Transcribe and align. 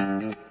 Música 0.00 0.49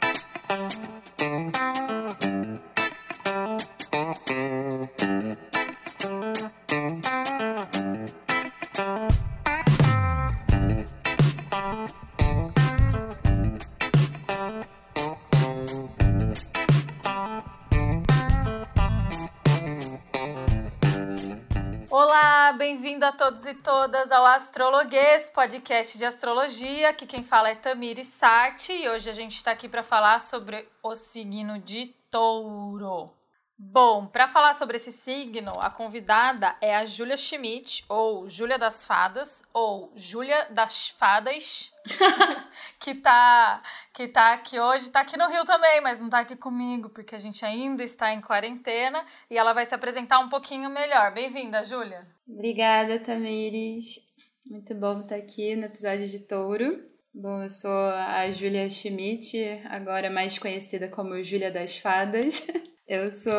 bem-vindo 22.99 23.05
a 23.05 23.11
todos 23.13 23.45
e 23.45 23.53
todas 23.53 24.11
ao 24.11 24.25
Astrologuês, 24.25 25.29
podcast 25.29 25.97
de 25.97 26.03
astrologia. 26.03 26.89
Aqui 26.89 27.05
quem 27.05 27.23
fala 27.23 27.49
é 27.49 27.55
Tamiri 27.55 28.03
Sarti 28.03 28.73
e 28.73 28.89
hoje 28.89 29.09
a 29.09 29.13
gente 29.13 29.37
está 29.37 29.51
aqui 29.51 29.69
para 29.69 29.83
falar 29.83 30.19
sobre 30.19 30.67
o 30.83 30.93
signo 30.95 31.59
de 31.59 31.95
Touro. 32.11 33.18
Bom, 33.61 34.07
para 34.07 34.25
falar 34.25 34.53
sobre 34.53 34.77
esse 34.77 34.89
signo, 34.89 35.51
a 35.59 35.69
convidada 35.69 36.55
é 36.61 36.73
a 36.73 36.85
Júlia 36.85 37.17
Schmidt, 37.17 37.83
ou 37.89 38.25
Júlia 38.25 38.57
das 38.57 38.85
Fadas, 38.85 39.43
ou 39.53 39.91
Júlia 39.97 40.47
das 40.49 40.87
Fadas, 40.87 41.73
que 42.79 42.95
tá, 42.95 43.61
que 43.93 44.07
tá 44.07 44.31
aqui 44.31 44.57
hoje, 44.57 44.89
tá 44.89 45.01
aqui 45.01 45.17
no 45.17 45.27
Rio 45.27 45.43
também, 45.43 45.81
mas 45.81 45.99
não 45.99 46.09
tá 46.09 46.19
aqui 46.19 46.37
comigo, 46.37 46.89
porque 46.89 47.13
a 47.13 47.17
gente 47.17 47.43
ainda 47.43 47.83
está 47.83 48.13
em 48.13 48.21
quarentena, 48.21 49.05
e 49.29 49.37
ela 49.37 49.51
vai 49.51 49.65
se 49.65 49.75
apresentar 49.75 50.19
um 50.19 50.29
pouquinho 50.29 50.69
melhor. 50.69 51.13
Bem-vinda, 51.13 51.61
Júlia. 51.61 52.07
Obrigada, 52.25 52.97
Tamires. 52.97 53.99
Muito 54.45 54.73
bom 54.73 55.01
estar 55.01 55.17
aqui 55.17 55.57
no 55.57 55.65
episódio 55.65 56.07
de 56.07 56.21
Touro. 56.21 56.81
Bom, 57.13 57.43
eu 57.43 57.49
sou 57.49 57.89
a 57.89 58.31
Júlia 58.31 58.69
Schmidt, 58.69 59.37
agora 59.65 60.09
mais 60.09 60.39
conhecida 60.39 60.87
como 60.87 61.21
Júlia 61.21 61.51
das 61.51 61.75
Fadas. 61.75 62.47
Eu 62.89 63.11
sou 63.11 63.31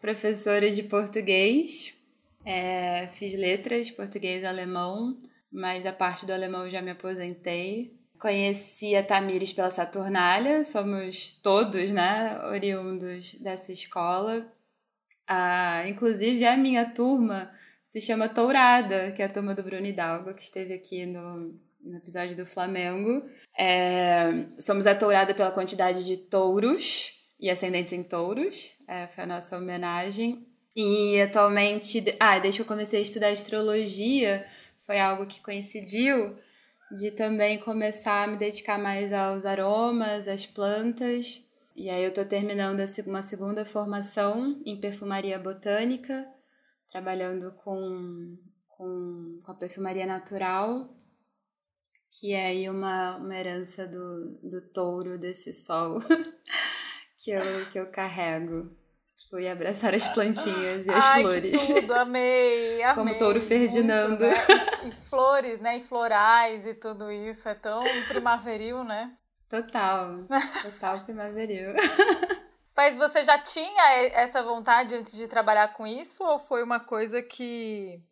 professora 0.00 0.70
de 0.70 0.82
português, 0.84 1.92
é, 2.42 3.06
fiz 3.08 3.34
letras, 3.34 3.90
português 3.90 4.42
e 4.42 4.46
alemão, 4.46 5.20
mas 5.52 5.84
da 5.84 5.92
parte 5.92 6.24
do 6.24 6.32
alemão 6.32 6.70
já 6.70 6.80
me 6.80 6.90
aposentei. 6.90 7.94
Conheci 8.18 8.96
a 8.96 9.02
Tamires 9.02 9.52
pela 9.52 9.70
Saturnália, 9.70 10.64
somos 10.64 11.32
todos, 11.42 11.90
né, 11.90 12.40
oriundos 12.46 13.34
dessa 13.34 13.72
escola. 13.72 14.50
Ah, 15.28 15.86
inclusive, 15.86 16.46
a 16.46 16.56
minha 16.56 16.86
turma 16.86 17.52
se 17.84 18.00
chama 18.00 18.26
Tourada, 18.26 19.12
que 19.12 19.20
é 19.20 19.26
a 19.26 19.28
turma 19.28 19.54
do 19.54 19.62
Bruno 19.62 19.84
Hidalgo, 19.84 20.32
que 20.32 20.42
esteve 20.42 20.72
aqui 20.72 21.04
no, 21.04 21.54
no 21.84 21.98
episódio 21.98 22.34
do 22.34 22.46
Flamengo. 22.46 23.22
É, 23.54 24.46
somos 24.58 24.86
a 24.86 24.94
Tourada 24.94 25.34
pela 25.34 25.50
quantidade 25.50 26.06
de 26.06 26.16
touros 26.16 27.11
e 27.42 27.50
ascendentes 27.50 27.92
em 27.92 28.04
touros. 28.04 28.72
É, 28.86 29.08
foi 29.08 29.24
a 29.24 29.26
nossa 29.26 29.58
homenagem. 29.58 30.46
E 30.76 31.20
atualmente, 31.20 32.02
ah, 32.20 32.38
desde 32.38 32.58
que 32.58 32.62
eu 32.62 32.68
comecei 32.68 33.00
a 33.00 33.02
estudar 33.02 33.28
astrologia, 33.30 34.46
foi 34.86 35.00
algo 35.00 35.26
que 35.26 35.40
coincidiu 35.42 36.38
de 36.92 37.10
também 37.10 37.58
começar 37.58 38.24
a 38.24 38.26
me 38.28 38.36
dedicar 38.36 38.78
mais 38.78 39.12
aos 39.12 39.44
aromas, 39.44 40.28
às 40.28 40.46
plantas. 40.46 41.42
E 41.74 41.90
aí 41.90 42.04
eu 42.04 42.10
estou 42.10 42.24
terminando 42.24 42.80
uma 43.06 43.22
segunda 43.22 43.64
formação 43.64 44.62
em 44.64 44.80
perfumaria 44.80 45.38
botânica, 45.38 46.26
trabalhando 46.90 47.52
com, 47.64 48.38
com, 48.68 49.40
com 49.42 49.50
a 49.50 49.54
perfumaria 49.54 50.06
natural, 50.06 50.94
que 52.20 52.32
é 52.32 52.46
aí 52.46 52.68
uma, 52.68 53.16
uma 53.16 53.34
herança 53.34 53.86
do, 53.86 54.38
do 54.42 54.60
touro 54.72 55.18
desse 55.18 55.52
sol. 55.52 55.98
que 57.22 57.30
eu, 57.30 57.66
que 57.70 57.78
eu 57.78 57.90
carrego. 57.90 58.76
Fui 59.30 59.48
abraçar 59.48 59.94
as 59.94 60.06
plantinhas 60.08 60.86
e 60.86 60.90
as 60.90 61.04
Ai, 61.04 61.22
flores. 61.22 61.66
Tudo, 61.66 61.94
amei, 61.94 62.82
amei. 62.82 62.94
Como 62.94 63.18
touro 63.18 63.40
Ferdinando. 63.40 64.24
Muito, 64.24 64.48
né? 64.48 64.66
E 64.84 64.90
flores, 64.90 65.60
né? 65.60 65.78
E 65.78 65.80
florais 65.80 66.66
e 66.66 66.74
tudo 66.74 67.10
isso. 67.10 67.48
É 67.48 67.54
tão 67.54 67.82
primaveril, 68.08 68.82
né? 68.82 69.12
Total. 69.48 70.24
Total 70.62 71.04
primaveril. 71.04 71.72
Mas 72.76 72.96
você 72.96 73.22
já 73.24 73.38
tinha 73.38 73.92
essa 74.12 74.42
vontade 74.42 74.94
antes 74.94 75.16
de 75.16 75.28
trabalhar 75.28 75.72
com 75.72 75.86
isso? 75.86 76.24
Ou 76.24 76.38
foi 76.40 76.64
uma 76.64 76.80
coisa 76.80 77.22
que, 77.22 78.02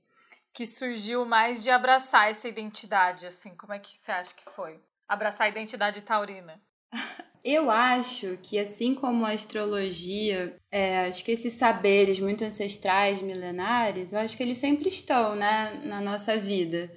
que 0.52 0.64
surgiu 0.64 1.24
mais 1.24 1.62
de 1.62 1.70
abraçar 1.70 2.30
essa 2.30 2.46
identidade, 2.46 3.26
assim? 3.26 3.56
Como 3.56 3.72
é 3.72 3.80
que 3.80 3.96
você 3.96 4.12
acha 4.12 4.32
que 4.32 4.48
foi? 4.52 4.80
Abraçar 5.08 5.46
a 5.46 5.50
identidade 5.50 6.02
taurina? 6.02 6.60
Eu 7.42 7.70
acho 7.70 8.38
que, 8.42 8.58
assim 8.58 8.94
como 8.94 9.24
a 9.24 9.30
astrologia, 9.30 10.56
é, 10.70 11.06
acho 11.06 11.24
que 11.24 11.32
esses 11.32 11.54
saberes 11.54 12.20
muito 12.20 12.44
ancestrais, 12.44 13.22
milenares, 13.22 14.12
eu 14.12 14.18
acho 14.18 14.36
que 14.36 14.42
eles 14.42 14.58
sempre 14.58 14.88
estão 14.88 15.34
né, 15.34 15.80
na 15.84 16.00
nossa 16.00 16.36
vida. 16.36 16.92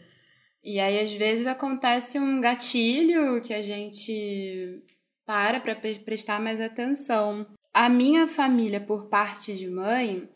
E 0.64 0.80
aí, 0.80 1.00
às 1.00 1.12
vezes, 1.14 1.48
acontece 1.48 2.20
um 2.20 2.42
gatilho 2.42 3.42
que 3.42 3.54
a 3.54 3.62
gente 3.62 4.84
para 5.26 5.60
para 5.60 5.76
prestar 5.76 6.40
mais 6.42 6.60
atenção. 6.60 7.46
A 7.74 7.90
minha 7.90 8.28
família, 8.28 8.80
por 8.82 9.08
parte 9.08 9.56
de 9.56 9.68
mãe, 9.70 10.30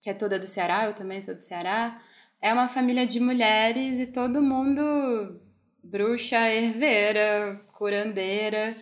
que 0.00 0.10
é 0.10 0.14
toda 0.14 0.38
do 0.38 0.46
Ceará, 0.46 0.86
eu 0.86 0.94
também 0.94 1.20
sou 1.20 1.34
do 1.34 1.42
Ceará, 1.42 2.02
é 2.40 2.52
uma 2.52 2.68
família 2.68 3.06
de 3.06 3.20
mulheres 3.20 3.98
e 3.98 4.06
todo 4.06 4.42
mundo 4.42 5.40
bruxa, 5.82 6.50
herveira, 6.50 7.58
curandeira. 7.72 8.74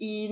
E 0.00 0.28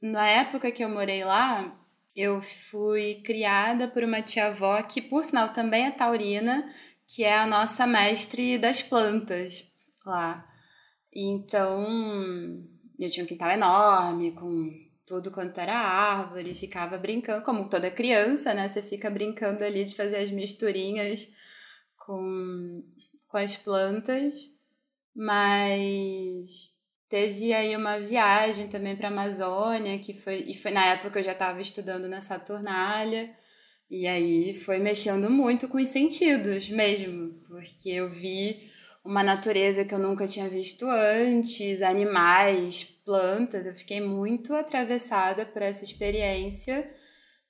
na 0.00 0.26
época 0.26 0.72
que 0.72 0.82
eu 0.84 0.88
morei 0.88 1.24
lá, 1.24 1.78
eu 2.14 2.42
fui 2.42 3.22
criada 3.24 3.88
por 3.88 4.02
uma 4.02 4.22
tia-avó 4.22 4.82
que, 4.82 5.00
por 5.00 5.24
sinal, 5.24 5.52
também 5.52 5.86
é 5.86 5.90
taurina, 5.90 6.72
que 7.06 7.24
é 7.24 7.38
a 7.38 7.46
nossa 7.46 7.86
mestre 7.86 8.58
das 8.58 8.82
plantas 8.82 9.64
lá. 10.04 10.46
Então, 11.14 11.86
eu 12.98 13.10
tinha 13.10 13.24
um 13.24 13.26
quintal 13.28 13.50
enorme, 13.50 14.32
com 14.32 14.70
tudo 15.06 15.30
quanto 15.30 15.58
era 15.58 15.74
árvore, 15.76 16.54
ficava 16.54 16.96
brincando, 16.96 17.44
como 17.44 17.68
toda 17.68 17.90
criança, 17.90 18.54
né? 18.54 18.68
Você 18.68 18.82
fica 18.82 19.10
brincando 19.10 19.62
ali 19.64 19.84
de 19.84 19.94
fazer 19.94 20.16
as 20.16 20.30
misturinhas 20.30 21.28
com, 21.96 22.82
com 23.28 23.36
as 23.36 23.56
plantas. 23.56 24.34
Mas 25.14 26.71
Teve 27.12 27.52
aí 27.52 27.76
uma 27.76 27.98
viagem 27.98 28.68
também 28.68 28.96
para 28.96 29.08
a 29.08 29.10
Amazônia, 29.10 29.98
que 29.98 30.14
foi, 30.14 30.46
e 30.48 30.54
foi 30.54 30.70
na 30.70 30.82
época 30.86 31.10
que 31.10 31.18
eu 31.18 31.22
já 31.22 31.32
estava 31.32 31.60
estudando 31.60 32.08
na 32.08 32.22
Saturnália, 32.22 33.30
e 33.90 34.06
aí 34.06 34.54
foi 34.54 34.78
mexendo 34.78 35.28
muito 35.28 35.68
com 35.68 35.76
os 35.76 35.88
sentidos 35.88 36.70
mesmo, 36.70 37.34
porque 37.46 37.90
eu 37.90 38.08
vi 38.08 38.70
uma 39.04 39.22
natureza 39.22 39.84
que 39.84 39.92
eu 39.92 39.98
nunca 39.98 40.26
tinha 40.26 40.48
visto 40.48 40.86
antes, 40.86 41.82
animais, 41.82 42.82
plantas, 43.04 43.66
eu 43.66 43.74
fiquei 43.74 44.00
muito 44.00 44.54
atravessada 44.54 45.44
por 45.44 45.60
essa 45.60 45.84
experiência 45.84 46.90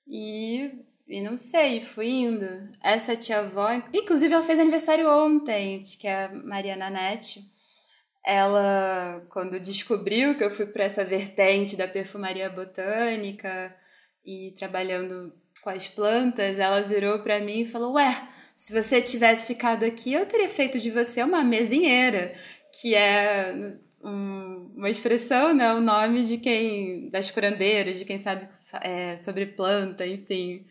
e, 0.08 0.72
e 1.06 1.20
não 1.20 1.36
sei, 1.36 1.80
fui 1.80 2.08
indo. 2.08 2.48
Essa 2.82 3.14
tia-avó, 3.14 3.68
inclusive 3.94 4.34
ela 4.34 4.42
fez 4.42 4.58
aniversário 4.58 5.08
ontem, 5.08 5.84
que 6.00 6.08
é 6.08 6.24
a 6.24 6.32
Mariana 6.32 6.90
Nete, 6.90 7.51
ela, 8.24 9.24
quando 9.30 9.58
descobriu 9.58 10.36
que 10.36 10.44
eu 10.44 10.50
fui 10.50 10.66
para 10.66 10.84
essa 10.84 11.04
vertente 11.04 11.76
da 11.76 11.88
perfumaria 11.88 12.48
botânica 12.48 13.74
e 14.24 14.52
trabalhando 14.56 15.32
com 15.62 15.70
as 15.70 15.88
plantas, 15.88 16.58
ela 16.58 16.80
virou 16.80 17.20
para 17.20 17.40
mim 17.40 17.60
e 17.60 17.66
falou: 17.66 17.94
Ué, 17.94 18.28
se 18.56 18.72
você 18.72 19.02
tivesse 19.02 19.46
ficado 19.46 19.84
aqui, 19.84 20.12
eu 20.12 20.26
teria 20.26 20.48
feito 20.48 20.78
de 20.78 20.90
você 20.90 21.22
uma 21.22 21.42
mesinheira, 21.42 22.32
que 22.80 22.94
é 22.94 23.74
um, 24.02 24.72
uma 24.76 24.90
expressão, 24.90 25.52
né? 25.52 25.72
O 25.74 25.80
nome 25.80 26.24
de 26.24 26.38
quem. 26.38 27.10
das 27.10 27.30
curandeiras, 27.30 27.98
de 27.98 28.04
quem 28.04 28.18
sabe 28.18 28.48
é, 28.82 29.16
sobre 29.16 29.46
planta, 29.46 30.06
enfim. 30.06 30.66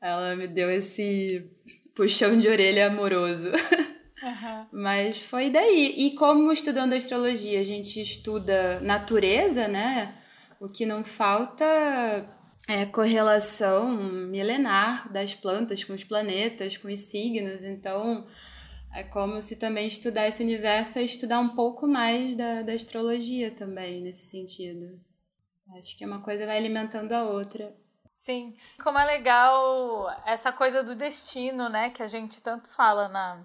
Ela 0.00 0.36
me 0.36 0.46
deu 0.46 0.70
esse 0.70 1.48
puxão 1.94 2.38
de 2.38 2.48
orelha 2.48 2.86
amoroso. 2.86 3.50
Uhum. 4.22 4.66
Mas 4.72 5.18
foi 5.18 5.50
daí. 5.50 5.94
E 5.96 6.14
como 6.14 6.52
estudando 6.52 6.92
astrologia 6.92 7.60
a 7.60 7.64
gente 7.64 8.00
estuda 8.00 8.80
natureza, 8.80 9.68
né? 9.68 10.14
O 10.60 10.68
que 10.68 10.84
não 10.84 11.04
falta 11.04 11.64
é 12.68 12.84
correlação 12.84 13.90
milenar 13.96 15.10
das 15.12 15.34
plantas 15.34 15.84
com 15.84 15.94
os 15.94 16.04
planetas, 16.04 16.76
com 16.76 16.88
os 16.88 17.00
signos. 17.00 17.64
Então, 17.64 18.26
é 18.92 19.02
como 19.02 19.40
se 19.40 19.56
também 19.56 19.86
estudar 19.86 20.28
esse 20.28 20.42
universo 20.42 20.98
é 20.98 21.02
estudar 21.02 21.40
um 21.40 21.50
pouco 21.50 21.86
mais 21.86 22.36
da, 22.36 22.62
da 22.62 22.72
astrologia 22.72 23.50
também, 23.50 24.02
nesse 24.02 24.26
sentido. 24.26 25.00
Acho 25.78 25.96
que 25.96 26.04
uma 26.04 26.20
coisa 26.20 26.46
vai 26.46 26.56
alimentando 26.56 27.12
a 27.12 27.22
outra. 27.22 27.74
Sim, 28.12 28.56
como 28.82 28.98
é 28.98 29.04
legal 29.04 30.10
essa 30.26 30.52
coisa 30.52 30.82
do 30.82 30.94
destino, 30.94 31.68
né? 31.68 31.90
Que 31.90 32.02
a 32.02 32.06
gente 32.06 32.42
tanto 32.42 32.68
fala 32.68 33.08
na, 33.08 33.42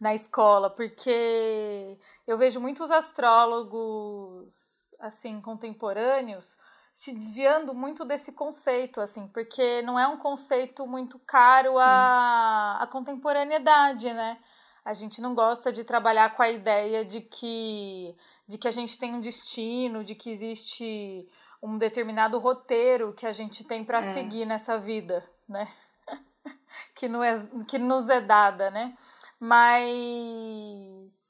na 0.00 0.14
escola, 0.14 0.70
porque 0.70 1.98
eu 2.26 2.38
vejo 2.38 2.60
muitos 2.60 2.90
astrólogos 2.90 4.94
assim 5.00 5.40
contemporâneos 5.40 6.56
se 6.98 7.12
desviando 7.12 7.72
muito 7.74 8.04
desse 8.04 8.32
conceito, 8.32 9.00
assim, 9.00 9.28
porque 9.28 9.82
não 9.82 9.96
é 9.96 10.08
um 10.08 10.16
conceito 10.16 10.84
muito 10.84 11.16
caro 11.20 11.78
à, 11.78 12.76
à 12.80 12.86
contemporaneidade, 12.88 14.12
né? 14.12 14.36
A 14.84 14.92
gente 14.92 15.20
não 15.20 15.32
gosta 15.32 15.72
de 15.72 15.84
trabalhar 15.84 16.34
com 16.34 16.42
a 16.42 16.50
ideia 16.50 17.04
de 17.04 17.20
que, 17.20 18.16
de 18.48 18.58
que 18.58 18.66
a 18.66 18.72
gente 18.72 18.98
tem 18.98 19.14
um 19.14 19.20
destino, 19.20 20.02
de 20.02 20.16
que 20.16 20.28
existe 20.28 21.28
um 21.62 21.78
determinado 21.78 22.36
roteiro 22.40 23.12
que 23.12 23.26
a 23.26 23.32
gente 23.32 23.62
tem 23.62 23.84
para 23.84 23.98
é. 23.98 24.14
seguir 24.14 24.44
nessa 24.44 24.76
vida, 24.76 25.24
né? 25.48 25.72
que, 26.96 27.06
não 27.06 27.22
é, 27.22 27.46
que 27.68 27.78
nos 27.78 28.08
é 28.08 28.20
dada, 28.20 28.72
né? 28.72 28.98
Mas 29.40 31.28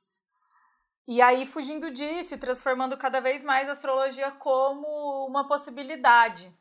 e 1.09 1.23
aí, 1.23 1.47
fugindo 1.47 1.91
disso 1.91 2.35
e 2.35 2.39
transformando 2.39 2.95
cada 2.95 3.19
vez 3.19 3.43
mais 3.43 3.67
a 3.67 3.73
astrologia 3.73 4.31
como 4.33 5.27
uma 5.27 5.49
possibilidade. 5.49 6.53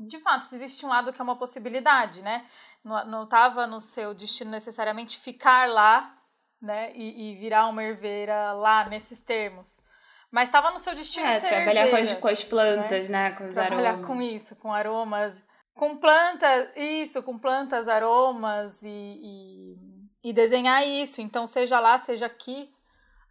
De 0.00 0.18
fato, 0.18 0.46
existe 0.54 0.86
um 0.86 0.88
lado 0.88 1.12
que 1.12 1.20
é 1.20 1.22
uma 1.22 1.36
possibilidade, 1.36 2.22
né? 2.22 2.46
Não 2.82 3.24
estava 3.24 3.66
no 3.66 3.82
seu 3.82 4.14
destino 4.14 4.50
necessariamente 4.50 5.20
ficar 5.20 5.68
lá, 5.68 6.16
né? 6.60 6.90
E, 6.94 7.32
e 7.32 7.36
virar 7.36 7.68
uma 7.68 7.84
herveira 7.84 8.54
lá 8.54 8.88
nesses 8.88 9.20
termos. 9.20 9.82
Mas 10.30 10.48
estava 10.48 10.70
no 10.70 10.78
seu 10.78 10.94
destino 10.94 11.26
é, 11.26 11.38
ser 11.38 11.48
trabalhar 11.48 11.90
com, 11.90 11.96
as, 11.96 12.14
com 12.14 12.28
as 12.28 12.42
plantas, 12.42 13.10
né? 13.10 13.28
né? 13.28 13.36
Com 13.36 13.44
os 13.44 13.54
trabalhar 13.54 13.90
aromas. 13.90 14.06
com 14.06 14.22
isso, 14.22 14.56
com 14.56 14.72
aromas. 14.72 15.44
Com 15.74 15.98
plantas, 15.98 16.70
isso, 16.76 17.22
com 17.22 17.38
plantas, 17.38 17.88
aromas 17.88 18.82
e, 18.82 18.88
e, 18.88 19.76
e 20.22 20.32
desenhar 20.32 20.86
isso. 20.86 21.20
Então, 21.20 21.46
seja 21.46 21.80
lá, 21.80 21.98
seja 21.98 22.26
aqui, 22.26 22.70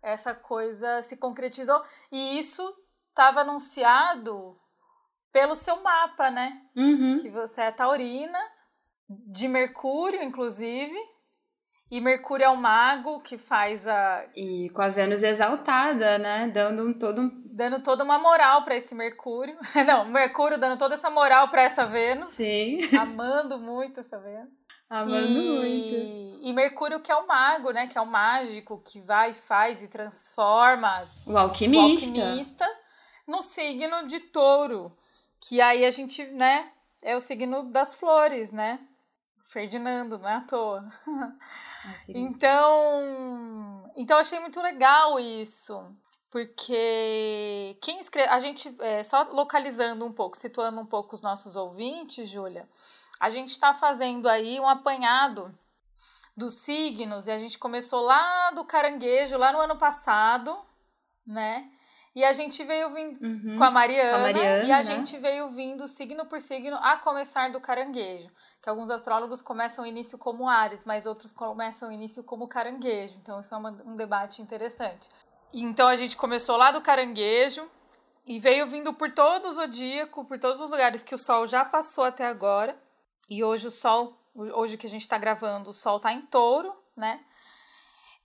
essa 0.01 0.33
coisa 0.33 1.01
se 1.01 1.15
concretizou. 1.17 1.81
E 2.11 2.39
isso 2.39 2.61
estava 3.09 3.41
anunciado 3.41 4.57
pelo 5.31 5.55
seu 5.55 5.81
mapa, 5.81 6.29
né? 6.29 6.61
Uhum. 6.75 7.19
Que 7.19 7.29
você 7.29 7.61
é 7.61 7.71
taurina, 7.71 8.39
de 9.09 9.47
Mercúrio, 9.47 10.21
inclusive. 10.21 10.95
E 11.89 11.99
Mercúrio 11.99 12.45
é 12.45 12.49
o 12.49 12.55
mago 12.55 13.19
que 13.19 13.37
faz 13.37 13.85
a. 13.85 14.25
E 14.33 14.69
com 14.69 14.81
a 14.81 14.87
Vênus 14.87 15.23
exaltada, 15.23 16.17
né? 16.17 16.47
Dando 16.47 16.87
um 16.87 16.93
todo 16.93 17.21
um. 17.21 17.43
Dando 17.53 17.83
toda 17.83 18.01
uma 18.01 18.17
moral 18.17 18.63
para 18.63 18.77
esse 18.77 18.95
Mercúrio. 18.95 19.57
Não, 19.85 20.05
Mercúrio 20.05 20.57
dando 20.57 20.77
toda 20.77 20.93
essa 20.93 21.09
moral 21.09 21.49
para 21.49 21.63
essa 21.63 21.85
Vênus. 21.85 22.29
Sim. 22.29 22.79
Amando 22.97 23.59
muito 23.59 23.99
essa 23.99 24.17
Vênus. 24.17 24.60
Amando 24.91 25.25
e, 25.25 26.35
muito. 26.35 26.45
E 26.45 26.51
Mercúrio, 26.51 26.99
que 26.99 27.09
é 27.09 27.15
o 27.15 27.25
mago, 27.25 27.71
né? 27.71 27.87
Que 27.87 27.97
é 27.97 28.01
o 28.01 28.05
mágico, 28.05 28.81
que 28.83 28.99
vai, 28.99 29.31
faz 29.31 29.81
e 29.81 29.87
transforma. 29.87 31.07
O 31.25 31.37
alquimista. 31.37 32.19
O 32.19 32.21
alquimista 32.21 32.79
no 33.25 33.41
signo 33.41 34.05
de 34.05 34.19
touro. 34.19 34.91
Que 35.39 35.61
aí 35.61 35.85
a 35.85 35.91
gente, 35.91 36.25
né? 36.25 36.73
É 37.01 37.15
o 37.15 37.21
signo 37.21 37.71
das 37.71 37.95
flores, 37.95 38.51
né? 38.51 38.81
Ferdinando, 39.45 40.19
não 40.19 40.27
é 40.27 40.35
à 40.35 40.41
toa. 40.41 40.85
Ah, 41.83 41.95
então, 42.09 43.91
então 43.95 44.19
achei 44.19 44.39
muito 44.39 44.61
legal 44.61 45.19
isso. 45.19 45.83
Porque 46.29 47.75
quem 47.81 47.99
escreve. 47.99 48.29
A 48.29 48.39
gente, 48.39 48.71
é, 48.81 49.01
só 49.01 49.23
localizando 49.23 50.05
um 50.05 50.13
pouco, 50.13 50.37
situando 50.37 50.79
um 50.79 50.85
pouco 50.85 51.15
os 51.15 51.23
nossos 51.23 51.55
ouvintes, 51.55 52.29
Júlia 52.29 52.69
a 53.21 53.29
gente 53.29 53.51
está 53.51 53.71
fazendo 53.71 54.27
aí 54.27 54.59
um 54.59 54.67
apanhado 54.67 55.55
dos 56.35 56.55
signos 56.61 57.27
e 57.27 57.31
a 57.31 57.37
gente 57.37 57.59
começou 57.59 58.01
lá 58.01 58.49
do 58.49 58.65
caranguejo, 58.65 59.37
lá 59.37 59.51
no 59.53 59.59
ano 59.59 59.77
passado, 59.77 60.57
né? 61.25 61.69
E 62.15 62.25
a 62.25 62.33
gente 62.33 62.63
veio 62.63 62.91
vindo 62.91 63.23
uhum, 63.23 63.57
com 63.59 63.63
a 63.63 63.69
Mariana, 63.69 64.17
a 64.17 64.21
Mariana, 64.21 64.63
e 64.63 64.71
a 64.71 64.81
gente 64.81 65.19
veio 65.19 65.51
vindo 65.51 65.87
signo 65.87 66.25
por 66.25 66.41
signo 66.41 66.75
a 66.81 66.97
começar 66.97 67.51
do 67.51 67.61
caranguejo. 67.61 68.31
Que 68.59 68.67
alguns 68.67 68.89
astrólogos 68.89 69.39
começam 69.39 69.85
o 69.85 69.87
início 69.87 70.17
como 70.17 70.49
Ares, 70.49 70.81
mas 70.83 71.05
outros 71.05 71.31
começam 71.31 71.89
o 71.89 71.91
início 71.91 72.23
como 72.23 72.47
caranguejo. 72.47 73.15
Então, 73.21 73.39
isso 73.39 73.53
é 73.53 73.57
uma, 73.57 73.69
um 73.85 73.95
debate 73.95 74.41
interessante. 74.41 75.07
Então, 75.53 75.87
a 75.87 75.95
gente 75.95 76.17
começou 76.17 76.57
lá 76.57 76.71
do 76.71 76.81
caranguejo 76.81 77.69
e 78.25 78.39
veio 78.39 78.65
vindo 78.65 78.93
por 78.95 79.11
todo 79.11 79.47
o 79.47 79.53
zodíaco, 79.53 80.25
por 80.25 80.39
todos 80.39 80.59
os 80.59 80.71
lugares 80.71 81.03
que 81.03 81.13
o 81.13 81.19
Sol 81.19 81.45
já 81.45 81.63
passou 81.63 82.03
até 82.03 82.25
agora. 82.25 82.77
E 83.31 83.45
hoje 83.45 83.65
o 83.65 83.71
Sol, 83.71 84.13
hoje 84.35 84.75
que 84.75 84.85
a 84.85 84.89
gente 84.89 85.03
está 85.03 85.17
gravando, 85.17 85.69
o 85.69 85.73
Sol 85.73 85.95
está 85.95 86.11
em 86.11 86.21
touro, 86.23 86.75
né? 86.97 87.23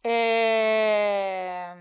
É... 0.02 1.76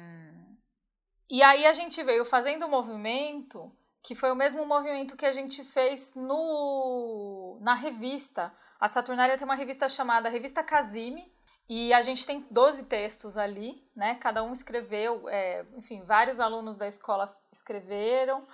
E 1.27 1.41
aí 1.41 1.65
a 1.65 1.73
gente 1.73 2.03
veio 2.03 2.23
fazendo 2.23 2.67
um 2.67 2.69
movimento 2.69 3.75
que 4.03 4.13
foi 4.13 4.31
o 4.31 4.35
mesmo 4.35 4.63
movimento 4.67 5.17
que 5.17 5.25
a 5.25 5.31
gente 5.31 5.63
fez 5.63 6.13
no 6.13 7.57
na 7.61 7.73
revista. 7.73 8.53
A 8.79 8.87
Saturnária 8.87 9.35
tem 9.35 9.45
uma 9.45 9.55
revista 9.55 9.89
chamada 9.89 10.29
Revista 10.29 10.63
Casime, 10.63 11.33
e 11.67 11.91
a 11.93 12.03
gente 12.03 12.27
tem 12.27 12.45
12 12.51 12.83
textos 12.83 13.37
ali, 13.37 13.83
né? 13.95 14.13
Cada 14.15 14.43
um 14.43 14.53
escreveu, 14.53 15.27
é, 15.29 15.65
enfim, 15.75 16.03
vários 16.05 16.39
alunos 16.39 16.77
da 16.77 16.87
escola 16.87 17.35
escreveram. 17.51 18.47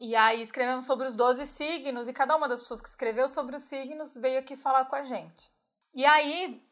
E 0.00 0.16
aí 0.16 0.42
escrevemos 0.42 0.86
sobre 0.86 1.06
os 1.06 1.16
12 1.16 1.46
signos 1.46 2.08
e 2.08 2.12
cada 2.12 2.36
uma 2.36 2.48
das 2.48 2.60
pessoas 2.60 2.80
que 2.80 2.88
escreveu 2.88 3.28
sobre 3.28 3.56
os 3.56 3.62
signos 3.62 4.14
veio 4.14 4.38
aqui 4.38 4.56
falar 4.56 4.86
com 4.86 4.96
a 4.96 5.04
gente. 5.04 5.50
E 5.94 6.04
aí 6.04 6.62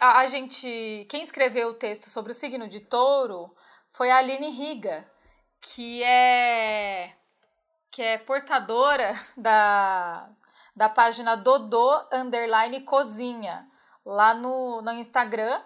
a 0.00 0.26
gente, 0.26 1.06
quem 1.08 1.22
escreveu 1.22 1.70
o 1.70 1.74
texto 1.74 2.10
sobre 2.10 2.32
o 2.32 2.34
signo 2.34 2.68
de 2.68 2.80
Touro 2.80 3.54
foi 3.90 4.10
a 4.10 4.18
Aline 4.18 4.50
Riga, 4.50 5.10
que 5.60 6.02
é 6.02 7.14
que 7.90 8.02
é 8.02 8.18
portadora 8.18 9.18
da 9.36 10.28
da 10.74 10.90
página 10.90 11.34
Dodô 11.34 12.06
underline 12.12 12.82
cozinha 12.82 13.66
lá 14.04 14.34
no, 14.34 14.82
no 14.82 14.92
Instagram 14.92 15.62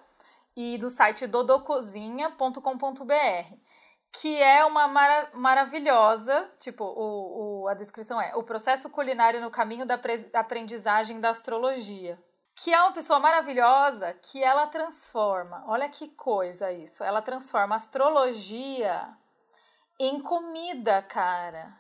e 0.57 0.79
do 0.79 0.89
site 0.89 1.27
dodocozinha.com.br 1.27 3.70
que 4.13 4.43
é 4.43 4.65
uma 4.65 4.89
mara 4.89 5.31
maravilhosa, 5.35 6.51
tipo, 6.59 6.85
o, 6.85 7.63
o, 7.63 7.69
a 7.69 7.75
descrição 7.75 8.21
é 8.21 8.35
o 8.35 8.43
processo 8.43 8.91
culinário 8.91 9.41
no 9.41 9.51
caminho 9.51 9.87
da 9.87 9.99
aprendizagem 10.35 11.21
da 11.21 11.31
astrologia. 11.31 12.19
Que 12.57 12.75
é 12.75 12.83
uma 12.83 12.93
pessoa 12.93 13.21
maravilhosa 13.21 14.13
que 14.15 14.43
ela 14.43 14.67
transforma, 14.67 15.65
olha 15.67 15.89
que 15.89 16.09
coisa 16.09 16.73
isso, 16.73 17.05
ela 17.05 17.23
transforma 17.23 17.77
astrologia 17.77 19.09
em 19.99 20.21
comida, 20.21 21.01
cara. 21.03 21.79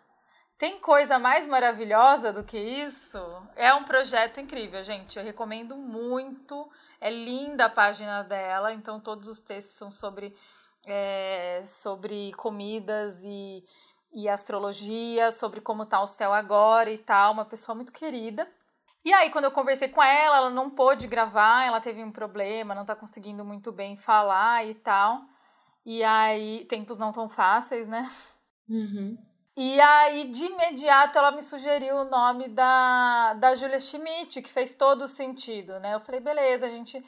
Tem 0.57 0.79
coisa 0.79 1.19
mais 1.19 1.47
maravilhosa 1.47 2.33
do 2.33 2.45
que 2.45 2.59
isso? 2.59 3.19
É 3.57 3.73
um 3.73 3.85
projeto 3.85 4.41
incrível, 4.41 4.85
gente. 4.85 5.19
Eu 5.19 5.25
recomendo 5.25 5.75
muito. 5.75 6.71
É 7.01 7.09
linda 7.09 7.65
a 7.65 7.71
página 7.71 8.23
dela, 8.23 8.71
então 8.71 9.01
todos 9.01 9.27
os 9.27 9.41
textos 9.41 9.75
são 9.77 9.91
sobre 9.91 10.37
é, 10.87 11.63
sobre 11.65 12.33
comidas 12.35 13.21
e, 13.23 13.65
e 14.13 14.29
astrologia, 14.29 15.33
sobre 15.33 15.61
como 15.61 15.87
tá 15.87 16.01
o 16.01 16.07
céu 16.07 16.33
agora 16.33 16.91
e 16.91 16.99
tal, 16.99 17.33
uma 17.33 17.45
pessoa 17.45 17.75
muito 17.75 17.93
querida. 17.93 18.49
E 19.05 19.13
aí, 19.15 19.31
quando 19.31 19.45
eu 19.45 19.51
conversei 19.51 19.89
com 19.89 20.03
ela, 20.03 20.37
ela 20.37 20.51
não 20.51 20.69
pôde 20.69 21.07
gravar, 21.07 21.65
ela 21.65 21.81
teve 21.81 22.05
um 22.05 22.13
problema, 22.13 22.75
não 22.75 22.85
tá 22.85 22.95
conseguindo 22.95 23.45
muito 23.45 23.73
bem 23.73 23.97
falar 23.97 24.67
e 24.67 24.75
tal. 24.75 25.23
E 25.87 26.05
aí, 26.05 26.67
tempos 26.67 26.99
não 26.99 27.11
tão 27.11 27.29
fáceis, 27.29 27.89
né? 27.89 28.11
Uhum. 28.69 29.17
E 29.57 29.81
aí, 29.81 30.29
de 30.29 30.45
imediato, 30.45 31.19
ela 31.19 31.33
me 31.33 31.43
sugeriu 31.43 31.97
o 31.97 32.05
nome 32.05 32.49
da, 32.49 33.35
da 33.35 33.55
Julia 33.55 33.81
Schmidt, 33.81 34.43
que 34.43 34.51
fez 34.51 34.75
todo 34.75 35.03
o 35.03 35.09
sentido, 35.09 35.81
né? 35.81 35.95
Eu 35.95 36.01
falei, 36.01 36.21
beleza, 36.21 36.67
a 36.67 36.71
gente 36.71 37.03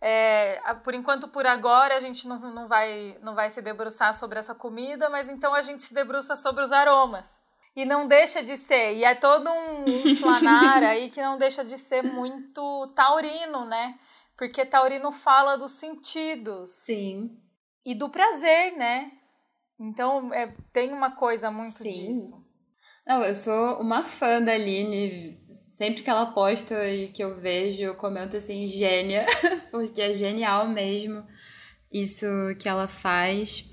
é, 0.00 0.60
por 0.84 0.94
enquanto, 0.94 1.28
por 1.28 1.46
agora, 1.46 1.96
a 1.96 2.00
gente 2.00 2.28
não, 2.28 2.38
não, 2.38 2.68
vai, 2.68 3.18
não 3.20 3.34
vai 3.34 3.50
se 3.50 3.60
debruçar 3.60 4.16
sobre 4.16 4.38
essa 4.38 4.54
comida, 4.54 5.10
mas 5.10 5.28
então 5.28 5.54
a 5.54 5.62
gente 5.62 5.82
se 5.82 5.92
debruça 5.92 6.36
sobre 6.36 6.62
os 6.62 6.72
aromas. 6.72 7.42
E 7.74 7.84
não 7.84 8.06
deixa 8.06 8.42
de 8.42 8.56
ser, 8.56 8.94
e 8.96 9.04
é 9.04 9.14
todo 9.14 9.48
um, 9.50 9.84
um 9.84 9.84
aí 10.88 11.10
que 11.10 11.22
não 11.22 11.38
deixa 11.38 11.64
de 11.64 11.78
ser 11.78 12.02
muito 12.02 12.92
taurino, 12.94 13.64
né? 13.64 13.98
Porque 14.36 14.64
taurino 14.64 15.12
fala 15.12 15.56
dos 15.56 15.72
sentidos. 15.72 16.70
Sim. 16.70 17.36
E 17.84 17.94
do 17.94 18.08
prazer, 18.08 18.76
né? 18.76 19.12
Então, 19.78 20.32
é, 20.34 20.52
tem 20.72 20.92
uma 20.92 21.12
coisa 21.12 21.50
muito 21.50 21.78
Sim. 21.78 21.92
disso. 21.92 22.47
Não, 23.08 23.24
eu 23.24 23.34
sou 23.34 23.80
uma 23.80 24.04
fã 24.04 24.42
da 24.42 24.52
Aline. 24.52 25.34
Sempre 25.72 26.02
que 26.02 26.10
ela 26.10 26.26
posta 26.26 26.86
e 26.86 27.08
que 27.08 27.24
eu 27.24 27.40
vejo, 27.40 27.80
eu 27.82 27.94
comento 27.94 28.36
assim, 28.36 28.68
gênia, 28.68 29.24
porque 29.72 30.02
é 30.02 30.12
genial 30.12 30.68
mesmo 30.68 31.24
isso 31.90 32.26
que 32.58 32.68
ela 32.68 32.86
faz. 32.86 33.64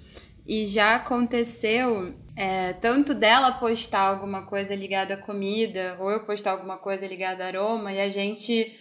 E 0.48 0.66
já 0.66 0.96
aconteceu 0.96 2.16
é, 2.34 2.72
tanto 2.74 3.14
dela 3.14 3.52
postar 3.52 4.04
alguma 4.04 4.46
coisa 4.46 4.74
ligada 4.74 5.16
à 5.16 5.18
comida, 5.18 5.98
ou 6.00 6.10
eu 6.10 6.26
postar 6.26 6.52
alguma 6.52 6.78
coisa 6.78 7.06
ligada 7.06 7.44
a 7.44 7.48
aroma, 7.48 7.92
e 7.92 8.00
a 8.00 8.08
gente 8.08 8.74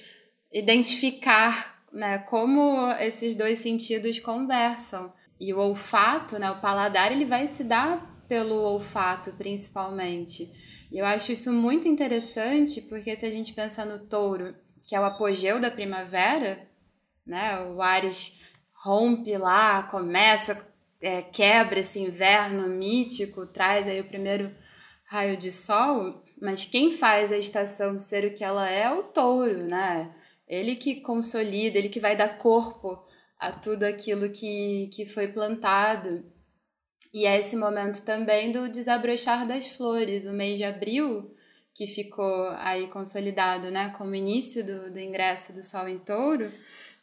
identificar 0.53 1.83
né, 1.93 2.19
como 2.19 2.93
esses 3.01 3.35
dois 3.35 3.59
sentidos 3.59 4.21
conversam. 4.21 5.13
E 5.41 5.53
o 5.53 5.59
olfato, 5.59 6.39
né, 6.39 6.49
o 6.53 6.61
paladar, 6.61 7.11
ele 7.11 7.25
vai 7.25 7.49
se 7.49 7.65
dar 7.65 8.14
pelo 8.35 8.57
olfato, 8.63 9.33
principalmente. 9.35 10.51
E 10.91 10.99
eu 10.99 11.07
acho 11.07 11.31
isso 11.31 11.53
muito 11.53 11.87
interessante, 11.87 12.81
porque 12.81 13.15
se 13.15 13.25
a 13.25 13.31
gente 13.31 13.53
pensar 13.53 13.87
no 13.87 14.01
touro, 14.09 14.57
que 14.89 14.97
é 14.97 14.99
o 14.99 15.05
apogeu 15.05 15.61
da 15.61 15.71
primavera, 15.71 16.69
né? 17.25 17.65
O 17.67 17.81
Ares 17.81 18.41
rompe 18.83 19.37
lá, 19.37 19.85
começa, 19.85 20.67
é, 21.01 21.23
quebra 21.23 21.79
esse 21.79 22.01
inverno 22.01 22.69
mítico, 22.69 23.47
traz 23.47 23.87
aí 23.87 24.01
o 24.01 24.09
primeiro 24.09 24.53
raio 25.05 25.37
de 25.37 25.53
sol, 25.53 26.25
mas 26.43 26.65
quem 26.65 26.91
faz 26.91 27.31
a 27.31 27.39
estação 27.39 28.01
ser 28.01 28.25
o 28.25 28.35
que 28.35 28.43
ela 28.43 28.69
é 28.69 28.83
é 28.83 28.91
o 28.91 29.05
touro, 29.05 29.65
né? 29.69 30.13
Ele 30.49 30.75
que 30.75 31.01
consolida, 31.01 31.79
ele 31.79 31.89
que 31.89 32.01
vai 32.01 32.17
dar 32.17 32.37
corpo 32.37 32.99
a 33.39 33.53
tudo 33.53 33.85
aquilo 33.85 34.29
que, 34.29 34.91
que 34.93 35.07
foi 35.07 35.29
plantado. 35.29 36.34
E 37.15 37.27
é 37.27 37.39
esse 37.39 37.55
momento 37.55 38.03
também 38.03 38.51
do 38.51 38.69
desabrochar 38.69 39.47
das 39.47 39.69
flores, 39.69 40.27
o 40.27 40.33
mês 40.33 40.59
de 40.59 40.65
abril, 40.65 41.33
que 41.73 41.87
ficou 41.87 42.49
aí 42.59 42.89
consolidado 42.89 43.71
né, 43.71 43.95
como 43.97 44.17
início 44.17 44.67
do, 44.67 44.91
do 44.91 44.99
ingresso 44.99 45.53
do 45.53 45.63
Sol 45.63 45.89
em 45.89 46.01
Touro, 46.01 46.51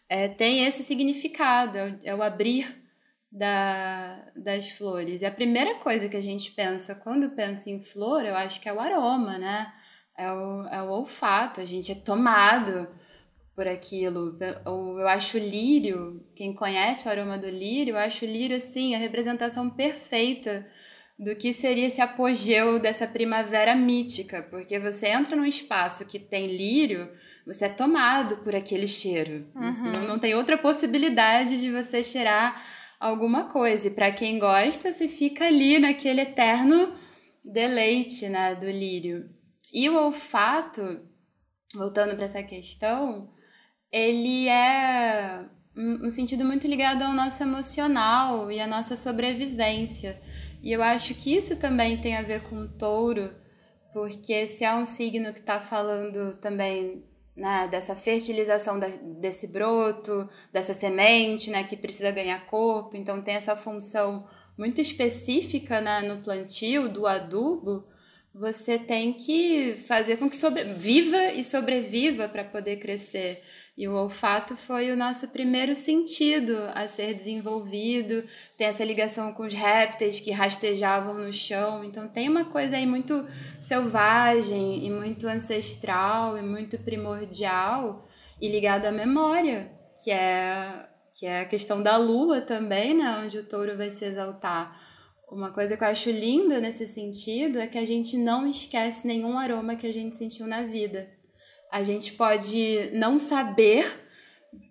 é, 0.09 0.27
tem 0.27 0.65
esse 0.65 0.83
significado, 0.83 1.77
é 1.77 1.85
o, 1.85 1.99
é 2.03 2.15
o 2.15 2.21
abrir 2.21 2.83
da, 3.31 4.21
das 4.35 4.69
flores. 4.71 5.21
E 5.21 5.25
a 5.25 5.31
primeira 5.31 5.75
coisa 5.75 6.09
que 6.09 6.17
a 6.17 6.21
gente 6.21 6.51
pensa 6.51 6.93
quando 6.93 7.29
pensa 7.29 7.69
em 7.69 7.81
flor, 7.81 8.25
eu 8.25 8.35
acho 8.35 8.59
que 8.59 8.67
é 8.67 8.73
o 8.73 8.81
aroma, 8.81 9.37
né? 9.37 9.73
É 10.17 10.29
o, 10.29 10.67
é 10.67 10.81
o 10.81 10.89
olfato, 10.89 11.61
a 11.61 11.65
gente 11.65 11.89
é 11.89 11.95
tomado 11.95 12.89
por 13.55 13.67
aquilo. 13.67 14.37
Eu, 14.65 14.99
eu 14.99 15.07
acho 15.07 15.37
o 15.37 15.41
lírio, 15.41 16.25
quem 16.35 16.53
conhece 16.53 17.07
o 17.07 17.11
aroma 17.11 17.37
do 17.37 17.49
lírio, 17.49 17.93
eu 17.93 17.97
acho 17.97 18.25
o 18.25 18.27
lírio, 18.27 18.57
assim, 18.57 18.95
a 18.95 18.97
representação 18.97 19.69
perfeita 19.69 20.67
do 21.17 21.35
que 21.35 21.53
seria 21.53 21.85
esse 21.85 22.01
apogeu 22.01 22.79
dessa 22.79 23.05
primavera 23.05 23.75
mítica, 23.75 24.41
porque 24.49 24.79
você 24.79 25.07
entra 25.07 25.35
num 25.35 25.45
espaço 25.45 26.05
que 26.05 26.17
tem 26.17 26.47
lírio, 26.47 27.11
você 27.45 27.65
é 27.65 27.69
tomado 27.69 28.37
por 28.37 28.55
aquele 28.55 28.87
cheiro. 28.87 29.47
Uhum. 29.55 29.67
Assim, 29.67 29.91
não, 29.91 30.07
não 30.07 30.19
tem 30.19 30.33
outra 30.33 30.57
possibilidade 30.57 31.59
de 31.59 31.71
você 31.71 32.01
cheirar 32.01 32.59
alguma 32.99 33.45
coisa. 33.45 33.87
E 33.87 33.91
para 33.91 34.11
quem 34.11 34.39
gosta, 34.39 34.91
você 34.91 35.07
fica 35.07 35.45
ali 35.45 35.77
naquele 35.77 36.21
eterno 36.21 36.93
deleite 37.43 38.27
né, 38.27 38.55
do 38.55 38.69
lírio. 38.69 39.29
E 39.73 39.89
o 39.89 39.97
olfato, 39.97 41.01
voltando 41.73 42.15
para 42.15 42.25
essa 42.25 42.43
questão, 42.43 43.31
ele 43.91 44.47
é 44.47 45.45
um 45.75 46.09
sentido 46.09 46.45
muito 46.45 46.67
ligado 46.67 47.01
ao 47.01 47.13
nosso 47.13 47.41
emocional 47.41 48.51
e 48.51 48.59
à 48.59 48.67
nossa 48.67 48.95
sobrevivência. 48.95 50.21
E 50.61 50.71
eu 50.71 50.83
acho 50.83 51.13
que 51.15 51.35
isso 51.35 51.55
também 51.55 51.97
tem 51.97 52.15
a 52.15 52.21
ver 52.21 52.43
com 52.43 52.55
o 52.57 52.67
touro, 52.67 53.33
porque 53.93 54.45
se 54.45 54.63
é 54.63 54.73
um 54.73 54.85
signo 54.85 55.33
que 55.33 55.39
está 55.39 55.59
falando 55.59 56.35
também 56.37 57.03
né, 57.35 57.67
dessa 57.69 57.95
fertilização 57.95 58.79
da, 58.79 58.87
desse 58.87 59.47
broto, 59.47 60.29
dessa 60.51 60.73
semente, 60.73 61.49
né, 61.49 61.63
que 61.63 61.75
precisa 61.75 62.11
ganhar 62.11 62.45
corpo, 62.45 62.95
então 62.95 63.21
tem 63.21 63.35
essa 63.35 63.55
função 63.55 64.27
muito 64.57 64.79
específica 64.79 65.81
né, 65.81 66.01
no 66.01 66.21
plantio 66.21 66.89
do 66.89 67.07
adubo, 67.07 67.87
você 68.33 68.77
tem 68.77 69.11
que 69.13 69.75
fazer 69.87 70.17
com 70.17 70.29
que 70.29 70.37
sobreviva 70.37 71.31
e 71.33 71.43
sobreviva 71.43 72.29
para 72.29 72.43
poder 72.43 72.77
crescer. 72.77 73.43
E 73.81 73.87
o 73.87 73.95
olfato 73.95 74.55
foi 74.55 74.91
o 74.91 74.95
nosso 74.95 75.29
primeiro 75.29 75.73
sentido 75.73 76.55
a 76.75 76.87
ser 76.87 77.15
desenvolvido, 77.15 78.23
tem 78.55 78.67
essa 78.67 78.85
ligação 78.85 79.33
com 79.33 79.41
os 79.41 79.55
répteis 79.55 80.19
que 80.19 80.29
rastejavam 80.29 81.15
no 81.15 81.33
chão. 81.33 81.83
Então 81.83 82.07
tem 82.07 82.29
uma 82.29 82.45
coisa 82.45 82.77
aí 82.77 82.85
muito 82.85 83.25
selvagem 83.59 84.85
e 84.85 84.89
muito 84.91 85.27
ancestral 85.27 86.37
e 86.37 86.43
muito 86.43 86.77
primordial 86.77 88.07
e 88.39 88.49
ligado 88.49 88.85
à 88.85 88.91
memória, 88.91 89.71
que 90.03 90.11
é 90.11 90.87
que 91.15 91.25
é 91.25 91.39
a 91.39 91.45
questão 91.45 91.81
da 91.81 91.97
lua 91.97 92.39
também, 92.39 92.93
né, 92.93 93.19
onde 93.23 93.39
o 93.39 93.43
touro 93.43 93.75
vai 93.75 93.89
se 93.89 94.05
exaltar. 94.05 94.79
Uma 95.27 95.49
coisa 95.49 95.75
que 95.75 95.83
eu 95.83 95.87
acho 95.87 96.11
linda 96.11 96.61
nesse 96.61 96.85
sentido 96.85 97.57
é 97.57 97.65
que 97.65 97.79
a 97.79 97.85
gente 97.85 98.15
não 98.15 98.45
esquece 98.45 99.07
nenhum 99.07 99.39
aroma 99.39 99.75
que 99.75 99.87
a 99.87 99.93
gente 99.93 100.15
sentiu 100.15 100.45
na 100.45 100.61
vida. 100.61 101.09
A 101.71 101.83
gente 101.83 102.13
pode 102.13 102.89
não 102.93 103.17
saber 103.17 104.01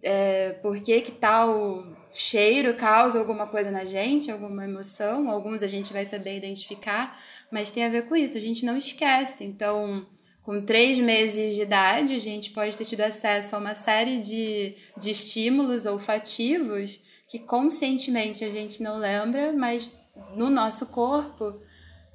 é, 0.03 0.51
por 0.63 0.79
que, 0.81 1.01
que 1.01 1.13
tal 1.13 1.97
cheiro 2.13 2.75
causa 2.75 3.19
alguma 3.19 3.47
coisa 3.47 3.71
na 3.71 3.85
gente, 3.85 4.31
alguma 4.31 4.65
emoção. 4.65 5.31
Alguns 5.31 5.63
a 5.63 5.67
gente 5.67 5.93
vai 5.93 6.05
saber 6.05 6.37
identificar, 6.37 7.19
mas 7.51 7.71
tem 7.71 7.85
a 7.85 7.89
ver 7.89 8.07
com 8.07 8.17
isso. 8.17 8.37
A 8.37 8.41
gente 8.41 8.65
não 8.65 8.77
esquece. 8.77 9.45
Então, 9.45 10.07
com 10.43 10.61
três 10.63 10.99
meses 10.99 11.55
de 11.55 11.63
idade, 11.63 12.15
a 12.15 12.19
gente 12.19 12.51
pode 12.51 12.77
ter 12.77 12.85
tido 12.85 13.03
acesso 13.03 13.55
a 13.55 13.59
uma 13.59 13.75
série 13.75 14.19
de, 14.19 14.77
de 14.99 15.11
estímulos 15.11 15.87
olfativos 15.87 17.01
que 17.29 17.39
conscientemente 17.39 18.45
a 18.45 18.51
gente 18.51 18.83
não 18.83 18.99
lembra, 18.99 19.53
mas 19.53 19.93
no 20.35 20.51
nosso 20.51 20.87
corpo 20.87 21.61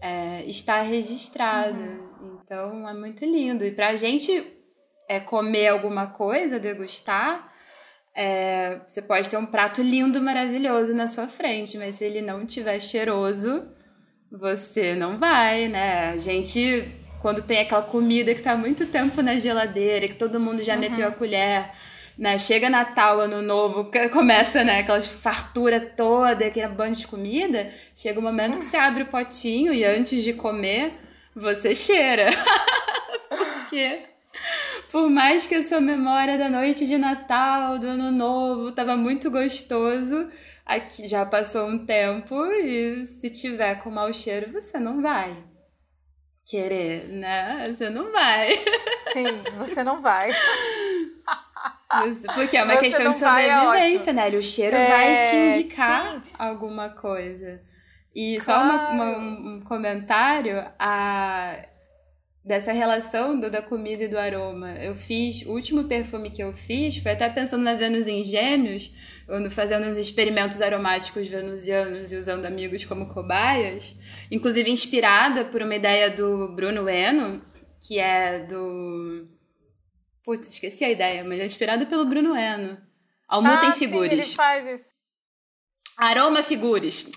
é, 0.02 0.44
está 0.46 0.82
registrado. 0.82 1.80
Uhum. 1.80 2.40
Então, 2.44 2.90
é 2.90 2.94
muito 2.94 3.24
lindo. 3.24 3.64
E 3.64 3.72
para 3.72 3.90
a 3.90 3.96
gente 3.96 4.56
é 5.08 5.20
comer 5.20 5.70
alguma 5.70 6.08
coisa, 6.08 6.60
degustar, 6.60 7.52
é, 8.16 8.80
você 8.88 9.02
pode 9.02 9.30
ter 9.30 9.36
um 9.36 9.46
prato 9.46 9.82
lindo, 9.82 10.22
maravilhoso 10.22 10.96
na 10.96 11.06
sua 11.06 11.28
frente, 11.28 11.78
mas 11.78 11.96
se 11.96 12.06
ele 12.06 12.22
não 12.22 12.46
tiver 12.46 12.80
cheiroso, 12.80 13.68
você 14.32 14.96
não 14.96 15.20
vai, 15.20 15.68
né? 15.68 16.12
A 16.12 16.18
gente, 16.18 16.98
quando 17.22 17.42
tem 17.42 17.60
aquela 17.60 17.82
comida 17.82 18.34
que 18.34 18.42
tá 18.42 18.56
muito 18.56 18.86
tempo 18.86 19.22
na 19.22 19.38
geladeira, 19.38 20.08
que 20.08 20.16
todo 20.16 20.40
mundo 20.40 20.64
já 20.64 20.76
uhum. 20.76 20.80
meteu 20.80 21.06
a 21.06 21.12
colher, 21.12 21.72
né? 22.18 22.38
Chega 22.38 22.70
Natal, 22.70 23.20
Ano 23.20 23.42
Novo, 23.42 23.92
começa, 24.14 24.64
né, 24.64 24.80
aquela 24.80 25.02
fartura 25.02 25.82
toda, 25.82 26.46
aquele 26.46 26.70
bando 26.70 26.98
de 26.98 27.06
comida, 27.06 27.70
chega 27.94 28.18
o 28.18 28.22
um 28.22 28.26
momento 28.26 28.58
que 28.58 28.64
você 28.64 28.78
abre 28.78 29.04
o 29.04 29.08
potinho 29.08 29.74
e 29.74 29.84
antes 29.84 30.24
de 30.24 30.32
comer, 30.32 30.94
você 31.36 31.76
cheira. 31.76 32.30
Porque 33.28 34.04
por 34.96 35.10
mais 35.10 35.46
que 35.46 35.56
a 35.56 35.62
sua 35.62 35.82
memória 35.82 36.38
da 36.38 36.50
noite 36.50 36.88
de 36.88 36.98
Natal, 36.98 37.78
do 37.78 37.86
Ano 37.86 38.12
Novo, 38.12 38.72
tava 38.72 38.96
muito 38.96 39.30
gostoso, 39.30 40.30
aqui 40.66 41.06
já 41.06 41.26
passou 41.26 41.68
um 41.68 41.86
tempo 41.86 42.46
e 42.46 43.04
se 43.04 43.30
tiver 43.30 43.76
com 43.84 43.92
mau 43.92 44.14
cheiro, 44.14 44.54
você 44.54 44.80
não 44.80 45.02
vai 45.02 45.36
querer, 46.46 47.10
né? 47.10 47.74
Você 47.74 47.90
não 47.90 48.10
vai. 48.10 48.52
Sim, 49.12 49.26
você 49.58 49.84
não 49.84 50.02
vai. 50.02 50.30
Porque 52.34 52.56
é 52.56 52.64
uma 52.64 52.76
você 52.76 52.80
questão 52.80 53.12
de 53.12 53.18
é 53.18 53.20
sobrevivência, 53.20 54.12
é 54.12 54.14
né? 54.14 54.30
O 54.30 54.42
cheiro 54.42 54.78
é, 54.78 54.88
vai 54.88 55.20
te 55.20 55.36
indicar 55.36 56.14
sim. 56.14 56.22
alguma 56.40 56.88
coisa. 56.88 57.62
E 58.16 58.38
claro. 58.38 58.62
só 58.62 58.66
uma, 58.66 58.90
uma, 58.92 59.18
um 59.18 59.60
comentário, 59.60 60.66
a 60.80 61.66
dessa 62.46 62.72
relação 62.72 63.40
do, 63.40 63.50
da 63.50 63.62
comida 63.62 64.04
e 64.04 64.08
do 64.08 64.20
aroma. 64.20 64.76
Eu 64.76 64.96
fiz, 64.96 65.42
o 65.48 65.52
último 65.52 65.86
perfume 65.86 66.30
que 66.30 66.44
eu 66.44 66.54
fiz 66.54 66.98
foi 66.98 67.14
até 67.14 67.28
pensando 67.28 67.64
na 67.64 67.74
Vênus 67.74 68.08
em 68.08 68.24
Gêmeos, 68.24 68.92
fazendo 69.50 69.88
uns 69.88 69.98
experimentos 69.98 70.62
aromáticos 70.62 71.28
venusianos 71.28 72.12
e 72.12 72.16
usando 72.16 72.46
amigos 72.46 72.86
como 72.86 73.08
cobaias, 73.08 73.96
inclusive 74.30 74.70
inspirada 74.70 75.46
por 75.46 75.64
uma 75.64 75.74
ideia 75.74 76.12
do 76.12 76.50
Bruno 76.50 76.88
Eno, 76.88 77.42
que 77.82 77.98
é 77.98 78.40
do. 78.40 79.28
Putz, 80.24 80.50
esqueci 80.50 80.84
a 80.84 80.90
ideia, 80.90 81.24
mas 81.24 81.40
é 81.40 81.46
inspirada 81.46 81.86
pelo 81.86 82.06
Bruno 82.06 82.36
Eno. 82.36 82.78
Almuta 83.28 83.62
ah, 83.62 83.70
em 83.70 83.72
Figures. 83.72 84.10
Sim, 84.10 84.14
ele 84.14 84.36
faz 84.36 84.82
isso. 84.82 84.90
Aroma 85.98 86.44
Figures. 86.44 87.10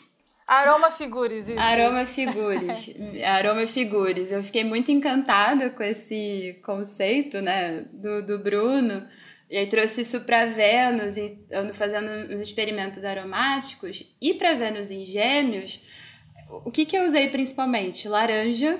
Aroma 0.49 0.91
Figures. 0.91 1.47
Isso. 1.47 1.61
Aroma 1.61 2.07
Figures. 2.07 2.91
Aroma 3.23 3.67
Figures. 3.67 4.33
Eu 4.33 4.43
fiquei 4.43 4.65
muito 4.65 4.91
encantada 4.91 5.69
com 5.69 5.83
esse 5.83 6.59
conceito, 6.65 7.43
né, 7.43 7.85
do, 7.93 8.25
do 8.25 8.39
Bruno. 8.39 9.07
E 9.51 9.59
aí 9.59 9.67
trouxe 9.67 10.01
isso 10.01 10.23
para 10.23 10.47
Vênus 10.47 11.19
e 11.19 11.39
ando 11.53 11.75
fazendo 11.75 12.33
uns 12.33 12.41
experimentos 12.41 13.05
aromáticos. 13.05 14.03
E 14.23 14.33
para 14.33 14.55
Vênus 14.55 14.91
em 14.91 15.05
Gêmeos, 15.05 15.83
o 16.65 16.71
que, 16.71 16.87
que 16.87 16.97
eu 16.97 17.05
usei 17.05 17.29
principalmente? 17.29 18.09
Laranja, 18.09 18.79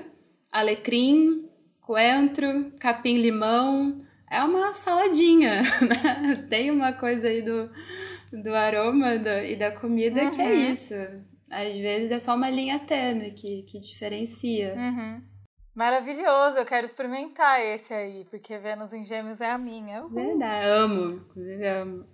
alecrim, 0.51 1.47
coentro, 1.81 2.71
capim-limão. 2.79 4.03
É 4.29 4.43
uma 4.43 4.73
saladinha, 4.73 5.61
né? 5.81 6.47
Tem 6.49 6.71
uma 6.71 6.93
coisa 6.93 7.27
aí 7.27 7.43
do, 7.43 7.69
do 8.31 8.55
aroma 8.55 9.19
do, 9.19 9.29
e 9.29 9.55
da 9.55 9.71
comida 9.71 10.23
uhum. 10.23 10.31
que 10.31 10.41
é 10.41 10.53
isso. 10.53 10.95
Às 11.51 11.75
vezes 11.77 12.11
é 12.11 12.19
só 12.19 12.35
uma 12.35 12.49
linha 12.49 12.79
tênue 12.79 13.31
que, 13.31 13.63
que 13.63 13.79
diferencia. 13.79 14.75
Uhum. 14.75 15.21
Maravilhoso, 15.73 16.57
eu 16.57 16.65
quero 16.65 16.85
experimentar 16.85 17.61
esse 17.61 17.93
aí, 17.93 18.25
porque 18.25 18.57
Vênus 18.57 18.91
em 18.91 19.03
Gêmeos 19.03 19.39
é 19.39 19.49
a 19.49 19.57
minha. 19.57 20.01
Uhul. 20.01 20.09
Verdade, 20.09 20.67
amo, 20.67 21.11
inclusive 21.11 21.67
amo. 21.67 22.05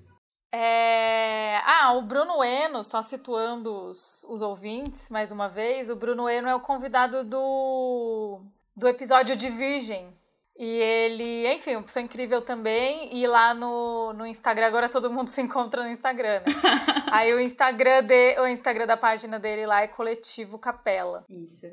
É... 0.54 1.58
Ah, 1.66 1.94
o 1.94 2.04
Bruno 2.04 2.44
Eno, 2.44 2.84
só 2.84 3.02
situando 3.02 3.74
os, 3.88 4.24
os 4.30 4.42
ouvintes 4.42 5.10
mais 5.10 5.32
uma 5.32 5.50
vez, 5.50 5.90
o 5.90 5.96
Bruno 5.96 6.30
Eno 6.30 6.48
é 6.48 6.56
o 6.56 6.62
convidado 6.62 7.24
do, 7.24 8.42
do 8.78 8.88
episódio 8.88 9.36
de 9.36 9.50
Virgem. 9.50 10.14
E 10.58 10.66
ele, 10.66 11.54
enfim, 11.54 11.76
uma 11.76 11.84
pessoa 11.84 12.04
incrível 12.04 12.42
também. 12.42 13.16
E 13.16 13.28
lá 13.28 13.54
no, 13.54 14.14
no 14.14 14.26
Instagram, 14.26 14.68
agora 14.68 14.90
todo 14.90 15.12
mundo 15.12 15.28
se 15.30 15.42
encontra 15.42 15.84
no 15.84 15.90
Instagram. 15.90 16.40
Né? 16.40 16.46
Aí 17.12 17.34
o 17.34 17.40
Instagram, 17.40 18.04
de, 18.04 18.40
o 18.40 18.48
Instagram 18.48 18.88
da 18.88 18.98
página 18.98 19.40
dele 19.40 19.66
lá 19.66 19.82
é 19.82 19.88
Coletivo 19.88 20.58
Capela. 20.58 21.26
Isso. 21.30 21.68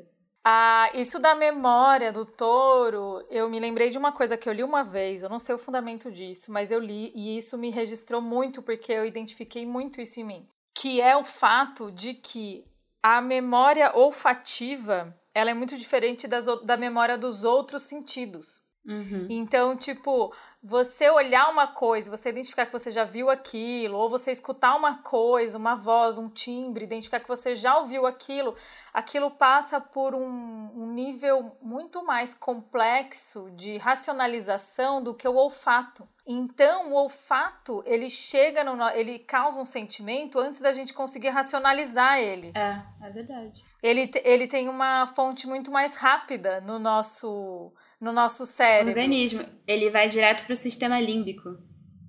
Ah, 0.45 0.91
isso 0.93 1.19
da 1.19 1.33
memória 1.33 2.11
do 2.11 2.25
touro, 2.25 3.25
eu 3.29 3.49
me 3.49 3.61
lembrei 3.61 3.89
de 3.89 3.97
uma 3.97 4.11
coisa 4.11 4.35
que 4.35 4.49
eu 4.49 4.51
li 4.51 4.61
uma 4.61 4.83
vez, 4.83 5.23
eu 5.23 5.29
não 5.29 5.39
sei 5.39 5.55
o 5.55 5.57
fundamento 5.57 6.11
disso, 6.11 6.51
mas 6.51 6.69
eu 6.69 6.81
li 6.81 7.13
e 7.15 7.37
isso 7.37 7.57
me 7.57 7.69
registrou 7.69 8.21
muito 8.21 8.61
porque 8.61 8.91
eu 8.91 9.05
identifiquei 9.05 9.65
muito 9.65 10.01
isso 10.01 10.19
em 10.19 10.25
mim, 10.25 10.47
que 10.75 10.99
é 10.99 11.15
o 11.15 11.23
fato 11.23 11.89
de 11.89 12.13
que 12.13 12.65
a 13.01 13.21
memória 13.21 13.95
olfativa, 13.95 15.17
ela 15.33 15.49
é 15.49 15.53
muito 15.53 15.77
diferente 15.77 16.27
das, 16.27 16.45
da 16.65 16.75
memória 16.75 17.17
dos 17.17 17.45
outros 17.45 17.83
sentidos. 17.83 18.61
Uhum. 18.85 19.27
Então, 19.29 19.77
tipo, 19.77 20.33
você 20.61 21.09
olhar 21.09 21.49
uma 21.49 21.67
coisa, 21.67 22.09
você 22.09 22.29
identificar 22.29 22.65
que 22.65 22.71
você 22.71 22.91
já 22.91 23.03
viu 23.03 23.29
aquilo, 23.29 23.97
ou 23.97 24.09
você 24.09 24.31
escutar 24.31 24.75
uma 24.75 24.97
coisa, 24.97 25.57
uma 25.57 25.75
voz, 25.75 26.17
um 26.17 26.29
timbre, 26.29 26.83
identificar 26.83 27.19
que 27.19 27.27
você 27.27 27.55
já 27.55 27.77
ouviu 27.77 28.05
aquilo, 28.05 28.55
aquilo 28.93 29.31
passa 29.31 29.79
por 29.79 30.13
um, 30.13 30.71
um 30.75 30.87
nível 30.93 31.57
muito 31.61 32.05
mais 32.05 32.33
complexo 32.33 33.51
de 33.51 33.77
racionalização 33.77 35.01
do 35.01 35.13
que 35.13 35.27
o 35.27 35.35
olfato. 35.35 36.07
Então, 36.25 36.91
o 36.91 36.93
olfato, 36.93 37.83
ele 37.85 38.09
chega 38.09 38.63
no. 38.63 38.81
ele 38.91 39.19
causa 39.19 39.59
um 39.59 39.65
sentimento 39.65 40.39
antes 40.39 40.61
da 40.61 40.71
gente 40.71 40.93
conseguir 40.93 41.29
racionalizar 41.29 42.19
ele. 42.19 42.53
É, 42.55 42.81
é 43.05 43.09
verdade. 43.09 43.61
Ele, 43.81 44.09
ele 44.23 44.47
tem 44.47 44.69
uma 44.69 45.05
fonte 45.07 45.45
muito 45.45 45.69
mais 45.69 45.97
rápida 45.97 46.61
no 46.61 46.79
nosso 46.79 47.73
no 48.03 48.11
nosso 48.11 48.45
cérebro. 48.45 48.89
Organismo. 48.89 49.45
Ele 49.65 49.89
vai 49.89 50.09
direto 50.09 50.43
para 50.43 50.51
o 50.51 50.57
sistema 50.57 50.99
límbico, 50.99 51.57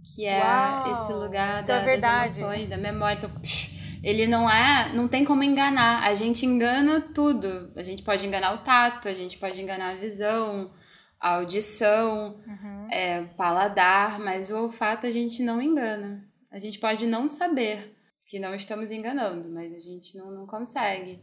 que 0.02 0.26
é 0.26 0.40
Uau, 0.40 0.92
esse 0.92 1.12
lugar 1.12 1.62
então 1.62 1.84
da, 1.84 1.90
é 1.92 1.96
das 1.96 2.36
emoções, 2.36 2.68
da 2.68 2.76
memória. 2.76 3.16
Então, 3.16 3.30
ele 4.02 4.26
não 4.26 4.50
é, 4.50 4.92
não 4.92 5.06
tem 5.06 5.24
como 5.24 5.44
enganar. 5.44 6.02
A 6.02 6.12
gente 6.16 6.44
engana 6.44 7.00
tudo. 7.00 7.72
A 7.76 7.82
gente 7.84 8.02
pode 8.02 8.26
enganar 8.26 8.54
o 8.54 8.58
tato, 8.58 9.06
a 9.06 9.14
gente 9.14 9.38
pode 9.38 9.62
enganar 9.62 9.90
a 9.90 9.94
visão, 9.94 10.72
a 11.20 11.36
audição, 11.36 12.40
uhum. 12.44 12.88
é, 12.90 13.22
paladar, 13.36 14.18
mas 14.18 14.50
o 14.50 14.56
olfato 14.56 15.06
a 15.06 15.12
gente 15.12 15.44
não 15.44 15.62
engana. 15.62 16.28
A 16.50 16.58
gente 16.58 16.80
pode 16.80 17.06
não 17.06 17.28
saber 17.28 17.96
que 18.24 18.40
não 18.40 18.52
estamos 18.52 18.90
enganando, 18.90 19.48
mas 19.48 19.72
a 19.72 19.78
gente 19.78 20.18
não, 20.18 20.30
não 20.32 20.46
consegue. 20.46 21.22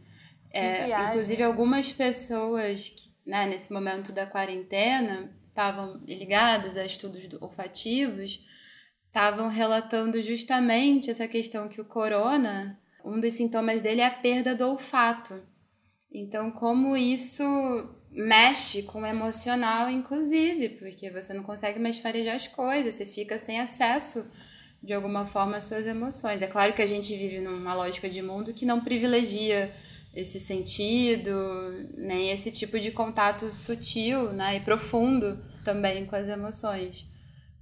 É, 0.50 0.88
inclusive, 1.08 1.42
algumas 1.42 1.92
pessoas 1.92 2.88
que 2.88 3.11
né, 3.26 3.46
nesse 3.46 3.72
momento 3.72 4.12
da 4.12 4.26
quarentena, 4.26 5.30
estavam 5.48 6.00
ligadas 6.06 6.76
a 6.76 6.84
estudos 6.84 7.26
olfativos, 7.40 8.44
estavam 9.06 9.48
relatando 9.48 10.22
justamente 10.22 11.10
essa 11.10 11.28
questão 11.28 11.68
que 11.68 11.80
o 11.80 11.84
corona, 11.84 12.78
um 13.04 13.20
dos 13.20 13.34
sintomas 13.34 13.82
dele 13.82 14.00
é 14.00 14.06
a 14.06 14.10
perda 14.10 14.54
do 14.54 14.66
olfato. 14.66 15.40
Então, 16.10 16.50
como 16.50 16.96
isso 16.96 17.42
mexe 18.10 18.82
com 18.82 19.02
o 19.02 19.06
emocional, 19.06 19.90
inclusive, 19.90 20.70
porque 20.70 21.10
você 21.10 21.32
não 21.32 21.42
consegue 21.42 21.80
mais 21.80 21.98
farejar 21.98 22.36
as 22.36 22.46
coisas, 22.46 22.94
você 22.94 23.06
fica 23.06 23.38
sem 23.38 23.60
acesso 23.60 24.30
de 24.82 24.92
alguma 24.92 25.24
forma 25.24 25.56
às 25.56 25.64
suas 25.64 25.86
emoções. 25.86 26.42
É 26.42 26.46
claro 26.46 26.74
que 26.74 26.82
a 26.82 26.86
gente 26.86 27.16
vive 27.16 27.40
numa 27.40 27.74
lógica 27.74 28.08
de 28.10 28.20
mundo 28.20 28.52
que 28.52 28.66
não 28.66 28.82
privilegia 28.82 29.74
esse 30.14 30.38
sentido, 30.38 31.32
nem 31.96 32.30
esse 32.30 32.50
tipo 32.52 32.78
de 32.78 32.90
contato 32.90 33.50
sutil 33.50 34.32
né, 34.32 34.56
e 34.56 34.60
profundo 34.60 35.42
também 35.64 36.04
com 36.06 36.14
as 36.14 36.28
emoções. 36.28 37.06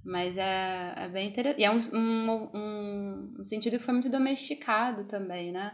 Mas 0.03 0.35
é, 0.35 0.93
é 0.97 1.07
bem 1.07 1.29
interessante. 1.29 1.61
E 1.61 1.63
é 1.63 1.71
um, 1.71 1.79
um, 1.93 3.31
um, 3.39 3.45
sentido 3.45 3.77
que 3.77 3.83
foi 3.83 3.93
muito 3.93 4.09
domesticado 4.09 5.05
também, 5.05 5.51
né? 5.51 5.73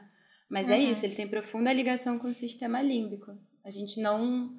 Mas 0.49 0.69
é 0.69 0.75
uhum. 0.75 0.81
é 0.81 0.91
isso, 0.91 1.05
ele 1.05 1.15
tem 1.15 1.27
profunda 1.27 1.73
ligação 1.73 2.19
com 2.19 2.27
o 2.27 2.33
sistema 2.33 2.81
límbico. 2.81 3.37
A 3.63 3.71
gente 3.71 4.01
não, 4.01 4.55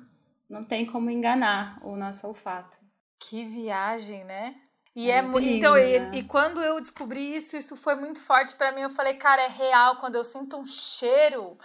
não 0.48 0.64
tem 0.64 0.86
como 0.86 1.10
enganar 1.10 1.80
o 1.84 1.96
nosso 1.96 2.26
olfato. 2.26 2.78
Que 3.20 3.44
viagem, 3.44 4.24
né? 4.24 4.54
E 4.98 5.12
é, 5.12 5.18
é 5.18 5.22
muito 5.22 5.38
então, 5.48 5.74
né? 5.74 6.10
e, 6.12 6.18
e, 6.18 6.22
quando 6.24 6.60
eu 6.60 6.80
descobri 6.80 7.36
isso, 7.36 7.56
isso 7.56 7.76
foi 7.76 7.94
muito 7.94 8.20
forte 8.20 8.56
para 8.56 8.72
mim. 8.72 8.80
Eu 8.80 8.90
falei, 8.90 9.14
cara, 9.14 9.42
é 9.42 9.46
real. 9.46 9.94
Quando 9.98 10.16
eu 10.16 10.24
sinto 10.24 10.56
um 10.56 10.66
cheiro, 10.66 11.56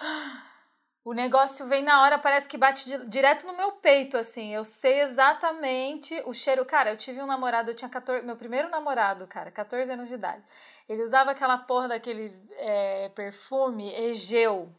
o 1.04 1.14
negócio 1.14 1.66
vem 1.66 1.82
na 1.82 2.04
hora, 2.04 2.20
parece 2.20 2.48
que 2.48 2.60
bate 2.60 2.96
direto 3.08 3.48
no 3.48 3.58
meu 3.58 3.72
peito, 3.72 4.20
assim. 4.20 4.54
Eu 4.54 4.64
sei 4.64 5.02
exatamente 5.02 6.14
o 6.28 6.34
cheiro. 6.34 6.64
Cara, 6.64 6.92
eu 6.92 6.98
tive 6.98 7.24
um 7.24 7.26
namorado, 7.26 7.72
eu 7.72 7.76
tinha 7.76 7.90
14. 7.90 8.24
Meu 8.24 8.36
primeiro 8.36 8.70
namorado, 8.70 9.26
cara, 9.26 9.50
14 9.50 9.92
anos 9.92 10.08
de 10.08 10.14
idade. 10.14 10.44
Ele 10.88 11.02
usava 11.02 11.32
aquela 11.32 11.58
porra 11.58 11.88
daquele 11.88 12.40
é, 12.52 13.10
perfume 13.16 13.92
Egeu. 13.96 14.72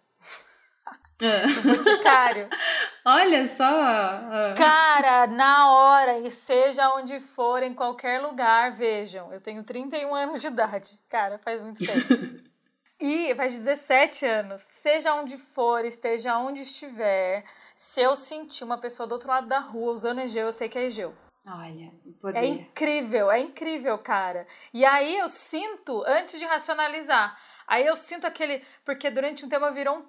É. 1.21 1.47
boticário. 1.63 2.49
Olha 3.05 3.47
só! 3.47 3.65
Ah. 3.65 4.55
Cara, 4.57 5.27
na 5.29 5.73
hora, 5.73 6.19
e 6.19 6.31
seja 6.31 6.95
onde 6.95 7.21
for, 7.21 7.63
em 7.63 7.75
qualquer 7.75 8.21
lugar, 8.21 8.73
vejam. 8.73 9.33
Eu 9.33 9.41
tenho 9.41 9.63
31 9.63 10.15
anos 10.15 10.41
de 10.41 10.49
idade. 10.49 10.99
Cara, 11.09 11.39
faz 11.39 11.63
muito 11.63 11.85
tempo. 11.85 12.45
e 12.99 13.35
faz 13.35 13.55
17 13.55 14.27
anos. 14.27 14.63
Seja 14.83 15.15
onde 15.15 15.39
for, 15.39 15.85
esteja 15.85 16.39
onde 16.39 16.63
estiver, 16.63 17.45
se 17.77 18.01
eu 18.01 18.17
sentir 18.17 18.65
uma 18.65 18.79
pessoa 18.79 19.07
do 19.07 19.13
outro 19.13 19.29
lado 19.29 19.47
da 19.47 19.59
rua 19.59 19.93
usando 19.93 20.21
Egeu, 20.21 20.47
eu 20.47 20.53
sei 20.53 20.69
que 20.69 20.79
é 20.79 20.85
Egeu. 20.85 21.15
Olha, 21.47 21.93
poder. 22.21 22.39
É 22.39 22.47
incrível, 22.47 23.31
é 23.31 23.39
incrível, 23.39 23.99
cara. 23.99 24.47
E 24.73 24.83
aí 24.85 25.19
eu 25.19 25.29
sinto, 25.29 26.03
antes 26.07 26.39
de 26.39 26.47
racionalizar, 26.47 27.39
Aí 27.67 27.87
eu 27.87 27.97
sinto 27.97 28.27
aquele. 28.27 28.63
Porque 28.85 29.11
durante 29.11 29.45
um 29.45 29.49
tema 29.49 29.71
virou 29.71 29.99
um. 29.99 30.05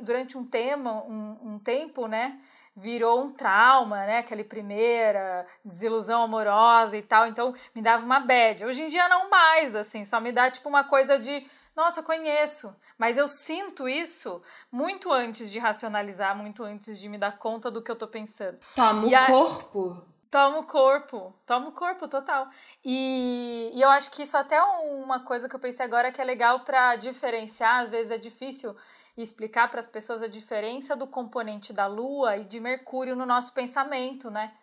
Durante 0.00 0.36
um 0.36 0.44
tema, 0.44 1.04
um, 1.04 1.38
um 1.42 1.58
tempo, 1.58 2.06
né? 2.06 2.38
Virou 2.74 3.24
um 3.24 3.32
trauma, 3.32 4.06
né? 4.06 4.18
Aquela 4.18 4.42
primeira 4.44 5.46
desilusão 5.64 6.22
amorosa 6.22 6.96
e 6.96 7.02
tal. 7.02 7.26
Então 7.26 7.54
me 7.74 7.82
dava 7.82 8.04
uma 8.04 8.20
bad. 8.20 8.64
Hoje 8.64 8.82
em 8.82 8.88
dia 8.88 9.08
não 9.08 9.28
mais, 9.28 9.74
assim. 9.74 10.04
Só 10.04 10.20
me 10.20 10.32
dá 10.32 10.50
tipo 10.50 10.68
uma 10.68 10.84
coisa 10.84 11.18
de. 11.18 11.46
Nossa, 11.74 12.02
conheço. 12.02 12.74
Mas 12.98 13.16
eu 13.16 13.26
sinto 13.26 13.88
isso 13.88 14.42
muito 14.70 15.10
antes 15.10 15.50
de 15.50 15.58
racionalizar, 15.58 16.36
muito 16.36 16.62
antes 16.62 16.98
de 16.98 17.08
me 17.08 17.18
dar 17.18 17.38
conta 17.38 17.70
do 17.70 17.82
que 17.82 17.90
eu 17.90 17.96
tô 17.96 18.06
pensando. 18.06 18.58
Toma 18.76 19.06
e 19.06 19.14
o 19.14 19.18
a... 19.18 19.26
corpo 19.26 20.11
Toma 20.32 20.60
o 20.60 20.64
corpo, 20.64 21.34
toma 21.44 21.68
o 21.68 21.72
corpo 21.72 22.08
total. 22.08 22.48
E, 22.82 23.70
e 23.74 23.82
eu 23.82 23.90
acho 23.90 24.10
que 24.10 24.22
isso 24.22 24.34
até 24.34 24.56
é 24.56 24.62
uma 24.62 25.20
coisa 25.20 25.46
que 25.46 25.54
eu 25.54 25.60
pensei 25.60 25.84
agora 25.84 26.10
que 26.10 26.22
é 26.22 26.24
legal 26.24 26.60
para 26.60 26.96
diferenciar, 26.96 27.82
às 27.82 27.90
vezes 27.90 28.10
é 28.10 28.16
difícil 28.16 28.74
explicar 29.14 29.70
para 29.70 29.78
as 29.78 29.86
pessoas 29.86 30.22
a 30.22 30.26
diferença 30.26 30.96
do 30.96 31.06
componente 31.06 31.70
da 31.74 31.86
Lua 31.86 32.38
e 32.38 32.44
de 32.44 32.60
Mercúrio 32.60 33.14
no 33.14 33.26
nosso 33.26 33.52
pensamento, 33.52 34.30
né? 34.30 34.54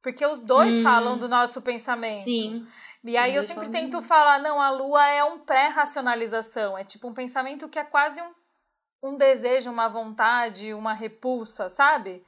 Porque 0.00 0.24
os 0.24 0.40
dois 0.40 0.76
hum, 0.76 0.82
falam 0.82 1.18
do 1.18 1.28
nosso 1.28 1.60
pensamento. 1.60 2.24
Sim. 2.24 2.66
E 3.04 3.14
aí 3.14 3.34
eu 3.34 3.42
sempre 3.42 3.68
tento 3.68 4.00
falar, 4.00 4.38
não, 4.38 4.62
a 4.62 4.70
Lua 4.70 5.06
é 5.08 5.22
um 5.22 5.40
pré-racionalização, 5.40 6.78
é 6.78 6.84
tipo 6.84 7.06
um 7.06 7.12
pensamento 7.12 7.68
que 7.68 7.78
é 7.78 7.84
quase 7.84 8.18
um, 8.22 9.10
um 9.10 9.18
desejo, 9.18 9.70
uma 9.70 9.88
vontade, 9.88 10.72
uma 10.72 10.94
repulsa, 10.94 11.68
sabe? 11.68 12.24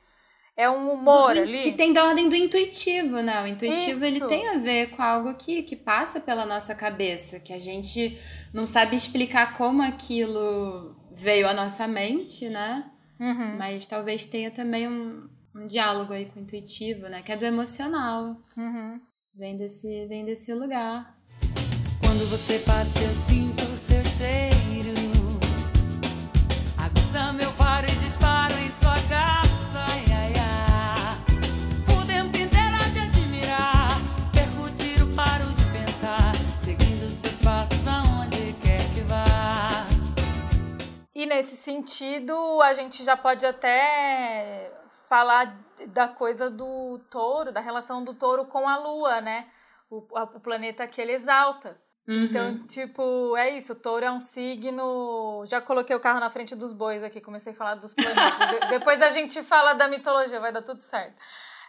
É 0.57 0.71
um 0.71 0.93
humor 0.93 1.35
do, 1.35 1.41
ali. 1.41 1.63
Que 1.63 1.73
tem 1.73 1.93
da 1.93 2.05
ordem 2.05 2.29
do 2.29 2.37
intuitivo, 2.37 3.21
né? 3.21 3.43
O 3.43 3.47
intuitivo 3.47 3.91
Isso. 3.91 4.05
ele 4.05 4.21
tem 4.21 4.49
a 4.49 4.59
ver 4.59 4.91
com 4.91 5.03
algo 5.03 5.35
que, 5.35 5.63
que 5.63 5.75
passa 5.75 6.21
pela 6.21 6.47
nossa 6.47 6.75
cabeça, 6.75 7.41
que 7.41 7.53
a 7.53 7.59
gente 7.59 8.19
não 8.53 8.65
sabe 8.65 8.95
explicar 8.95 9.57
como 9.57 9.83
aquilo 9.83 10.97
veio 11.13 11.49
à 11.49 11.53
nossa 11.53 11.89
mente, 11.89 12.49
né? 12.49 12.85
Uhum. 13.19 13.57
Mas 13.57 13.87
talvez 13.87 14.25
tenha 14.25 14.51
também 14.51 14.89
um, 14.89 15.29
um 15.55 15.67
diálogo 15.67 16.13
aí 16.13 16.27
com 16.27 16.39
o 16.39 16.43
intuitivo, 16.43 17.09
né? 17.09 17.21
Que 17.23 17.33
é 17.33 17.37
do 17.37 17.45
emocional. 17.45 18.37
Uhum. 18.57 18.99
Vem, 19.37 19.57
desse, 19.57 20.07
vem 20.07 20.25
desse 20.25 20.55
lugar. 20.55 21.19
Quando 22.01 22.31
você 22.31 22.61
passa, 22.61 23.01
eu 23.01 23.13
sinto 23.13 23.65
o 23.65 23.77
seu 23.77 24.05
cheiro. 24.05 24.95
Aguça 26.79 27.33
meu 27.33 27.44
E 41.25 41.27
nesse 41.27 41.57
sentido, 41.57 42.61
a 42.61 42.75
gente 42.75 43.03
já 43.03 43.17
pode 43.17 43.47
até 43.47 44.71
falar 45.09 45.57
da 45.89 46.07
coisa 46.07 46.51
do 46.51 46.99
touro, 47.11 47.51
da 47.51 47.61
relação 47.61 48.05
do 48.05 48.13
touro 48.13 48.45
com 48.45 48.69
a 48.69 48.77
lua, 48.77 49.23
né? 49.23 49.47
O, 49.91 50.07
a, 50.15 50.25
o 50.25 50.39
planeta 50.41 50.87
que 50.87 51.01
ele 51.01 51.13
exalta. 51.13 51.81
Uhum. 52.07 52.25
Então, 52.25 52.67
tipo, 52.67 53.35
é 53.39 53.49
isso. 53.49 53.75
Touro 53.75 54.05
é 54.05 54.11
um 54.11 54.19
signo. 54.19 55.43
Já 55.47 55.63
coloquei 55.63 55.97
o 55.97 56.01
carro 56.01 56.21
na 56.21 56.29
frente 56.29 56.55
dos 56.55 56.75
bois 56.75 57.03
aqui, 57.03 57.23
comecei 57.23 57.55
a 57.55 57.57
falar 57.57 57.77
dos 57.77 57.95
planetas. 57.95 58.51
De- 58.51 58.67
Depois 58.69 59.01
a 59.01 59.09
gente 59.09 59.43
fala 59.43 59.73
da 59.73 59.89
mitologia, 59.89 60.39
vai 60.41 60.53
dar 60.53 60.61
tudo 60.61 60.83
certo. 60.83 61.17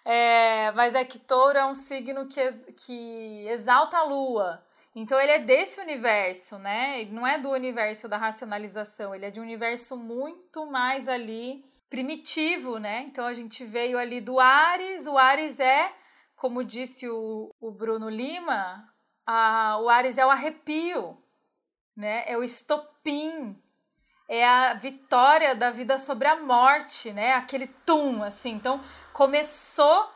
É, 0.03 0.69
mas 0.73 0.93
é 0.95 1.05
que 1.05 1.17
touro 1.17 1.57
é 1.57 1.65
um 1.65 1.73
signo 1.73 2.27
que, 2.27 2.41
que 2.85 3.47
exalta 3.47 3.99
a 3.99 4.03
lua. 4.03 4.61
Então 4.95 5.19
ele 5.19 5.31
é 5.31 5.39
desse 5.39 5.81
universo, 5.81 6.57
né? 6.57 7.01
Ele 7.01 7.11
não 7.11 7.27
é 7.27 7.37
do 7.37 7.49
universo 7.49 8.07
da 8.07 8.15
racionalização, 8.15 9.13
ele 9.13 9.25
é 9.25 9.29
de 9.31 9.41
um 9.41 9.43
universo 9.43 9.97
muito 9.97 10.65
mais 10.65 11.09
ali 11.09 11.65
primitivo, 11.89 12.79
né? 12.79 13.01
Então 13.01 13.25
a 13.25 13.33
gente 13.33 13.65
veio 13.65 13.97
ali 13.97 14.21
do 14.21 14.39
Ares, 14.39 15.05
o 15.05 15.17
Ares 15.17 15.59
é, 15.59 15.93
como 16.37 16.63
disse 16.63 17.09
o, 17.09 17.53
o 17.59 17.71
Bruno 17.71 18.09
Lima, 18.09 18.89
a, 19.25 19.77
o 19.81 19.89
Ares 19.89 20.17
é 20.17 20.25
o 20.25 20.29
arrepio, 20.29 21.17
né? 21.95 22.23
É 22.25 22.37
o 22.37 22.43
estopim, 22.43 23.61
é 24.29 24.47
a 24.47 24.75
vitória 24.75 25.53
da 25.53 25.71
vida 25.71 25.97
sobre 25.99 26.27
a 26.29 26.37
morte, 26.37 27.11
né? 27.11 27.33
Aquele 27.33 27.67
tum, 27.67 28.23
assim. 28.23 28.51
Então 28.51 28.81
começou 29.11 30.09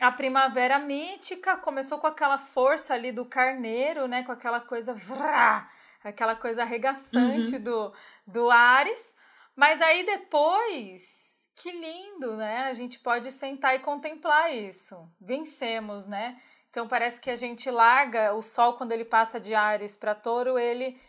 a 0.00 0.12
primavera 0.12 0.78
mítica, 0.78 1.56
começou 1.56 1.98
com 1.98 2.06
aquela 2.06 2.38
força 2.38 2.94
ali 2.94 3.12
do 3.12 3.24
carneiro, 3.24 4.06
né? 4.06 4.22
Com 4.22 4.32
aquela 4.32 4.60
coisa 4.60 4.92
vrá, 4.92 5.70
aquela 6.04 6.36
coisa 6.36 6.62
arregaçante 6.62 7.58
do, 7.58 7.92
do 8.26 8.50
Ares. 8.50 9.16
Mas 9.54 9.80
aí 9.80 10.04
depois, 10.04 11.50
que 11.54 11.72
lindo, 11.72 12.36
né? 12.36 12.64
A 12.64 12.72
gente 12.74 12.98
pode 12.98 13.32
sentar 13.32 13.74
e 13.74 13.78
contemplar 13.78 14.54
isso. 14.54 14.96
Vencemos, 15.18 16.06
né? 16.06 16.40
Então 16.68 16.86
parece 16.86 17.18
que 17.18 17.30
a 17.30 17.36
gente 17.36 17.70
larga 17.70 18.34
o 18.34 18.42
sol 18.42 18.74
quando 18.74 18.92
ele 18.92 19.04
passa 19.04 19.40
de 19.40 19.54
Ares 19.54 19.96
para 19.96 20.14
Touro, 20.14 20.58
ele 20.58 21.00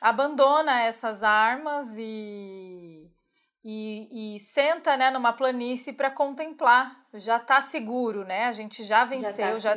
abandona 0.00 0.80
essas 0.80 1.22
armas 1.22 1.88
e 1.98 3.06
e, 3.64 4.36
e 4.36 4.40
senta, 4.40 4.96
né, 4.96 5.10
numa 5.10 5.32
planície 5.32 5.92
para 5.92 6.10
contemplar. 6.10 6.96
Já 7.14 7.38
tá 7.38 7.60
seguro, 7.60 8.24
né? 8.24 8.46
A 8.46 8.52
gente 8.52 8.82
já 8.84 9.04
venceu, 9.04 9.60
Já 9.60 9.76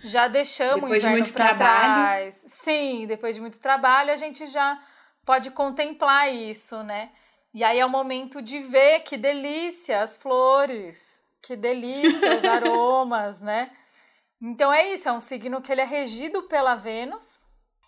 já 0.00 0.28
deixamos 0.28 0.82
Depois 0.82 0.90
o 0.90 1.00
de 1.00 1.06
inverno 1.06 1.12
muito 1.18 1.32
pra 1.32 1.46
trabalho. 1.48 1.94
trás. 1.94 2.40
Sim, 2.48 3.06
depois 3.06 3.34
de 3.34 3.40
muito 3.40 3.60
trabalho, 3.60 4.12
a 4.12 4.16
gente 4.16 4.46
já 4.46 4.80
pode 5.24 5.50
contemplar 5.52 6.32
isso, 6.32 6.82
né? 6.82 7.10
E 7.54 7.62
aí 7.62 7.78
é 7.78 7.86
o 7.86 7.90
momento 7.90 8.42
de 8.42 8.58
ver 8.60 9.00
que 9.00 9.16
delícia 9.16 10.00
as 10.02 10.16
flores, 10.16 10.98
que 11.40 11.54
delícia 11.54 12.36
os 12.36 12.44
aromas, 12.44 13.40
né? 13.40 13.70
Então 14.40 14.72
é 14.72 14.92
isso, 14.92 15.08
é 15.08 15.12
um 15.12 15.20
signo 15.20 15.60
que 15.62 15.70
ele 15.70 15.82
é 15.82 15.84
regido 15.84 16.42
pela 16.44 16.74
Vênus 16.74 17.41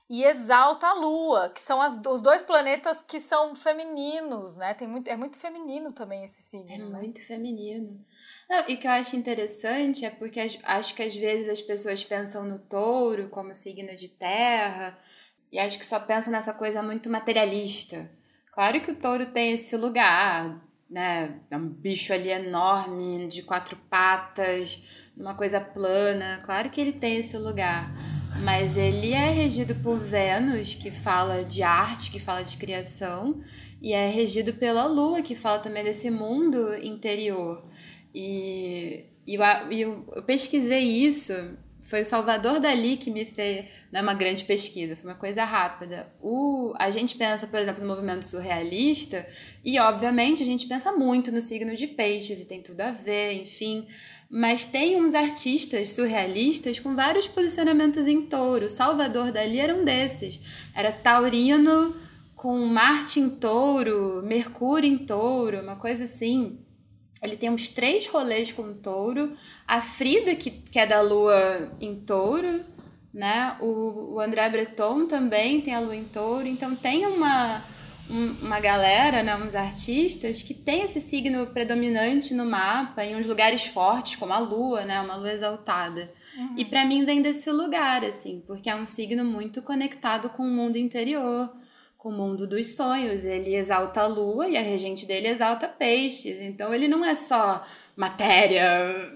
e 0.08 0.22
exalta 0.24 0.86
a 0.86 0.92
Lua, 0.94 1.48
que 1.48 1.60
são 1.60 1.80
as- 1.80 1.98
os 2.06 2.20
dois 2.20 2.42
planetas 2.42 3.02
que 3.06 3.18
são 3.18 3.54
femininos, 3.54 4.54
né? 4.54 4.74
Tem 4.74 4.86
muito, 4.86 5.08
é 5.08 5.16
muito 5.16 5.38
feminino 5.38 5.92
também 5.92 6.24
esse 6.24 6.40
É 6.40 6.42
signo, 6.42 6.90
né? 6.90 6.98
muito 6.98 7.26
feminino. 7.26 8.04
Não, 8.48 8.64
e 8.68 8.74
o 8.74 8.78
que 8.78 8.86
eu 8.86 8.90
acho 8.90 9.16
interessante 9.16 10.04
é 10.04 10.10
porque 10.10 10.40
acho 10.62 10.94
que 10.94 11.02
às 11.02 11.16
vezes 11.16 11.48
as 11.48 11.60
pessoas 11.62 12.04
pensam 12.04 12.44
no 12.44 12.58
touro 12.58 13.28
como 13.30 13.54
signo 13.54 13.96
de 13.96 14.08
terra 14.08 14.98
e 15.50 15.58
acho 15.58 15.78
que 15.78 15.86
só 15.86 15.98
pensam 16.00 16.32
nessa 16.32 16.52
coisa 16.52 16.82
muito 16.82 17.08
materialista. 17.08 18.10
Claro 18.52 18.80
que 18.82 18.90
o 18.90 18.96
touro 18.96 19.32
tem 19.32 19.52
esse 19.52 19.76
lugar, 19.76 20.62
né? 20.88 21.40
É 21.50 21.56
um 21.56 21.68
bicho 21.68 22.12
ali 22.12 22.28
enorme, 22.30 23.26
de 23.28 23.42
quatro 23.42 23.76
patas, 23.90 24.82
uma 25.16 25.34
coisa 25.34 25.60
plana. 25.60 26.42
Claro 26.44 26.70
que 26.70 26.80
ele 26.80 26.92
tem 26.92 27.16
esse 27.16 27.36
lugar. 27.38 27.90
Mas 28.42 28.77
ele 28.77 29.12
é 29.12 29.31
regido 29.31 29.75
por 29.77 29.99
Vênus, 29.99 30.75
que 30.75 30.90
fala 30.90 31.44
de 31.44 31.62
arte, 31.62 32.11
que 32.11 32.18
fala 32.18 32.42
de 32.42 32.57
criação, 32.57 33.42
e 33.81 33.92
é 33.92 34.09
regido 34.09 34.55
pela 34.55 34.87
Lua, 34.87 35.23
que 35.23 35.37
fala 35.37 35.59
também 35.59 35.85
desse 35.85 36.11
mundo 36.11 36.75
interior. 36.83 37.64
E, 38.14 39.05
e 39.27 39.35
eu, 39.35 39.42
eu, 39.70 40.12
eu 40.16 40.23
pesquisei 40.23 40.83
isso, 40.83 41.33
foi 41.85 42.01
o 42.01 42.05
Salvador 42.05 42.61
Dali 42.61 42.97
que 42.97 43.11
me 43.11 43.27
fez. 43.27 43.66
Não 43.92 44.01
é 44.01 44.03
uma 44.03 44.14
grande 44.14 44.42
pesquisa, 44.42 44.97
foi 44.97 45.11
uma 45.11 45.16
coisa 45.16 45.44
rápida. 45.44 46.11
O, 46.20 46.73
a 46.79 46.90
gente 46.90 47.14
pensa, 47.16 47.47
por 47.47 47.61
exemplo, 47.61 47.83
no 47.83 47.88
movimento 47.88 48.25
surrealista, 48.25 49.27
e 49.62 49.79
obviamente 49.79 50.42
a 50.42 50.47
gente 50.47 50.66
pensa 50.66 50.92
muito 50.92 51.31
no 51.31 51.42
signo 51.42 51.77
de 51.77 51.87
peixes, 51.87 52.40
e 52.40 52.49
tem 52.49 52.62
tudo 52.62 52.81
a 52.81 52.90
ver, 52.90 53.35
enfim. 53.35 53.87
Mas 54.37 54.64
tem 54.64 55.01
uns 55.01 55.14
artistas 55.14 55.90
surrealistas 55.90 56.81
com 56.81 56.97
vários 56.97 57.29
posicionamentos 57.29 58.09
em 58.09 58.23
touro. 58.23 58.68
Salvador 58.68 59.31
Dali 59.31 59.61
era 59.61 59.73
um 59.73 59.85
desses. 59.85 60.40
Era 60.75 60.90
taurino 60.90 61.94
com 62.35 62.59
Marte 62.66 63.20
em 63.20 63.31
touro, 63.31 64.25
Mercúrio 64.25 64.90
em 64.90 64.99
touro, 64.99 65.61
uma 65.61 65.77
coisa 65.77 66.03
assim. 66.03 66.59
Ele 67.23 67.37
tem 67.37 67.49
uns 67.49 67.68
três 67.68 68.09
rolês 68.09 68.51
com 68.51 68.75
touro. 68.75 69.37
A 69.68 69.81
Frida, 69.81 70.35
que, 70.35 70.51
que 70.51 70.81
é 70.81 70.87
da 70.87 71.01
lua 71.01 71.70
em 71.81 71.94
touro, 71.94 72.64
né? 73.12 73.57
O, 73.61 74.14
o 74.14 74.20
André 74.20 74.51
Breton 74.51 75.07
também 75.07 75.61
tem 75.61 75.77
a 75.77 75.81
lua 75.81 75.94
em 75.94 76.03
touro. 76.03 76.49
Então 76.49 76.75
tem 76.75 77.07
uma, 77.07 77.62
um- 78.10 78.46
uma 78.46 78.60
galera, 78.60 79.22
né? 79.22 79.34
uns 79.36 79.54
artistas, 79.54 80.42
que 80.42 80.52
tem 80.54 80.82
esse 80.82 81.00
signo 81.00 81.46
predominante 81.48 82.34
no 82.34 82.44
mapa, 82.44 83.04
em 83.04 83.16
uns 83.16 83.26
lugares 83.26 83.64
fortes, 83.64 84.16
como 84.16 84.32
a 84.32 84.38
lua, 84.38 84.84
né? 84.84 85.00
Uma 85.00 85.16
lua 85.16 85.32
exaltada. 85.32 86.12
E 86.56 86.64
pra 86.64 86.84
mim 86.84 87.04
vem 87.04 87.22
desse 87.22 87.50
lugar, 87.50 88.04
assim, 88.04 88.42
porque 88.46 88.68
é 88.68 88.74
um 88.74 88.86
signo 88.86 89.24
muito 89.24 89.62
conectado 89.62 90.28
com 90.30 90.42
o 90.42 90.50
mundo 90.50 90.76
interior 90.76 91.52
com 91.96 92.10
o 92.10 92.12
mundo 92.12 92.46
dos 92.46 92.74
sonhos. 92.76 93.24
Ele 93.24 93.54
exalta 93.54 94.02
a 94.02 94.06
lua 94.06 94.46
e 94.46 94.58
a 94.58 94.60
regente 94.60 95.06
dele 95.06 95.26
exalta 95.28 95.66
peixes. 95.66 96.38
Então 96.40 96.74
ele 96.74 96.86
não 96.86 97.02
é 97.02 97.14
só 97.14 97.64
matéria 97.96 98.62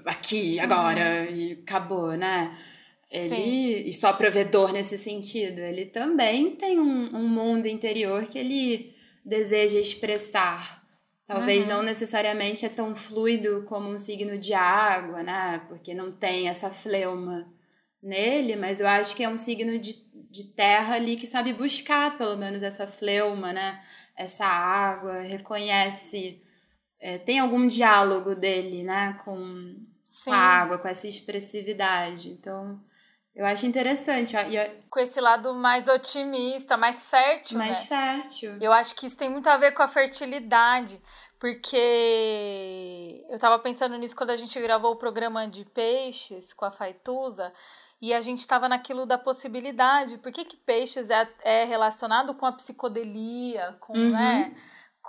aqui, 0.07 0.59
agora 0.59 1.29
e 1.31 1.53
acabou, 1.53 2.13
né? 2.17 2.57
Ele, 3.11 3.89
e 3.89 3.93
só 3.93 4.13
provedor 4.13 4.73
nesse 4.73 4.99
sentido. 4.99 5.61
Ele 5.61 5.87
também 5.87 6.55
tem 6.57 6.79
um, 6.79 7.17
um 7.17 7.27
mundo 7.29 7.67
interior 7.67 8.27
que 8.27 8.39
ele 8.39 8.95
deseja 9.25 9.79
expressar. 9.79 10.79
Talvez 11.27 11.67
não 11.67 11.83
necessariamente 11.83 12.65
é 12.65 12.71
tão 12.71 12.97
fluido 12.97 13.63
como 13.69 13.89
um 13.89 13.99
signo 13.99 14.39
de 14.39 14.55
água, 14.55 15.23
né? 15.23 15.63
Porque 15.69 15.93
não 15.93 16.11
tem 16.11 16.49
essa 16.49 16.71
fleuma 16.71 17.47
nele, 18.03 18.57
mas 18.57 18.81
eu 18.81 18.89
acho 18.89 19.15
que 19.15 19.25
é 19.25 19.29
um 19.29 19.37
signo 19.37 19.79
de, 19.79 19.95
de 20.31 20.45
terra 20.55 20.95
ali 20.95 21.17
que 21.17 21.27
sabe 21.27 21.53
buscar 21.53 22.17
pelo 22.17 22.37
menos 22.37 22.63
essa 22.63 22.87
fleuma, 22.87 23.53
né? 23.53 23.83
Essa 24.17 24.47
água, 24.47 25.21
reconhece. 25.21 26.43
é, 27.01 27.19
tem 27.19 27.39
algum 27.39 27.67
diálogo 27.67 28.35
dele, 28.35 28.83
né? 28.83 29.19
Com, 29.25 29.37
Sim. 30.09 30.25
com 30.25 30.33
a 30.33 30.39
água, 30.39 30.79
com 30.79 30.89
essa 30.89 31.07
expressividade. 31.07 32.31
Então, 32.31 32.81
eu 33.39 33.47
acho 33.47 33.65
interessante. 33.65 34.35
E 34.37 34.59
ó, 34.59 34.67
Com 34.91 35.01
esse 35.01 35.21
lado 35.21 35.55
mais 35.55 35.89
otimista, 35.89 36.77
mais 36.77 37.05
fértil, 37.05 37.57
mais 37.57 37.89
né? 37.89 37.97
fértil. 38.21 38.57
Eu 38.61 38.73
acho 38.73 38.95
que 38.95 39.07
isso 39.07 39.17
tem 39.17 39.31
muito 39.31 39.49
a 39.49 39.57
ver 39.57 39.73
com 39.73 39.83
a 39.83 39.89
fertilidade, 39.89 41.01
porque 41.39 43.25
eu 43.29 43.39
tava 43.39 43.59
pensando 43.59 43.97
nisso 43.97 44.17
quando 44.17 44.31
a 44.31 44.37
gente 44.37 44.61
gravou 44.61 44.93
o 44.93 44.97
programa 44.97 45.47
de 45.49 45.65
peixes 45.65 46.53
com 46.53 46.65
a 46.65 46.71
Faituza, 46.71 47.53
e 48.01 48.15
a 48.15 48.21
gente 48.21 48.47
tava 48.47 48.69
naquilo 48.69 49.07
da 49.07 49.19
possibilidade. 49.19 50.19
Por 50.19 50.31
que, 50.31 50.45
que 50.45 50.57
peixes 50.57 51.11
é, 51.11 51.29
é 51.43 51.65
relacionado 51.65 52.33
com 52.35 52.47
a 52.47 52.53
psicodelia, 52.53 53.77
com, 53.81 53.93
Uhum. 53.93 54.11
né, 54.11 54.55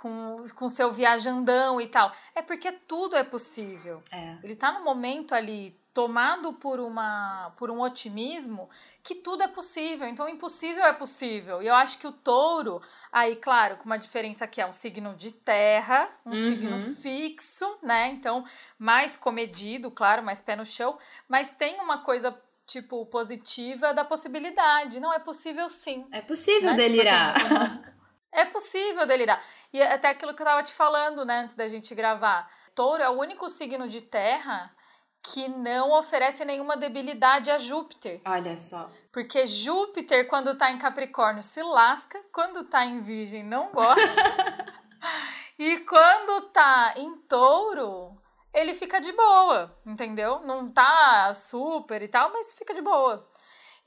com 0.00 0.42
com 0.56 0.68
seu 0.68 0.90
viajandão 0.90 1.80
e 1.80 1.86
tal? 1.86 2.10
É 2.34 2.40
porque 2.42 2.72
tudo 2.72 3.16
é 3.16 3.22
possível. 3.24 4.02
É. 4.10 4.36
Ele 4.42 4.56
tá 4.56 4.72
no 4.72 4.82
momento 4.82 5.34
ali 5.34 5.78
tomado 5.92 6.52
por 6.54 6.78
uma 6.80 7.52
por 7.58 7.70
um 7.70 7.80
otimismo 7.80 8.70
que 9.02 9.14
tudo 9.14 9.42
é 9.42 9.48
possível. 9.48 10.08
Então 10.08 10.26
o 10.26 10.28
impossível 10.28 10.84
é 10.84 10.92
possível. 10.92 11.62
E 11.62 11.66
eu 11.66 11.74
acho 11.74 11.98
que 11.98 12.06
o 12.06 12.12
touro, 12.12 12.80
aí 13.12 13.36
claro, 13.36 13.76
com 13.76 13.84
uma 13.84 13.98
diferença 13.98 14.46
que 14.46 14.60
é 14.60 14.66
um 14.66 14.72
signo 14.72 15.14
de 15.14 15.32
terra, 15.32 16.08
um 16.24 16.30
Uhum. 16.30 16.36
signo 16.36 16.82
fixo, 16.96 17.78
né? 17.82 18.08
Então 18.08 18.44
mais 18.78 19.16
comedido, 19.16 19.90
claro, 19.90 20.22
mais 20.22 20.40
pé 20.40 20.56
no 20.56 20.64
chão, 20.64 20.96
mas 21.28 21.54
tem 21.54 21.78
uma 21.80 21.98
coisa 21.98 22.34
tipo 22.66 23.04
positiva 23.06 23.92
da 23.92 24.04
possibilidade. 24.04 25.00
Não 25.00 25.12
é 25.12 25.18
possível 25.18 25.68
sim. 25.68 26.06
É 26.12 26.22
possível 26.22 26.70
né? 26.70 26.76
Tipo 26.76 26.88
delirar. 26.88 27.36
assim, 27.36 27.46
uma- 27.54 27.90
é 28.32 28.44
possível 28.44 29.06
delirar. 29.06 29.42
E 29.72 29.80
até 29.82 30.08
aquilo 30.08 30.34
que 30.34 30.42
eu 30.42 30.46
tava 30.46 30.62
te 30.62 30.74
falando, 30.74 31.24
né, 31.24 31.40
antes 31.40 31.54
da 31.54 31.68
gente 31.68 31.94
gravar. 31.94 32.50
Touro 32.74 33.02
é 33.02 33.08
o 33.08 33.18
único 33.18 33.48
signo 33.48 33.88
de 33.88 34.00
terra 34.00 34.74
que 35.22 35.48
não 35.48 35.92
oferece 35.92 36.44
nenhuma 36.44 36.76
debilidade 36.76 37.50
a 37.50 37.58
Júpiter. 37.58 38.20
Olha 38.24 38.56
só. 38.56 38.90
Porque 39.12 39.46
Júpiter, 39.46 40.28
quando 40.28 40.56
tá 40.56 40.70
em 40.70 40.78
Capricórnio, 40.78 41.42
se 41.42 41.62
lasca, 41.62 42.18
quando 42.32 42.64
tá 42.64 42.84
em 42.84 43.00
Virgem, 43.00 43.44
não 43.44 43.70
gosta. 43.70 44.00
e 45.58 45.78
quando 45.80 46.48
tá 46.52 46.94
em 46.96 47.16
Touro, 47.22 48.18
ele 48.52 48.74
fica 48.74 49.00
de 49.00 49.12
boa, 49.12 49.78
entendeu? 49.84 50.40
Não 50.40 50.70
tá 50.70 51.32
super 51.34 52.02
e 52.02 52.08
tal, 52.08 52.32
mas 52.32 52.52
fica 52.52 52.74
de 52.74 52.80
boa. 52.80 53.29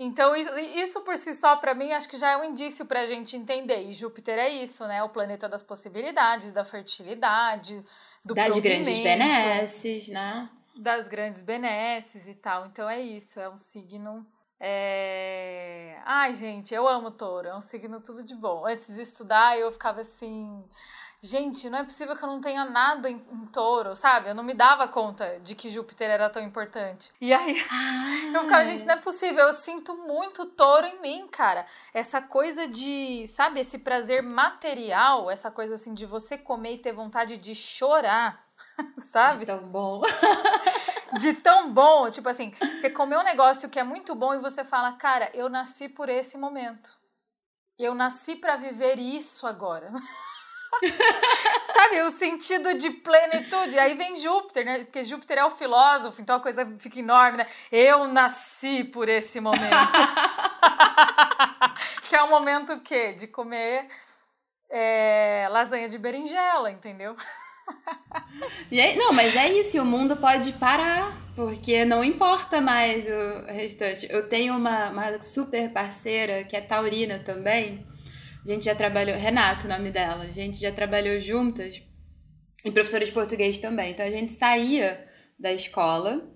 Então, 0.04 0.36
isso, 0.36 0.58
isso 0.58 1.02
por 1.02 1.18
si 1.18 1.34
só, 1.34 1.56
para 1.56 1.74
mim, 1.74 1.94
acho 1.94 2.10
que 2.10 2.18
já 2.18 2.32
é 2.32 2.38
um 2.38 2.44
indício 2.44 2.86
para 2.86 3.00
a 3.02 3.06
gente 3.06 3.38
entender. 3.38 3.82
E 3.84 3.94
Júpiter 3.94 4.38
é 4.38 4.50
isso, 4.50 4.86
né? 4.86 5.02
O 5.02 5.08
planeta 5.10 5.48
das 5.48 5.63
possibilidades, 5.63 6.52
da 6.52 6.66
fertilidade, 6.66 7.84
do 8.24 8.34
Das 8.34 8.60
grandes 8.60 9.00
benesses, 9.00 10.10
né? 10.10 10.50
Das 10.76 11.08
grandes 11.08 11.42
benesses 11.42 12.28
e 12.28 12.36
tal. 12.36 12.66
Então, 12.66 12.89
é 12.89 13.00
isso. 13.00 13.39
É 13.39 13.48
um 13.50 13.58
signo... 13.58 14.26
É... 14.60 15.98
Ai, 16.06 16.34
gente, 16.34 16.74
eu 16.74 16.86
amo 16.88 17.10
touro. 17.12 17.48
É 17.48 17.56
um 17.56 17.62
signo 17.62 18.02
tudo 18.02 18.26
de 18.26 18.36
bom. 18.36 18.66
Antes 18.66 18.94
de 18.94 19.02
estudar, 19.02 19.58
eu 19.58 19.72
ficava 19.72 20.02
assim 20.02 20.63
gente, 21.24 21.70
não 21.70 21.80
é 21.80 21.84
possível 21.86 22.18
que 22.18 22.24
eu 22.24 22.28
não 22.28 22.42
tenha 22.42 22.66
nada 22.66 23.10
em, 23.10 23.16
em, 23.32 23.46
touro, 23.46 23.96
sabe? 23.96 24.30
Eu 24.30 24.36
não 24.36 24.44
me 24.44 24.54
dava 24.54 24.90
conta 24.90 25.40
de 25.40 25.56
que 25.56 25.70
Júpiter 25.70 26.10
era 26.10 26.30
tão 26.30 26.44
importante. 26.44 27.14
E 27.22 27.34
aí, 27.34 27.66
ah. 27.72 28.36
eu 28.36 28.44
ficava, 28.44 28.66
gente, 28.66 28.86
não 28.86 28.94
é 28.96 28.98
possível, 28.98 29.46
eu 29.46 29.54
sinto 29.54 29.96
muito 29.96 30.46
touro 30.46 30.86
em 30.86 31.00
mim, 31.00 31.26
cara. 31.30 31.66
Essa 31.94 32.22
coisa 32.22 32.68
de, 32.68 33.26
sabe, 33.26 33.62
esse 33.62 33.80
prazer 33.80 34.22
material, 34.22 35.32
essa 35.32 35.50
coisa 35.50 35.76
assim 35.76 35.94
de 35.94 36.06
você 36.06 36.38
comer 36.38 36.74
e 36.74 36.80
ter 36.80 36.92
vontade 36.92 37.38
de 37.38 37.56
chorar, 37.56 38.46
sabe? 39.10 39.40
De 39.40 39.46
tão 39.46 39.60
bom. 39.60 40.02
de 41.18 41.34
tão 41.36 41.74
bom, 41.74 42.10
tipo 42.10 42.28
assim, 42.28 42.52
você 42.76 42.90
comeu 42.90 43.22
um 43.22 43.24
negócio 43.24 43.70
que 43.70 43.80
é 43.80 43.84
muito 43.84 44.14
bom 44.14 44.34
e 44.34 44.40
você 44.40 44.62
fala, 44.62 44.92
cara, 44.94 45.32
eu 45.34 45.48
nasci 45.48 45.88
por 45.88 46.10
esse 46.10 46.38
momento. 46.38 47.02
Eu 47.80 47.96
nasci 47.96 48.36
para 48.36 48.58
viver 48.58 49.00
isso 49.00 49.48
agora. 49.48 49.90
Sabe, 51.74 52.02
o 52.02 52.10
sentido 52.10 52.74
de 52.76 52.90
plenitude. 52.90 53.78
Aí 53.78 53.96
vem 53.96 54.16
Júpiter, 54.16 54.66
né? 54.66 54.84
Porque 54.84 55.04
Júpiter 55.04 55.38
é 55.38 55.46
o 55.46 55.52
filósofo, 55.52 56.22
então 56.22 56.38
a 56.38 56.40
coisa 56.40 56.66
fica 56.80 57.00
enorme, 57.00 57.40
né? 57.40 57.48
Eu 57.72 58.08
nasci 58.08 58.84
por 58.84 59.10
esse 59.10 59.40
momento. 59.40 59.62
que 62.08 62.16
é 62.16 62.22
o 62.22 62.30
momento 62.30 62.74
o 62.74 62.82
quê? 62.82 63.14
De 63.14 63.28
comer 63.28 63.88
é, 64.70 65.48
lasanha 65.50 65.88
de 65.88 65.98
berinjela, 65.98 66.72
entendeu? 66.72 67.16
Aí, 68.72 68.98
não, 68.98 69.14
mas 69.14 69.36
é 69.36 69.52
isso, 69.52 69.82
o 69.82 69.86
mundo 69.86 70.18
pode 70.18 70.52
parar, 70.54 71.16
porque 71.36 71.86
não 71.86 72.04
importa 72.04 72.60
mais 72.60 73.08
o 73.08 73.46
restante. 73.46 74.08
Eu 74.10 74.28
tenho 74.28 74.56
uma, 74.56 74.90
uma 74.90 75.22
super 75.22 75.72
parceira 75.72 76.44
que 76.44 76.56
é 76.56 76.62
taurina 76.62 77.20
também, 77.20 77.86
a 78.45 78.47
gente 78.47 78.65
já 78.65 78.75
trabalhou, 78.75 79.17
Renato, 79.17 79.65
o 79.65 79.69
nome 79.69 79.89
dela, 79.89 80.23
a 80.23 80.32
gente 80.32 80.60
já 80.60 80.71
trabalhou 80.71 81.19
juntas 81.19 81.82
e 82.63 82.71
professora 82.71 83.06
de 83.06 83.12
português 83.12 83.58
também. 83.60 83.91
Então 83.91 84.06
a 84.06 84.12
gente 84.12 84.34
saía 84.34 85.08
da 85.39 85.51
escola, 85.51 86.29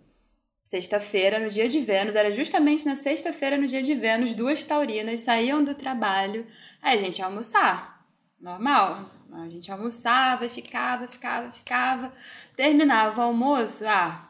sexta-feira, 0.61 1.39
no 1.39 1.49
dia 1.49 1.67
de 1.67 1.79
Vênus, 1.79 2.15
era 2.15 2.31
justamente 2.31 2.85
na 2.85 2.95
sexta-feira, 2.95 3.57
no 3.57 3.67
dia 3.67 3.83
de 3.83 3.93
Vênus, 3.93 4.33
duas 4.33 4.63
taurinas 4.63 5.21
saíam 5.21 5.63
do 5.63 5.75
trabalho, 5.75 6.47
aí 6.81 6.95
a 6.95 7.01
gente 7.01 7.19
ia 7.19 7.25
almoçar, 7.25 8.05
normal. 8.39 9.11
A 9.29 9.49
gente 9.49 9.69
almoçava, 9.69 10.47
ficava, 10.47 11.05
ficava, 11.07 11.51
ficava, 11.51 12.13
terminava 12.55 13.21
o 13.21 13.23
almoço, 13.25 13.85
ah, 13.85 14.27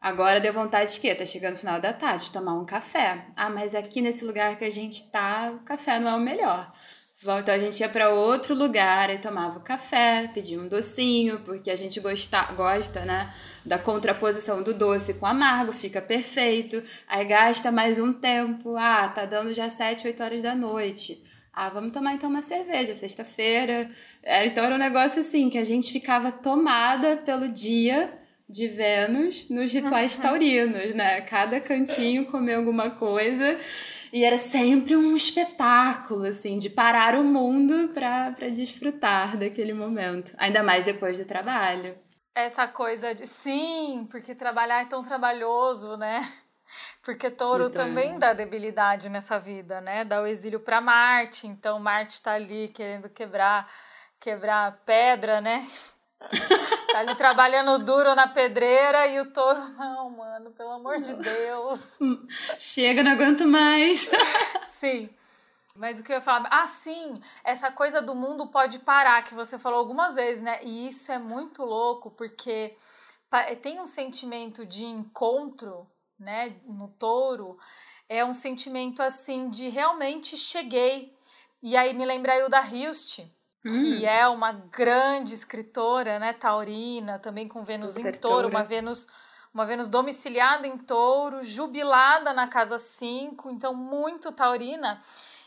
Agora 0.00 0.40
deu 0.40 0.52
vontade 0.52 0.94
de 0.94 1.00
quê? 1.00 1.12
Tá 1.12 1.26
chegando 1.26 1.56
o 1.56 1.58
final 1.58 1.80
da 1.80 1.92
tarde, 1.92 2.26
de 2.26 2.30
tomar 2.30 2.54
um 2.54 2.64
café. 2.64 3.26
Ah, 3.34 3.50
mas 3.50 3.74
aqui 3.74 4.00
nesse 4.00 4.24
lugar 4.24 4.56
que 4.56 4.64
a 4.64 4.70
gente 4.70 5.10
tá, 5.10 5.50
o 5.52 5.64
café 5.64 5.98
não 5.98 6.08
é 6.12 6.14
o 6.14 6.20
melhor. 6.20 6.72
Então 7.20 7.52
a 7.52 7.58
gente 7.58 7.80
ia 7.80 7.88
para 7.88 8.10
outro 8.10 8.54
lugar 8.54 9.10
e 9.10 9.18
tomava 9.18 9.58
café, 9.58 10.30
pedia 10.32 10.60
um 10.60 10.68
docinho, 10.68 11.40
porque 11.40 11.68
a 11.68 11.74
gente 11.74 11.98
gosta, 11.98 12.42
gosta, 12.52 13.00
né, 13.00 13.34
da 13.64 13.76
contraposição 13.76 14.62
do 14.62 14.72
doce 14.72 15.14
com 15.14 15.26
amargo, 15.26 15.72
fica 15.72 16.00
perfeito. 16.00 16.80
Aí 17.08 17.24
gasta 17.24 17.72
mais 17.72 17.98
um 17.98 18.12
tempo. 18.12 18.76
Ah, 18.76 19.08
tá 19.08 19.24
dando 19.24 19.52
já 19.52 19.68
7, 19.68 20.06
8 20.06 20.22
horas 20.22 20.42
da 20.44 20.54
noite. 20.54 21.20
Ah, 21.52 21.68
vamos 21.68 21.92
tomar 21.92 22.14
então 22.14 22.30
uma 22.30 22.40
cerveja, 22.40 22.94
sexta-feira. 22.94 23.90
É, 24.22 24.46
então 24.46 24.62
era 24.64 24.76
um 24.76 24.78
negócio 24.78 25.18
assim, 25.18 25.50
que 25.50 25.58
a 25.58 25.64
gente 25.64 25.90
ficava 25.90 26.30
tomada 26.30 27.16
pelo 27.16 27.48
dia 27.48 28.12
de 28.48 28.68
Vênus 28.68 29.48
nos 29.50 29.72
rituais 29.72 30.16
taurinos, 30.16 30.94
né? 30.94 31.20
Cada 31.22 31.60
cantinho 31.60 32.26
comer 32.26 32.54
alguma 32.54 32.90
coisa. 32.90 33.58
E 34.12 34.24
era 34.24 34.38
sempre 34.38 34.96
um 34.96 35.16
espetáculo, 35.16 36.24
assim, 36.24 36.58
de 36.58 36.70
parar 36.70 37.14
o 37.14 37.24
mundo 37.24 37.88
para 37.88 38.48
desfrutar 38.50 39.36
daquele 39.36 39.72
momento. 39.72 40.34
Ainda 40.38 40.62
mais 40.62 40.84
depois 40.84 41.18
do 41.18 41.24
trabalho. 41.24 41.96
Essa 42.34 42.68
coisa 42.68 43.14
de. 43.14 43.26
Sim, 43.26 44.06
porque 44.10 44.34
trabalhar 44.34 44.82
é 44.82 44.86
tão 44.86 45.02
trabalhoso, 45.02 45.96
né? 45.96 46.20
Porque 47.02 47.30
touro 47.30 47.68
então... 47.68 47.86
também 47.86 48.18
dá 48.18 48.34
debilidade 48.34 49.08
nessa 49.08 49.38
vida, 49.38 49.80
né? 49.80 50.04
Dá 50.04 50.20
o 50.20 50.26
exílio 50.26 50.60
para 50.60 50.80
Marte, 50.80 51.46
então 51.46 51.80
Marte 51.80 52.20
tá 52.20 52.34
ali 52.34 52.68
querendo 52.68 53.08
quebrar 53.08 53.66
quebrar 54.20 54.82
pedra, 54.84 55.40
né? 55.40 55.66
tá 56.92 56.98
ali 56.98 57.14
trabalhando 57.14 57.84
duro 57.84 58.14
na 58.14 58.26
pedreira 58.26 59.06
e 59.06 59.20
o 59.20 59.32
touro, 59.32 59.60
não, 59.78 60.10
mano, 60.10 60.50
pelo 60.50 60.72
amor 60.72 61.00
de 61.00 61.14
Deus. 61.14 61.98
Chega, 62.58 63.02
não 63.02 63.12
aguento 63.12 63.46
mais. 63.46 64.10
Sim. 64.78 65.10
Mas 65.78 66.00
o 66.00 66.02
que 66.02 66.10
eu 66.10 66.16
ia 66.16 66.20
falar? 66.20 66.48
Ah, 66.50 66.66
sim, 66.66 67.22
essa 67.44 67.70
coisa 67.70 68.02
do 68.02 68.12
mundo 68.12 68.48
pode 68.48 68.80
parar, 68.80 69.22
que 69.22 69.32
você 69.32 69.56
falou 69.56 69.78
algumas 69.78 70.16
vezes, 70.16 70.42
né? 70.42 70.58
E 70.64 70.88
isso 70.88 71.12
é 71.12 71.20
muito 71.20 71.62
louco, 71.64 72.10
porque 72.10 72.76
tem 73.62 73.80
um 73.80 73.86
sentimento 73.86 74.66
de 74.66 74.84
encontro, 74.84 75.88
né, 76.18 76.56
no 76.64 76.88
touro, 76.88 77.56
é 78.08 78.24
um 78.24 78.34
sentimento 78.34 79.00
assim 79.00 79.50
de 79.50 79.68
realmente 79.68 80.36
cheguei. 80.36 81.16
E 81.62 81.76
aí 81.76 81.94
me 81.94 82.04
lembra 82.04 82.32
a 82.32 82.38
Hilda 82.38 82.60
Hilst, 82.60 83.20
que 83.68 84.04
hum. 84.04 84.06
é 84.06 84.26
uma 84.28 84.52
grande 84.52 85.34
escritora, 85.34 86.18
né, 86.18 86.32
taurina, 86.32 87.18
também 87.18 87.46
com 87.46 87.62
Vênus 87.62 87.94
Super 87.94 88.14
em 88.14 88.18
touro, 88.18 88.48
uma 88.48 88.62
Vênus 88.62 89.06
uma 89.52 89.64
Vênus 89.64 89.88
domiciliada 89.88 90.66
em 90.66 90.76
touro, 90.76 91.42
jubilada 91.42 92.32
na 92.32 92.46
casa 92.46 92.78
5, 92.78 93.50
então 93.50 93.74
muito 93.74 94.30
taurina. 94.30 95.02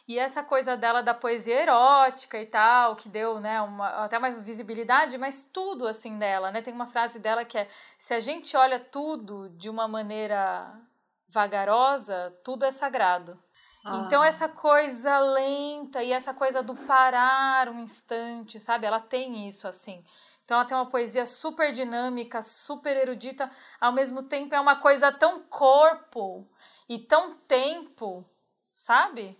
E 0.07 0.17
essa 0.19 0.43
coisa 0.43 0.75
dela 0.75 1.01
da 1.01 1.13
poesia 1.13 1.61
erótica 1.61 2.41
e 2.41 2.45
tal, 2.45 2.95
que 2.95 3.07
deu, 3.07 3.39
né, 3.39 3.61
uma, 3.61 4.03
até 4.03 4.19
mais 4.19 4.37
visibilidade, 4.37 5.17
mas 5.17 5.47
tudo 5.53 5.87
assim 5.87 6.17
dela, 6.17 6.51
né? 6.51 6.61
Tem 6.61 6.73
uma 6.73 6.87
frase 6.87 7.19
dela 7.19 7.45
que 7.45 7.57
é: 7.57 7.69
se 7.97 8.13
a 8.13 8.19
gente 8.19 8.57
olha 8.57 8.79
tudo 8.79 9.49
de 9.49 9.69
uma 9.69 9.87
maneira 9.87 10.73
vagarosa, 11.29 12.35
tudo 12.43 12.65
é 12.65 12.71
sagrado. 12.71 13.41
Ah. 13.83 14.03
Então, 14.05 14.23
essa 14.23 14.47
coisa 14.47 15.19
lenta 15.19 16.03
e 16.03 16.11
essa 16.11 16.33
coisa 16.33 16.61
do 16.61 16.75
parar 16.75 17.69
um 17.69 17.79
instante, 17.79 18.59
sabe? 18.59 18.85
Ela 18.85 18.99
tem 18.99 19.47
isso, 19.47 19.67
assim. 19.67 20.03
Então, 20.45 20.57
ela 20.57 20.65
tem 20.65 20.77
uma 20.77 20.89
poesia 20.89 21.25
super 21.25 21.71
dinâmica, 21.71 22.41
super 22.41 22.95
erudita, 22.95 23.49
ao 23.79 23.91
mesmo 23.91 24.23
tempo 24.23 24.53
é 24.53 24.59
uma 24.59 24.75
coisa 24.75 25.11
tão 25.11 25.41
corpo 25.43 26.47
e 26.87 26.99
tão 26.99 27.35
tempo, 27.47 28.25
sabe? 28.71 29.39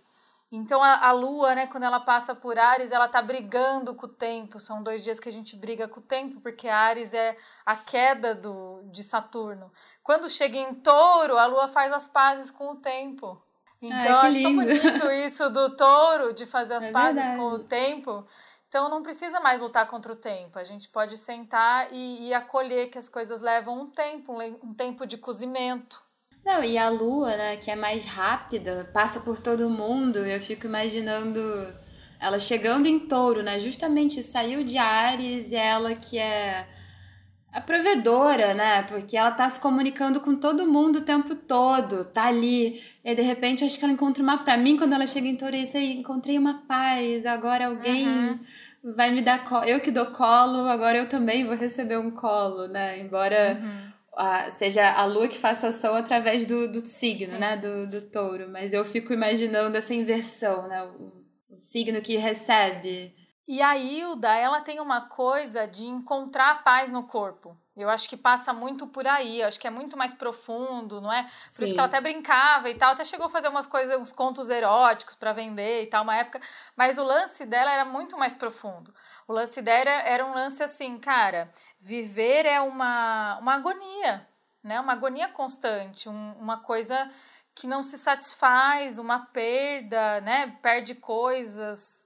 Então, 0.50 0.82
a, 0.82 1.08
a 1.08 1.12
lua, 1.12 1.54
né, 1.54 1.66
quando 1.66 1.84
ela 1.84 2.00
passa 2.00 2.34
por 2.34 2.58
Ares, 2.58 2.92
ela 2.92 3.08
tá 3.08 3.22
brigando 3.22 3.94
com 3.94 4.04
o 4.06 4.08
tempo. 4.08 4.60
São 4.60 4.82
dois 4.82 5.02
dias 5.02 5.18
que 5.18 5.28
a 5.28 5.32
gente 5.32 5.56
briga 5.56 5.88
com 5.88 6.00
o 6.00 6.02
tempo, 6.02 6.42
porque 6.42 6.68
Ares 6.68 7.14
é 7.14 7.38
a 7.64 7.74
queda 7.74 8.34
do, 8.34 8.82
de 8.90 9.02
Saturno. 9.02 9.72
Quando 10.02 10.28
chega 10.28 10.58
em 10.58 10.74
touro, 10.74 11.38
a 11.38 11.46
lua 11.46 11.68
faz 11.68 11.90
as 11.92 12.06
pazes 12.06 12.50
com 12.50 12.72
o 12.72 12.76
tempo. 12.76 13.42
Então, 13.86 13.96
Ai, 13.96 14.28
acho 14.28 14.38
lindo. 14.38 14.42
tão 14.42 14.82
bonito 14.82 15.10
isso 15.10 15.50
do 15.50 15.76
touro, 15.76 16.32
de 16.32 16.46
fazer 16.46 16.74
as 16.74 16.84
é 16.84 16.90
pazes 16.90 17.16
verdade. 17.16 17.36
com 17.36 17.46
o 17.48 17.58
tempo. 17.58 18.26
Então, 18.68 18.88
não 18.88 19.02
precisa 19.02 19.38
mais 19.40 19.60
lutar 19.60 19.86
contra 19.86 20.12
o 20.12 20.16
tempo. 20.16 20.58
A 20.58 20.64
gente 20.64 20.88
pode 20.88 21.18
sentar 21.18 21.92
e, 21.92 22.28
e 22.28 22.34
acolher 22.34 22.88
que 22.88 22.98
as 22.98 23.08
coisas 23.08 23.40
levam 23.40 23.82
um 23.82 23.90
tempo, 23.90 24.32
um 24.62 24.72
tempo 24.72 25.06
de 25.06 25.18
cozimento. 25.18 26.02
Não, 26.44 26.64
e 26.64 26.76
a 26.76 26.88
lua, 26.88 27.36
né, 27.36 27.56
que 27.56 27.70
é 27.70 27.76
mais 27.76 28.04
rápida, 28.04 28.90
passa 28.92 29.20
por 29.20 29.38
todo 29.38 29.70
mundo. 29.70 30.18
Eu 30.18 30.40
fico 30.40 30.66
imaginando 30.66 31.40
ela 32.18 32.38
chegando 32.38 32.86
em 32.86 33.00
touro, 33.00 33.42
né? 33.42 33.60
Justamente 33.60 34.22
saiu 34.22 34.64
de 34.64 34.78
Ares 34.78 35.52
e 35.52 35.56
ela 35.56 35.94
que 35.94 36.18
é 36.18 36.66
a 37.52 37.60
provedora, 37.60 38.54
né? 38.54 38.82
Porque 38.84 39.14
ela 39.14 39.30
tá 39.30 39.48
se 39.48 39.60
comunicando 39.60 40.20
com 40.20 40.34
todo 40.34 40.66
mundo 40.66 41.00
o 41.00 41.02
tempo 41.02 41.34
todo, 41.34 42.04
tá 42.06 42.24
ali. 42.24 42.82
E 43.04 43.14
de 43.14 43.20
repente 43.20 43.60
eu 43.60 43.66
acho 43.66 43.78
que 43.78 43.84
ela 43.84 43.92
encontra 43.92 44.22
uma. 44.22 44.38
Pra 44.38 44.56
mim, 44.56 44.78
quando 44.78 44.94
ela 44.94 45.06
chega 45.06 45.28
em 45.28 45.36
Touro, 45.36 45.54
aí, 45.54 45.92
encontrei 45.92 46.38
uma 46.38 46.62
paz, 46.66 47.26
agora 47.26 47.66
alguém 47.66 48.08
uhum. 48.08 48.38
vai 48.96 49.10
me 49.10 49.20
dar 49.20 49.44
colo. 49.44 49.64
Eu 49.64 49.80
que 49.80 49.90
dou 49.90 50.06
colo, 50.06 50.66
agora 50.66 50.96
eu 50.96 51.08
também 51.08 51.44
vou 51.44 51.54
receber 51.54 51.98
um 51.98 52.10
colo, 52.10 52.66
né? 52.66 52.98
Embora. 52.98 53.60
Uhum. 53.62 53.92
A, 54.14 54.50
seja 54.50 54.92
a 54.92 55.06
lua 55.06 55.26
que 55.26 55.38
faça 55.38 55.68
ação 55.68 55.94
através 55.94 56.46
do, 56.46 56.70
do 56.70 56.86
signo, 56.86 57.32
Sim. 57.32 57.38
né? 57.38 57.56
Do, 57.56 57.86
do 57.86 58.02
touro. 58.02 58.46
Mas 58.50 58.74
eu 58.74 58.84
fico 58.84 59.10
imaginando 59.10 59.74
essa 59.76 59.94
inversão, 59.94 60.68
né? 60.68 60.82
O, 60.82 61.54
o 61.54 61.58
signo 61.58 62.02
que 62.02 62.18
recebe 62.18 63.14
E 63.46 63.60
a 63.60 63.76
Hilda, 63.76 64.34
ela 64.34 64.60
tem 64.60 64.78
uma 64.80 65.02
coisa 65.02 65.66
de 65.66 65.84
encontrar 65.84 66.50
a 66.50 66.54
paz 66.56 66.92
no 66.92 67.02
corpo. 67.02 67.56
Eu 67.76 67.88
acho 67.88 68.08
que 68.08 68.16
passa 68.16 68.52
muito 68.52 68.86
por 68.86 69.06
aí, 69.06 69.40
eu 69.40 69.48
acho 69.48 69.58
que 69.58 69.66
é 69.66 69.70
muito 69.70 69.96
mais 69.96 70.12
profundo, 70.12 71.00
não 71.00 71.10
é? 71.12 71.22
Por 71.22 71.30
Sim. 71.46 71.64
isso 71.64 71.74
que 71.74 71.80
ela 71.80 71.88
até 71.88 72.00
brincava 72.00 72.68
e 72.68 72.74
tal, 72.74 72.92
até 72.92 73.04
chegou 73.04 73.26
a 73.26 73.30
fazer 73.30 73.48
umas 73.48 73.66
coisas, 73.66 73.98
uns 73.98 74.12
contos 74.12 74.50
eróticos 74.50 75.16
para 75.16 75.32
vender 75.32 75.82
e 75.82 75.86
tal, 75.86 76.02
uma 76.02 76.14
época, 76.14 76.40
mas 76.76 76.98
o 76.98 77.02
lance 77.02 77.46
dela 77.46 77.72
era 77.72 77.84
muito 77.84 78.18
mais 78.18 78.34
profundo. 78.34 78.94
O 79.26 79.32
lance 79.32 79.62
dela 79.62 79.90
era 79.90 80.24
um 80.24 80.34
lance 80.34 80.62
assim, 80.62 80.98
cara, 80.98 81.50
viver 81.80 82.44
é 82.44 82.60
uma, 82.60 83.38
uma 83.38 83.54
agonia, 83.54 84.28
né? 84.62 84.78
Uma 84.78 84.92
agonia 84.92 85.28
constante, 85.28 86.10
um, 86.10 86.32
uma 86.38 86.58
coisa 86.58 87.10
que 87.54 87.66
não 87.66 87.82
se 87.82 87.98
satisfaz, 87.98 88.98
uma 88.98 89.26
perda, 89.26 90.20
né? 90.20 90.58
Perde 90.60 90.94
coisas, 90.94 92.01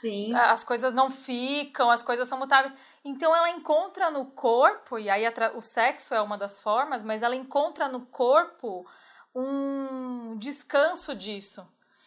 Sim. 0.00 0.32
As 0.32 0.62
coisas 0.62 0.92
não 0.92 1.10
ficam, 1.10 1.90
as 1.90 2.04
coisas 2.04 2.28
são 2.28 2.38
mutáveis. 2.38 2.72
Então 3.04 3.34
ela 3.34 3.50
encontra 3.50 4.12
no 4.12 4.26
corpo, 4.26 4.96
e 4.96 5.10
aí 5.10 5.24
o 5.56 5.60
sexo 5.60 6.14
é 6.14 6.22
uma 6.22 6.38
das 6.38 6.60
formas, 6.60 7.02
mas 7.02 7.24
ela 7.24 7.34
encontra 7.34 7.88
no 7.88 8.06
corpo 8.06 8.86
um 9.34 10.36
descanso 10.38 11.16
disso. 11.16 11.66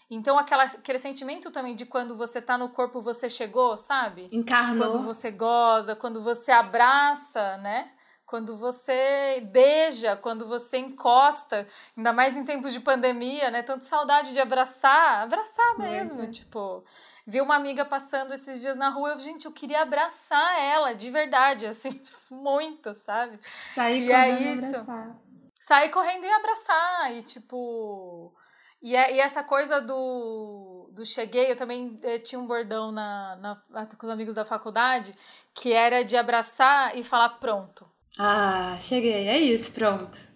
Então 0.09 0.37
aquela, 0.37 0.63
aquele 0.63 0.99
sentimento 0.99 1.51
também 1.51 1.75
de 1.75 1.85
quando 1.85 2.15
você 2.15 2.41
tá 2.41 2.57
no 2.57 2.69
corpo, 2.69 3.01
você 3.01 3.29
chegou, 3.29 3.75
sabe? 3.75 4.27
Encarnou. 4.31 4.91
Quando 4.91 5.03
você 5.03 5.29
goza, 5.29 5.93
quando 5.93 6.23
você 6.23 6.49
abraça, 6.49 7.57
né? 7.57 7.91
Quando 8.25 8.55
você 8.55 9.45
beija, 9.51 10.15
quando 10.15 10.47
você 10.47 10.77
encosta, 10.77 11.67
ainda 11.97 12.13
mais 12.13 12.37
em 12.37 12.45
tempos 12.45 12.71
de 12.71 12.79
pandemia, 12.79 13.51
né? 13.51 13.61
Tanto 13.61 13.83
saudade 13.83 14.31
de 14.31 14.39
abraçar, 14.39 15.23
abraçar 15.23 15.77
mesmo, 15.77 16.21
é. 16.21 16.27
tipo 16.27 16.85
vi 17.25 17.41
uma 17.41 17.55
amiga 17.55 17.85
passando 17.85 18.33
esses 18.33 18.59
dias 18.61 18.75
na 18.75 18.89
rua, 18.89 19.11
eu, 19.11 19.19
gente, 19.19 19.45
eu 19.45 19.51
queria 19.51 19.81
abraçar 19.81 20.59
ela, 20.59 20.93
de 20.93 21.09
verdade, 21.09 21.65
assim, 21.65 21.91
tipo, 21.93 22.35
muito, 22.35 22.93
sabe? 23.05 23.39
Sair 23.73 24.07
correndo 24.07 24.15
é 24.15 24.53
isso. 24.53 24.65
abraçar. 24.65 25.15
Sair 25.59 25.89
correndo 25.89 26.25
e 26.25 26.31
abraçar, 26.31 27.13
e 27.13 27.23
tipo... 27.23 28.33
E, 28.81 28.95
é, 28.95 29.15
e 29.15 29.19
essa 29.19 29.43
coisa 29.43 29.79
do, 29.79 30.89
do 30.91 31.05
cheguei, 31.05 31.51
eu 31.51 31.55
também 31.55 31.99
eh, 32.01 32.17
tinha 32.17 32.41
um 32.41 32.47
bordão 32.47 32.91
na, 32.91 33.35
na, 33.69 33.85
com 33.85 34.07
os 34.07 34.09
amigos 34.09 34.33
da 34.33 34.43
faculdade, 34.43 35.13
que 35.53 35.71
era 35.71 36.03
de 36.03 36.17
abraçar 36.17 36.97
e 36.97 37.03
falar 37.03 37.29
pronto. 37.39 37.87
Ah, 38.17 38.75
cheguei, 38.79 39.27
é 39.27 39.37
isso, 39.37 39.71
pronto. 39.71 40.27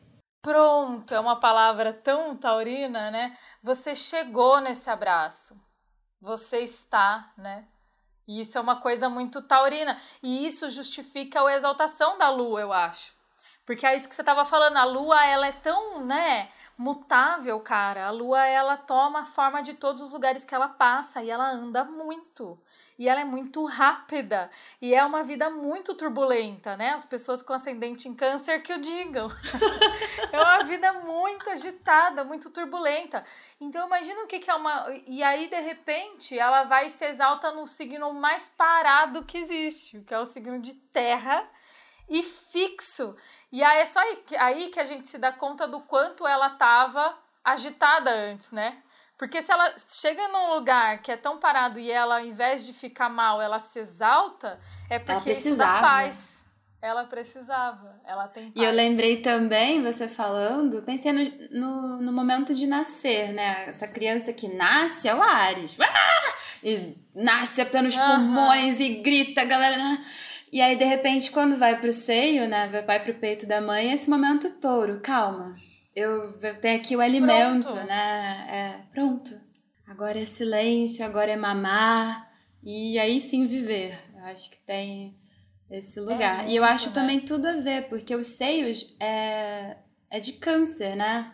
Pronto, 0.43 1.11
é 1.11 1.19
uma 1.19 1.39
palavra 1.39 1.91
tão 1.91 2.37
taurina, 2.37 3.09
né? 3.09 3.35
Você 3.63 3.95
chegou 3.95 4.61
nesse 4.61 4.87
abraço 4.91 5.59
você 6.21 6.59
está, 6.59 7.31
né? 7.37 7.65
E 8.27 8.41
isso 8.41 8.57
é 8.57 8.61
uma 8.61 8.77
coisa 8.81 9.09
muito 9.09 9.41
taurina. 9.41 9.99
E 10.21 10.47
isso 10.47 10.69
justifica 10.69 11.41
a 11.41 11.55
exaltação 11.55 12.17
da 12.17 12.29
lua, 12.29 12.61
eu 12.61 12.73
acho. 12.73 13.13
Porque 13.65 13.85
é 13.85 13.95
isso 13.95 14.07
que 14.07 14.15
você 14.15 14.21
estava 14.21 14.45
falando, 14.45 14.77
a 14.77 14.83
lua, 14.83 15.25
ela 15.25 15.47
é 15.47 15.51
tão, 15.51 16.03
né, 16.05 16.49
mutável, 16.77 17.59
cara. 17.59 18.07
A 18.07 18.11
lua, 18.11 18.45
ela 18.45 18.77
toma 18.77 19.21
a 19.21 19.25
forma 19.25 19.61
de 19.63 19.73
todos 19.73 20.01
os 20.01 20.13
lugares 20.13 20.43
que 20.43 20.53
ela 20.53 20.69
passa 20.69 21.23
e 21.23 21.29
ela 21.29 21.49
anda 21.49 21.83
muito. 21.83 22.59
E 22.97 23.09
ela 23.09 23.21
é 23.21 23.25
muito 23.25 23.65
rápida. 23.65 24.49
E 24.81 24.95
é 24.95 25.03
uma 25.03 25.23
vida 25.23 25.49
muito 25.49 25.93
turbulenta, 25.93 26.77
né? 26.77 26.91
As 26.91 27.03
pessoas 27.03 27.43
com 27.43 27.53
ascendente 27.53 28.07
em 28.07 28.13
câncer 28.13 28.61
que 28.61 28.73
o 28.73 28.79
digam. 28.79 29.29
é 30.31 30.39
uma 30.39 30.63
vida 30.63 30.93
muito 30.93 31.49
agitada, 31.49 32.23
muito 32.23 32.49
turbulenta. 32.49 33.25
Então 33.59 33.85
imagina 33.85 34.23
o 34.23 34.27
que, 34.27 34.39
que 34.39 34.49
é 34.49 34.55
uma. 34.55 34.85
E 35.07 35.21
aí, 35.23 35.47
de 35.47 35.59
repente, 35.59 36.37
ela 36.37 36.63
vai 36.63 36.89
se 36.89 37.05
exalta 37.05 37.51
no 37.51 37.65
signo 37.65 38.13
mais 38.13 38.47
parado 38.49 39.25
que 39.25 39.37
existe, 39.37 39.99
que 40.01 40.13
é 40.13 40.19
o 40.19 40.25
signo 40.25 40.59
de 40.59 40.73
terra 40.73 41.45
e 42.09 42.23
fixo. 42.23 43.15
E 43.51 43.63
aí 43.63 43.79
é 43.79 43.85
só 43.85 43.99
aí 44.39 44.69
que 44.69 44.79
a 44.79 44.85
gente 44.85 45.07
se 45.07 45.17
dá 45.17 45.31
conta 45.31 45.67
do 45.67 45.81
quanto 45.81 46.27
ela 46.27 46.47
estava 46.47 47.17
agitada 47.43 48.11
antes, 48.11 48.51
né? 48.51 48.81
Porque 49.17 49.41
se 49.41 49.51
ela 49.51 49.73
chega 49.89 50.27
num 50.27 50.53
lugar 50.55 51.01
que 51.01 51.11
é 51.11 51.17
tão 51.17 51.39
parado 51.39 51.79
e 51.79 51.89
ela, 51.89 52.19
ao 52.19 52.25
invés 52.25 52.65
de 52.65 52.73
ficar 52.73 53.09
mal, 53.09 53.41
ela 53.41 53.59
se 53.59 53.79
exalta, 53.79 54.59
é 54.89 54.99
porque 54.99 55.31
isso 55.31 55.57
dá 55.57 55.79
paz. 55.79 56.35
Ela 56.81 57.05
precisava, 57.05 57.99
ela 58.05 58.27
tem 58.27 58.51
E 58.55 58.63
eu 58.63 58.71
lembrei 58.71 59.17
também, 59.17 59.81
você 59.81 60.07
falando, 60.07 60.83
pensei 60.83 61.11
no, 61.11 61.23
no, 61.49 62.01
no, 62.01 62.13
momento 62.13 62.53
de 62.53 62.67
nascer, 62.67 63.33
né? 63.33 63.65
Essa 63.67 63.87
criança 63.87 64.31
que 64.31 64.47
nasce 64.47 65.07
é 65.07 65.15
o 65.15 65.21
Ares. 65.21 65.75
Ah! 65.79 66.35
E 66.63 66.95
nasce 67.15 67.61
a 67.61 67.65
plenos 67.65 67.95
uhum. 67.95 68.05
pulmões 68.05 68.79
e 68.79 68.95
grita, 68.95 69.43
galera. 69.45 69.77
Né? 69.77 70.05
E 70.51 70.61
aí, 70.61 70.75
de 70.75 70.85
repente, 70.85 71.31
quando 71.31 71.55
vai 71.57 71.79
pro 71.79 71.91
seio, 71.91 72.47
né? 72.47 72.83
Vai 72.85 73.03
pro 73.03 73.15
peito 73.15 73.47
da 73.47 73.61
mãe, 73.61 73.91
esse 73.91 74.09
momento 74.09 74.49
touro, 74.59 74.99
calma. 75.01 75.55
Eu, 75.95 76.33
tenho 76.59 76.77
aqui 76.77 76.95
o 76.95 77.01
alimento, 77.01 77.67
pronto. 77.67 77.87
né? 77.87 78.47
É, 78.49 78.93
pronto. 78.93 79.31
Agora 79.87 80.19
é 80.19 80.25
silêncio, 80.25 81.05
agora 81.05 81.31
é 81.31 81.37
mamar. 81.37 82.29
E 82.63 82.99
aí 82.99 83.21
sim 83.21 83.47
viver. 83.47 83.97
Eu 84.13 84.25
acho 84.25 84.49
que 84.49 84.57
tem 84.57 85.17
esse 85.69 85.99
lugar. 85.99 86.45
É, 86.45 86.49
e 86.49 86.55
eu 86.55 86.63
acho 86.63 86.87
né? 86.87 86.93
também 86.93 87.19
tudo 87.21 87.47
a 87.47 87.61
ver, 87.61 87.87
porque 87.87 88.13
os 88.15 88.27
seios 88.27 88.95
é, 88.99 89.77
é 90.09 90.19
de 90.19 90.33
câncer, 90.33 90.95
né? 90.95 91.31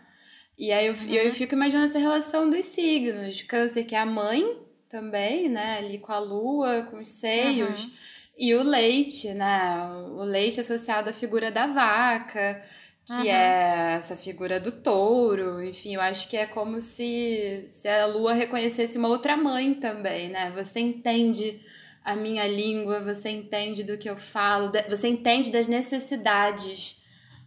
E 0.57 0.71
aí 0.71 0.85
eu, 0.85 0.93
uhum. 0.93 1.09
eu 1.09 1.33
fico 1.33 1.55
imaginando 1.55 1.85
essa 1.85 1.97
relação 1.97 2.49
dos 2.49 2.65
signos. 2.65 3.41
Câncer, 3.41 3.83
que 3.85 3.95
é 3.95 3.99
a 3.99 4.05
mãe 4.05 4.59
também, 4.87 5.49
né? 5.49 5.79
Ali 5.79 5.97
com 5.97 6.11
a 6.11 6.19
lua, 6.19 6.83
com 6.83 6.99
os 6.99 7.07
seios. 7.07 7.85
Uhum. 7.85 7.91
E 8.37 8.53
o 8.53 8.61
leite, 8.61 9.33
né? 9.33 9.89
O 10.11 10.23
leite 10.23 10.59
associado 10.59 11.09
à 11.09 11.13
figura 11.13 11.49
da 11.49 11.67
vaca, 11.67 12.63
que 13.05 13.13
uhum. 13.13 13.25
é 13.25 13.95
essa 13.97 14.15
figura 14.15 14.59
do 14.59 14.71
touro. 14.71 15.63
Enfim, 15.63 15.95
eu 15.95 16.01
acho 16.01 16.27
que 16.29 16.37
é 16.37 16.45
como 16.45 16.79
se, 16.79 17.63
se 17.67 17.87
a 17.87 18.05
lua 18.05 18.33
reconhecesse 18.33 18.97
uma 18.97 19.07
outra 19.07 19.35
mãe 19.35 19.73
também, 19.73 20.29
né? 20.29 20.51
Você 20.55 20.79
entende 20.79 21.61
a 22.03 22.15
minha 22.15 22.47
língua, 22.47 22.99
você 22.99 23.29
entende 23.29 23.83
do 23.83 23.97
que 23.97 24.09
eu 24.09 24.17
falo, 24.17 24.71
você 24.89 25.07
entende 25.07 25.51
das 25.51 25.67
necessidades 25.67 27.01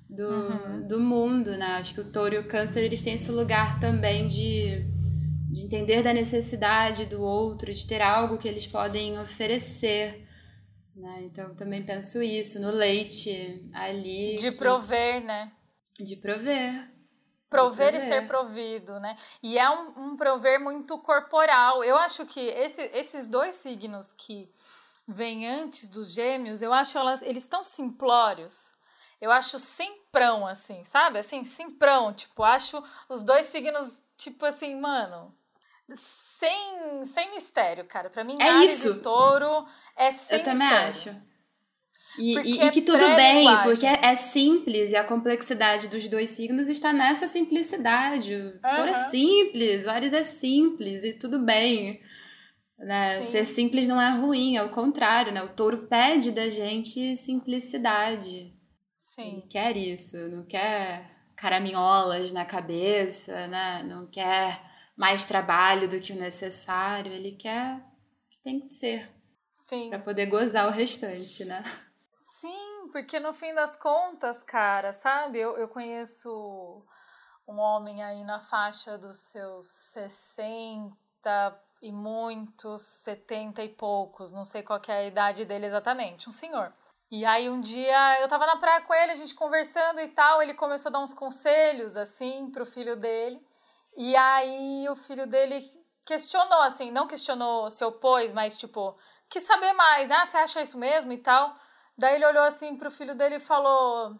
do, 0.08 0.28
uhum. 0.28 0.86
do 0.86 1.00
mundo, 1.00 1.50
né? 1.56 1.76
Acho 1.78 1.94
que 1.94 2.00
o 2.00 2.12
touro 2.12 2.34
e 2.34 2.38
o 2.38 2.46
câncer, 2.46 2.80
eles 2.80 3.02
têm 3.02 3.14
esse 3.14 3.30
lugar 3.30 3.80
também 3.80 4.26
de, 4.26 4.84
de 5.50 5.64
entender 5.64 6.02
da 6.02 6.12
necessidade 6.12 7.06
do 7.06 7.20
outro, 7.20 7.72
de 7.72 7.86
ter 7.86 8.00
algo 8.00 8.38
que 8.38 8.46
eles 8.46 8.66
podem 8.66 9.18
oferecer, 9.18 10.24
né? 11.04 11.22
Então, 11.22 11.54
também 11.54 11.84
penso 11.84 12.22
isso, 12.22 12.58
no 12.58 12.70
leite 12.70 13.68
ali. 13.74 14.36
De 14.36 14.50
que... 14.50 14.56
prover, 14.56 15.22
né? 15.22 15.52
De 16.00 16.16
prover. 16.16 16.90
Prover 17.50 17.94
e 17.94 18.00
ser 18.00 18.26
provido, 18.26 18.98
né? 18.98 19.16
E 19.42 19.58
é 19.58 19.70
um, 19.70 20.12
um 20.12 20.16
prover 20.16 20.58
muito 20.58 20.98
corporal. 20.98 21.84
Eu 21.84 21.96
acho 21.96 22.24
que 22.24 22.40
esse, 22.40 22.80
esses 22.94 23.28
dois 23.28 23.54
signos 23.56 24.14
que 24.14 24.50
vêm 25.06 25.46
antes 25.46 25.86
dos 25.86 26.10
gêmeos, 26.10 26.62
eu 26.62 26.72
acho 26.72 26.96
elas, 26.96 27.20
eles 27.20 27.46
tão 27.46 27.62
simplórios. 27.62 28.72
Eu 29.20 29.30
acho 29.30 29.58
simprão, 29.58 30.46
assim, 30.46 30.82
sabe? 30.84 31.18
Assim, 31.18 31.44
simprão. 31.44 32.14
Tipo, 32.14 32.42
acho 32.42 32.82
os 33.10 33.22
dois 33.22 33.46
signos, 33.46 33.92
tipo 34.16 34.44
assim, 34.46 34.74
mano, 34.74 35.32
sem, 35.92 37.04
sem 37.04 37.30
mistério, 37.30 37.84
cara. 37.84 38.08
Pra 38.08 38.24
mim, 38.24 38.38
é 38.40 38.64
isso. 38.64 38.88
e 38.88 39.00
touro 39.00 39.66
é 39.96 40.10
sem 40.10 40.38
Eu 40.38 40.44
também 40.44 40.68
mistério. 40.68 40.88
acho. 40.88 41.24
E, 42.18 42.38
e, 42.38 42.62
e, 42.62 42.70
que 42.70 42.80
tudo 42.80 43.04
bem, 43.16 43.46
porque 43.64 43.86
é 43.86 44.14
simples 44.14 44.92
e 44.92 44.96
a 44.96 45.02
complexidade 45.02 45.88
dos 45.88 46.08
dois 46.08 46.30
signos 46.30 46.68
está 46.68 46.92
nessa 46.92 47.26
simplicidade. 47.26 48.34
O 48.34 48.46
uhum. 48.46 48.74
touro 48.74 48.90
é 48.90 48.94
simples, 48.94 49.84
o 49.84 49.90
Ares 49.90 50.12
é 50.12 50.22
simples 50.22 51.02
e 51.02 51.12
tudo 51.12 51.40
bem. 51.40 52.00
Né? 52.78 53.24
Ser 53.24 53.44
simples 53.44 53.88
não 53.88 54.00
é 54.00 54.10
ruim, 54.10 54.56
é 54.56 54.62
o 54.62 54.68
contrário, 54.68 55.32
né? 55.32 55.42
O 55.42 55.48
touro 55.48 55.86
pede 55.88 56.30
da 56.30 56.48
gente 56.48 57.16
simplicidade. 57.16 58.52
Sim. 59.14 59.38
Ele 59.38 59.42
quer 59.48 59.76
isso, 59.76 60.16
não 60.28 60.44
quer 60.44 61.10
caraminholas 61.36 62.32
na 62.32 62.44
cabeça, 62.44 63.46
né? 63.48 63.82
Não 63.84 64.06
quer 64.06 64.60
mais 64.96 65.24
trabalho 65.24 65.88
do 65.88 65.98
que 65.98 66.12
o 66.12 66.16
necessário, 66.16 67.12
ele 67.12 67.32
quer 67.32 67.80
que 68.30 68.38
tem 68.42 68.60
que 68.60 68.68
ser. 68.68 69.13
Sim. 69.66 69.90
Pra 69.90 69.98
poder 69.98 70.26
gozar 70.26 70.66
o 70.66 70.70
restante, 70.70 71.44
né? 71.44 71.62
porque 72.94 73.18
no 73.18 73.32
fim 73.32 73.52
das 73.52 73.76
contas, 73.76 74.44
cara, 74.44 74.92
sabe? 74.92 75.40
Eu, 75.40 75.56
eu 75.56 75.66
conheço 75.66 76.80
um 77.44 77.58
homem 77.58 78.04
aí 78.04 78.22
na 78.22 78.38
faixa 78.38 78.96
dos 78.96 79.18
seus 79.18 79.66
60 79.66 81.60
e 81.82 81.90
muitos, 81.90 82.82
70 82.82 83.64
e 83.64 83.68
poucos, 83.68 84.30
não 84.30 84.44
sei 84.44 84.62
qual 84.62 84.80
é 84.86 84.92
a 84.92 85.04
idade 85.06 85.44
dele 85.44 85.66
exatamente, 85.66 86.28
um 86.28 86.32
senhor. 86.32 86.72
E 87.10 87.26
aí 87.26 87.50
um 87.50 87.60
dia 87.60 88.20
eu 88.20 88.28
tava 88.28 88.46
na 88.46 88.58
praia 88.58 88.82
com 88.82 88.94
ele, 88.94 89.10
a 89.10 89.16
gente 89.16 89.34
conversando 89.34 89.98
e 89.98 90.08
tal, 90.10 90.40
ele 90.40 90.54
começou 90.54 90.90
a 90.90 90.92
dar 90.92 91.00
uns 91.00 91.12
conselhos 91.12 91.96
assim 91.96 92.48
pro 92.52 92.64
filho 92.64 92.94
dele. 92.94 93.44
E 93.96 94.14
aí 94.14 94.88
o 94.88 94.94
filho 94.94 95.26
dele 95.26 95.60
questionou 96.06 96.62
assim, 96.62 96.92
não 96.92 97.08
questionou, 97.08 97.68
se 97.72 97.84
opôs, 97.84 98.32
mas 98.32 98.56
tipo, 98.56 98.96
quis 99.28 99.42
saber 99.44 99.72
mais, 99.72 100.08
né? 100.08 100.16
Ah, 100.16 100.26
você 100.26 100.36
acha 100.36 100.62
isso 100.62 100.78
mesmo 100.78 101.12
e 101.12 101.18
tal? 101.18 101.54
Daí 101.96 102.16
ele 102.16 102.26
olhou 102.26 102.44
assim 102.44 102.76
pro 102.76 102.90
filho 102.90 103.14
dele 103.14 103.36
e 103.36 103.40
falou: 103.40 104.16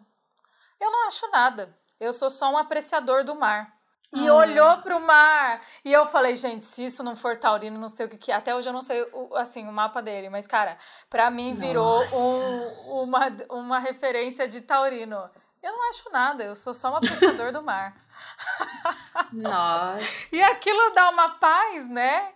Eu 0.79 0.91
não 0.91 1.07
acho 1.07 1.29
nada. 1.31 1.75
Eu 1.99 2.11
sou 2.13 2.29
só 2.29 2.49
um 2.51 2.57
apreciador 2.57 3.23
do 3.23 3.35
mar. 3.35 3.73
E 4.13 4.27
Ah. 4.27 4.33
olhou 4.33 4.77
pro 4.77 4.99
mar. 4.99 5.61
E 5.83 5.91
eu 5.91 6.05
falei, 6.05 6.35
gente, 6.35 6.63
se 6.65 6.85
isso 6.85 7.03
não 7.03 7.15
for 7.15 7.37
taurino, 7.37 7.77
não 7.79 7.89
sei 7.89 8.05
o 8.05 8.09
que 8.09 8.17
que 8.17 8.31
é. 8.31 8.35
Até 8.35 8.55
hoje 8.55 8.69
eu 8.69 8.73
não 8.73 8.81
sei, 8.81 9.01
o, 9.13 9.35
assim, 9.35 9.67
o 9.67 9.71
mapa 9.73 10.01
dele. 10.01 10.29
Mas, 10.29 10.45
cara, 10.47 10.77
pra 11.09 11.29
mim 11.29 11.53
virou 11.53 12.01
um- 12.13 13.03
uma, 13.03 13.27
uma 13.49 13.79
referência 13.79 14.47
de 14.47 14.61
taurino. 14.61 15.29
Eu 15.61 15.71
não 15.73 15.89
acho 15.89 16.09
nada, 16.11 16.43
eu 16.43 16.55
sou 16.55 16.73
só 16.73 16.91
um 16.91 16.95
apreciador 16.97 17.51
do 17.51 17.61
mar. 17.63 17.95
Nossa. 19.33 20.35
E 20.35 20.41
aquilo 20.43 20.91
dá 20.93 21.09
uma 21.09 21.29
paz, 21.39 21.87
né? 21.89 22.31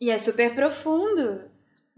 E 0.00 0.10
é 0.10 0.18
super 0.18 0.54
profundo, 0.54 1.50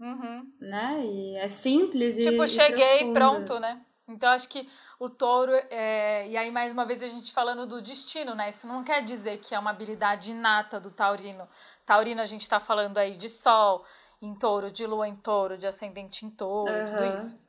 Uhum. 0.03 0.51
né? 0.59 1.01
E 1.05 1.35
é 1.37 1.47
simples 1.47 2.17
e 2.17 2.23
Tipo, 2.23 2.43
e 2.43 2.47
cheguei, 2.47 2.97
profundo. 2.97 3.13
pronto, 3.13 3.59
né? 3.59 3.81
Então, 4.05 4.29
acho 4.31 4.49
que 4.49 4.69
o 4.99 5.09
touro, 5.09 5.53
é... 5.69 6.27
e 6.27 6.35
aí 6.35 6.51
mais 6.51 6.73
uma 6.73 6.85
vez 6.85 7.01
a 7.01 7.07
gente 7.07 7.31
falando 7.31 7.65
do 7.65 7.81
destino, 7.81 8.35
né? 8.35 8.49
Isso 8.49 8.67
não 8.67 8.83
quer 8.83 9.01
dizer 9.03 9.37
que 9.37 9.55
é 9.55 9.59
uma 9.59 9.69
habilidade 9.69 10.31
inata 10.31 10.77
do 10.77 10.91
taurino. 10.91 11.47
Taurino, 11.85 12.21
a 12.21 12.25
gente 12.25 12.49
tá 12.49 12.59
falando 12.59 12.97
aí 12.97 13.15
de 13.15 13.29
sol 13.29 13.85
em 14.21 14.35
touro, 14.35 14.71
de 14.71 14.85
lua 14.85 15.07
em 15.07 15.15
touro, 15.15 15.57
de 15.57 15.65
ascendente 15.65 16.25
em 16.25 16.29
touro, 16.29 16.83
tudo 16.89 17.01
Aham. 17.01 17.15
isso. 17.15 17.41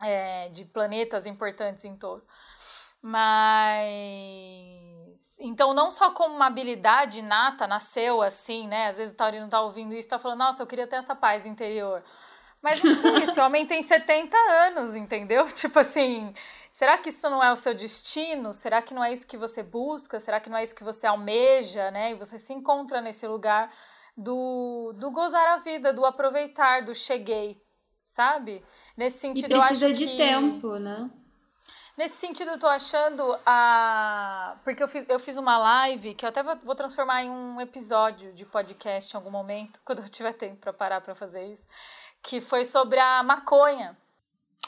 É, 0.00 0.48
de 0.48 0.64
planetas 0.64 1.26
importantes 1.26 1.84
em 1.84 1.94
touro. 1.94 2.24
Mas. 3.02 4.78
Então, 5.40 5.72
não 5.72 5.90
só 5.90 6.10
como 6.10 6.34
uma 6.36 6.46
habilidade 6.46 7.20
inata, 7.20 7.66
nasceu 7.66 8.20
assim, 8.20 8.68
né? 8.68 8.88
Às 8.88 8.98
vezes 8.98 9.14
o 9.14 9.16
Taurino 9.16 9.48
tá 9.48 9.60
ouvindo 9.62 9.94
isso 9.94 10.06
e 10.06 10.10
tá 10.10 10.18
falando, 10.18 10.40
nossa, 10.40 10.62
eu 10.62 10.66
queria 10.66 10.86
ter 10.86 10.96
essa 10.96 11.14
paz 11.14 11.46
interior. 11.46 12.02
Mas 12.62 12.78
sei, 12.80 13.24
esse 13.24 13.40
homem 13.40 13.66
tem 13.66 13.80
70 13.80 14.36
anos, 14.36 14.94
entendeu? 14.94 15.48
Tipo 15.52 15.78
assim, 15.78 16.34
será 16.70 16.98
que 16.98 17.08
isso 17.08 17.28
não 17.30 17.42
é 17.42 17.50
o 17.50 17.56
seu 17.56 17.72
destino? 17.74 18.52
Será 18.52 18.82
que 18.82 18.92
não 18.92 19.02
é 19.02 19.12
isso 19.12 19.26
que 19.26 19.38
você 19.38 19.62
busca? 19.62 20.20
Será 20.20 20.38
que 20.40 20.50
não 20.50 20.58
é 20.58 20.62
isso 20.62 20.74
que 20.74 20.84
você 20.84 21.06
almeja, 21.06 21.90
né? 21.90 22.12
E 22.12 22.14
você 22.14 22.38
se 22.38 22.52
encontra 22.52 23.00
nesse 23.00 23.26
lugar 23.26 23.72
do, 24.14 24.92
do 24.96 25.10
gozar 25.10 25.46
a 25.54 25.56
vida, 25.58 25.92
do 25.92 26.04
aproveitar, 26.04 26.82
do 26.82 26.94
cheguei, 26.94 27.62
sabe? 28.04 28.62
Nesse 28.94 29.16
E 29.16 29.20
sentido, 29.20 29.56
acho 29.56 29.68
precisa 29.68 29.92
de 29.94 30.06
que... 30.06 30.16
tempo, 30.18 30.76
né? 30.78 31.10
Nesse 32.00 32.16
sentido, 32.16 32.52
eu 32.52 32.58
tô 32.58 32.66
achando 32.66 33.38
a. 33.44 34.56
Porque 34.64 34.82
eu 34.82 34.88
fiz, 34.88 35.06
eu 35.06 35.18
fiz 35.18 35.36
uma 35.36 35.58
live 35.58 36.14
que 36.14 36.24
eu 36.24 36.30
até 36.30 36.42
vou, 36.42 36.74
transformar 36.74 37.22
em 37.22 37.28
um 37.28 37.60
episódio 37.60 38.32
de 38.32 38.46
podcast 38.46 39.12
em 39.12 39.18
algum 39.18 39.30
momento, 39.30 39.78
quando 39.84 40.00
eu 40.00 40.08
tiver 40.08 40.32
tempo 40.32 40.56
pra 40.56 40.72
parar 40.72 41.02
pra 41.02 41.14
fazer 41.14 41.44
isso. 41.52 41.66
Que 42.22 42.40
foi 42.40 42.64
sobre 42.64 42.98
a 42.98 43.22
maconha. 43.22 43.94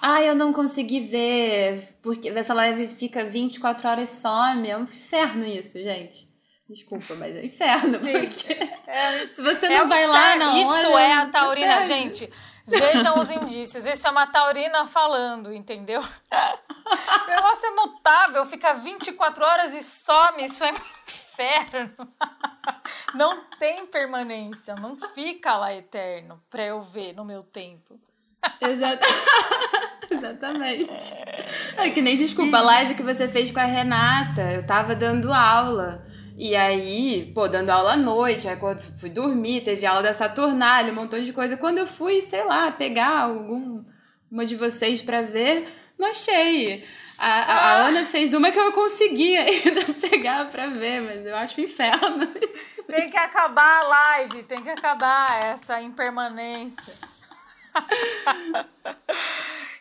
Ah, 0.03 0.21
eu 0.21 0.35
não 0.35 0.53
consegui 0.53 1.01
ver, 1.01 1.97
porque 2.03 2.29
essa 2.29 2.53
live 2.53 2.87
fica 2.87 3.25
24 3.25 3.89
horas 3.89 4.13
e 4.13 4.21
some. 4.21 4.69
É 4.69 4.77
um 4.77 4.83
inferno 4.83 5.47
isso, 5.47 5.79
gente. 5.79 6.29
Desculpa, 6.69 7.15
mas 7.15 7.35
é 7.35 7.47
inferno. 7.47 7.99
Porque 7.99 8.53
É, 8.87 9.27
se 9.33 9.41
você 9.41 9.67
é 9.67 9.79
não 9.79 9.87
um 9.87 9.89
vai 9.89 10.07
lá 10.07 10.37
inferno. 10.37 10.45
na 10.45 10.51
hora... 10.51 10.61
Isso 10.61 10.99
é 10.99 11.13
a 11.15 11.27
taurina, 11.29 11.83
gente. 11.85 12.31
Vejam 12.67 13.19
os 13.19 13.31
indícios. 13.31 13.85
Isso 13.85 14.07
é 14.07 14.11
uma 14.11 14.27
taurina 14.27 14.87
falando, 14.87 15.53
entendeu? 15.53 16.03
O 16.85 17.27
negócio 17.35 17.67
é 17.67 17.71
mutável, 17.71 18.45
fica 18.47 18.75
24 18.75 19.45
horas 19.45 19.73
e 19.73 19.83
some. 19.83 20.45
Isso 20.45 20.63
é 20.65 20.71
inferno. 20.71 22.09
Não 23.15 23.45
tem 23.59 23.87
permanência, 23.87 24.75
não 24.75 24.97
fica 25.15 25.57
lá 25.57 25.73
eterno 25.73 26.43
pra 26.51 26.63
eu 26.65 26.83
ver 26.83 27.15
no 27.15 27.25
meu 27.25 27.43
tempo. 27.43 27.99
Exata- 28.61 29.07
Exatamente. 30.11 31.15
É 31.77 31.91
que 31.91 32.03
nem 32.03 32.17
desculpa, 32.17 32.59
a 32.59 32.63
live 32.63 32.95
que 32.95 33.03
você 33.03 33.29
fez 33.29 33.51
com 33.51 33.61
a 33.61 33.65
Renata, 33.65 34.43
eu 34.53 34.67
tava 34.67 34.95
dando 34.95 35.33
aula. 35.33 36.07
E 36.37 36.57
aí, 36.57 37.31
pô, 37.35 37.47
dando 37.49 37.71
aula 37.71 37.93
à 37.93 37.97
noite, 37.97 38.49
aí 38.49 38.57
quando 38.57 38.81
fui 38.81 39.11
dormir, 39.11 39.63
teve 39.63 39.85
aula 39.87 40.03
da 40.03 40.13
Saturnália, 40.13 40.91
um 40.93 40.95
montão 40.97 41.23
de 41.23 41.33
coisa. 41.33 41.57
Quando 41.57 41.79
eu 41.79 41.87
fui, 41.87 42.21
sei 42.23 42.45
lá, 42.45 42.71
pegar 42.73 43.21
algum 43.23 43.83
uma 44.31 44.45
de 44.47 44.57
vocês 44.57 45.03
pra 45.03 45.21
ver, 45.23 45.69
não 45.99 46.11
achei. 46.11 46.85
A, 47.19 47.27
a- 47.29 47.55
a 47.55 47.73
Ana 47.87 48.05
fez 48.07 48.33
uma 48.33 48.51
que 48.51 48.59
eu 48.59 48.73
consegui 48.73 49.37
ainda 49.39 49.85
pegar 50.01 50.47
pra 50.47 50.67
ver, 50.69 51.01
mas 51.03 51.25
eu 51.25 51.37
acho 51.37 51.61
um 51.61 51.65
inferno. 51.65 52.27
Tem 52.89 53.09
que 53.09 53.17
acabar 53.17 53.81
a 53.81 53.89
live, 53.89 54.43
tem 54.43 54.61
que 54.63 54.69
acabar 54.69 55.41
essa 55.45 55.81
impermanência. 55.81 56.93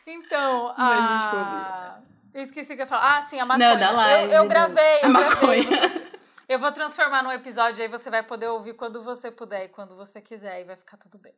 então, 0.08 0.74
a... 0.78 1.98
Esqueci 2.34 2.72
o 2.74 2.76
que 2.78 2.82
eu 2.84 2.86
ia 2.86 2.88
falar. 2.88 3.18
Ah, 3.18 3.28
sim, 3.30 3.40
a 3.40 3.46
maconha. 3.46 3.72
Não, 3.74 3.80
da 3.80 3.92
live, 3.92 4.34
Eu, 4.34 4.44
eu 4.44 4.48
gravei, 4.48 5.00
a 5.02 5.08
eu 5.08 5.14
gravei. 5.14 5.64
maconha. 5.66 6.11
Eu 6.52 6.60
vou 6.60 6.72
transformar 6.74 7.24
num 7.24 7.32
episódio, 7.32 7.82
aí 7.82 7.88
você 7.88 8.10
vai 8.10 8.24
poder 8.24 8.48
ouvir 8.48 8.74
quando 8.74 9.02
você 9.02 9.32
puder 9.32 9.66
e 9.66 9.70
quando 9.70 9.96
você 9.96 10.20
quiser, 10.20 10.60
e 10.60 10.66
vai 10.66 10.76
ficar 10.76 10.98
tudo 10.98 11.18
bem. 11.18 11.34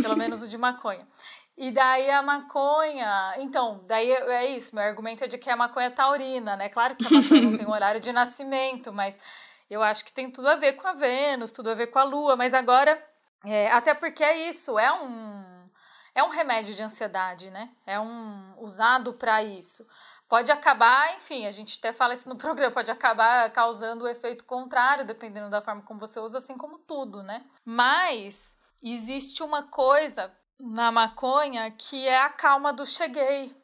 Pelo 0.00 0.14
menos 0.16 0.42
o 0.42 0.48
de 0.48 0.56
maconha. 0.56 1.08
E 1.56 1.72
daí 1.72 2.08
a 2.08 2.22
maconha. 2.22 3.34
Então, 3.38 3.84
daí 3.88 4.12
é 4.12 4.30
é 4.30 4.46
isso. 4.46 4.76
Meu 4.76 4.84
argumento 4.84 5.24
é 5.24 5.26
de 5.26 5.38
que 5.38 5.50
a 5.50 5.56
maconha 5.56 5.88
é 5.88 5.90
taurina, 5.90 6.54
né? 6.54 6.68
Claro 6.68 6.94
que 6.94 7.04
a 7.04 7.18
maconha 7.18 7.42
não 7.42 7.58
tem 7.58 7.66
um 7.66 7.72
horário 7.72 8.00
de 8.00 8.12
nascimento, 8.12 8.92
mas 8.92 9.18
eu 9.68 9.82
acho 9.82 10.04
que 10.04 10.12
tem 10.12 10.30
tudo 10.30 10.48
a 10.48 10.54
ver 10.54 10.74
com 10.74 10.86
a 10.86 10.92
Vênus, 10.92 11.50
tudo 11.50 11.70
a 11.70 11.74
ver 11.74 11.88
com 11.88 11.98
a 11.98 12.04
Lua. 12.04 12.36
Mas 12.36 12.54
agora, 12.54 13.04
é, 13.44 13.72
até 13.72 13.92
porque 13.92 14.22
é 14.22 14.48
isso, 14.48 14.78
é 14.78 14.92
um, 14.92 15.68
é 16.14 16.22
um 16.22 16.30
remédio 16.30 16.76
de 16.76 16.82
ansiedade, 16.84 17.50
né? 17.50 17.70
É 17.84 17.98
um 17.98 18.54
usado 18.58 19.14
para 19.14 19.42
isso. 19.42 19.84
Pode 20.28 20.52
acabar, 20.52 21.14
enfim, 21.16 21.46
a 21.46 21.50
gente 21.50 21.78
até 21.78 21.92
fala 21.92 22.12
isso 22.14 22.28
no 22.28 22.36
programa, 22.38 22.70
pode 22.74 22.90
acabar 22.90 23.50
causando 23.50 24.04
o 24.04 24.08
efeito 24.08 24.44
contrário, 24.44 25.04
dependendo 25.06 25.48
da 25.50 25.62
forma 25.62 25.82
como 25.82 25.98
você 25.98 26.20
usa, 26.20 26.38
assim 26.38 26.56
como 26.56 26.78
tudo, 26.78 27.22
né? 27.22 27.44
Mas 27.64 28.56
existe 28.82 29.42
uma 29.42 29.62
coisa 29.62 30.30
na 30.60 30.92
maconha 30.92 31.70
que 31.70 32.06
é 32.06 32.20
a 32.20 32.28
calma 32.28 32.72
do 32.72 32.84
cheguei 32.84 33.56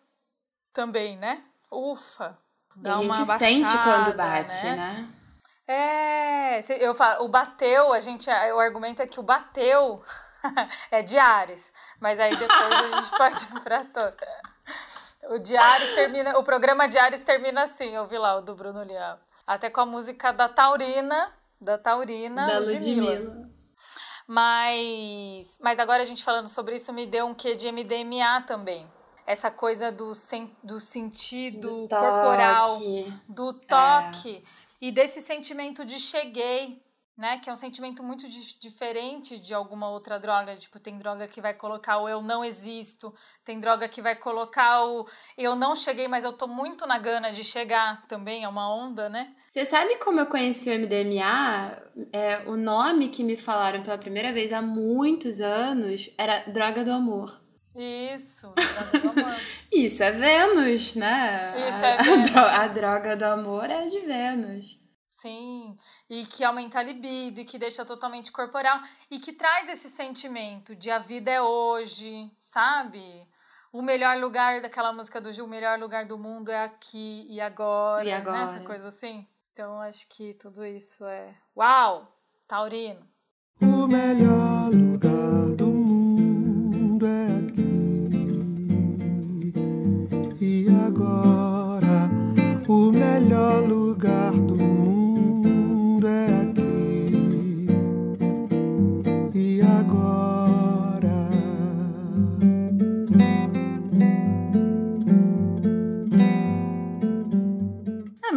também, 0.73 1.17
né? 1.19 1.45
Ufa. 1.71 2.39
Dá 2.77 2.95
a 2.95 2.97
gente 2.97 3.07
uma 3.07 3.39
sente 3.39 3.62
baixada, 3.62 4.05
quando 4.05 4.17
bate, 4.17 4.67
né? 4.71 5.09
É, 5.67 6.61
se- 6.62 6.75
eu 6.75 6.95
falo, 6.95 7.25
o 7.25 7.29
bateu, 7.29 7.93
a 7.93 8.01
gente, 8.01 8.29
o 8.29 8.59
argumento 8.59 9.01
é 9.01 9.07
que 9.07 9.19
o 9.21 9.23
bateu 9.23 10.05
é 10.91 11.03
de 11.03 11.19
Ares, 11.19 11.73
mas 12.01 12.19
aí 12.21 12.31
depois 12.37 12.73
a 12.73 12.97
gente 13.01 13.11
pode 13.17 13.45
ir 13.45 13.61
pra 13.61 13.85
toda. 13.85 14.27
O 15.29 15.59
Ares 15.59 15.95
termina, 15.95 16.39
o 16.39 16.45
programa 16.45 16.85
Ares 16.85 17.25
termina 17.25 17.64
assim, 17.64 17.95
eu 17.95 18.07
vi 18.07 18.18
lá 18.18 18.37
o 18.37 18.43
do 18.43 18.55
Bruno 18.55 18.83
Leal. 18.83 19.18
Até 19.47 19.70
com 19.70 19.81
a 19.81 19.87
música 19.87 20.33
da 20.33 20.49
Taurina, 20.49 21.33
da 21.61 21.79
Taurina, 21.79 22.47
da 22.47 22.59
Ludmilla. 22.59 23.12
Ludmilla. 23.12 23.55
Mas, 24.27 25.59
mas 25.61 25.79
agora 25.79 26.03
a 26.03 26.07
gente 26.07 26.25
falando 26.25 26.49
sobre 26.49 26.77
isso 26.77 26.93
me 26.93 27.07
deu 27.07 27.27
um 27.27 27.35
quê 27.35 27.55
de 27.55 27.70
MDMA 27.70 28.43
também. 28.47 28.91
Essa 29.27 29.51
coisa 29.51 29.91
do, 29.91 30.14
sen, 30.14 30.55
do 30.62 30.81
sentido 30.81 31.87
Do 31.87 31.89
corporal, 31.89 32.79
do 33.27 33.55
toque 33.55 34.45
e 34.81 34.93
desse 34.93 35.22
sentimento 35.22 35.85
de 35.85 35.99
cheguei, 35.99 36.84
né? 37.17 37.39
Que 37.39 37.49
é 37.49 37.53
um 37.53 37.57
sentimento 37.57 38.03
muito 38.03 38.29
di- 38.29 38.59
diferente 38.59 39.39
de 39.39 39.55
alguma 39.55 39.89
outra 39.91 40.19
droga. 40.19 40.57
Tipo, 40.57 40.79
tem 40.81 40.99
droga 40.99 41.27
que 41.29 41.41
vai 41.41 41.55
colocar 41.55 41.99
o 41.99 42.09
eu 42.09 42.21
não 42.23 42.45
existo, 42.45 43.15
tem 43.45 43.61
droga 43.61 43.89
que 43.89 44.03
vai 44.03 44.17
colocar 44.17 44.85
o 44.85 45.07
eu 45.39 45.55
não 45.55 45.77
cheguei, 45.77 46.09
mas 46.09 46.25
eu 46.25 46.33
tô 46.33 46.47
muito 46.47 46.87
na 46.87 46.99
gana 46.99 47.33
de 47.33 47.45
chegar. 47.45 48.07
Também 48.09 48.45
é 48.45 48.49
uma 48.49 48.73
onda, 48.75 49.09
né? 49.09 49.33
Você 49.47 49.65
sabe 49.65 49.97
como 49.99 50.19
eu 50.21 50.27
conheci 50.27 50.71
o 50.71 50.73
MDMA? 50.79 51.83
É, 52.12 52.39
o 52.49 52.57
nome 52.57 53.09
que 53.09 53.23
me 53.23 53.37
falaram 53.37 53.83
pela 53.83 53.97
primeira 53.99 54.33
vez 54.33 54.53
há 54.53 54.61
muitos 54.61 55.41
anos 55.41 56.11
era 56.19 56.41
Droga 56.51 56.85
do 56.85 56.91
Amor. 56.93 57.41
Isso, 57.77 58.53
droga 58.55 58.99
do 59.15 59.21
amor. 59.21 59.35
Isso 59.73 60.03
é 60.05 60.12
Vênus, 60.12 60.95
né? 60.95 61.53
Isso 61.69 61.85
a, 61.85 61.89
é 61.89 61.93
a 61.99 62.03
Vênus. 62.03 62.31
dro- 62.31 62.39
A, 62.41 62.67
droga 62.69 63.17
do 63.17 63.25
amor 63.25 63.69
é 63.69 63.87
de 63.87 63.99
Vênus. 64.01 64.79
Sim, 65.21 65.77
e 66.09 66.27
que 66.27 66.45
aumenta 66.45 66.79
a 66.79 66.83
libido, 66.83 67.41
e 67.41 67.45
que 67.45 67.59
deixa 67.59 67.85
totalmente 67.85 68.31
corporal, 68.31 68.81
e 69.11 69.19
que 69.19 69.33
traz 69.33 69.69
esse 69.69 69.89
sentimento 69.91 70.75
de 70.75 70.91
a 70.91 70.99
vida 70.99 71.31
é 71.31 71.41
hoje, 71.41 72.31
sabe? 72.39 73.27
O 73.73 73.83
melhor 73.83 74.19
lugar 74.19 74.61
daquela 74.63 74.93
música 74.93 75.21
do 75.21 75.33
Gil, 75.33 75.47
o 75.47 75.49
melhor 75.49 75.79
lugar 75.79 76.07
do 76.07 76.17
mundo 76.17 76.51
é 76.51 76.63
aqui 76.65 77.27
e 77.29 77.41
agora, 77.41 78.05
E 78.05 78.09
né? 78.09 78.17
agora. 78.17 78.43
Essa 78.43 78.61
coisa 78.61 78.89
assim. 78.89 79.27
Então, 79.53 79.81
acho 79.81 80.09
que 80.09 80.35
tudo 80.35 80.65
isso 80.65 81.05
é... 81.05 81.35
Uau! 81.57 82.13
Taurino. 82.47 83.01
O 83.61 83.87
melhor 83.87 84.71
lugar 84.73 85.57
do 85.57 85.74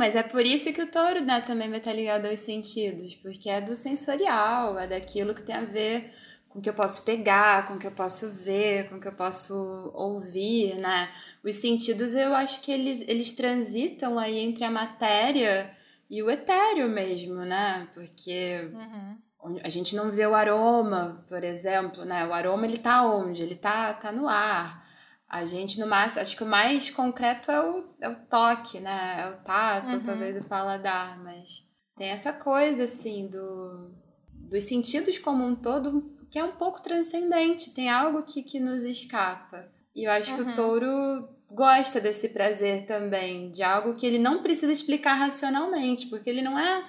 mas 0.08 0.16
é 0.16 0.24
por 0.24 0.46
isso 0.46 0.72
que 0.72 0.82
o 0.82 0.90
touro 0.90 1.20
né, 1.20 1.42
também 1.42 1.70
vai 1.70 1.80
estar 1.80 1.92
ligado 1.92 2.28
aos 2.28 2.40
sentidos, 2.40 3.14
porque 3.16 3.50
é 3.50 3.60
do 3.60 3.76
sensorial, 3.76 4.80
é 4.80 4.88
daquilo 4.88 5.36
que 5.36 5.44
tem 5.44 5.54
a 5.54 5.66
ver 5.66 6.14
com 6.48 6.60
o 6.60 6.62
que 6.62 6.70
eu 6.70 6.74
posso 6.74 7.04
pegar, 7.04 7.68
com 7.68 7.74
o 7.74 7.78
que 7.78 7.88
eu 7.88 7.92
posso 7.92 8.32
ver, 8.32 8.88
com 8.88 8.96
o 8.96 9.02
que 9.02 9.08
eu 9.10 9.14
posso 9.14 9.54
ouvir, 9.94 10.76
né? 10.76 11.10
Os 11.44 11.58
sentidos 11.58 12.16
eu 12.16 12.34
acho 12.34 12.62
que 12.62 12.72
eles, 12.72 13.02
eles 13.02 13.34
transitam 13.34 14.18
aí 14.18 14.40
entre 14.40 14.64
a 14.64 14.72
matéria 14.72 15.76
e 16.10 16.24
o 16.24 16.32
etéreo 16.32 16.88
mesmo, 16.88 17.42
né? 17.42 17.90
Porque 17.94 18.72
uhum. 18.74 19.60
a 19.62 19.68
gente 19.68 19.94
não 19.94 20.10
vê 20.10 20.26
o 20.26 20.34
aroma, 20.34 21.22
por 21.28 21.44
exemplo, 21.44 22.06
né? 22.06 22.26
O 22.26 22.34
aroma 22.34 22.66
ele 22.66 22.78
tá 22.78 23.06
onde? 23.06 23.44
Ele 23.44 23.56
tá, 23.56 23.94
tá 23.94 24.10
no 24.10 24.26
ar. 24.30 24.87
A 25.30 25.46
gente, 25.46 25.80
no 25.80 25.88
máximo, 25.88 26.22
acho 26.22 26.38
que 26.38 26.44
o 26.44 26.48
mais 26.48 26.90
concreto 26.90 27.52
é 27.52 27.62
o, 27.62 27.86
é 28.00 28.10
o 28.10 28.16
toque, 28.28 28.80
né? 28.80 29.18
É 29.20 29.30
o 29.30 29.44
tato, 29.44 29.96
uhum. 29.96 30.04
talvez 30.04 30.38
o 30.38 30.48
paladar, 30.48 31.22
mas 31.22 31.68
tem 31.98 32.10
essa 32.10 32.32
coisa, 32.32 32.84
assim, 32.84 33.28
do, 33.28 33.92
dos 34.32 34.64
sentidos 34.64 35.18
como 35.18 35.46
um 35.46 35.56
todo, 35.56 36.16
que 36.32 36.40
é 36.40 36.44
um 36.44 36.54
pouco 36.54 36.82
transcendente, 36.82 37.74
tem 37.74 37.90
algo 37.90 38.24
que, 38.24 38.42
que 38.42 38.60
nos 38.60 38.84
escapa. 38.84 39.70
E 39.94 40.06
eu 40.06 40.12
acho 40.12 40.32
uhum. 40.32 40.38
que 40.38 40.44
o 40.44 40.48
uhum. 40.48 40.56
touro 40.56 41.30
gosta 41.50 42.00
desse 42.00 42.30
prazer 42.30 42.86
também, 42.86 43.52
de 43.52 43.64
algo 43.64 43.96
que 43.96 44.06
ele 44.06 44.20
não 44.20 44.44
precisa 44.44 44.72
explicar 44.72 45.16
racionalmente, 45.16 46.08
porque 46.08 46.30
ele 46.30 46.42
não 46.42 46.58
é 46.58 46.84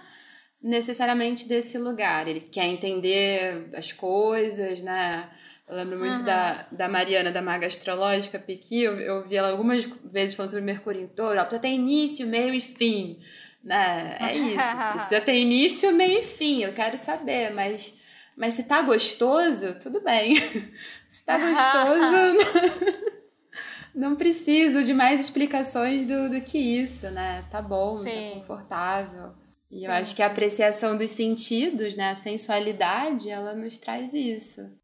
necessariamente 0.63 1.49
desse 1.49 1.79
lugar. 1.79 2.27
Ele 2.29 2.41
quer 2.41 2.67
entender 2.67 3.71
as 3.75 3.93
coisas, 3.93 4.83
né? 4.83 5.31
Eu 5.69 5.77
lembro 5.77 5.99
muito 5.99 6.21
uhum. 6.21 6.25
da, 6.25 6.67
da 6.73 6.89
Mariana, 6.89 7.31
da 7.31 7.43
Maga 7.43 7.67
Astrológica, 7.67 8.39
Piqui, 8.39 8.83
eu, 8.83 8.99
eu 8.99 9.27
vi 9.27 9.37
ela 9.37 9.51
algumas 9.51 9.85
vezes 10.03 10.35
falando 10.35 10.51
sobre 10.51 10.65
Mercúrio 10.65 11.03
em 11.03 11.07
touro. 11.07 11.35
Ela 11.35 11.45
precisa 11.45 11.61
ter 11.61 11.69
início, 11.69 12.27
meio 12.27 12.55
e 12.55 12.61
fim. 12.61 13.21
Né? 13.63 14.17
É 14.19 14.35
isso. 14.35 14.77
Precisa 14.93 15.21
ter 15.21 15.37
início, 15.37 15.93
meio 15.93 16.21
e 16.21 16.23
fim. 16.23 16.63
Eu 16.63 16.73
quero 16.73 16.97
saber, 16.97 17.53
mas, 17.53 18.01
mas 18.35 18.55
se 18.55 18.63
tá 18.63 18.81
gostoso, 18.81 19.75
tudo 19.75 20.01
bem. 20.01 20.37
se 21.07 21.23
tá 21.23 21.37
gostoso, 21.37 23.13
não, 23.95 24.17
preciso 24.17 24.83
de 24.83 24.95
mais 24.95 25.21
explicações 25.21 26.07
do, 26.07 26.31
do 26.31 26.41
que 26.41 26.57
isso, 26.57 27.11
né? 27.11 27.45
Tá 27.51 27.61
bom, 27.61 27.99
tá 27.99 28.05
Sim. 28.05 28.31
tá 28.31 28.35
confortável. 28.37 29.35
E 29.71 29.81
Sim. 29.81 29.87
eu 29.87 29.93
acho 29.93 30.17
que 30.17 30.23
a 30.23 30.29
apreciação 30.29 30.97
dos 30.97 31.11
sentidos, 31.11 31.95
né? 31.95 32.13
A 32.13 32.15
sensualidade, 32.15 33.29
ela 33.29 33.55
nos 33.55 33.77
traz 33.77 34.15
isso. 34.15 34.78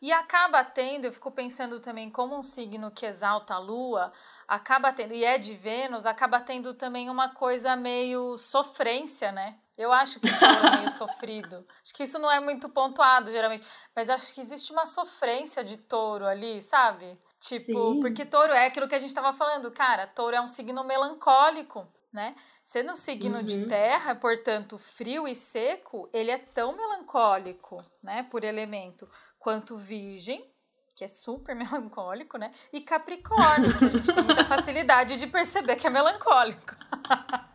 E 0.00 0.12
acaba 0.12 0.64
tendo, 0.64 1.04
eu 1.04 1.12
fico 1.12 1.30
pensando 1.30 1.78
também 1.78 2.10
como 2.10 2.36
um 2.36 2.42
signo 2.42 2.90
que 2.90 3.04
exalta 3.04 3.54
a 3.54 3.58
lua, 3.58 4.12
acaba 4.48 4.92
tendo, 4.92 5.12
e 5.12 5.24
é 5.24 5.36
de 5.36 5.54
Vênus, 5.54 6.06
acaba 6.06 6.40
tendo 6.40 6.72
também 6.72 7.10
uma 7.10 7.34
coisa 7.34 7.76
meio 7.76 8.38
sofrência, 8.38 9.30
né? 9.30 9.58
Eu 9.76 9.92
acho 9.92 10.18
que 10.18 10.28
é 10.28 10.76
meio 10.78 10.90
sofrido. 10.96 11.66
Acho 11.82 11.94
que 11.94 12.02
isso 12.02 12.18
não 12.18 12.30
é 12.30 12.40
muito 12.40 12.68
pontuado, 12.68 13.30
geralmente. 13.30 13.66
Mas 13.94 14.10
acho 14.10 14.34
que 14.34 14.40
existe 14.40 14.72
uma 14.72 14.86
sofrência 14.86 15.62
de 15.62 15.76
touro 15.76 16.26
ali, 16.26 16.60
sabe? 16.62 17.18
Tipo, 17.38 17.92
Sim. 17.94 18.00
porque 18.00 18.24
touro 18.26 18.52
é 18.52 18.66
aquilo 18.66 18.88
que 18.88 18.94
a 18.94 18.98
gente 18.98 19.08
estava 19.08 19.32
falando, 19.32 19.70
cara, 19.70 20.06
touro 20.06 20.36
é 20.36 20.40
um 20.40 20.48
signo 20.48 20.84
melancólico, 20.84 21.86
né? 22.12 22.34
Sendo 22.62 22.92
um 22.92 22.96
signo 22.96 23.38
uhum. 23.38 23.42
de 23.42 23.66
terra, 23.66 24.14
portanto, 24.14 24.76
frio 24.78 25.26
e 25.26 25.34
seco, 25.34 26.08
ele 26.12 26.30
é 26.30 26.38
tão 26.38 26.76
melancólico, 26.76 27.82
né, 28.02 28.22
por 28.30 28.44
elemento 28.44 29.08
quanto 29.40 29.76
Virgem, 29.76 30.48
que 30.94 31.02
é 31.02 31.08
super 31.08 31.56
melancólico, 31.56 32.38
né? 32.38 32.52
E 32.72 32.80
Capricórnio, 32.82 33.76
que 33.76 33.84
a 33.84 33.88
gente 33.88 34.14
tem 34.14 34.22
muita 34.22 34.44
facilidade 34.44 35.16
de 35.16 35.26
perceber 35.26 35.74
que 35.74 35.86
é 35.86 35.90
melancólico. 35.90 36.76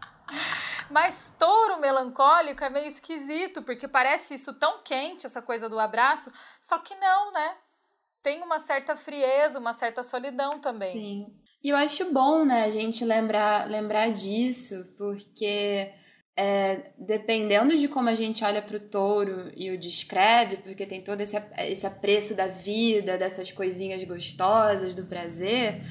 Mas 0.89 1.33
touro 1.39 1.79
melancólico 1.79 2.63
é 2.63 2.69
meio 2.69 2.87
esquisito, 2.87 3.61
porque 3.61 3.87
parece 3.87 4.33
isso 4.33 4.53
tão 4.59 4.83
quente, 4.83 5.25
essa 5.25 5.41
coisa 5.41 5.69
do 5.69 5.79
abraço, 5.79 6.31
só 6.61 6.77
que 6.79 6.93
não, 6.95 7.31
né? 7.31 7.55
Tem 8.21 8.41
uma 8.41 8.59
certa 8.59 8.95
frieza, 8.95 9.59
uma 9.59 9.73
certa 9.73 10.03
solidão 10.03 10.59
também. 10.59 10.93
Sim. 10.93 11.39
E 11.63 11.69
eu 11.69 11.77
acho 11.77 12.11
bom, 12.13 12.45
né, 12.45 12.65
a 12.65 12.69
gente 12.69 13.03
lembrar, 13.03 13.67
lembrar 13.67 14.11
disso, 14.11 14.93
porque 14.95 15.91
é, 16.37 16.91
dependendo 16.97 17.77
de 17.77 17.87
como 17.87 18.09
a 18.09 18.15
gente 18.15 18.43
olha 18.43 18.61
para 18.61 18.75
o 18.75 18.79
touro 18.79 19.51
e 19.55 19.71
o 19.71 19.77
descreve, 19.77 20.57
porque 20.57 20.85
tem 20.85 21.01
todo 21.01 21.21
esse, 21.21 21.41
esse 21.59 21.87
apreço 21.87 22.35
da 22.35 22.47
vida, 22.47 23.17
dessas 23.17 23.51
coisinhas 23.51 24.03
gostosas, 24.03 24.93
do 24.93 25.05
prazer, 25.05 25.81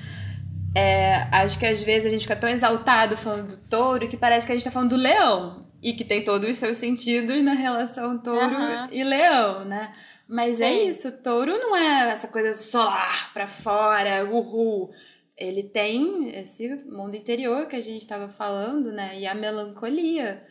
é, 0.75 1.27
acho 1.33 1.59
que 1.59 1.65
às 1.65 1.83
vezes 1.83 2.07
a 2.07 2.11
gente 2.11 2.23
fica 2.23 2.37
tão 2.37 2.49
exaltado 2.49 3.17
falando 3.17 3.57
do 3.57 3.69
touro 3.69 4.07
que 4.07 4.17
parece 4.17 4.47
que 4.47 4.53
a 4.53 4.55
gente 4.55 4.63
está 4.63 4.71
falando 4.71 4.91
do 4.91 4.97
leão. 4.97 5.65
E 5.83 5.93
que 5.93 6.03
tem 6.03 6.25
todos 6.25 6.49
os 6.49 6.57
seus 6.57 6.79
sentidos 6.79 7.43
na 7.43 7.53
relação 7.53 8.17
touro 8.17 8.57
uhum. 8.57 8.89
e 8.91 9.05
leão, 9.05 9.67
né? 9.67 9.93
Mas 10.27 10.59
é 10.59 10.69
Sim. 10.69 10.79
é 10.79 10.83
isso, 10.85 11.13
touro 11.23 11.59
não 11.59 11.77
é 11.77 12.11
essa 12.11 12.27
coisa 12.29 12.55
solar 12.55 13.31
para 13.35 13.47
fora, 13.47 14.25
uhul 14.25 14.91
ele 15.37 15.65
tem 15.65 16.37
esse 16.37 16.69
mundo 16.87 17.17
interior 17.17 17.67
que 17.67 17.77
a 17.77 17.81
gente 17.81 18.03
estava 18.03 18.29
falando, 18.29 18.93
né? 18.93 19.19
E 19.19 19.27
a 19.27 19.35
melancolia. 19.35 20.45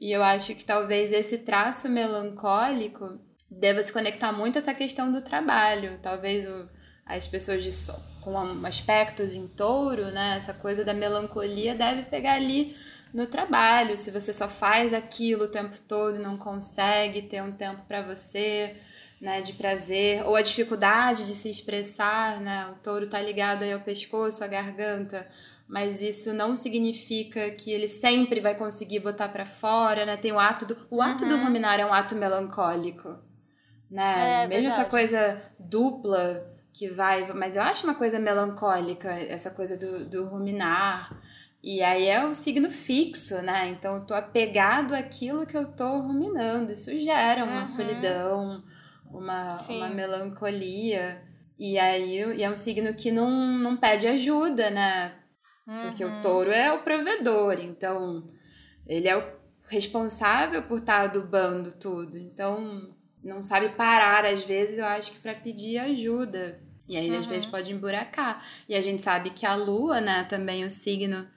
E 0.00 0.10
eu 0.10 0.22
acho 0.22 0.54
que 0.54 0.64
talvez 0.64 1.12
esse 1.12 1.38
traço 1.38 1.88
melancólico 1.88 3.20
deva 3.50 3.82
se 3.82 3.92
conectar 3.92 4.32
muito 4.32 4.56
a 4.56 4.58
essa 4.60 4.74
questão 4.74 5.12
do 5.12 5.20
trabalho. 5.20 5.98
Talvez 6.02 6.48
o, 6.48 6.68
as 7.04 7.28
pessoas 7.28 7.62
de 7.62 7.70
com 8.20 8.36
aspectos 8.64 9.34
em 9.34 9.46
touro, 9.46 10.06
né? 10.06 10.36
Essa 10.36 10.54
coisa 10.54 10.84
da 10.84 10.94
melancolia 10.94 11.74
deve 11.74 12.04
pegar 12.04 12.34
ali 12.34 12.74
no 13.12 13.26
trabalho. 13.26 13.98
Se 13.98 14.10
você 14.10 14.32
só 14.32 14.48
faz 14.48 14.94
aquilo 14.94 15.44
o 15.44 15.48
tempo 15.48 15.78
todo 15.80 16.16
e 16.16 16.22
não 16.22 16.36
consegue 16.38 17.22
ter 17.22 17.42
um 17.42 17.52
tempo 17.52 17.82
para 17.86 18.00
você 18.02 18.76
né, 19.22 19.40
de 19.40 19.52
prazer, 19.52 20.26
ou 20.26 20.34
a 20.34 20.42
dificuldade 20.42 21.24
de 21.24 21.32
se 21.36 21.48
expressar, 21.48 22.40
né? 22.40 22.66
O 22.72 22.74
touro 22.82 23.06
tá 23.06 23.22
ligado 23.22 23.62
aí 23.62 23.72
ao 23.72 23.78
pescoço, 23.78 24.42
à 24.42 24.48
garganta, 24.48 25.24
mas 25.68 26.02
isso 26.02 26.34
não 26.34 26.56
significa 26.56 27.52
que 27.52 27.70
ele 27.70 27.86
sempre 27.86 28.40
vai 28.40 28.56
conseguir 28.56 28.98
botar 28.98 29.28
para 29.28 29.46
fora, 29.46 30.04
né? 30.04 30.16
Tem 30.16 30.32
o 30.32 30.40
ato 30.40 30.66
do 30.66 30.76
o 30.90 31.00
ato 31.00 31.22
uhum. 31.22 31.28
do 31.30 31.36
ruminar 31.36 31.78
é 31.78 31.86
um 31.86 31.92
ato 31.92 32.16
melancólico, 32.16 33.16
né? 33.88 34.42
É, 34.42 34.48
Mesmo 34.48 34.62
verdade. 34.62 34.66
essa 34.66 34.84
coisa 34.86 35.40
dupla 35.56 36.52
que 36.72 36.88
vai, 36.88 37.32
mas 37.32 37.54
eu 37.54 37.62
acho 37.62 37.84
uma 37.84 37.94
coisa 37.94 38.18
melancólica 38.18 39.08
essa 39.08 39.52
coisa 39.52 39.76
do, 39.76 40.04
do 40.04 40.24
ruminar. 40.24 41.16
E 41.62 41.80
aí 41.80 42.08
é 42.08 42.26
o 42.26 42.34
signo 42.34 42.68
fixo, 42.72 43.40
né? 43.40 43.68
Então 43.68 43.94
eu 43.94 44.04
tô 44.04 44.14
apegado 44.14 44.94
àquilo 44.94 45.46
que 45.46 45.56
eu 45.56 45.70
tô 45.70 46.00
ruminando. 46.00 46.72
Isso 46.72 46.90
gera 46.98 47.44
uma 47.44 47.60
uhum. 47.60 47.66
solidão, 47.66 48.64
uma, 49.12 49.48
uma 49.68 49.88
melancolia. 49.88 51.22
E 51.58 51.78
aí 51.78 52.18
e 52.36 52.42
é 52.42 52.50
um 52.50 52.56
signo 52.56 52.92
que 52.94 53.10
não, 53.10 53.30
não 53.30 53.76
pede 53.76 54.08
ajuda, 54.08 54.70
né? 54.70 55.14
Uhum. 55.66 55.82
Porque 55.82 56.04
o 56.04 56.08
uhum. 56.08 56.20
touro 56.20 56.50
é 56.50 56.72
o 56.72 56.82
provedor, 56.82 57.60
então 57.60 58.22
ele 58.86 59.08
é 59.08 59.16
o 59.16 59.24
responsável 59.68 60.62
por 60.64 60.78
estar 60.78 60.98
tá 60.98 61.02
adubando 61.04 61.72
tudo. 61.72 62.18
Então 62.18 62.94
não 63.22 63.44
sabe 63.44 63.68
parar, 63.70 64.24
às 64.24 64.42
vezes, 64.42 64.78
eu 64.78 64.84
acho 64.84 65.12
que 65.12 65.20
para 65.20 65.34
pedir 65.34 65.78
ajuda. 65.78 66.60
E 66.88 66.96
aí, 66.96 67.10
uhum. 67.10 67.18
às 67.18 67.26
vezes, 67.26 67.44
uhum. 67.44 67.50
pode 67.52 67.72
emburacar. 67.72 68.44
E 68.68 68.74
a 68.74 68.80
gente 68.80 69.02
sabe 69.02 69.30
que 69.30 69.46
a 69.46 69.54
lua, 69.54 70.00
né, 70.00 70.24
também 70.24 70.64
o 70.64 70.70
signo, 70.70 71.28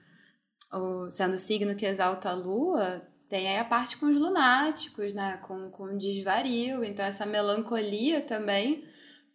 o, 0.72 1.08
sendo 1.10 1.34
o 1.34 1.38
signo 1.38 1.76
que 1.76 1.86
exalta 1.86 2.30
a 2.30 2.34
lua, 2.34 3.06
tem 3.36 3.48
aí 3.48 3.58
a 3.58 3.64
parte 3.64 3.98
com 3.98 4.06
os 4.06 4.16
lunáticos, 4.16 5.12
né? 5.12 5.38
Com, 5.42 5.70
com 5.70 5.84
o 5.84 5.98
desvario. 5.98 6.82
Então, 6.82 7.04
essa 7.04 7.26
melancolia 7.26 8.22
também 8.22 8.82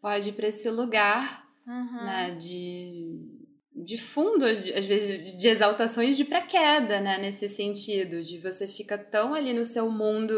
pode 0.02 0.30
ir 0.30 0.34
para 0.34 0.48
esse 0.48 0.70
lugar, 0.72 1.48
uhum. 1.68 2.04
né? 2.04 2.32
De, 2.32 3.20
de 3.76 3.98
fundo, 4.00 4.44
às 4.44 4.86
vezes, 4.86 5.38
de 5.38 5.48
exaltações 5.48 6.18
de 6.18 6.26
pré-queda, 6.26 7.00
né? 7.00 7.20
Nesse 7.20 7.48
sentido, 7.48 8.24
de 8.24 8.40
você 8.40 8.68
fica 8.68 8.98
tão 8.98 9.36
ali 9.36 9.54
no 9.54 9.64
seu 9.64 9.92
mundo 9.92 10.34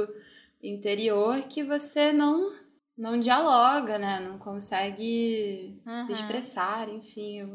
interior 0.62 1.42
que 1.44 1.64
você 1.64 2.12
não 2.12 2.52
não 2.96 3.20
dialoga, 3.20 3.98
né? 3.98 4.20
Não 4.20 4.38
consegue 4.38 5.82
uhum. 5.86 6.02
se 6.02 6.12
expressar, 6.12 6.90
enfim. 6.90 7.40
Eu, 7.40 7.50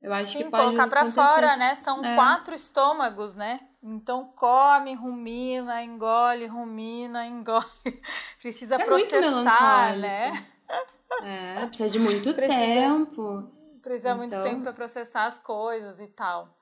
eu 0.00 0.12
acho 0.14 0.32
Sim, 0.32 0.38
que 0.38 0.50
pode 0.50 0.64
colocar 0.64 0.88
para 0.88 1.12
fora, 1.12 1.56
né? 1.56 1.74
São 1.74 2.02
é. 2.02 2.16
quatro 2.16 2.54
estômagos, 2.54 3.34
né? 3.34 3.60
Então 3.82 4.32
come, 4.36 4.94
rumina, 4.94 5.82
engole, 5.82 6.46
rumina, 6.46 7.26
engole. 7.26 7.66
Precisa 8.40 8.76
Isso 8.76 8.82
é 8.82 8.86
processar, 8.86 9.96
né? 9.96 10.46
É, 11.24 11.66
precisa 11.66 11.90
de 11.90 11.98
muito 11.98 12.32
precisa, 12.34 12.58
tempo. 12.58 13.50
Precisa 13.82 14.10
então... 14.10 14.18
muito 14.18 14.42
tempo 14.42 14.62
para 14.62 14.72
processar 14.72 15.26
as 15.26 15.38
coisas 15.38 16.00
e 16.00 16.06
tal. 16.06 16.56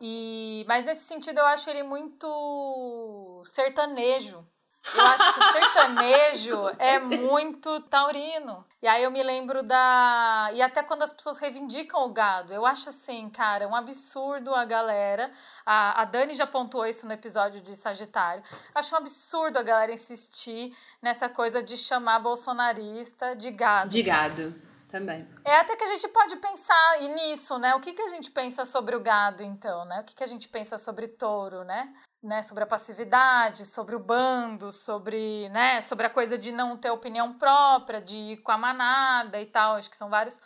E, 0.00 0.64
mas 0.68 0.84
nesse 0.84 1.04
sentido 1.06 1.38
eu 1.38 1.46
acho 1.46 1.68
ele 1.70 1.82
muito 1.82 3.42
sertanejo. 3.46 4.46
Eu 4.94 5.06
acho 5.06 5.34
que 5.34 5.40
o 5.40 5.52
sertanejo 5.52 6.70
é 6.78 6.98
muito 6.98 7.80
taurino. 7.82 8.64
E 8.80 8.86
aí 8.86 9.02
eu 9.02 9.10
me 9.10 9.22
lembro 9.22 9.62
da. 9.62 10.50
E 10.54 10.62
até 10.62 10.82
quando 10.82 11.02
as 11.02 11.12
pessoas 11.12 11.38
reivindicam 11.38 12.04
o 12.04 12.10
gado. 12.10 12.52
Eu 12.52 12.64
acho 12.64 12.88
assim, 12.88 13.28
cara, 13.28 13.66
um 13.66 13.74
absurdo 13.74 14.54
a 14.54 14.64
galera. 14.64 15.30
A, 15.66 16.02
a 16.02 16.04
Dani 16.04 16.34
já 16.34 16.46
pontuou 16.46 16.86
isso 16.86 17.06
no 17.06 17.12
episódio 17.12 17.60
de 17.60 17.74
Sagitário. 17.74 18.42
Acho 18.74 18.94
um 18.94 18.98
absurdo 18.98 19.58
a 19.58 19.62
galera 19.62 19.92
insistir 19.92 20.76
nessa 21.02 21.28
coisa 21.28 21.62
de 21.62 21.76
chamar 21.76 22.20
bolsonarista 22.20 23.34
de 23.34 23.50
gado. 23.50 23.90
De 23.90 24.02
gado. 24.02 24.68
Também. 24.88 25.28
É 25.44 25.56
até 25.56 25.76
que 25.76 25.84
a 25.84 25.88
gente 25.88 26.08
pode 26.08 26.36
pensar 26.36 27.00
nisso, 27.14 27.58
né? 27.58 27.74
O 27.74 27.80
que, 27.80 27.92
que 27.92 28.00
a 28.00 28.08
gente 28.08 28.30
pensa 28.30 28.64
sobre 28.64 28.96
o 28.96 29.00
gado, 29.00 29.42
então, 29.42 29.84
né? 29.84 30.00
O 30.00 30.04
que, 30.04 30.14
que 30.14 30.24
a 30.24 30.26
gente 30.26 30.48
pensa 30.48 30.78
sobre 30.78 31.06
touro, 31.06 31.62
né? 31.62 31.92
Né, 32.22 32.42
sobre 32.42 32.64
a 32.64 32.66
passividade, 32.66 33.64
sobre 33.64 33.94
o 33.94 33.98
bando, 33.98 34.72
sobre, 34.72 35.48
né, 35.50 35.80
sobre 35.80 36.06
a 36.06 36.10
coisa 36.10 36.36
de 36.36 36.50
não 36.50 36.76
ter 36.76 36.90
opinião 36.90 37.38
própria, 37.38 38.00
de 38.00 38.16
ir 38.16 38.36
com 38.38 38.52
a 38.52 38.58
manada 38.58 39.40
e 39.40 39.46
tal. 39.46 39.76
Acho 39.76 39.88
que 39.88 39.96
são 39.96 40.10
vários, 40.10 40.40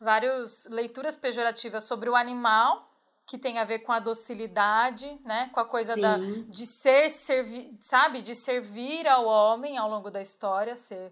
vários 0.00 0.66
leituras 0.66 1.16
pejorativas 1.16 1.84
sobre 1.84 2.10
o 2.10 2.16
animal 2.16 2.90
que 3.26 3.38
tem 3.38 3.58
a 3.58 3.64
ver 3.64 3.78
com 3.80 3.92
a 3.92 3.98
docilidade, 3.98 5.18
né, 5.24 5.48
com 5.52 5.60
a 5.60 5.64
coisa 5.64 5.98
da, 5.98 6.18
de 6.48 6.66
ser, 6.66 7.08
servi, 7.08 7.74
sabe, 7.80 8.20
de 8.20 8.34
servir 8.34 9.08
ao 9.08 9.24
homem 9.24 9.78
ao 9.78 9.88
longo 9.88 10.10
da 10.10 10.20
história, 10.20 10.76
ser 10.76 11.10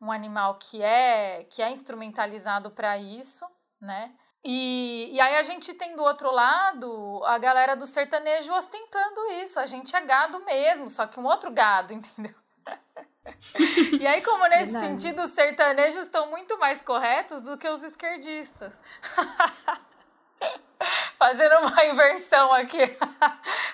um 0.00 0.10
animal 0.10 0.54
que 0.54 0.82
é 0.82 1.44
que 1.50 1.60
é 1.60 1.70
instrumentalizado 1.70 2.70
para 2.70 2.96
isso, 2.96 3.44
né? 3.78 4.14
E, 4.42 5.10
e 5.12 5.20
aí 5.20 5.36
a 5.36 5.42
gente 5.42 5.74
tem 5.74 5.94
do 5.94 6.02
outro 6.02 6.30
lado 6.30 7.22
a 7.26 7.36
galera 7.38 7.76
do 7.76 7.86
sertanejo 7.86 8.52
ostentando 8.52 9.32
isso. 9.42 9.60
A 9.60 9.66
gente 9.66 9.94
é 9.94 10.00
gado 10.00 10.42
mesmo, 10.44 10.88
só 10.88 11.06
que 11.06 11.20
um 11.20 11.24
outro 11.24 11.50
gado, 11.50 11.92
entendeu? 11.94 12.34
e 14.00 14.06
aí, 14.06 14.22
como 14.22 14.46
nesse 14.46 14.72
Verdade. 14.72 14.86
sentido, 14.86 15.22
os 15.22 15.30
sertanejos 15.30 16.06
estão 16.06 16.30
muito 16.30 16.58
mais 16.58 16.80
corretos 16.80 17.42
do 17.42 17.56
que 17.58 17.68
os 17.68 17.82
esquerdistas. 17.82 18.80
Fazendo 21.18 21.66
uma 21.66 21.84
inversão 21.84 22.52
aqui. 22.52 22.78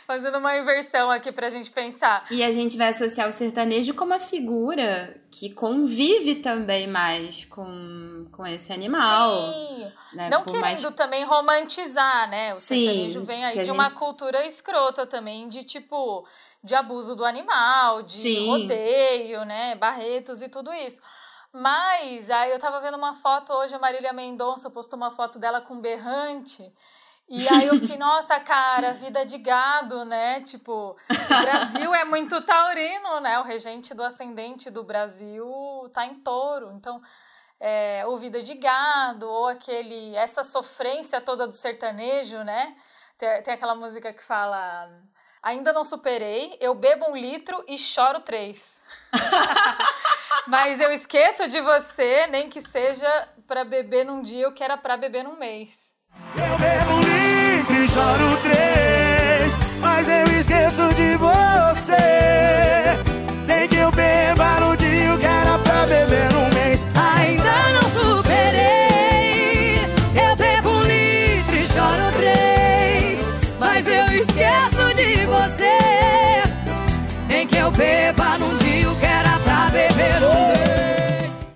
Fazendo 0.07 0.39
uma 0.39 0.57
inversão 0.59 1.11
aqui 1.11 1.31
pra 1.31 1.49
gente 1.49 1.71
pensar. 1.71 2.27
E 2.31 2.43
a 2.43 2.51
gente 2.51 2.77
vai 2.77 2.89
associar 2.89 3.29
o 3.29 3.33
sertanejo 3.33 3.95
como 3.95 4.13
uma 4.13 4.21
figura 4.21 5.17
que 5.31 5.51
convive 5.51 6.37
também 6.37 6.87
mais 6.87 7.45
com, 7.45 8.29
com 8.33 8.47
esse 8.47 8.73
animal. 8.73 9.53
Sim. 9.53 9.93
Né? 10.15 10.29
Não 10.31 10.43
Por 10.43 10.53
querendo 10.53 10.83
mais... 10.83 10.95
também 10.97 11.25
romantizar, 11.25 12.29
né? 12.29 12.49
O 12.49 12.53
Sim, 12.53 12.87
sertanejo 12.87 13.25
vem 13.25 13.45
aí 13.45 13.53
de 13.55 13.61
gente... 13.61 13.71
uma 13.71 13.91
cultura 13.91 14.45
escrota 14.47 15.07
também, 15.07 15.49
de 15.49 15.63
tipo, 15.63 16.27
de 16.65 16.75
abuso 16.75 17.15
do 17.15 17.25
animal, 17.25 18.03
de 18.03 18.15
Sim. 18.15 18.47
rodeio, 18.49 19.45
né? 19.45 19.75
Barretos 19.77 20.43
e 20.43 20.49
tudo 20.49 20.73
isso. 20.73 21.01
Mas 21.59 22.31
aí 22.31 22.51
eu 22.51 22.59
tava 22.59 22.81
vendo 22.81 22.99
uma 22.99 23.15
foto 23.15 23.51
hoje, 23.55 23.75
a 23.75 23.79
Marília 23.79 24.13
Mendonça 24.13 24.69
postou 24.69 24.99
uma 24.99 25.11
foto 25.11 25.39
dela 25.39 25.59
com 25.59 25.81
berrante. 25.81 26.71
E 27.27 27.49
aí 27.49 27.67
eu 27.67 27.81
fiquei, 27.81 27.97
nossa, 27.99 28.39
cara, 28.39 28.93
vida 28.93 29.25
de 29.25 29.39
gado, 29.39 30.05
né? 30.05 30.43
Tipo, 30.43 30.95
o 31.11 31.41
Brasil 31.41 31.95
é 31.95 32.05
muito 32.05 32.43
taurino, 32.43 33.21
né? 33.21 33.39
O 33.39 33.43
regente 33.43 33.95
do 33.95 34.03
ascendente 34.03 34.69
do 34.71 34.85
Brasil 34.85 35.91
tá 35.95 36.05
em 36.05 36.17
touro. 36.17 36.73
Então, 36.73 37.01
é, 37.59 38.05
ou 38.07 38.19
vida 38.19 38.43
de 38.43 38.53
gado, 38.53 39.27
ou 39.27 39.49
aquele, 39.49 40.15
essa 40.15 40.45
sofrência 40.45 41.23
toda 41.23 41.47
do 41.47 41.55
sertanejo, 41.55 42.45
né? 42.45 42.77
Tem, 43.17 43.43
tem 43.43 43.55
aquela 43.55 43.75
música 43.75 44.13
que 44.13 44.23
fala 44.23 44.91
Ainda 45.47 45.73
não 45.73 45.85
superei, 45.85 46.59
eu 46.61 46.75
bebo 46.75 47.09
um 47.09 47.17
litro 47.17 47.65
e 47.69 47.79
choro 47.79 48.19
três. 48.19 48.83
Mas 50.47 50.81
eu 50.81 50.93
esqueço 50.93 51.49
de 51.49 51.61
você, 51.61 52.29
nem 52.29 52.49
que 52.49 52.61
seja 52.61 53.29
para 53.49 53.65
beber 53.65 54.05
num 54.05 54.23
dia 54.23 54.49
o 54.49 54.53
que 54.53 54.63
era 54.63 54.77
para 54.77 54.97
beber 54.97 55.25
num 55.25 55.37
mês. 55.37 55.71
Eu 56.39 56.57
bebo 56.57 56.93
um 56.93 57.01
litro 57.01 57.75
e 57.75 57.89
choro 57.89 58.37
três, 58.43 59.53
mas 59.81 60.09
eu 60.09 60.39
esqueço 60.39 60.95
de 60.95 61.17
você. 61.17 61.97
Nem 63.45 63.69
que 63.69 63.77
eu 63.77 63.91
beba 63.91 64.61
num 64.61 64.77
dia 64.77 65.15
o 65.15 65.19
que 65.19 65.27
era 65.27 65.59
pra 65.59 65.85
beber 65.87 66.33
num 66.33 66.56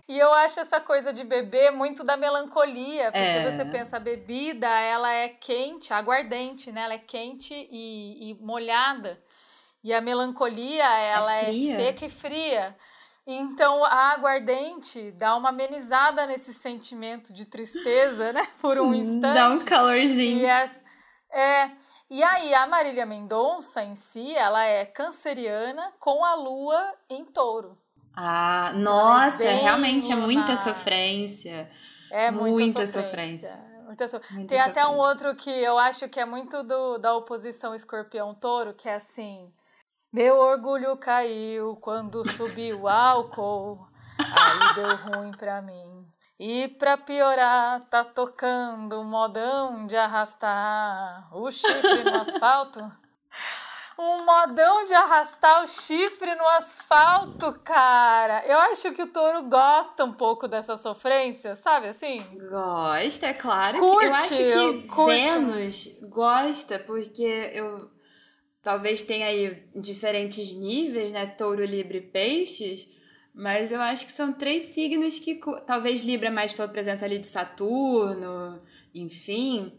E 0.08 0.18
eu 0.18 0.34
acho 0.34 0.58
essa 0.58 0.80
coisa 0.80 1.12
de 1.12 1.22
beber 1.22 1.70
muito 1.70 2.02
da 2.02 2.16
melancolia, 2.16 3.12
porque 3.12 3.18
é. 3.18 3.48
você 3.48 3.64
pensa, 3.64 3.96
a 3.96 4.00
bebida, 4.00 4.68
ela 4.68 5.12
é 5.12 5.28
quente, 5.28 5.92
aguardente, 5.92 6.72
né? 6.72 6.82
Ela 6.82 6.94
é 6.94 6.98
quente 6.98 7.54
e, 7.54 8.30
e 8.30 8.34
molhada. 8.42 9.22
E 9.84 9.94
a 9.94 10.00
melancolia, 10.00 10.84
ela 10.84 11.36
é, 11.36 11.50
é 11.50 11.76
seca 11.76 12.06
e 12.06 12.10
fria. 12.10 12.76
Então 13.26 13.84
a 13.84 14.12
aguardente 14.12 15.12
dá 15.12 15.36
uma 15.36 15.50
amenizada 15.50 16.26
nesse 16.26 16.52
sentimento 16.52 17.32
de 17.32 17.46
tristeza, 17.46 18.32
né? 18.32 18.42
Por 18.60 18.80
um 18.80 18.92
instante. 18.92 19.34
Dá 19.34 19.48
um 19.48 19.64
calorzinho. 19.64 20.40
E 20.40 20.46
é, 20.46 20.70
é, 21.30 21.70
e 22.10 22.24
aí, 22.24 22.52
a 22.52 22.66
Marília 22.66 23.06
Mendonça 23.06 23.84
em 23.84 23.94
si, 23.94 24.34
ela 24.34 24.64
é 24.64 24.84
canceriana 24.84 25.92
com 26.00 26.24
a 26.24 26.34
lua 26.34 26.92
em 27.08 27.24
touro. 27.24 27.78
Ah, 28.14 28.72
nossa, 28.74 29.44
é 29.44 29.54
realmente 29.54 30.10
é 30.10 30.16
muita 30.16 30.56
sofrência. 30.56 31.70
É 32.10 32.30
muita, 32.30 32.50
muita 32.50 32.86
sofrência. 32.86 33.48
sofrência. 33.50 33.84
Muita 33.84 34.08
so... 34.08 34.20
Muita 34.30 34.48
Tem 34.48 34.58
sofrência. 34.58 34.64
até 34.64 34.86
um 34.86 34.98
outro 34.98 35.34
que 35.34 35.50
eu 35.50 35.78
acho 35.78 36.08
que 36.08 36.20
é 36.20 36.24
muito 36.24 36.62
do, 36.62 36.98
da 36.98 37.14
oposição 37.14 37.74
escorpião-touro, 37.74 38.74
que 38.74 38.88
é 38.88 38.94
assim... 38.94 39.52
Meu 40.12 40.38
orgulho 40.38 40.96
caiu 40.96 41.76
quando 41.76 42.28
subiu 42.28 42.80
o 42.80 42.88
álcool, 42.88 43.86
aí 44.18 44.74
deu 44.74 44.96
ruim 44.96 45.30
pra 45.30 45.62
mim. 45.62 46.04
E 46.36 46.66
pra 46.66 46.96
piorar, 46.96 47.86
tá 47.88 48.02
tocando 48.02 49.04
modão 49.04 49.86
de 49.86 49.96
arrastar 49.96 51.28
o 51.32 51.48
chifre 51.52 52.02
no 52.02 52.22
asfalto. 52.22 52.80
Um 54.02 54.24
modão 54.24 54.84
de 54.86 54.94
arrastar 54.94 55.62
o 55.62 55.66
chifre 55.66 56.34
no 56.34 56.48
asfalto, 56.48 57.52
cara. 57.62 58.42
Eu 58.46 58.58
acho 58.58 58.92
que 58.92 59.02
o 59.02 59.06
touro 59.06 59.42
gosta 59.42 60.04
um 60.04 60.12
pouco 60.12 60.48
dessa 60.48 60.76
sofrência, 60.78 61.54
sabe 61.56 61.88
assim? 61.88 62.22
Gosta, 62.48 63.26
é 63.26 63.34
claro. 63.34 63.78
Curte, 63.78 63.98
que 63.98 64.06
eu 64.06 64.14
acho 64.14 64.36
que 64.36 64.88
curte. 64.88 65.14
Vênus 65.14 65.98
gosta, 66.08 66.78
porque 66.78 67.50
eu 67.52 67.90
talvez 68.62 69.02
tenha 69.02 69.26
aí 69.26 69.68
diferentes 69.76 70.54
níveis, 70.54 71.12
né? 71.12 71.26
Touro, 71.26 71.64
Libra 71.64 71.98
e 71.98 72.00
Peixes 72.00 72.88
mas 73.34 73.70
eu 73.70 73.80
acho 73.80 74.06
que 74.06 74.12
são 74.12 74.32
três 74.32 74.64
signos 74.64 75.18
que 75.18 75.40
talvez 75.66 76.02
Libra 76.02 76.30
mais 76.30 76.52
pela 76.52 76.68
presença 76.68 77.04
ali 77.04 77.18
de 77.18 77.28
Saturno, 77.28 78.60
enfim. 78.94 79.72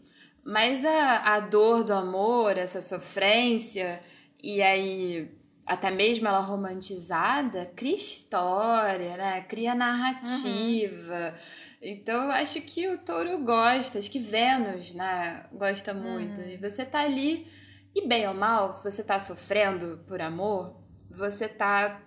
Mas 0.44 0.84
a, 0.84 1.34
a 1.34 1.40
dor 1.40 1.84
do 1.84 1.92
amor, 1.92 2.56
essa 2.56 2.80
sofrência, 2.80 4.02
e 4.42 4.62
aí 4.62 5.30
até 5.66 5.90
mesmo 5.90 6.26
ela 6.26 6.40
romantizada, 6.40 7.70
cria 7.76 7.94
história, 7.94 9.16
né? 9.16 9.40
Cria 9.42 9.74
narrativa. 9.74 11.14
Uhum. 11.14 11.62
Então 11.80 12.24
eu 12.24 12.30
acho 12.32 12.60
que 12.60 12.88
o 12.88 12.98
touro 12.98 13.44
gosta, 13.44 13.98
acho 13.98 14.10
que 14.10 14.18
Vênus, 14.18 14.94
né, 14.94 15.46
gosta 15.52 15.92
muito. 15.94 16.40
Uhum. 16.40 16.48
E 16.48 16.56
você 16.56 16.84
tá 16.84 17.00
ali, 17.00 17.50
e 17.94 18.06
bem 18.06 18.26
ou 18.28 18.34
mal, 18.34 18.72
se 18.72 18.88
você 18.88 19.02
tá 19.02 19.18
sofrendo 19.18 20.04
por 20.06 20.20
amor, 20.20 20.80
você 21.10 21.48
tá 21.48 22.00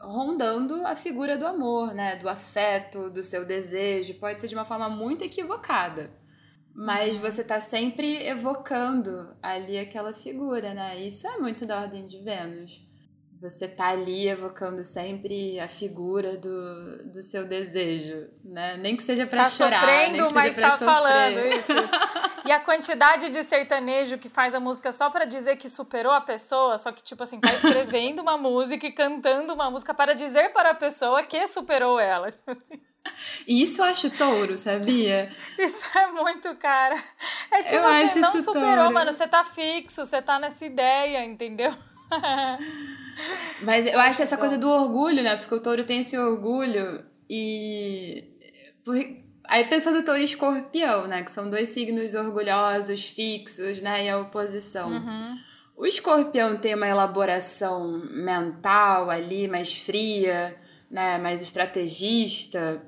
rondando 0.00 0.86
a 0.86 0.94
figura 0.94 1.36
do 1.36 1.46
amor, 1.46 1.92
né? 1.92 2.16
Do 2.16 2.28
afeto, 2.28 3.10
do 3.10 3.22
seu 3.22 3.44
desejo. 3.44 4.14
Pode 4.14 4.40
ser 4.40 4.46
de 4.46 4.54
uma 4.54 4.64
forma 4.64 4.88
muito 4.88 5.24
equivocada. 5.24 6.10
Mas 6.80 7.16
uhum. 7.16 7.22
você 7.22 7.42
tá 7.42 7.60
sempre 7.60 8.24
evocando 8.24 9.34
ali 9.42 9.76
aquela 9.76 10.14
figura, 10.14 10.72
né? 10.72 10.96
Isso 10.96 11.26
é 11.26 11.36
muito 11.36 11.66
da 11.66 11.80
ordem 11.80 12.06
de 12.06 12.18
Vênus. 12.20 12.80
Você 13.40 13.66
tá 13.66 13.88
ali 13.88 14.28
evocando 14.28 14.84
sempre 14.84 15.58
a 15.58 15.66
figura 15.66 16.36
do, 16.36 17.10
do 17.12 17.20
seu 17.20 17.44
desejo, 17.48 18.28
né? 18.44 18.76
Nem 18.76 18.96
que 18.96 19.02
seja 19.02 19.26
para 19.26 19.42
tá 19.42 19.50
chorar, 19.50 19.80
sofrendo, 19.80 20.18
nem 20.18 20.26
que 20.28 20.34
mas 20.34 20.54
seja 20.54 20.68
pra 20.68 20.70
tá 20.70 20.76
sofrer. 20.76 20.94
falando 20.94 21.46
isso. 21.48 22.27
E 22.48 22.50
a 22.50 22.58
quantidade 22.58 23.28
de 23.28 23.44
sertanejo 23.44 24.16
que 24.16 24.30
faz 24.30 24.54
a 24.54 24.60
música 24.60 24.90
só 24.90 25.10
para 25.10 25.26
dizer 25.26 25.56
que 25.56 25.68
superou 25.68 26.12
a 26.12 26.20
pessoa, 26.22 26.78
só 26.78 26.90
que, 26.90 27.02
tipo 27.02 27.22
assim, 27.22 27.38
tá 27.38 27.52
escrevendo 27.52 28.22
uma 28.22 28.38
música 28.38 28.86
e 28.86 28.90
cantando 28.90 29.52
uma 29.52 29.70
música 29.70 29.92
para 29.92 30.14
dizer 30.14 30.50
para 30.54 30.70
a 30.70 30.74
pessoa 30.74 31.22
que 31.22 31.46
superou 31.46 32.00
ela. 32.00 32.28
E 33.46 33.62
isso 33.62 33.82
eu 33.82 33.84
acho 33.84 34.08
touro, 34.08 34.56
sabia? 34.56 35.30
Isso 35.58 35.86
é 35.98 36.06
muito 36.06 36.54
cara. 36.56 36.96
É 37.50 37.62
tipo, 37.64 37.76
eu 37.76 38.08
você 38.08 38.18
não 38.18 38.32
superou, 38.32 38.76
touro. 38.76 38.94
mano. 38.94 39.12
Você 39.12 39.28
tá 39.28 39.44
fixo, 39.44 40.06
você 40.06 40.22
tá 40.22 40.38
nessa 40.38 40.64
ideia, 40.64 41.22
entendeu? 41.24 41.74
Mas 43.60 43.84
eu 43.84 44.00
acho 44.00 44.22
essa 44.22 44.38
coisa 44.38 44.56
do 44.56 44.70
orgulho, 44.70 45.22
né? 45.22 45.36
Porque 45.36 45.54
o 45.54 45.60
touro 45.60 45.84
tem 45.84 46.00
esse 46.00 46.16
orgulho 46.16 47.04
e. 47.28 48.24
Aí 49.48 49.64
pensando 49.64 50.04
touro 50.04 50.20
e 50.20 50.24
escorpião, 50.24 51.08
né? 51.08 51.22
Que 51.22 51.32
são 51.32 51.48
dois 51.48 51.70
signos 51.70 52.14
orgulhosos, 52.14 53.08
fixos, 53.08 53.80
né? 53.80 54.04
E 54.04 54.08
a 54.10 54.18
oposição. 54.18 54.90
Uhum. 54.90 55.38
O 55.74 55.86
escorpião 55.86 56.58
tem 56.58 56.74
uma 56.74 56.86
elaboração 56.86 57.88
mental 58.10 59.08
ali, 59.08 59.48
mais 59.48 59.72
fria, 59.72 60.54
né? 60.90 61.16
Mais 61.16 61.40
estrategista 61.40 62.82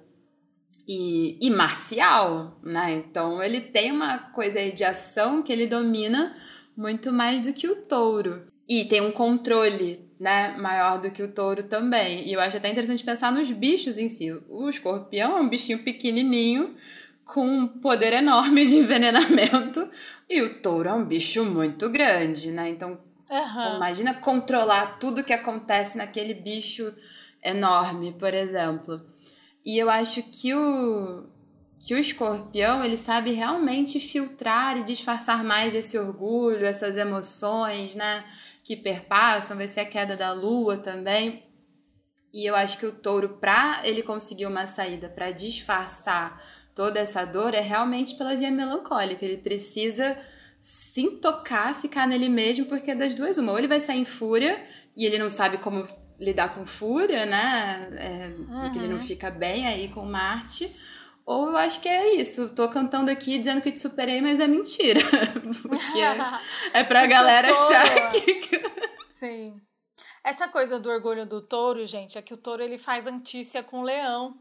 e, 0.86 1.38
e 1.40 1.50
marcial, 1.50 2.60
né? 2.62 2.92
Então 2.92 3.42
ele 3.42 3.62
tem 3.62 3.90
uma 3.90 4.18
coisa 4.18 4.58
aí 4.58 4.70
de 4.70 4.84
ação 4.84 5.42
que 5.42 5.50
ele 5.50 5.66
domina 5.66 6.36
muito 6.76 7.10
mais 7.10 7.40
do 7.40 7.54
que 7.54 7.68
o 7.68 7.76
touro. 7.76 8.46
E 8.68 8.84
tem 8.84 9.00
um 9.00 9.12
controle, 9.12 10.09
né, 10.20 10.54
maior 10.58 11.00
do 11.00 11.10
que 11.10 11.22
o 11.22 11.28
touro 11.32 11.62
também. 11.62 12.28
E 12.28 12.32
eu 12.34 12.40
acho 12.40 12.58
até 12.58 12.68
interessante 12.70 13.02
pensar 13.02 13.32
nos 13.32 13.50
bichos 13.50 13.96
em 13.96 14.10
si. 14.10 14.30
O 14.50 14.68
escorpião 14.68 15.38
é 15.38 15.40
um 15.40 15.48
bichinho 15.48 15.78
pequenininho, 15.78 16.76
com 17.24 17.46
um 17.46 17.66
poder 17.66 18.12
enorme 18.12 18.66
de 18.66 18.76
envenenamento, 18.76 19.88
e 20.28 20.42
o 20.42 20.60
touro 20.60 20.88
é 20.88 20.92
um 20.92 21.04
bicho 21.04 21.44
muito 21.44 21.88
grande, 21.88 22.50
né? 22.52 22.68
Então, 22.68 22.98
Uhum. 23.30 23.76
imagina 23.76 24.12
controlar 24.12 24.98
tudo 24.98 25.22
que 25.22 25.32
acontece 25.32 25.96
naquele 25.96 26.34
bicho 26.34 26.92
enorme, 27.42 28.12
por 28.18 28.34
exemplo. 28.34 29.00
E 29.64 29.78
eu 29.78 29.88
acho 29.88 30.22
que 30.24 30.52
o 30.54 31.24
que 31.78 31.94
o 31.94 31.98
escorpião 31.98 32.84
ele 32.84 32.98
sabe 32.98 33.30
realmente 33.32 33.98
filtrar 34.00 34.76
e 34.76 34.82
disfarçar 34.82 35.42
mais 35.42 35.74
esse 35.74 35.96
orgulho, 35.98 36.66
essas 36.66 36.98
emoções, 36.98 37.94
né, 37.94 38.22
que 38.70 38.76
perpassam, 38.76 39.56
vai 39.56 39.66
ser 39.66 39.80
a 39.80 39.84
queda 39.84 40.16
da 40.16 40.32
lua 40.32 40.76
também. 40.76 41.42
E 42.32 42.48
eu 42.48 42.54
acho 42.54 42.78
que 42.78 42.86
o 42.86 42.92
touro, 42.92 43.30
para 43.40 43.80
ele 43.82 44.00
conseguir 44.00 44.46
uma 44.46 44.68
saída 44.68 45.08
para 45.08 45.32
disfarçar 45.32 46.40
toda 46.72 47.00
essa 47.00 47.24
dor, 47.24 47.52
é 47.52 47.60
realmente 47.60 48.14
pela 48.14 48.36
via 48.36 48.48
melancólica. 48.48 49.24
Ele 49.24 49.38
precisa 49.38 50.16
se 50.60 51.10
tocar, 51.16 51.74
ficar 51.74 52.06
nele 52.06 52.28
mesmo, 52.28 52.66
porque 52.66 52.92
é 52.92 52.94
das 52.94 53.12
duas 53.12 53.38
uma. 53.38 53.50
Ou 53.50 53.58
ele 53.58 53.66
vai 53.66 53.80
sair 53.80 53.98
em 53.98 54.04
fúria 54.04 54.64
e 54.96 55.04
ele 55.04 55.18
não 55.18 55.28
sabe 55.28 55.58
como 55.58 55.84
lidar 56.20 56.54
com 56.54 56.64
fúria, 56.64 57.26
né? 57.26 57.88
É, 57.94 58.30
Porque 58.60 58.78
ele 58.78 58.86
não 58.86 59.00
fica 59.00 59.32
bem 59.32 59.66
aí 59.66 59.88
com 59.88 60.04
Marte. 60.04 60.70
Ou 61.30 61.50
eu 61.50 61.56
acho 61.58 61.80
que 61.80 61.88
é 61.88 62.14
isso. 62.16 62.52
Tô 62.56 62.68
cantando 62.68 63.08
aqui 63.08 63.38
dizendo 63.38 63.60
que 63.62 63.70
te 63.70 63.78
superei, 63.78 64.20
mas 64.20 64.40
é 64.40 64.48
mentira. 64.48 64.98
Porque 65.62 66.00
é 66.74 66.82
pra 66.82 67.06
galera 67.06 67.52
achar 67.52 68.08
que. 68.10 68.40
Sim. 69.14 69.60
Essa 70.24 70.48
coisa 70.48 70.80
do 70.80 70.90
orgulho 70.90 71.24
do 71.24 71.40
touro, 71.40 71.86
gente, 71.86 72.18
é 72.18 72.22
que 72.22 72.34
o 72.34 72.36
touro 72.36 72.64
ele 72.64 72.78
faz 72.78 73.06
antícia 73.06 73.62
com 73.62 73.78
o 73.80 73.84
leão. 73.84 74.34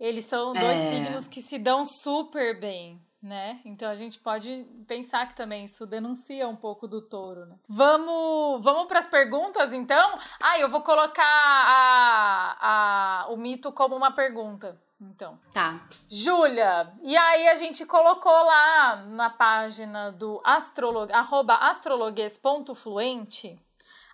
Eles 0.00 0.24
são 0.24 0.52
dois 0.52 0.64
É. 0.80 0.90
signos 0.90 1.28
que 1.28 1.40
se 1.40 1.60
dão 1.60 1.86
super 1.86 2.58
bem, 2.58 3.00
né? 3.22 3.60
Então 3.64 3.88
a 3.88 3.94
gente 3.94 4.18
pode 4.18 4.66
pensar 4.88 5.28
que 5.28 5.36
também 5.36 5.62
isso 5.64 5.86
denuncia 5.86 6.48
um 6.48 6.56
pouco 6.56 6.88
do 6.88 7.00
touro, 7.00 7.46
né? 7.46 7.54
Vamos, 7.68 8.64
vamos 8.64 8.88
para 8.88 8.98
as 8.98 9.06
perguntas, 9.06 9.72
então? 9.72 10.18
Ah, 10.40 10.58
eu 10.58 10.68
vou 10.68 10.80
colocar 10.80 11.22
a, 11.24 12.56
a, 12.60 13.26
o 13.32 13.36
mito 13.36 13.70
como 13.70 13.94
uma 13.94 14.10
pergunta, 14.10 14.76
então. 15.02 15.38
Tá. 15.52 15.80
Júlia, 16.08 16.92
e 17.02 17.16
aí 17.16 17.48
a 17.48 17.56
gente 17.56 17.84
colocou 17.84 18.32
lá 18.32 18.96
na 19.06 19.30
página 19.30 20.12
do 20.12 20.40
astrolog, 20.44 21.12
arroba 21.12 21.56
astrologuês.fluente, 21.56 23.60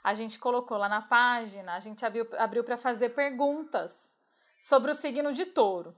a 0.03 0.14
gente 0.14 0.39
colocou 0.39 0.76
lá 0.76 0.89
na 0.89 1.03
página, 1.03 1.74
a 1.74 1.80
gente 1.80 2.05
abriu, 2.05 2.26
abriu 2.39 2.64
para 2.64 2.76
fazer 2.76 3.11
perguntas 3.11 4.18
sobre 4.61 4.91
o 4.91 4.95
signo 4.95 5.32
de 5.32 5.47
touro. 5.47 5.95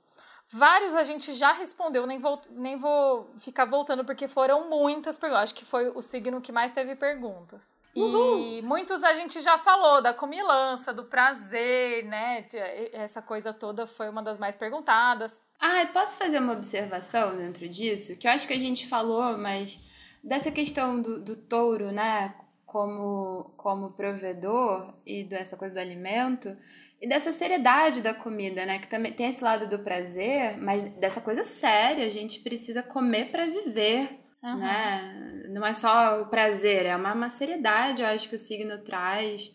Vários 0.52 0.96
a 0.96 1.04
gente 1.04 1.32
já 1.32 1.52
respondeu, 1.52 2.06
nem 2.06 2.18
vou, 2.18 2.40
nem 2.50 2.76
vou 2.76 3.32
ficar 3.38 3.66
voltando 3.66 4.04
porque 4.04 4.26
foram 4.26 4.68
muitas 4.68 5.16
perguntas. 5.16 5.44
Acho 5.44 5.54
que 5.54 5.64
foi 5.64 5.88
o 5.90 6.02
signo 6.02 6.40
que 6.40 6.50
mais 6.50 6.72
teve 6.72 6.96
perguntas. 6.96 7.62
E 7.94 8.62
muitos 8.62 9.02
a 9.02 9.14
gente 9.14 9.40
já 9.40 9.58
falou 9.58 10.00
da 10.00 10.14
comilança, 10.14 10.92
do 10.92 11.04
prazer, 11.04 12.04
né? 12.04 12.46
Essa 12.92 13.20
coisa 13.20 13.52
toda 13.52 13.86
foi 13.86 14.08
uma 14.08 14.22
das 14.22 14.38
mais 14.38 14.54
perguntadas. 14.54 15.42
Ah, 15.58 15.82
eu 15.82 15.88
posso 15.88 16.16
fazer 16.16 16.38
uma 16.38 16.52
observação 16.52 17.36
dentro 17.36 17.68
disso? 17.68 18.16
Que 18.16 18.26
eu 18.26 18.32
acho 18.32 18.46
que 18.46 18.54
a 18.54 18.58
gente 18.58 18.86
falou, 18.86 19.36
mas 19.36 19.80
dessa 20.22 20.50
questão 20.50 21.00
do, 21.00 21.20
do 21.20 21.36
touro, 21.36 21.90
né? 21.90 22.34
Como, 22.64 23.52
como 23.56 23.92
provedor 23.92 24.94
e 25.04 25.24
dessa 25.24 25.56
coisa 25.56 25.74
do 25.74 25.80
alimento. 25.80 26.56
E 27.02 27.08
dessa 27.08 27.32
seriedade 27.32 28.02
da 28.02 28.14
comida, 28.14 28.64
né? 28.64 28.78
Que 28.78 28.86
também 28.86 29.12
tem 29.12 29.28
esse 29.28 29.42
lado 29.42 29.66
do 29.66 29.80
prazer, 29.80 30.56
mas 30.58 30.82
dessa 30.82 31.20
coisa 31.20 31.42
séria. 31.42 32.06
A 32.06 32.10
gente 32.10 32.40
precisa 32.40 32.82
comer 32.82 33.30
para 33.30 33.46
viver, 33.46 34.19
Uhum. 34.42 34.56
né? 34.56 35.44
Não 35.50 35.64
é 35.66 35.74
só 35.74 36.22
o 36.22 36.26
prazer, 36.26 36.86
é 36.86 36.96
uma, 36.96 37.12
uma 37.12 37.28
seriedade, 37.30 38.00
eu 38.02 38.08
acho 38.08 38.28
que 38.28 38.36
o 38.36 38.38
signo 38.38 38.78
traz, 38.78 39.54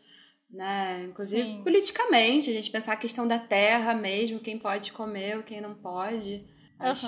né? 0.49 1.03
Inclusive 1.05 1.41
Sim. 1.43 1.63
politicamente, 1.63 2.49
a 2.49 2.53
gente 2.53 2.69
pensar 2.69 2.93
a 2.93 2.97
questão 2.97 3.27
da 3.27 3.39
terra 3.39 3.93
mesmo, 3.95 4.39
quem 4.39 4.59
pode 4.59 4.91
comer, 4.93 5.43
quem 5.43 5.59
não 5.61 5.73
pode. 5.75 6.45
Acho, 6.79 7.07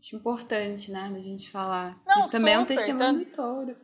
acho 0.00 0.14
importante, 0.14 0.92
né, 0.92 1.10
da 1.12 1.20
gente 1.20 1.50
falar. 1.50 1.98
Não, 2.06 2.20
Isso 2.20 2.30
também 2.30 2.54
é 2.54 2.58
um 2.58 2.62
super, 2.62 2.76
testemunho 2.76 3.06
tanto- 3.14 3.24
do 3.24 3.32
touro. 3.36 3.76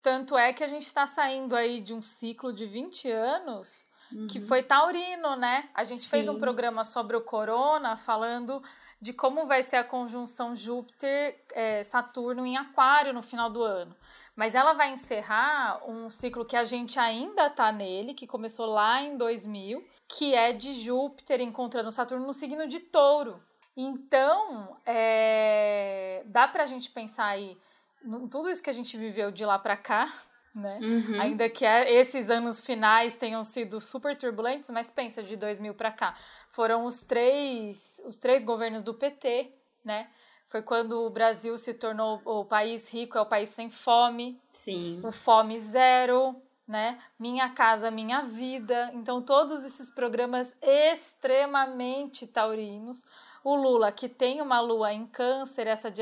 Tanto 0.00 0.36
é 0.38 0.52
que 0.52 0.64
a 0.64 0.68
gente 0.68 0.86
está 0.86 1.06
saindo 1.06 1.54
aí 1.54 1.80
de 1.80 1.92
um 1.94 2.00
ciclo 2.02 2.52
de 2.52 2.66
20 2.66 3.10
anos 3.10 3.84
que 4.30 4.38
Uhum. 4.40 4.46
foi 4.46 4.62
taurino, 4.62 5.36
né? 5.36 5.68
A 5.74 5.84
gente 5.84 6.08
fez 6.08 6.28
um 6.28 6.34
Sim. 6.34 6.40
programa 6.40 6.84
sobre 6.84 7.16
o 7.16 7.20
corona 7.22 7.96
falando 7.96 8.62
de 9.02 9.12
como 9.12 9.46
vai 9.46 9.62
ser 9.64 9.76
a 9.76 9.84
conjunção 9.84 10.54
Júpiter-Saturno 10.54 12.46
em 12.46 12.56
Aquário 12.56 13.12
no 13.12 13.20
final 13.20 13.50
do 13.50 13.60
ano. 13.60 13.96
Mas 14.36 14.54
ela 14.54 14.74
vai 14.74 14.92
encerrar 14.92 15.82
um 15.84 16.08
ciclo 16.08 16.44
que 16.44 16.54
a 16.54 16.62
gente 16.62 17.00
ainda 17.00 17.50
tá 17.50 17.72
nele, 17.72 18.14
que 18.14 18.28
começou 18.28 18.66
lá 18.66 19.02
em 19.02 19.16
2000, 19.16 19.84
que 20.06 20.36
é 20.36 20.52
de 20.52 20.74
Júpiter 20.74 21.40
encontrando 21.40 21.90
Saturno 21.90 22.24
no 22.24 22.32
signo 22.32 22.68
de 22.68 22.78
Touro. 22.78 23.42
Então, 23.76 24.76
é, 24.86 26.22
dá 26.26 26.46
pra 26.46 26.64
gente 26.64 26.88
pensar 26.88 27.26
aí 27.26 27.58
em 28.04 28.28
tudo 28.28 28.48
isso 28.48 28.62
que 28.62 28.70
a 28.70 28.74
gente 28.74 28.96
viveu 28.96 29.32
de 29.32 29.44
lá 29.44 29.58
pra 29.58 29.76
cá, 29.76 30.14
né? 30.54 30.78
Uhum. 30.82 31.20
Ainda 31.20 31.48
que 31.48 31.64
é- 31.64 31.92
esses 31.94 32.30
anos 32.30 32.60
finais 32.60 33.16
tenham 33.16 33.42
sido 33.42 33.80
super 33.80 34.16
turbulentos, 34.16 34.70
mas 34.70 34.90
pensa 34.90 35.22
de 35.22 35.36
2000 35.36 35.74
para 35.74 35.90
cá. 35.90 36.16
Foram 36.50 36.84
os 36.84 37.04
três, 37.04 38.00
os 38.04 38.16
três 38.16 38.44
governos 38.44 38.82
do 38.82 38.92
PT, 38.94 39.50
né? 39.84 40.08
Foi 40.46 40.60
quando 40.60 41.00
o 41.06 41.08
Brasil 41.10 41.56
se 41.56 41.72
tornou 41.72 42.20
o 42.26 42.44
país 42.44 42.92
rico, 42.92 43.16
é 43.16 43.20
o 43.22 43.26
país 43.26 43.48
sem 43.48 43.70
fome, 43.70 44.38
Sim. 44.50 45.00
o 45.02 45.10
Fome 45.10 45.58
Zero, 45.58 46.36
né? 46.68 46.98
Minha 47.18 47.48
Casa 47.48 47.90
Minha 47.90 48.20
Vida. 48.20 48.90
Então, 48.92 49.22
todos 49.22 49.64
esses 49.64 49.88
programas 49.90 50.54
extremamente 50.60 52.26
taurinos. 52.26 53.06
O 53.42 53.56
Lula, 53.56 53.90
que 53.90 54.08
tem 54.08 54.40
uma 54.42 54.60
lua 54.60 54.92
em 54.92 55.06
câncer, 55.06 55.66
essa 55.66 55.92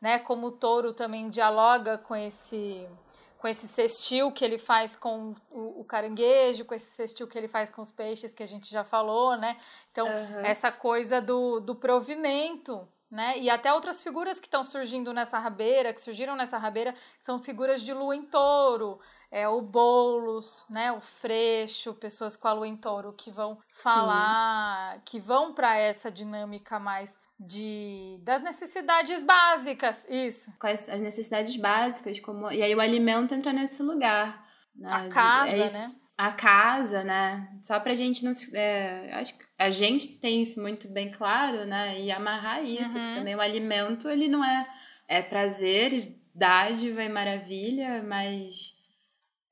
né, 0.00 0.18
como 0.18 0.48
o 0.48 0.52
touro 0.52 0.92
também 0.92 1.28
dialoga 1.28 1.98
com 1.98 2.16
esse 2.16 2.88
com 3.38 3.46
esse 3.46 3.68
cestil 3.68 4.32
que 4.32 4.44
ele 4.44 4.58
faz 4.58 4.96
com 4.96 5.34
o, 5.50 5.80
o 5.80 5.84
caranguejo, 5.84 6.64
com 6.64 6.74
esse 6.74 6.90
cestil 6.90 7.26
que 7.28 7.38
ele 7.38 7.48
faz 7.48 7.70
com 7.70 7.80
os 7.80 7.92
peixes 7.92 8.34
que 8.34 8.42
a 8.42 8.46
gente 8.46 8.70
já 8.70 8.82
falou, 8.82 9.36
né? 9.36 9.56
Então, 9.92 10.06
Aham. 10.06 10.44
essa 10.44 10.72
coisa 10.72 11.20
do, 11.20 11.60
do 11.60 11.74
provimento, 11.74 12.86
né? 13.08 13.38
E 13.38 13.48
até 13.48 13.72
outras 13.72 14.02
figuras 14.02 14.40
que 14.40 14.48
estão 14.48 14.64
surgindo 14.64 15.14
nessa 15.14 15.38
rabeira, 15.38 15.94
que 15.94 16.00
surgiram 16.00 16.34
nessa 16.34 16.58
rabeira, 16.58 16.94
são 17.20 17.40
figuras 17.40 17.80
de 17.80 17.94
lua 17.94 18.14
em 18.14 18.22
touro. 18.22 18.98
É 19.30 19.46
o 19.46 19.60
Boulos, 19.60 20.66
né? 20.68 20.90
O 20.90 21.00
Freixo, 21.00 21.94
pessoas 21.94 22.36
com 22.36 22.48
a 22.48 22.52
lua 22.52 22.66
em 22.66 22.76
touro 22.76 23.12
que 23.12 23.30
vão 23.30 23.58
falar, 23.68 25.00
que 25.04 25.20
vão 25.20 25.52
para 25.52 25.76
essa 25.76 26.10
dinâmica 26.10 26.78
mais 26.78 27.16
de 27.38 28.18
das 28.22 28.42
necessidades 28.42 29.22
básicas, 29.22 30.06
isso. 30.08 30.52
Quais 30.58 30.88
as 30.88 31.00
necessidades 31.00 31.56
básicas, 31.56 32.18
como. 32.20 32.50
E 32.50 32.62
aí 32.62 32.74
o 32.74 32.80
alimento 32.80 33.34
entra 33.34 33.52
nesse 33.52 33.82
lugar. 33.82 34.46
né? 34.74 34.88
A 34.90 35.00
De- 35.02 35.08
casa, 35.10 35.50
é 35.52 35.70
né? 35.72 35.94
A 36.16 36.32
casa, 36.32 37.04
né? 37.04 37.48
Só 37.62 37.78
pra 37.78 37.94
gente 37.94 38.24
não. 38.24 38.34
É, 38.52 39.10
acho 39.14 39.38
que 39.38 39.44
a 39.56 39.70
gente 39.70 40.18
tem 40.18 40.42
isso 40.42 40.60
muito 40.60 40.88
bem 40.88 41.10
claro, 41.10 41.64
né? 41.64 42.00
E 42.00 42.10
amarrar 42.10 42.62
isso, 42.64 42.98
Uhum. 42.98 43.04
que 43.04 43.14
também 43.14 43.34
o 43.36 43.40
alimento, 43.40 44.08
ele 44.08 44.28
não 44.28 44.44
é. 44.44 44.66
É 45.06 45.22
prazer, 45.22 46.14
dádiva 46.34 47.02
e 47.04 47.08
maravilha, 47.08 48.02
mas. 48.02 48.76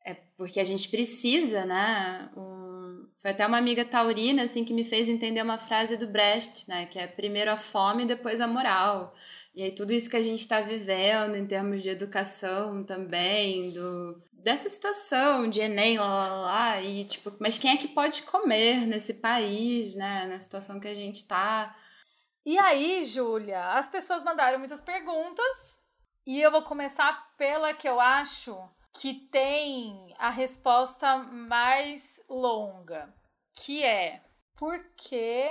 É 0.05 0.14
porque 0.37 0.61
a 0.61 0.64
gente 0.64 0.89
precisa, 0.89 1.64
né? 1.64 2.28
Foi 3.26 3.32
até 3.32 3.44
uma 3.44 3.58
amiga 3.58 3.84
taurina, 3.84 4.44
assim, 4.44 4.64
que 4.64 4.72
me 4.72 4.84
fez 4.84 5.08
entender 5.08 5.42
uma 5.42 5.58
frase 5.58 5.96
do 5.96 6.06
Brecht, 6.06 6.68
né? 6.68 6.86
Que 6.86 6.96
é 6.96 7.08
primeiro 7.08 7.50
a 7.50 7.56
fome 7.56 8.04
e 8.04 8.06
depois 8.06 8.40
a 8.40 8.46
moral. 8.46 9.12
E 9.52 9.64
aí 9.64 9.72
tudo 9.72 9.92
isso 9.92 10.08
que 10.08 10.14
a 10.14 10.22
gente 10.22 10.42
está 10.42 10.60
vivendo 10.60 11.34
em 11.34 11.44
termos 11.44 11.82
de 11.82 11.88
educação 11.88 12.84
também, 12.84 13.72
do, 13.72 14.22
dessa 14.32 14.70
situação 14.70 15.50
de 15.50 15.58
Enem, 15.60 15.98
lá, 15.98 16.06
lá, 16.06 16.36
lá, 16.36 16.80
e 16.80 17.04
tipo, 17.04 17.34
mas 17.40 17.58
quem 17.58 17.72
é 17.72 17.76
que 17.76 17.88
pode 17.88 18.22
comer 18.22 18.86
nesse 18.86 19.14
país, 19.14 19.96
né, 19.96 20.26
na 20.26 20.40
situação 20.40 20.78
que 20.78 20.86
a 20.86 20.94
gente 20.94 21.26
tá? 21.26 21.76
E 22.44 22.56
aí, 22.56 23.02
Júlia, 23.02 23.72
as 23.72 23.88
pessoas 23.88 24.22
mandaram 24.22 24.60
muitas 24.60 24.80
perguntas 24.80 25.80
e 26.24 26.40
eu 26.40 26.52
vou 26.52 26.62
começar 26.62 27.34
pela 27.36 27.74
que 27.74 27.88
eu 27.88 27.98
acho 27.98 28.56
que 29.01 29.14
tem 29.14 30.14
a 30.18 30.30
resposta 30.30 31.16
mais 31.18 32.20
longa, 32.28 33.12
que 33.55 33.84
é 33.84 34.22
por 34.57 34.78
que 34.97 35.51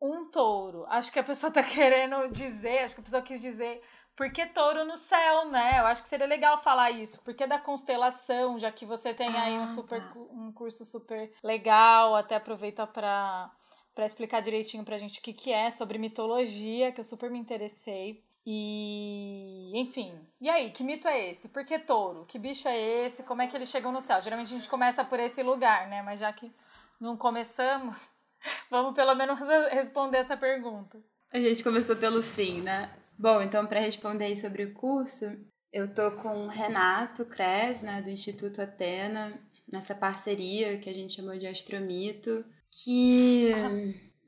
um 0.00 0.30
touro? 0.30 0.86
Acho 0.88 1.12
que 1.12 1.18
a 1.18 1.24
pessoa 1.24 1.52
tá 1.52 1.62
querendo 1.64 2.32
dizer, 2.32 2.78
acho 2.80 2.94
que 2.94 3.00
a 3.00 3.04
pessoa 3.04 3.22
quis 3.22 3.40
dizer 3.40 3.82
por 4.16 4.30
que 4.32 4.44
touro 4.46 4.84
no 4.84 4.96
céu, 4.96 5.48
né? 5.50 5.78
Eu 5.78 5.86
acho 5.86 6.02
que 6.02 6.08
seria 6.08 6.26
legal 6.26 6.58
falar 6.58 6.90
isso. 6.90 7.22
Por 7.22 7.32
que 7.34 7.46
da 7.46 7.58
constelação, 7.58 8.58
já 8.58 8.70
que 8.70 8.84
você 8.84 9.14
tem 9.14 9.34
aí 9.36 9.58
um, 9.58 9.62
Ah, 9.62 9.66
super, 9.66 10.00
tá. 10.00 10.18
um 10.18 10.52
curso 10.52 10.84
super 10.84 11.32
legal, 11.42 12.14
até 12.14 12.36
aproveita 12.36 12.86
para 12.86 13.50
para 13.92 14.06
explicar 14.06 14.40
direitinho 14.40 14.84
pra 14.84 14.96
gente 14.96 15.18
o 15.18 15.22
que, 15.22 15.32
que 15.32 15.52
é 15.52 15.68
sobre 15.68 15.98
mitologia, 15.98 16.92
que 16.92 17.00
eu 17.00 17.04
super 17.04 17.28
me 17.30 17.38
interessei. 17.38 18.24
E, 18.52 19.70
enfim. 19.74 20.12
E 20.40 20.50
aí, 20.50 20.72
que 20.72 20.82
mito 20.82 21.06
é 21.06 21.30
esse? 21.30 21.48
Por 21.48 21.64
que 21.64 21.78
touro? 21.78 22.24
Que 22.26 22.36
bicho 22.36 22.66
é 22.66 23.04
esse? 23.04 23.22
Como 23.22 23.40
é 23.40 23.46
que 23.46 23.56
eles 23.56 23.68
chegam 23.68 23.92
no 23.92 24.00
céu? 24.00 24.20
Geralmente 24.20 24.52
a 24.52 24.56
gente 24.58 24.68
começa 24.68 25.04
por 25.04 25.20
esse 25.20 25.40
lugar, 25.40 25.88
né? 25.88 26.02
Mas 26.02 26.18
já 26.18 26.32
que 26.32 26.52
não 27.00 27.16
começamos, 27.16 28.08
vamos 28.68 28.92
pelo 28.92 29.14
menos 29.14 29.38
responder 29.70 30.18
essa 30.18 30.36
pergunta. 30.36 30.98
A 31.32 31.38
gente 31.38 31.62
começou 31.62 31.94
pelo 31.94 32.24
fim, 32.24 32.60
né? 32.60 32.90
Bom, 33.16 33.40
então 33.40 33.64
para 33.66 33.78
responder 33.78 34.24
aí 34.24 34.34
sobre 34.34 34.64
o 34.64 34.74
curso, 34.74 35.26
eu 35.72 35.94
tô 35.94 36.10
com 36.16 36.46
o 36.46 36.48
Renato 36.48 37.24
Cres, 37.26 37.82
né, 37.82 38.02
do 38.02 38.10
Instituto 38.10 38.60
Atena, 38.60 39.40
nessa 39.72 39.94
parceria 39.94 40.76
que 40.78 40.90
a 40.90 40.94
gente 40.94 41.14
chamou 41.14 41.38
de 41.38 41.46
Astromito, 41.46 42.44
que 42.82 43.52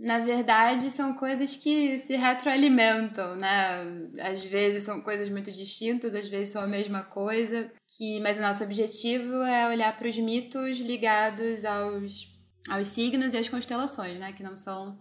na 0.03 0.19
verdade 0.19 0.91
são 0.91 1.15
coisas 1.15 1.55
que 1.55 1.97
se 1.97 2.17
retroalimentam, 2.17 3.37
né? 3.37 3.85
Às 4.21 4.43
vezes 4.43 4.83
são 4.83 5.01
coisas 5.01 5.29
muito 5.29 5.51
distintas, 5.53 6.13
às 6.15 6.27
vezes 6.29 6.53
são 6.53 6.63
a 6.63 6.67
mesma 6.67 7.05
coisa, 7.05 7.71
que 7.97 8.19
mas 8.21 8.37
o 8.37 8.41
nosso 8.41 8.65
objetivo 8.65 9.33
é 9.45 9.69
olhar 9.69 9.97
para 9.97 10.09
os 10.09 10.19
mitos 10.19 10.79
ligados 10.79 11.65
aos 11.65 12.33
aos 12.69 12.89
signos 12.89 13.33
e 13.35 13.39
às 13.39 13.49
constelações, 13.49 14.19
né, 14.19 14.33
que 14.33 14.43
não 14.43 14.57
são 14.57 15.01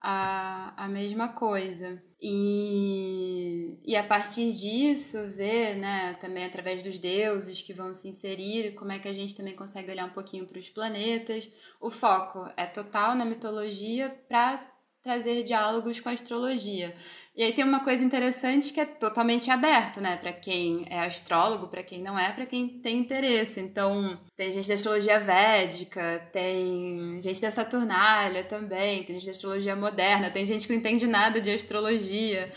a, 0.00 0.84
a 0.84 0.88
mesma 0.88 1.28
coisa. 1.28 2.02
E, 2.20 3.78
e 3.84 3.94
a 3.94 4.02
partir 4.02 4.52
disso, 4.52 5.18
ver, 5.36 5.76
né, 5.76 6.14
também 6.14 6.44
através 6.44 6.82
dos 6.82 6.98
deuses 6.98 7.60
que 7.60 7.74
vão 7.74 7.94
se 7.94 8.08
inserir, 8.08 8.74
como 8.74 8.92
é 8.92 8.98
que 8.98 9.08
a 9.08 9.12
gente 9.12 9.36
também 9.36 9.54
consegue 9.54 9.90
olhar 9.90 10.06
um 10.06 10.14
pouquinho 10.14 10.46
para 10.46 10.58
os 10.58 10.68
planetas. 10.68 11.48
O 11.80 11.90
foco 11.90 12.50
é 12.56 12.64
total 12.66 13.14
na 13.14 13.24
mitologia 13.24 14.08
para 14.28 14.66
trazer 15.02 15.44
diálogos 15.44 16.00
com 16.00 16.08
a 16.08 16.12
astrologia. 16.12 16.96
E 17.36 17.42
aí 17.42 17.52
tem 17.52 17.62
uma 17.62 17.84
coisa 17.84 18.02
interessante 18.02 18.72
que 18.72 18.80
é 18.80 18.86
totalmente 18.86 19.50
aberto, 19.50 20.00
né, 20.00 20.16
para 20.16 20.32
quem 20.32 20.86
é 20.88 21.00
astrólogo, 21.00 21.68
para 21.68 21.82
quem 21.82 22.02
não 22.02 22.18
é, 22.18 22.32
para 22.32 22.46
quem 22.46 22.66
tem 22.66 22.98
interesse. 22.98 23.60
Então, 23.60 24.18
tem 24.34 24.50
gente 24.50 24.66
da 24.66 24.72
astrologia 24.72 25.20
védica, 25.20 26.26
tem 26.32 27.20
gente 27.20 27.42
da 27.42 27.50
Saturnália 27.50 28.42
também, 28.42 29.04
tem 29.04 29.16
gente 29.16 29.26
da 29.26 29.32
astrologia 29.32 29.76
moderna, 29.76 30.30
tem 30.30 30.46
gente 30.46 30.66
que 30.66 30.72
não 30.72 30.80
entende 30.80 31.06
nada 31.06 31.38
de 31.38 31.50
astrologia. 31.50 32.50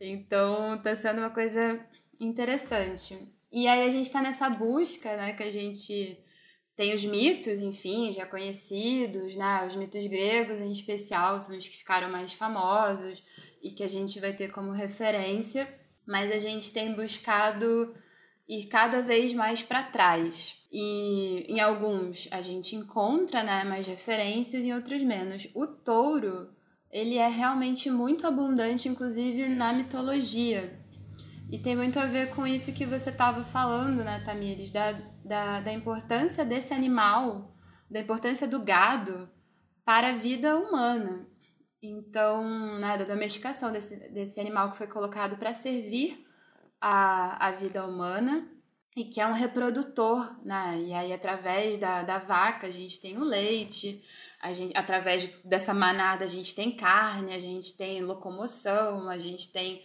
Então, 0.00 0.80
tá 0.80 0.94
sendo 0.94 1.18
uma 1.18 1.30
coisa 1.30 1.80
interessante. 2.20 3.18
E 3.50 3.66
aí 3.66 3.82
a 3.82 3.90
gente 3.90 4.12
tá 4.12 4.22
nessa 4.22 4.48
busca, 4.48 5.16
né, 5.16 5.32
que 5.32 5.42
a 5.42 5.50
gente 5.50 6.16
tem 6.76 6.94
os 6.94 7.04
mitos, 7.04 7.58
enfim, 7.58 8.12
já 8.12 8.24
conhecidos, 8.24 9.34
né? 9.36 9.66
Os 9.66 9.76
mitos 9.76 10.06
gregos 10.06 10.60
em 10.60 10.72
especial 10.72 11.38
são 11.40 11.58
os 11.58 11.68
que 11.68 11.76
ficaram 11.76 12.08
mais 12.08 12.32
famosos 12.32 13.22
e 13.62 13.70
que 13.70 13.82
a 13.82 13.88
gente 13.88 14.18
vai 14.20 14.32
ter 14.32 14.50
como 14.50 14.72
referência, 14.72 15.68
mas 16.06 16.32
a 16.32 16.38
gente 16.38 16.72
tem 16.72 16.94
buscado 16.94 17.94
ir 18.48 18.66
cada 18.66 19.00
vez 19.00 19.32
mais 19.32 19.62
para 19.62 19.82
trás. 19.82 20.60
E 20.72 21.46
em 21.48 21.60
alguns 21.60 22.26
a 22.30 22.42
gente 22.42 22.74
encontra, 22.74 23.42
né, 23.42 23.64
mais 23.64 23.86
referências, 23.86 24.64
em 24.64 24.72
outros 24.72 25.02
menos. 25.02 25.48
O 25.54 25.66
touro, 25.66 26.50
ele 26.90 27.16
é 27.16 27.28
realmente 27.28 27.90
muito 27.90 28.26
abundante, 28.26 28.88
inclusive 28.88 29.48
na 29.48 29.72
mitologia. 29.72 30.78
E 31.50 31.58
tem 31.58 31.76
muito 31.76 31.98
a 31.98 32.06
ver 32.06 32.30
com 32.30 32.46
isso 32.46 32.72
que 32.72 32.86
você 32.86 33.10
estava 33.10 33.44
falando, 33.44 34.02
né, 34.02 34.20
Tamires, 34.24 34.72
da, 34.72 34.92
da, 35.24 35.60
da 35.60 35.72
importância 35.72 36.44
desse 36.44 36.74
animal, 36.74 37.54
da 37.88 38.00
importância 38.00 38.48
do 38.48 38.60
gado 38.60 39.28
para 39.84 40.08
a 40.08 40.16
vida 40.16 40.56
humana. 40.56 41.29
Então, 41.82 42.78
né, 42.78 42.98
da 42.98 43.04
domesticação 43.04 43.72
desse, 43.72 43.96
desse 44.10 44.38
animal 44.38 44.70
que 44.70 44.76
foi 44.76 44.86
colocado 44.86 45.36
para 45.36 45.54
servir 45.54 46.26
a, 46.80 47.48
a 47.48 47.52
vida 47.52 47.86
humana 47.86 48.46
e 48.96 49.04
que 49.04 49.20
é 49.20 49.26
um 49.26 49.32
reprodutor, 49.32 50.36
né? 50.44 50.78
E 50.80 50.92
aí, 50.92 51.12
através 51.12 51.78
da, 51.78 52.02
da 52.02 52.18
vaca, 52.18 52.66
a 52.66 52.70
gente 52.70 53.00
tem 53.00 53.16
o 53.16 53.24
leite, 53.24 54.02
a 54.40 54.52
gente, 54.52 54.76
através 54.76 55.28
dessa 55.44 55.72
manada, 55.72 56.24
a 56.24 56.28
gente 56.28 56.54
tem 56.54 56.72
carne, 56.72 57.34
a 57.34 57.40
gente 57.40 57.76
tem 57.76 58.02
locomoção, 58.02 59.08
a 59.08 59.18
gente 59.18 59.50
tem 59.50 59.82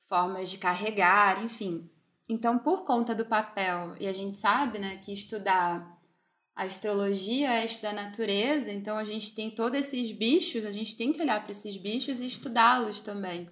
formas 0.00 0.50
de 0.50 0.58
carregar, 0.58 1.42
enfim. 1.42 1.90
Então, 2.28 2.58
por 2.58 2.84
conta 2.84 3.14
do 3.14 3.24
papel, 3.24 3.94
e 3.98 4.06
a 4.06 4.12
gente 4.12 4.36
sabe 4.36 4.78
né, 4.78 4.96
que 4.96 5.12
estudar 5.12 5.97
a 6.58 6.64
astrologia 6.64 7.52
é 7.52 7.66
estudar 7.66 7.90
a 7.90 8.02
natureza, 8.02 8.72
então 8.72 8.98
a 8.98 9.04
gente 9.04 9.32
tem 9.32 9.48
todos 9.48 9.78
esses 9.78 10.10
bichos, 10.10 10.64
a 10.64 10.72
gente 10.72 10.96
tem 10.96 11.12
que 11.12 11.22
olhar 11.22 11.40
para 11.40 11.52
esses 11.52 11.76
bichos 11.76 12.20
e 12.20 12.26
estudá-los 12.26 13.00
também. 13.00 13.48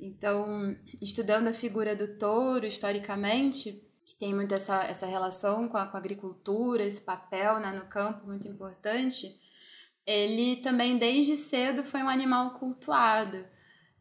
Então, 0.00 0.74
estudando 1.02 1.48
a 1.48 1.52
figura 1.52 1.94
do 1.94 2.16
touro 2.16 2.66
historicamente, 2.66 3.86
que 4.06 4.14
tem 4.14 4.34
muito 4.34 4.54
essa, 4.54 4.84
essa 4.84 5.04
relação 5.04 5.68
com 5.68 5.76
a, 5.76 5.84
com 5.84 5.98
a 5.98 6.00
agricultura, 6.00 6.82
esse 6.82 7.02
papel 7.02 7.60
né, 7.60 7.72
no 7.72 7.84
campo 7.90 8.26
muito 8.26 8.48
importante, 8.48 9.38
ele 10.06 10.56
também 10.62 10.96
desde 10.96 11.36
cedo 11.36 11.84
foi 11.84 12.02
um 12.02 12.08
animal 12.08 12.54
cultuado. 12.54 13.44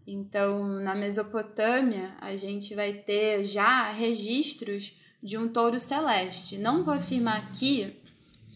Então, 0.08 0.80
na 0.80 0.96
Mesopotâmia, 0.96 2.16
a 2.22 2.38
gente 2.38 2.74
vai 2.74 2.94
ter 2.94 3.44
já 3.44 3.92
registros 3.92 4.98
de 5.22 5.38
um 5.38 5.50
touro 5.50 5.78
celeste. 5.78 6.58
Não 6.58 6.86
vou 6.86 6.94
afirmar 6.94 7.36
aqui 7.36 8.00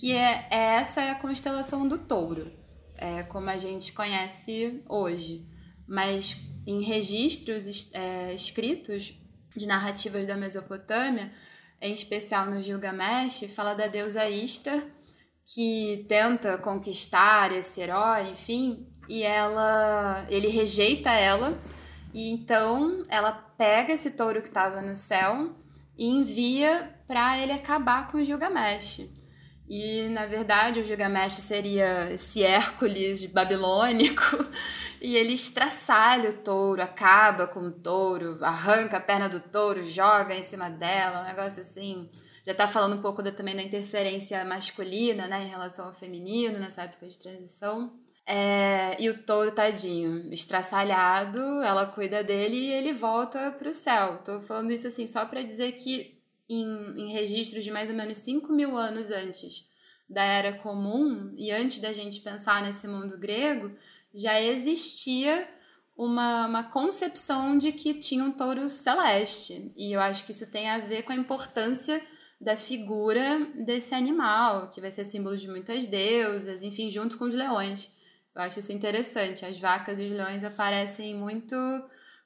que 0.03 0.11
é, 0.11 0.47
essa 0.49 1.01
é 1.01 1.11
a 1.11 1.15
constelação 1.15 1.87
do 1.87 1.97
touro, 1.97 2.51
é, 2.97 3.23
como 3.23 3.49
a 3.49 3.57
gente 3.57 3.93
conhece 3.93 4.83
hoje. 4.89 5.47
Mas 5.87 6.35
em 6.67 6.81
registros 6.81 7.89
é, 7.93 8.33
escritos 8.33 9.17
de 9.55 9.65
narrativas 9.65 10.27
da 10.27 10.35
Mesopotâmia, 10.35 11.31
em 11.79 11.93
especial 11.93 12.47
no 12.47 12.61
Gilgamesh, 12.61 13.45
fala 13.55 13.73
da 13.73 13.87
deusa 13.87 14.29
Ishtar, 14.29 14.83
que 15.45 16.05
tenta 16.09 16.57
conquistar 16.57 17.53
esse 17.53 17.79
herói, 17.79 18.31
enfim, 18.31 18.91
e 19.07 19.23
ela 19.23 20.25
ele 20.29 20.49
rejeita 20.49 21.11
ela 21.11 21.57
e 22.13 22.29
então 22.29 23.03
ela 23.07 23.31
pega 23.31 23.93
esse 23.93 24.11
touro 24.11 24.41
que 24.41 24.49
estava 24.49 24.81
no 24.81 24.97
céu 24.97 25.55
e 25.97 26.05
envia 26.05 26.93
para 27.07 27.37
ele 27.37 27.53
acabar 27.53 28.11
com 28.11 28.21
Gilgamesh. 28.21 29.22
E 29.67 30.09
na 30.09 30.25
verdade 30.25 30.79
o 30.79 30.83
Gilgamesh 30.83 31.35
seria 31.35 32.11
esse 32.11 32.43
Hércules 32.43 33.25
babilônico 33.25 34.45
e 35.01 35.15
ele 35.15 35.33
estraçalha 35.33 36.31
o 36.31 36.33
touro, 36.33 36.81
acaba 36.81 37.47
com 37.47 37.61
o 37.61 37.71
touro, 37.71 38.37
arranca 38.41 38.97
a 38.97 39.01
perna 39.01 39.29
do 39.29 39.39
touro, 39.39 39.83
joga 39.83 40.35
em 40.35 40.41
cima 40.41 40.69
dela, 40.69 41.21
um 41.21 41.25
negócio 41.25 41.61
assim. 41.61 42.09
Já 42.45 42.53
tá 42.53 42.67
falando 42.67 42.97
um 42.97 43.01
pouco 43.01 43.23
da, 43.23 43.31
também 43.31 43.55
da 43.55 43.61
interferência 43.61 44.43
masculina, 44.43 45.27
né, 45.27 45.43
em 45.43 45.47
relação 45.47 45.85
ao 45.85 45.93
feminino 45.93 46.59
nessa 46.59 46.83
época 46.83 47.07
de 47.07 47.17
transição. 47.17 47.93
É, 48.25 48.95
e 49.01 49.09
o 49.09 49.23
touro, 49.23 49.51
tadinho, 49.51 50.33
estraçalhado, 50.33 51.39
ela 51.61 51.85
cuida 51.85 52.23
dele 52.23 52.55
e 52.55 52.71
ele 52.71 52.93
volta 52.93 53.51
pro 53.51 53.73
céu. 53.73 54.19
Tô 54.23 54.41
falando 54.41 54.71
isso 54.71 54.87
assim 54.87 55.07
só 55.07 55.25
para 55.25 55.41
dizer 55.41 55.73
que 55.73 56.22
em, 56.53 57.01
em 57.01 57.11
registros 57.11 57.63
de 57.63 57.71
mais 57.71 57.89
ou 57.89 57.95
menos 57.95 58.17
5 58.17 58.51
mil 58.51 58.77
anos 58.77 59.11
antes 59.11 59.67
da 60.09 60.23
Era 60.23 60.53
Comum 60.53 61.33
e 61.37 61.51
antes 61.51 61.79
da 61.79 61.93
gente 61.93 62.19
pensar 62.19 62.61
nesse 62.61 62.87
mundo 62.87 63.17
grego, 63.17 63.71
já 64.13 64.39
existia 64.41 65.47
uma, 65.97 66.47
uma 66.47 66.63
concepção 66.63 67.57
de 67.57 67.71
que 67.71 67.93
tinha 67.95 68.23
um 68.23 68.31
touro 68.31 68.69
celeste. 68.69 69.71
E 69.75 69.91
eu 69.93 69.99
acho 69.99 70.25
que 70.25 70.31
isso 70.31 70.49
tem 70.51 70.69
a 70.69 70.79
ver 70.79 71.03
com 71.03 71.11
a 71.11 71.15
importância 71.15 72.01
da 72.39 72.57
figura 72.57 73.39
desse 73.65 73.95
animal, 73.95 74.69
que 74.69 74.81
vai 74.81 74.91
ser 74.91 75.05
símbolo 75.05 75.37
de 75.37 75.47
muitas 75.47 75.87
deusas, 75.87 76.61
enfim, 76.61 76.89
junto 76.89 77.17
com 77.17 77.25
os 77.25 77.33
leões. 77.33 77.91
Eu 78.35 78.41
acho 78.41 78.59
isso 78.59 78.71
interessante. 78.71 79.45
As 79.45 79.57
vacas 79.59 79.99
e 79.99 80.03
os 80.03 80.11
leões 80.11 80.43
aparecem 80.43 81.15
muito 81.15 81.55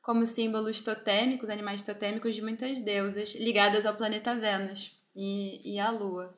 como 0.07 0.25
símbolos 0.25 0.79
totêmicos, 0.79 1.49
animais 1.49 1.83
totêmicos 1.83 2.33
de 2.33 2.41
muitas 2.41 2.81
deusas 2.81 3.35
ligadas 3.35 3.85
ao 3.85 3.93
planeta 3.93 4.33
Vênus. 4.33 4.97
e, 5.13 5.73
e 5.73 5.79
a 5.81 5.91
lua. 5.91 6.33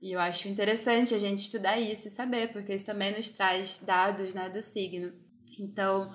E 0.00 0.10
eu 0.10 0.18
acho 0.18 0.48
interessante 0.48 1.14
a 1.14 1.18
gente 1.18 1.38
estudar 1.38 1.78
isso 1.78 2.08
e 2.08 2.10
saber, 2.10 2.52
porque 2.52 2.74
isso 2.74 2.84
também 2.84 3.16
nos 3.16 3.30
traz 3.30 3.78
dados 3.78 4.34
né, 4.34 4.50
do 4.50 4.60
signo. 4.60 5.12
Então, 5.56 6.12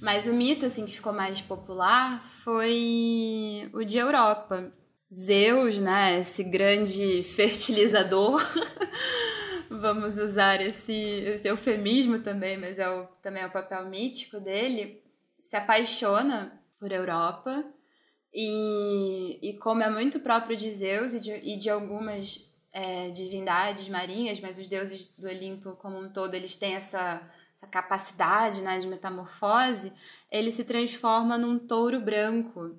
mas 0.00 0.28
o 0.28 0.32
mito 0.32 0.64
assim 0.64 0.86
que 0.86 0.92
ficou 0.92 1.12
mais 1.12 1.40
popular 1.40 2.22
foi 2.22 3.68
o 3.72 3.82
de 3.82 3.98
Europa. 3.98 4.72
Zeus, 5.12 5.78
né, 5.78 6.20
esse 6.20 6.44
grande 6.44 7.24
fertilizador, 7.24 8.40
vamos 9.68 10.18
usar 10.18 10.60
esse, 10.60 10.92
esse 10.92 11.48
eufemismo 11.48 12.20
também, 12.20 12.56
mas 12.56 12.78
é 12.78 12.88
o, 12.88 13.06
também 13.20 13.42
é 13.42 13.46
o 13.46 13.52
papel 13.52 13.84
mítico 13.86 14.38
dele, 14.38 15.03
se 15.44 15.56
apaixona 15.56 16.58
por 16.80 16.90
Europa 16.90 17.62
e, 18.32 19.38
e 19.42 19.58
como 19.58 19.82
é 19.82 19.90
muito 19.90 20.18
próprio 20.20 20.56
de 20.56 20.70
Zeus 20.70 21.12
e 21.12 21.20
de, 21.20 21.32
e 21.32 21.58
de 21.58 21.68
algumas 21.68 22.50
é, 22.72 23.10
divindades 23.10 23.86
marinhas, 23.86 24.40
mas 24.40 24.58
os 24.58 24.66
deuses 24.66 25.06
do 25.18 25.28
Olimpo 25.28 25.76
como 25.76 25.98
um 25.98 26.10
todo, 26.10 26.32
eles 26.32 26.56
têm 26.56 26.74
essa, 26.76 27.20
essa 27.54 27.66
capacidade 27.66 28.62
né, 28.62 28.78
de 28.78 28.88
metamorfose, 28.88 29.92
ele 30.30 30.50
se 30.50 30.64
transforma 30.64 31.36
num 31.36 31.58
touro 31.58 32.00
branco. 32.00 32.78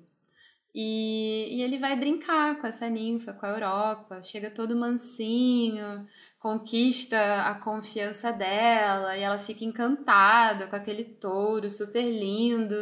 E, 0.74 1.46
e 1.56 1.62
ele 1.62 1.78
vai 1.78 1.94
brincar 1.96 2.60
com 2.60 2.66
essa 2.66 2.90
ninfa, 2.90 3.32
com 3.32 3.46
a 3.46 3.50
Europa, 3.50 4.22
chega 4.24 4.50
todo 4.50 4.74
mansinho, 4.74 6.04
conquista 6.38 7.42
a 7.42 7.54
confiança 7.54 8.32
dela 8.32 9.16
e 9.16 9.22
ela 9.22 9.38
fica 9.38 9.64
encantada 9.64 10.66
com 10.66 10.76
aquele 10.76 11.04
touro 11.04 11.70
super 11.70 12.02
lindo. 12.02 12.76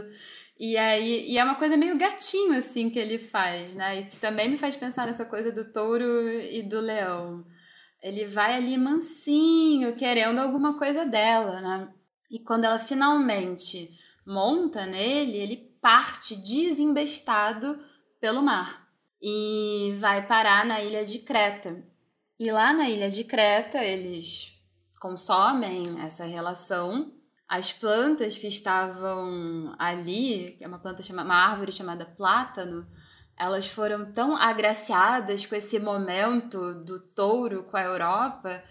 E 0.58 0.76
aí, 0.76 1.30
e 1.30 1.38
é 1.38 1.44
uma 1.44 1.56
coisa 1.56 1.76
meio 1.76 1.98
gatinho 1.98 2.56
assim 2.56 2.88
que 2.88 2.98
ele 2.98 3.18
faz, 3.18 3.72
né? 3.74 4.00
E 4.00 4.06
que 4.06 4.16
também 4.16 4.48
me 4.48 4.56
faz 4.56 4.76
pensar 4.76 5.06
nessa 5.06 5.24
coisa 5.24 5.50
do 5.50 5.64
touro 5.72 6.04
e 6.30 6.62
do 6.62 6.80
leão. 6.80 7.44
Ele 8.02 8.24
vai 8.24 8.54
ali 8.54 8.76
mansinho, 8.76 9.96
querendo 9.96 10.38
alguma 10.38 10.78
coisa 10.78 11.04
dela, 11.04 11.60
né? 11.60 11.88
E 12.30 12.38
quando 12.38 12.64
ela 12.64 12.78
finalmente 12.78 13.90
monta 14.26 14.86
nele, 14.86 15.36
ele 15.36 15.56
parte 15.80 16.36
desembestado 16.36 17.78
pelo 18.20 18.42
mar 18.42 18.88
e 19.20 19.94
vai 19.98 20.26
parar 20.26 20.64
na 20.64 20.82
ilha 20.82 21.04
de 21.04 21.18
Creta. 21.20 21.93
E 22.38 22.50
lá 22.50 22.72
na 22.72 22.88
ilha 22.88 23.10
de 23.10 23.24
Creta, 23.24 23.82
eles 23.82 24.52
consomem 24.98 26.00
essa 26.00 26.24
relação 26.24 27.12
as 27.48 27.72
plantas 27.72 28.38
que 28.38 28.48
estavam 28.48 29.74
ali, 29.78 30.54
que 30.56 30.64
é 30.64 30.66
uma 30.66 30.78
planta 30.78 31.02
chamada, 31.02 31.28
uma 31.28 31.36
árvore 31.36 31.70
chamada 31.70 32.04
plátano, 32.04 32.86
elas 33.38 33.66
foram 33.66 34.10
tão 34.12 34.36
agraciadas 34.36 35.44
com 35.44 35.54
esse 35.54 35.78
momento 35.78 36.74
do 36.84 36.98
touro 36.98 37.64
com 37.64 37.76
a 37.76 37.82
Europa 37.82 38.62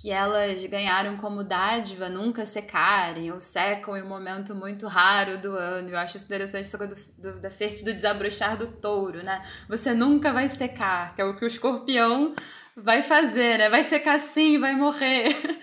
que 0.00 0.12
elas 0.12 0.64
ganharam 0.66 1.16
como 1.16 1.42
dádiva 1.42 2.08
nunca 2.08 2.46
secarem 2.46 3.32
ou 3.32 3.40
secam 3.40 3.96
em 3.96 4.02
um 4.02 4.08
momento 4.08 4.54
muito 4.54 4.86
raro 4.86 5.38
do 5.38 5.52
ano. 5.52 5.88
Eu 5.88 5.98
acho 5.98 6.16
isso 6.16 6.26
interessante 6.26 6.60
essa 6.66 6.78
coisa 6.78 6.94
do, 6.94 7.32
do, 7.32 7.40
da 7.40 7.50
fértil 7.50 7.84
do 7.86 7.94
desabrochar 7.94 8.56
do 8.56 8.68
touro, 8.68 9.24
né? 9.24 9.44
Você 9.68 9.92
nunca 9.94 10.32
vai 10.32 10.48
secar, 10.48 11.16
que 11.16 11.20
é 11.20 11.24
o 11.24 11.36
que 11.36 11.44
o 11.44 11.48
escorpião 11.48 12.36
vai 12.82 13.02
fazer, 13.02 13.58
né? 13.58 13.68
Vai 13.68 13.82
secar 13.84 14.18
sim, 14.18 14.58
vai 14.58 14.74
morrer. 14.74 15.28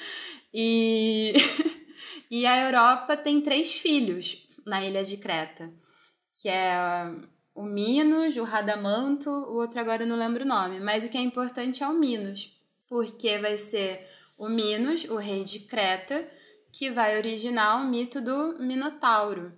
E 0.58 1.34
E 2.30 2.46
a 2.46 2.66
Europa 2.66 3.16
tem 3.16 3.40
três 3.40 3.76
filhos 3.76 4.46
na 4.66 4.84
ilha 4.84 5.04
de 5.04 5.18
Creta, 5.18 5.72
que 6.34 6.50
é 6.50 6.76
o 7.54 7.64
Minos, 7.64 8.36
o 8.36 8.44
Radamanto, 8.44 9.30
o 9.30 9.56
outro 9.56 9.80
agora 9.80 10.04
eu 10.04 10.08
não 10.08 10.18
lembro 10.18 10.44
o 10.44 10.48
nome, 10.48 10.80
mas 10.80 11.04
o 11.04 11.10
que 11.10 11.18
é 11.18 11.22
importante 11.22 11.84
é 11.84 11.88
o 11.88 11.94
Minos, 11.94 12.52
porque 12.90 13.38
vai 13.38 13.58
ser 13.58 14.10
o 14.38 14.50
Minos, 14.50 15.06
o 15.06 15.18
rei 15.18 15.44
de 15.44 15.60
Creta, 15.60 16.28
que 16.74 16.90
vai 16.90 17.18
originar 17.18 17.78
o 17.78 17.88
mito 17.88 18.20
do 18.20 18.58
Minotauro. 18.60 19.54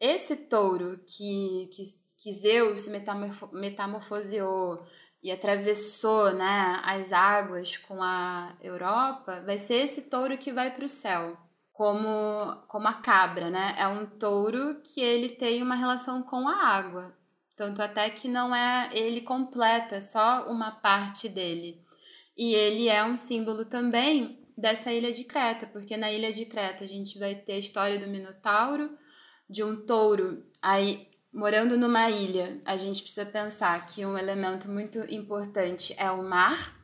Esse 0.00 0.36
touro 0.36 0.98
que, 1.06 1.68
que, 1.70 1.82
que 2.16 2.32
Zeus 2.32 2.88
metamorfo, 2.88 3.50
metamorfoseou 3.52 4.82
e 5.22 5.30
atravessou 5.30 6.32
né, 6.32 6.80
as 6.84 7.12
águas 7.12 7.76
com 7.76 8.02
a 8.02 8.56
Europa, 8.60 9.42
vai 9.46 9.58
ser 9.58 9.84
esse 9.84 10.02
touro 10.02 10.36
que 10.36 10.52
vai 10.52 10.74
para 10.74 10.84
o 10.84 10.88
céu 10.88 11.36
como, 11.72 12.56
como 12.68 12.86
a 12.88 12.94
cabra, 12.94 13.50
né? 13.50 13.74
É 13.78 13.86
um 13.88 14.06
touro 14.06 14.80
que 14.82 15.00
ele 15.00 15.28
tem 15.30 15.62
uma 15.62 15.74
relação 15.74 16.22
com 16.22 16.46
a 16.48 16.66
água. 16.66 17.16
Tanto 17.56 17.82
até 17.82 18.08
que 18.10 18.28
não 18.28 18.54
é 18.54 18.90
ele 18.92 19.20
completa, 19.20 19.96
é 19.96 20.00
só 20.00 20.50
uma 20.50 20.70
parte 20.70 21.28
dele. 21.28 21.82
E 22.36 22.54
ele 22.54 22.88
é 22.88 23.04
um 23.04 23.16
símbolo 23.16 23.64
também 23.64 24.38
dessa 24.56 24.92
ilha 24.92 25.12
de 25.12 25.24
Creta, 25.24 25.66
porque 25.66 25.96
na 25.96 26.10
ilha 26.10 26.32
de 26.32 26.44
Creta 26.46 26.84
a 26.84 26.86
gente 26.86 27.18
vai 27.18 27.34
ter 27.34 27.54
a 27.54 27.58
história 27.58 27.98
do 27.98 28.06
Minotauro, 28.06 28.96
de 29.48 29.62
um 29.62 29.84
touro 29.84 30.44
aí 30.60 31.08
morando 31.32 31.76
numa 31.76 32.10
ilha. 32.10 32.60
A 32.64 32.76
gente 32.76 33.02
precisa 33.02 33.26
pensar 33.26 33.86
que 33.86 34.04
um 34.04 34.18
elemento 34.18 34.68
muito 34.68 34.98
importante 35.12 35.94
é 35.96 36.10
o 36.10 36.22
mar 36.22 36.82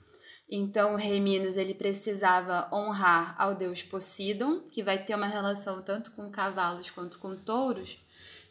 então, 0.51 0.95
o 0.95 0.97
rei 0.97 1.21
Minos 1.21 1.59
ele 1.59 1.75
precisava 1.75 2.69
honrar 2.73 3.35
ao 3.39 3.55
deus 3.55 3.83
Poseidon, 3.83 4.61
que 4.61 4.83
vai 4.83 5.05
ter 5.05 5.15
uma 5.15 5.27
relação 5.27 5.83
tanto 5.83 6.11
com 6.13 6.31
cavalos 6.31 6.89
quanto 6.89 7.19
com 7.19 7.37
touros, 7.37 7.99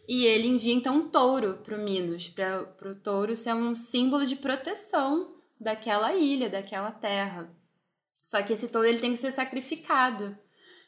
e 0.07 0.25
ele 0.25 0.47
envia 0.47 0.73
então 0.73 0.97
um 0.97 1.09
touro 1.09 1.57
para 1.63 1.75
o 1.75 1.81
Minos, 1.81 2.29
para 2.29 2.91
o 2.91 2.95
touro 2.95 3.35
ser 3.35 3.53
um 3.55 3.75
símbolo 3.75 4.27
de 4.27 4.35
proteção 4.35 5.35
daquela 5.59 6.13
ilha, 6.13 6.49
daquela 6.49 6.91
terra. 6.91 7.49
Só 8.23 8.43
que 8.43 8.53
esse 8.53 8.67
touro 8.67 8.87
ele 8.87 8.99
tem 8.99 9.11
que 9.11 9.17
ser 9.17 9.31
sacrificado. 9.31 10.37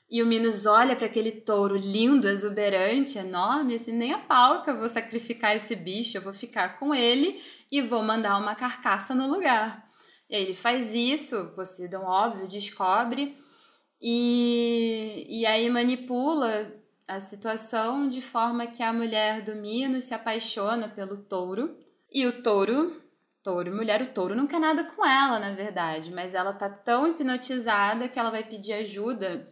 E 0.10 0.24
o 0.24 0.26
Minos 0.26 0.66
olha 0.66 0.95
para 0.95 1.05
aquele 1.05 1.32
touro 1.32 1.76
lindo, 1.78 2.28
exuberante, 2.28 3.20
enorme, 3.20 3.76
assim, 3.76 3.91
nem 3.91 4.12
a 4.12 4.18
pau 4.18 4.64
que 4.64 4.70
eu 4.72 4.78
vou 4.78 4.89
sacrificar 4.89 5.55
esse 5.55 5.76
bicho, 5.76 6.18
eu 6.18 6.22
vou 6.22 6.34
ficar 6.34 6.80
com 6.80 6.95
ele 6.95 7.39
e 7.72 7.80
vou 7.82 8.01
mandar 8.01 8.38
uma 8.38 8.55
carcaça 8.55 9.14
no 9.14 9.28
lugar. 9.28 9.88
E 10.28 10.36
aí 10.36 10.43
ele 10.43 10.55
faz 10.55 10.95
isso, 10.95 11.51
Poseidon, 11.55 12.03
óbvio, 12.03 12.47
descobre, 12.47 13.38
e, 14.01 15.28
e 15.30 15.45
aí 15.45 15.70
manipula 15.70 16.74
a 17.07 17.20
situação 17.20 18.10
de 18.10 18.22
forma 18.22 18.66
que 18.66 18.82
a 18.82 18.93
mulher 18.93 19.41
do 19.41 19.55
Minos 19.55 20.05
se 20.05 20.14
apaixona 20.14 20.88
pelo 20.88 21.18
touro. 21.18 21.78
E 22.12 22.26
o 22.26 22.41
touro, 22.41 22.99
touro, 23.43 23.76
mulher, 23.76 24.01
o 24.01 24.07
touro 24.07 24.36
não 24.36 24.47
quer 24.47 24.60
nada 24.60 24.84
com 24.84 25.05
ela, 25.05 25.38
na 25.38 25.51
verdade, 25.53 26.12
mas 26.12 26.34
ela 26.34 26.53
tá 26.53 26.70
tão 26.70 27.07
hipnotizada 27.07 28.07
que 28.07 28.18
ela 28.18 28.32
vai 28.32 28.43
pedir 28.43 28.74
ajuda 28.74 29.51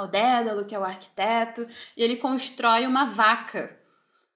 ao 0.00 0.08
Dédalo, 0.08 0.64
que 0.64 0.74
é 0.74 0.78
o 0.78 0.84
arquiteto, 0.84 1.66
e 1.96 2.02
ele 2.02 2.16
constrói 2.16 2.86
uma 2.86 3.04
vaca, 3.04 3.78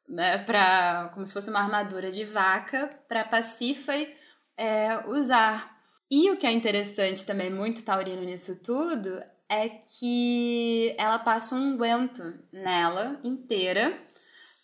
né, 0.09 0.39
para 0.39 1.11
como 1.15 1.27
se 1.27 1.33
fosse 1.33 1.51
uma 1.51 1.61
armadura 1.61 2.11
de 2.11 2.25
vaca 2.25 2.91
para 3.09 3.25
Pacífae 3.25 4.15
é, 4.57 5.03
usar. 5.07 5.75
E 6.11 6.31
o 6.31 6.37
que 6.37 6.47
é 6.47 6.53
interessante 6.53 7.25
também, 7.25 7.51
muito 7.51 7.83
taurino 7.83 8.23
nisso 8.23 8.57
tudo, 8.62 9.23
é 9.49 9.69
que 9.69 10.95
ela 10.99 11.19
passa 11.19 11.55
um 11.55 11.73
unguento 11.73 12.35
nela 12.53 13.19
inteira 13.25 13.99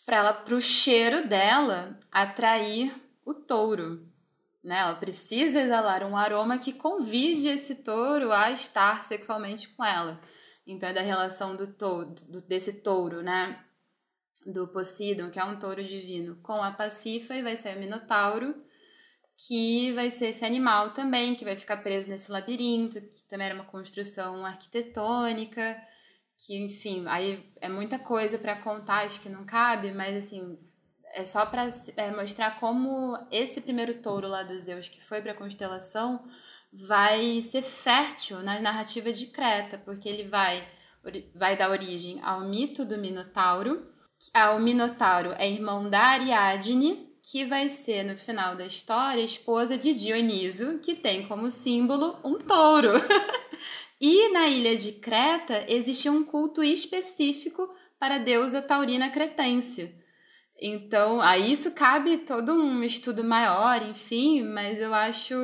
para 0.05 0.17
ela 0.19 0.33
para 0.33 0.55
o 0.55 0.61
cheiro 0.61 1.29
dela 1.29 1.99
atrair 2.11 2.93
o 3.25 3.33
touro. 3.33 4.07
Né? 4.63 4.79
Ela 4.79 4.95
precisa 4.95 5.61
exalar 5.61 6.03
um 6.03 6.17
aroma 6.17 6.59
que 6.59 6.73
convide 6.73 7.49
esse 7.49 7.77
touro 7.77 8.33
a 8.33 8.51
estar 8.51 9.03
sexualmente 9.03 9.69
com 9.69 9.85
ela. 9.85 10.21
Então 10.71 10.89
é 10.89 10.93
da 10.93 11.03
relação 11.03 11.57
do 11.57 11.67
touro, 11.67 12.15
do, 12.29 12.41
desse 12.41 12.81
touro, 12.81 13.23
né? 13.23 13.65
Do 14.47 14.69
Poseidon, 14.69 15.31
que 15.31 15.39
é 15.39 15.45
um 15.45 15.59
touro 15.59 15.83
divino, 15.83 16.37
com 16.43 16.63
a 16.63 16.71
Pacífa 16.71 17.35
e 17.35 17.43
vai 17.43 17.57
ser 17.57 17.77
o 17.77 17.81
Minotauro 17.81 18.55
que 19.47 19.91
vai 19.93 20.11
ser 20.11 20.27
esse 20.27 20.45
animal 20.45 20.91
também, 20.91 21.35
que 21.35 21.47
vai 21.47 21.57
ficar 21.57 21.79
preso 21.79 22.11
nesse 22.11 22.31
labirinto, 22.31 23.01
que 23.01 23.25
também 23.25 23.47
era 23.47 23.55
uma 23.55 23.65
construção 23.65 24.45
arquitetônica, 24.45 25.83
que, 26.37 26.63
enfim, 26.63 27.05
aí 27.07 27.51
é 27.59 27.69
muita 27.69 27.99
coisa 27.99 28.39
para 28.39 28.61
contar, 28.61 29.07
acho 29.07 29.21
que 29.21 29.31
não 29.31 29.47
cabe, 29.47 29.93
mas 29.93 30.15
assim, 30.15 30.59
é 31.15 31.25
só 31.25 31.47
para 31.47 31.69
é, 31.97 32.11
mostrar 32.11 32.61
como 32.61 33.17
esse 33.31 33.63
primeiro 33.63 34.03
touro 34.03 34.29
lá 34.29 34.43
dos 34.43 34.65
Zeus, 34.65 34.91
que 34.91 35.03
foi 35.03 35.23
para 35.23 35.33
a 35.33 35.37
constelação, 35.37 36.23
vai 36.73 37.41
ser 37.41 37.63
fértil 37.63 38.41
na 38.41 38.61
narrativa 38.61 39.13
de 39.13 39.27
Creta, 39.27 39.79
porque 39.79 40.09
ele 40.09 40.29
vai, 40.29 40.67
vai 41.35 41.57
dar 41.57 41.71
origem 41.71 42.21
ao 42.23 42.43
mito 42.43 42.85
do 42.85 42.99
Minotauro. 42.99 43.87
O 44.55 44.59
Minotauro 44.59 45.33
é 45.39 45.51
irmão 45.51 45.89
da 45.89 46.01
Ariadne, 46.01 47.11
que 47.23 47.45
vai 47.45 47.69
ser, 47.69 48.05
no 48.05 48.17
final 48.17 48.55
da 48.57 48.67
história, 48.67 49.23
esposa 49.23 49.77
de 49.77 49.95
Dioniso, 49.95 50.79
que 50.79 50.95
tem 50.95 51.27
como 51.27 51.51
símbolo 51.51 52.19
um 52.25 52.39
touro. 52.39 52.93
e 54.01 54.29
na 54.33 54.47
ilha 54.49 54.77
de 54.77 54.93
Creta 54.93 55.65
existia 55.69 56.13
um 56.13 56.25
culto 56.25 56.63
específico 56.63 57.69
para 57.99 58.15
a 58.15 58.19
deusa 58.19 58.63
taurina 58.63 59.11
cretense. 59.11 59.95
Então, 60.61 61.21
a 61.21 61.39
isso 61.39 61.73
cabe 61.73 62.19
todo 62.19 62.53
um 62.53 62.83
estudo 62.83 63.25
maior, 63.25 63.83
enfim, 63.83 64.43
mas 64.43 64.79
eu 64.79 64.93
acho 64.93 65.35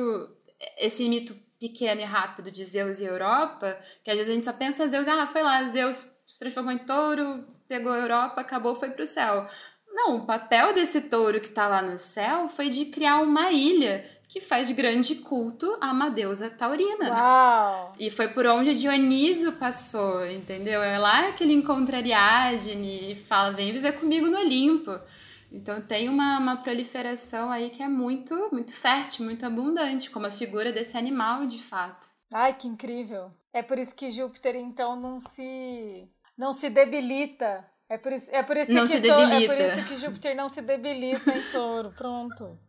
esse 0.77 1.07
mito 1.07 1.35
pequeno 1.59 2.01
e 2.01 2.05
rápido 2.05 2.51
de 2.51 2.63
Zeus 2.63 2.99
e 2.99 3.05
Europa, 3.05 3.77
que 4.03 4.11
às 4.11 4.17
vezes 4.17 4.31
a 4.31 4.35
gente 4.35 4.45
só 4.45 4.53
pensa 4.53 4.87
Zeus, 4.87 5.07
ah, 5.07 5.27
foi 5.27 5.41
lá, 5.41 5.63
Zeus 5.63 6.05
se 6.25 6.39
transformou 6.39 6.71
em 6.71 6.77
touro, 6.79 7.45
pegou 7.67 7.91
a 7.91 7.97
Europa, 7.97 8.41
acabou, 8.41 8.75
foi 8.75 8.91
pro 8.91 9.05
céu. 9.05 9.47
Não, 9.91 10.17
o 10.17 10.25
papel 10.25 10.73
desse 10.73 11.01
touro 11.01 11.41
que 11.41 11.49
tá 11.49 11.67
lá 11.67 11.81
no 11.81 11.97
céu 11.97 12.47
foi 12.47 12.69
de 12.69 12.85
criar 12.85 13.19
uma 13.19 13.51
ilha 13.51 14.05
que 14.27 14.41
faz 14.41 14.69
grande 14.71 15.15
culto 15.15 15.77
a 15.79 15.91
uma 15.91 16.09
deusa 16.09 16.49
taurina. 16.49 17.09
Uau! 17.09 17.93
E 17.97 18.09
foi 18.09 18.27
por 18.27 18.45
onde 18.45 18.75
Dioniso 18.75 19.53
passou, 19.53 20.29
entendeu? 20.29 20.83
É 20.83 20.99
lá 20.99 21.31
que 21.31 21.43
ele 21.43 21.53
encontra 21.53 21.97
Ariadne 21.97 23.13
e 23.13 23.15
fala: 23.15 23.51
vem 23.51 23.71
viver 23.71 23.93
comigo 23.93 24.27
no 24.27 24.37
Olimpo. 24.37 24.99
Então 25.51 25.81
tem 25.81 26.09
uma, 26.09 26.37
uma 26.37 26.57
proliferação 26.57 27.49
aí 27.51 27.69
que 27.69 27.81
é 27.81 27.87
muito, 27.87 28.49
muito 28.51 28.73
fértil, 28.73 29.25
muito 29.25 29.45
abundante, 29.45 30.09
como 30.09 30.25
a 30.27 30.31
figura 30.31 30.71
desse 30.71 30.97
animal 30.97 31.45
de 31.47 31.61
fato. 31.61 32.07
Ai, 32.33 32.53
que 32.53 32.67
incrível! 32.67 33.31
É 33.53 33.61
por 33.63 33.79
isso 33.79 33.95
que 33.95 34.09
Júpiter, 34.09 34.55
então, 34.55 34.95
não 34.99 35.19
se, 35.19 36.07
não 36.37 36.51
se 36.53 36.69
debilita. 36.69 37.65
É 37.89 37.97
por 37.97 38.11
isso, 38.11 38.29
é 38.31 38.43
por 38.43 38.57
isso 38.57 38.71
Não 38.73 38.81
que 38.81 38.89
se 38.89 39.01
to- 39.01 39.07
é 39.07 39.15
debilita. 39.17 39.53
por 39.53 39.61
isso 39.63 39.87
que 39.87 39.95
Júpiter 39.97 40.35
não 40.35 40.49
se 40.49 40.61
debilita 40.61 41.31
em 41.33 41.41
touro. 41.51 41.91
Pronto. 41.93 42.59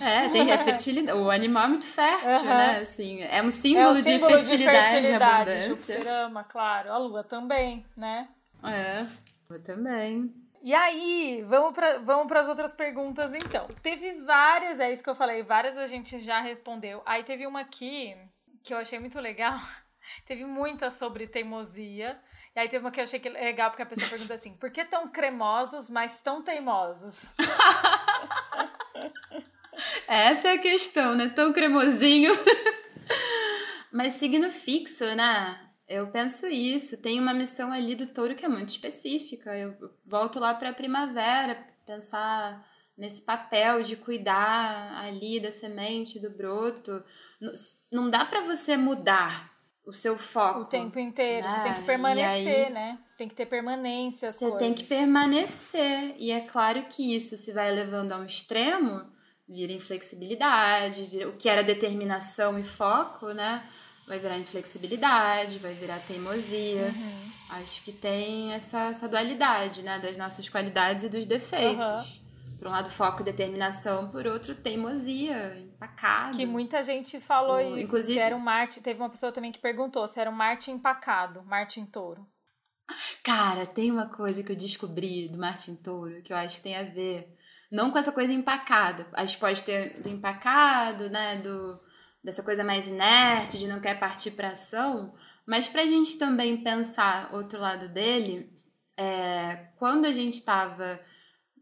É, 0.00 0.28
tem 0.28 0.50
a 0.52 0.58
fertilidade. 0.58 1.18
O 1.18 1.30
animal 1.30 1.64
é 1.64 1.68
muito 1.68 1.84
fértil, 1.84 2.28
Aham. 2.28 2.44
né? 2.44 2.78
Assim, 2.80 3.22
é 3.22 3.42
um 3.42 3.46
É 3.46 3.50
símbolo, 3.50 3.90
o 3.90 3.94
símbolo 4.02 4.36
de 4.38 4.44
fertilidade, 4.44 4.78
e 4.88 4.90
fertilidade. 4.90 5.50
abundância. 5.50 5.74
Júpiter 5.74 6.08
ama, 6.08 6.44
claro. 6.44 6.92
A 6.92 6.98
Lua 6.98 7.24
também, 7.24 7.84
né? 7.96 8.28
É, 8.64 9.04
eu 9.50 9.60
também. 9.62 10.32
E 10.62 10.74
aí, 10.74 11.44
vamos 11.46 11.72
para 11.72 11.98
vamos 11.98 12.32
as 12.32 12.48
outras 12.48 12.72
perguntas 12.72 13.34
então. 13.34 13.68
Teve 13.82 14.14
várias, 14.22 14.80
é 14.80 14.90
isso 14.90 15.02
que 15.02 15.10
eu 15.10 15.14
falei, 15.14 15.42
várias 15.42 15.76
a 15.76 15.86
gente 15.86 16.18
já 16.18 16.40
respondeu. 16.40 17.02
Aí 17.06 17.22
teve 17.22 17.46
uma 17.46 17.60
aqui 17.60 18.16
que 18.62 18.74
eu 18.74 18.78
achei 18.78 18.98
muito 18.98 19.20
legal. 19.20 19.58
Teve 20.24 20.44
muita 20.44 20.90
sobre 20.90 21.26
teimosia. 21.26 22.18
E 22.56 22.60
aí 22.60 22.68
teve 22.68 22.84
uma 22.84 22.90
que 22.90 22.98
eu 22.98 23.04
achei 23.04 23.20
que 23.20 23.28
legal, 23.28 23.70
porque 23.70 23.82
a 23.82 23.86
pessoa 23.86 24.08
pergunta 24.08 24.34
assim: 24.34 24.54
por 24.54 24.70
que 24.70 24.84
tão 24.84 25.08
cremosos, 25.08 25.88
mas 25.88 26.20
tão 26.20 26.42
teimosos? 26.42 27.34
Essa 30.08 30.48
é 30.48 30.52
a 30.52 30.58
questão, 30.58 31.14
né? 31.14 31.28
Tão 31.28 31.52
cremosinho. 31.52 32.32
Mas 33.92 34.14
signo 34.14 34.50
fixo, 34.50 35.04
né? 35.14 35.67
Eu 35.88 36.08
penso 36.08 36.46
isso. 36.46 37.00
Tem 37.00 37.18
uma 37.18 37.32
missão 37.32 37.72
ali 37.72 37.94
do 37.94 38.06
touro 38.06 38.34
que 38.34 38.44
é 38.44 38.48
muito 38.48 38.68
específica. 38.68 39.56
Eu 39.56 39.74
volto 40.06 40.38
lá 40.38 40.52
para 40.54 40.70
a 40.70 40.74
primavera, 40.74 41.58
pensar 41.86 42.66
nesse 42.96 43.22
papel 43.22 43.82
de 43.82 43.96
cuidar 43.96 44.92
ali 45.02 45.40
da 45.40 45.50
semente, 45.50 46.18
do 46.20 46.30
broto. 46.30 47.02
Não- 47.90 48.10
dá 48.10 48.24
para 48.24 48.42
você 48.42 48.76
mudar 48.76 49.50
o 49.86 49.92
seu 49.92 50.18
foco. 50.18 50.60
O 50.60 50.64
tempo 50.66 50.98
inteiro. 50.98 51.48
Você 51.48 51.60
tem 51.60 51.74
que 51.74 51.82
permanecer, 51.82 52.66
aí- 52.66 52.72
né? 52.72 52.98
Tem 53.16 53.28
que 53.28 53.34
ter 53.34 53.46
permanência. 53.46 54.30
Você 54.30 54.44
coisas. 54.44 54.58
tem 54.58 54.74
que 54.74 54.84
permanecer. 54.84 56.14
E 56.18 56.30
é 56.30 56.40
claro 56.40 56.82
que 56.84 57.16
isso 57.16 57.36
se 57.36 57.52
vai 57.52 57.70
levando 57.72 58.12
a 58.12 58.18
um 58.18 58.24
extremo, 58.24 59.10
vira 59.48 59.72
inflexibilidade, 59.72 61.04
vira, 61.04 61.28
o 61.28 61.36
que 61.36 61.48
era 61.48 61.62
determinação 61.64 62.58
e 62.58 62.64
foco, 62.64 63.32
né? 63.32 63.64
Vai 64.08 64.18
virar 64.18 64.38
inflexibilidade, 64.38 65.58
vai 65.58 65.74
virar 65.74 65.98
teimosia. 66.00 66.82
Uhum. 66.96 67.30
Acho 67.50 67.82
que 67.82 67.92
tem 67.92 68.52
essa, 68.54 68.88
essa 68.90 69.08
dualidade, 69.08 69.82
né? 69.82 69.98
Das 69.98 70.16
nossas 70.16 70.48
qualidades 70.48 71.04
e 71.04 71.08
dos 71.08 71.26
defeitos. 71.26 71.86
Aham. 71.86 72.06
Por 72.58 72.66
um 72.66 72.70
lado, 72.70 72.90
foco 72.90 73.20
e 73.20 73.24
determinação, 73.24 74.10
por 74.10 74.26
outro, 74.26 74.52
teimosia, 74.54 75.56
empacado. 75.60 76.36
Que 76.36 76.44
muita 76.44 76.82
gente 76.82 77.20
falou 77.20 77.60
isso. 77.60 77.78
inclusive- 77.86 78.14
Que 78.14 78.18
era 78.18 78.34
um 78.34 78.40
Marte. 78.40 78.80
Teve 78.80 78.98
uma 79.00 79.08
pessoa 79.10 79.30
também 79.30 79.52
que 79.52 79.60
perguntou 79.60 80.08
se 80.08 80.18
era 80.18 80.28
um 80.28 80.34
Marte 80.34 80.70
empacado, 80.70 81.44
Marte 81.44 81.78
em 81.80 81.86
touro. 81.86 82.26
Cara, 83.22 83.66
tem 83.66 83.90
uma 83.92 84.06
coisa 84.06 84.42
que 84.42 84.50
eu 84.50 84.56
descobri 84.56 85.28
do 85.28 85.38
Martin 85.38 85.74
Touro 85.76 86.22
que 86.22 86.32
eu 86.32 86.36
acho 86.36 86.56
que 86.56 86.62
tem 86.62 86.76
a 86.76 86.82
ver. 86.82 87.36
Não 87.70 87.90
com 87.90 87.98
essa 87.98 88.10
coisa 88.12 88.32
empacada. 88.32 89.06
Acho 89.12 89.34
que 89.34 89.40
pode 89.40 89.62
ter 89.62 90.00
do 90.00 90.08
empacado, 90.08 91.10
né? 91.10 91.36
Do, 91.36 91.78
dessa 92.22 92.42
coisa 92.42 92.64
mais 92.64 92.86
inerte, 92.86 93.58
de 93.58 93.66
não 93.66 93.80
quer 93.80 93.98
partir 93.98 94.32
pra 94.32 94.50
ação. 94.50 95.14
Mas 95.46 95.68
pra 95.68 95.86
gente 95.86 96.18
também 96.18 96.62
pensar 96.62 97.30
outro 97.32 97.60
lado 97.60 97.88
dele, 97.88 98.50
é, 98.96 99.68
quando 99.78 100.04
a 100.04 100.12
gente 100.12 100.42
tava 100.42 101.00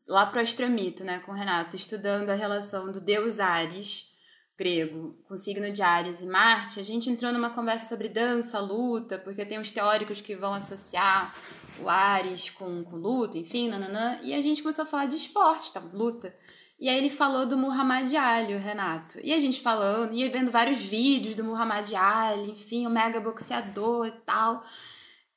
lá 0.09 0.26
pro 0.26 0.40
Astromito, 0.40 1.04
né, 1.04 1.20
com 1.20 1.32
o 1.32 1.34
Renato, 1.34 1.76
estudando 1.76 2.30
a 2.30 2.34
relação 2.34 2.90
do 2.90 3.00
deus 3.00 3.40
Ares, 3.40 4.11
grego, 4.59 5.18
com 5.28 5.34
o 5.34 5.38
signo 5.38 5.70
de 5.70 5.82
Ares 5.82 6.22
e 6.22 6.26
Marte, 6.26 6.80
a 6.80 6.82
gente 6.82 7.11
entrou 7.11 7.32
numa 7.32 7.50
conversa 7.50 7.88
sobre 7.88 8.09
dança, 8.09 8.59
luta, 8.59 9.18
porque 9.18 9.44
tem 9.44 9.59
uns 9.59 9.70
teóricos 9.70 10.20
que 10.20 10.34
vão 10.34 10.54
associar 10.54 11.34
o 11.78 11.88
Ares 11.88 12.48
com, 12.48 12.82
com 12.84 12.96
luta, 12.96 13.36
enfim, 13.36 13.68
nananã, 13.68 14.18
e 14.22 14.32
a 14.32 14.40
gente 14.40 14.62
começou 14.62 14.84
a 14.84 14.86
falar 14.86 15.07
de 15.07 15.16
esporte, 15.16 15.72
tá, 15.72 15.80
luta. 15.92 16.34
E 16.78 16.90
aí 16.90 16.98
ele 16.98 17.08
falou 17.08 17.46
do 17.46 17.56
Muhammad 17.56 18.14
Ali, 18.14 18.54
o 18.54 18.58
Renato. 18.58 19.18
E 19.22 19.32
a 19.32 19.40
gente 19.40 19.62
falando, 19.62 20.12
ia 20.12 20.30
vendo 20.30 20.50
vários 20.50 20.78
vídeos 20.78 21.34
do 21.34 21.42
Muhammad 21.42 21.90
Ali, 21.94 22.50
enfim, 22.50 22.86
um 22.86 22.90
mega 22.90 23.18
boxeador 23.18 24.06
e 24.06 24.12
tal. 24.24 24.62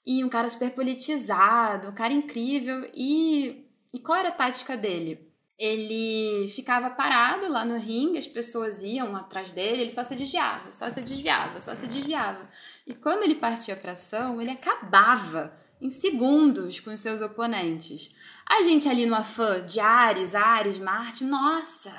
E 0.06 0.24
um 0.24 0.30
cara 0.30 0.50
super 0.50 0.72
politizado, 0.72 1.90
um 1.90 1.94
cara 1.94 2.12
incrível. 2.12 2.90
E, 2.94 3.66
e 3.94 4.00
qual 4.00 4.18
era 4.18 4.30
a 4.30 4.34
tática 4.34 4.76
dele? 4.76 5.30
Ele 5.58 6.50
ficava 6.50 6.90
parado 6.90 7.50
lá 7.50 7.64
no 7.64 7.78
ringue, 7.78 8.18
as 8.18 8.28
pessoas 8.28 8.82
iam 8.82 9.16
atrás 9.16 9.52
dele, 9.52 9.82
ele 9.82 9.92
só 9.92 10.04
se 10.04 10.16
desviava, 10.16 10.72
só 10.72 10.90
se 10.90 11.02
desviava, 11.02 11.60
só 11.60 11.76
se 11.76 11.88
desviava. 11.88 12.50
E 12.88 12.94
quando 12.94 13.24
ele 13.24 13.36
partia 13.36 13.76
pra 13.76 13.94
ação, 13.94 14.42
ele 14.42 14.52
acabava 14.52 15.54
em 15.82 15.90
segundos 15.90 16.80
com 16.80 16.94
os 16.94 17.00
seus 17.00 17.22
oponentes. 17.22 18.14
A 18.50 18.64
gente 18.64 18.90
ali 18.90 19.06
no 19.06 19.16
afã 19.16 19.66
de 19.66 19.80
Ares, 19.80 20.34
Ares, 20.34 20.78
Marte, 20.80 21.24
nossa, 21.24 21.94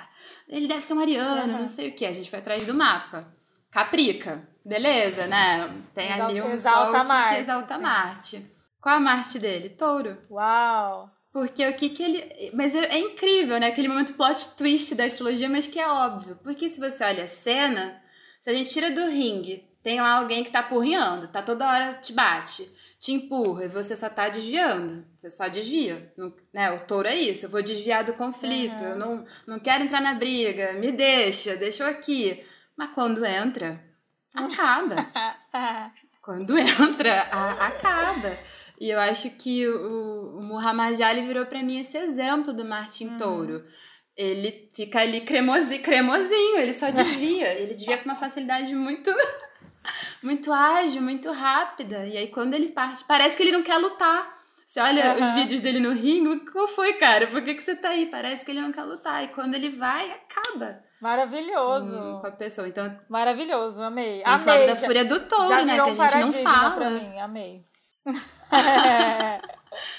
ele 0.48 0.66
deve 0.66 0.82
ser 0.82 0.94
um 0.94 1.00
ariano, 1.00 1.52
Uhum. 1.54 1.60
não 1.60 1.68
sei 1.68 1.90
o 1.90 1.94
que. 1.94 2.04
A 2.04 2.12
gente 2.12 2.28
foi 2.28 2.40
atrás 2.40 2.66
do 2.66 2.74
mapa. 2.74 3.32
Caprica, 3.70 4.48
beleza, 4.64 5.26
né? 5.28 5.70
Tem 5.94 6.10
Exal- 6.12 6.28
ali 6.28 6.42
um 6.42 6.52
exalta 6.52 6.84
sol 6.86 6.92
que- 6.94 7.00
que, 7.02 7.08
Marte, 7.08 7.40
exalta 7.40 7.74
sim. 7.76 7.80
Marte. 7.80 8.46
Qual 8.80 8.96
a 8.96 9.00
Marte 9.00 9.38
dele? 9.38 9.68
Touro. 9.68 10.18
Uau! 10.30 11.08
Porque 11.32 11.64
o 11.68 11.74
que 11.74 11.90
que 11.90 12.02
ele. 12.02 12.50
Mas 12.54 12.74
é, 12.74 12.86
é 12.86 12.98
incrível, 12.98 13.60
né? 13.60 13.68
Aquele 13.68 13.86
momento 13.86 14.14
plot 14.14 14.56
twist 14.56 14.96
da 14.96 15.04
astrologia, 15.04 15.48
mas 15.48 15.68
que 15.68 15.78
é 15.78 15.86
óbvio. 15.86 16.36
Porque 16.42 16.68
se 16.68 16.80
você 16.80 17.04
olha 17.04 17.22
a 17.24 17.28
cena, 17.28 18.02
se 18.40 18.50
a 18.50 18.54
gente 18.54 18.70
tira 18.72 18.90
do 18.90 19.06
ringue, 19.06 19.64
tem 19.84 20.00
lá 20.00 20.14
alguém 20.14 20.42
que 20.42 20.50
tá 20.50 20.58
apurreando, 20.60 21.28
tá 21.28 21.40
toda 21.40 21.68
hora 21.70 21.94
te 21.94 22.12
bate, 22.12 22.68
te 23.00 23.12
empurra 23.12 23.64
e 23.64 23.68
você 23.68 23.96
só 23.96 24.10
tá 24.10 24.28
desviando. 24.28 25.06
Você 25.16 25.30
só 25.30 25.48
desvia. 25.48 26.12
Não- 26.18 26.34
né? 26.52 26.70
O 26.70 26.80
touro 26.86 27.08
é 27.08 27.16
isso. 27.16 27.46
Eu 27.46 27.50
vou 27.50 27.62
desviar 27.62 28.04
do 28.04 28.12
conflito. 28.12 28.84
Eu 28.84 28.94
não, 28.96 29.24
não 29.46 29.58
quero 29.58 29.82
entrar 29.84 30.02
na 30.02 30.12
briga. 30.12 30.74
Me 30.74 30.92
deixa, 30.92 31.56
deixa 31.56 31.82
eu 31.84 31.88
aqui. 31.88 32.44
Mas 32.76 32.90
quando 32.94 33.24
entra, 33.24 33.82
acaba. 34.34 34.96
Quando 36.22 36.56
entra, 36.58 37.22
a- 37.32 37.66
acaba. 37.68 38.38
E 38.78 38.90
eu 38.90 39.00
acho 39.00 39.30
que 39.30 39.66
o, 39.66 40.38
o 40.38 40.44
Muhammad 40.44 41.00
Ali 41.00 41.22
virou 41.26 41.46
pra 41.46 41.62
mim 41.62 41.80
esse 41.80 41.96
exemplo 41.96 42.52
do 42.52 42.64
Martin 42.64 43.16
Touro. 43.16 43.64
Ele 44.14 44.70
fica 44.74 45.00
ali 45.00 45.22
cremosi, 45.22 45.78
cremosinho, 45.78 46.58
ele 46.58 46.74
só 46.74 46.90
desvia. 46.92 47.48
ele 47.58 47.72
desvia 47.72 47.96
com 47.96 48.04
uma 48.04 48.14
facilidade 48.16 48.74
muito, 48.74 49.10
muito 50.22 50.52
ágil, 50.52 51.02
muito 51.02 51.30
rápida. 51.30 52.06
E 52.06 52.16
aí 52.16 52.28
quando 52.28 52.54
ele 52.54 52.68
parte, 52.68 53.04
parece 53.04 53.36
que 53.36 53.42
ele 53.42 53.52
não 53.52 53.62
quer 53.62 53.78
lutar. 53.78 54.38
Você 54.66 54.78
olha 54.80 55.14
os 55.16 55.20
Aham. 55.22 55.34
vídeos 55.34 55.60
dele 55.60 55.80
no 55.80 55.92
ringue, 55.92 56.44
qual 56.50 56.68
foi, 56.68 56.92
cara? 56.92 57.26
Por 57.26 57.42
que, 57.42 57.54
que 57.54 57.62
você 57.62 57.74
tá 57.74 57.88
aí? 57.88 58.06
Parece 58.06 58.44
que 58.44 58.52
ele 58.52 58.60
não 58.60 58.70
quer 58.70 58.84
lutar. 58.84 59.24
E 59.24 59.28
quando 59.28 59.54
ele 59.54 59.70
vai, 59.70 60.08
acaba 60.12 60.78
Maravilhoso! 61.02 61.90
com, 61.90 62.20
com 62.20 62.26
a 62.28 62.30
pessoa. 62.30 62.68
Então, 62.68 62.96
Maravilhoso, 63.08 63.82
amei. 63.82 64.22
tem 64.22 64.24
lado 64.32 64.48
amei. 64.48 64.66
da 64.68 64.74
já- 64.76 64.86
fúria 64.86 65.04
do 65.04 65.26
touro, 65.26 65.48
já 65.48 65.64
né? 65.64 65.74
Que 65.74 65.80
a 66.00 66.06
gente 66.06 66.16
não 66.20 66.32
fala. 66.32 66.70
pra 66.70 66.90
mim, 66.90 67.18
amei. 67.18 67.62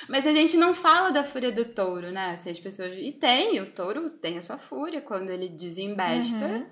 Mas 0.07 0.27
a 0.27 0.31
gente 0.33 0.57
não 0.57 0.73
fala 0.73 1.11
da 1.11 1.23
fúria 1.23 1.51
do 1.51 1.65
touro, 1.65 2.11
né? 2.11 2.35
Se 2.37 2.49
as 2.49 2.59
pessoas... 2.59 2.91
E 2.93 3.11
tem, 3.13 3.59
o 3.61 3.69
touro 3.71 4.09
tem 4.09 4.37
a 4.37 4.41
sua 4.41 4.57
fúria. 4.57 5.01
Quando 5.01 5.29
ele 5.29 5.47
desembesta, 5.49 6.45
Uhum. 6.45 6.65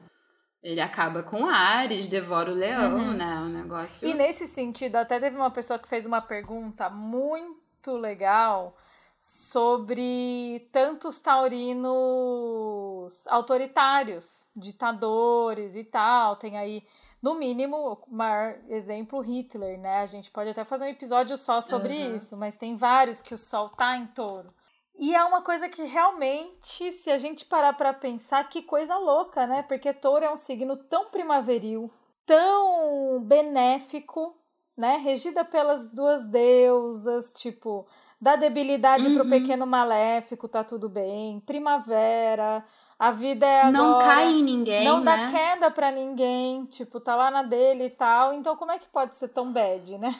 Ele 0.61 0.81
acaba 0.81 1.23
com 1.23 1.45
Ares, 1.45 2.09
devora 2.09 2.51
o 2.51 2.55
leão, 2.55 3.13
né? 3.13 3.39
Um 3.39 3.49
negócio... 3.49 4.07
E 4.07 4.13
nesse 4.13 4.47
sentido, 4.47 4.97
até 4.97 5.19
teve 5.19 5.35
uma 5.35 5.51
pessoa 5.51 5.79
que 5.79 5.87
fez 5.87 6.05
uma 6.05 6.21
pergunta 6.21 6.89
muito 6.89 7.95
legal 7.97 8.75
sobre 9.17 10.67
tantos 10.71 11.19
taurinos 11.21 13.27
autoritários, 13.27 14.45
ditadores 14.55 15.75
e 15.75 15.83
tal. 15.83 16.35
Tem 16.35 16.57
aí, 16.57 16.83
no 17.21 17.35
mínimo, 17.35 17.99
o 18.07 18.15
maior 18.15 18.55
exemplo, 18.69 19.19
Hitler, 19.21 19.79
né? 19.79 20.01
A 20.01 20.05
gente 20.05 20.31
pode 20.31 20.49
até 20.49 20.63
fazer 20.63 20.85
um 20.85 20.89
episódio 20.89 21.37
só 21.37 21.61
sobre 21.61 21.93
Uhum. 21.93 22.15
isso, 22.15 22.37
mas 22.37 22.55
tem 22.55 22.75
vários 22.75 23.21
que 23.21 23.33
o 23.33 23.37
sol 23.37 23.69
tá 23.69 23.95
em 23.97 24.07
touro. 24.07 24.53
E 24.99 25.15
é 25.15 25.23
uma 25.23 25.41
coisa 25.41 25.69
que 25.69 25.83
realmente, 25.83 26.91
se 26.91 27.09
a 27.09 27.17
gente 27.17 27.45
parar 27.45 27.71
para 27.71 27.93
pensar, 27.93 28.43
que 28.49 28.61
coisa 28.61 28.97
louca, 28.97 29.47
né? 29.47 29.63
Porque 29.63 29.93
touro 29.93 30.25
é 30.25 30.29
um 30.29 30.35
signo 30.35 30.75
tão 30.75 31.05
primaveril, 31.05 31.89
tão 32.25 33.21
benéfico, 33.23 34.35
né? 34.75 34.97
Regida 34.97 35.45
pelas 35.45 35.87
duas 35.87 36.25
deusas, 36.27 37.31
tipo, 37.31 37.87
dá 38.19 38.35
debilidade 38.35 39.07
uhum. 39.07 39.15
pro 39.15 39.29
pequeno 39.29 39.65
maléfico, 39.65 40.49
tá 40.49 40.65
tudo 40.65 40.89
bem. 40.89 41.39
Primavera, 41.39 42.65
a 42.99 43.11
vida 43.11 43.45
é 43.45 43.61
agora. 43.61 43.71
Não 43.71 43.99
cai 43.99 44.27
em 44.33 44.43
ninguém, 44.43 44.83
Não 44.83 44.99
né? 44.99 45.05
dá 45.05 45.31
queda 45.31 45.71
para 45.71 45.91
ninguém, 45.91 46.65
tipo, 46.65 46.99
tá 46.99 47.15
lá 47.15 47.31
na 47.31 47.41
dele 47.41 47.85
e 47.85 47.89
tal. 47.89 48.33
Então 48.33 48.57
como 48.57 48.73
é 48.73 48.77
que 48.77 48.89
pode 48.89 49.15
ser 49.15 49.29
tão 49.29 49.49
bad, 49.49 49.97
né? 49.97 50.13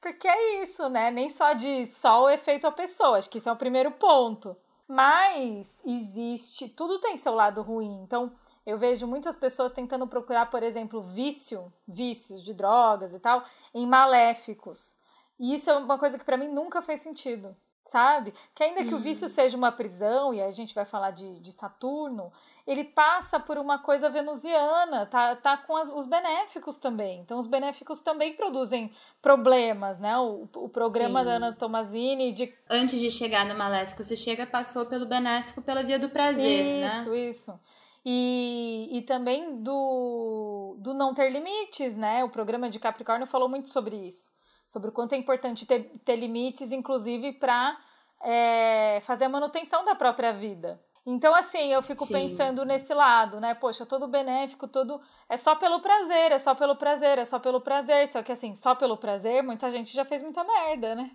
Porque 0.00 0.28
é 0.28 0.62
isso, 0.62 0.88
né? 0.88 1.10
Nem 1.10 1.28
só 1.28 1.52
de 1.52 1.86
só 1.86 2.24
o 2.24 2.30
efeito 2.30 2.66
à 2.66 2.72
pessoa, 2.72 3.18
acho 3.18 3.28
que 3.28 3.38
isso 3.38 3.48
é 3.48 3.52
o 3.52 3.56
primeiro 3.56 3.90
ponto. 3.92 4.56
Mas 4.86 5.82
existe, 5.84 6.66
tudo 6.66 6.98
tem 6.98 7.16
seu 7.16 7.34
lado 7.34 7.60
ruim. 7.60 8.00
Então, 8.02 8.32
eu 8.64 8.78
vejo 8.78 9.06
muitas 9.06 9.36
pessoas 9.36 9.70
tentando 9.70 10.06
procurar, 10.06 10.46
por 10.46 10.62
exemplo, 10.62 11.02
vício, 11.02 11.70
vícios 11.86 12.42
de 12.42 12.54
drogas 12.54 13.12
e 13.12 13.18
tal, 13.18 13.44
em 13.74 13.86
maléficos. 13.86 14.98
E 15.38 15.54
isso 15.54 15.68
é 15.68 15.76
uma 15.76 15.98
coisa 15.98 16.18
que 16.18 16.24
para 16.24 16.38
mim 16.38 16.48
nunca 16.48 16.80
fez 16.80 17.00
sentido, 17.00 17.54
sabe? 17.84 18.32
Que 18.54 18.64
ainda 18.64 18.82
que 18.82 18.94
o 18.94 18.98
vício 18.98 19.28
uhum. 19.28 19.32
seja 19.32 19.56
uma 19.58 19.70
prisão, 19.70 20.32
e 20.32 20.40
a 20.40 20.50
gente 20.50 20.74
vai 20.74 20.86
falar 20.86 21.10
de, 21.10 21.38
de 21.38 21.52
Saturno, 21.52 22.32
ele 22.68 22.84
passa 22.84 23.40
por 23.40 23.56
uma 23.56 23.78
coisa 23.78 24.10
venusiana, 24.10 25.06
tá, 25.06 25.34
tá 25.34 25.56
com 25.56 25.74
as, 25.74 25.90
os 25.90 26.04
benéficos 26.04 26.76
também. 26.76 27.20
Então, 27.20 27.38
os 27.38 27.46
benéficos 27.46 28.02
também 28.02 28.34
produzem 28.34 28.92
problemas, 29.22 29.98
né? 29.98 30.18
O, 30.18 30.46
o 30.54 30.68
programa 30.68 31.20
Sim. 31.20 31.24
da 31.24 31.30
Ana 31.32 31.52
Tomazini 31.54 32.30
de... 32.30 32.52
Antes 32.68 33.00
de 33.00 33.10
chegar 33.10 33.46
no 33.46 33.56
maléfico, 33.56 34.04
você 34.04 34.14
chega, 34.14 34.46
passou 34.46 34.84
pelo 34.84 35.06
benéfico 35.06 35.62
pela 35.62 35.82
via 35.82 35.98
do 35.98 36.10
prazer, 36.10 36.44
isso, 36.44 36.80
né? 36.80 37.00
Isso, 37.00 37.14
isso. 37.14 37.60
E, 38.04 38.90
e 38.92 39.00
também 39.00 39.62
do, 39.62 40.76
do 40.78 40.92
não 40.92 41.14
ter 41.14 41.30
limites, 41.30 41.96
né? 41.96 42.22
O 42.22 42.28
programa 42.28 42.68
de 42.68 42.78
Capricórnio 42.78 43.26
falou 43.26 43.48
muito 43.48 43.70
sobre 43.70 43.96
isso. 43.96 44.30
Sobre 44.66 44.90
o 44.90 44.92
quanto 44.92 45.14
é 45.14 45.16
importante 45.16 45.64
ter, 45.64 45.90
ter 46.04 46.16
limites, 46.16 46.70
inclusive 46.70 47.32
para 47.32 47.78
é, 48.22 49.00
fazer 49.04 49.24
a 49.24 49.28
manutenção 49.30 49.86
da 49.86 49.94
própria 49.94 50.34
vida. 50.34 50.78
Então, 51.10 51.34
assim, 51.34 51.72
eu 51.72 51.80
fico 51.80 52.04
Sim. 52.04 52.12
pensando 52.12 52.66
nesse 52.66 52.92
lado, 52.92 53.40
né? 53.40 53.54
Poxa, 53.54 53.86
todo 53.86 54.06
benéfico, 54.06 54.68
todo. 54.68 55.00
É 55.26 55.38
só 55.38 55.54
pelo 55.54 55.80
prazer, 55.80 56.32
é 56.32 56.38
só 56.38 56.54
pelo 56.54 56.76
prazer, 56.76 57.16
é 57.16 57.24
só 57.24 57.38
pelo 57.38 57.62
prazer. 57.62 58.06
Só 58.08 58.22
que, 58.22 58.30
assim, 58.30 58.54
só 58.54 58.74
pelo 58.74 58.94
prazer, 58.94 59.42
muita 59.42 59.70
gente 59.70 59.94
já 59.94 60.04
fez 60.04 60.22
muita 60.22 60.44
merda, 60.44 60.94
né? 60.94 61.10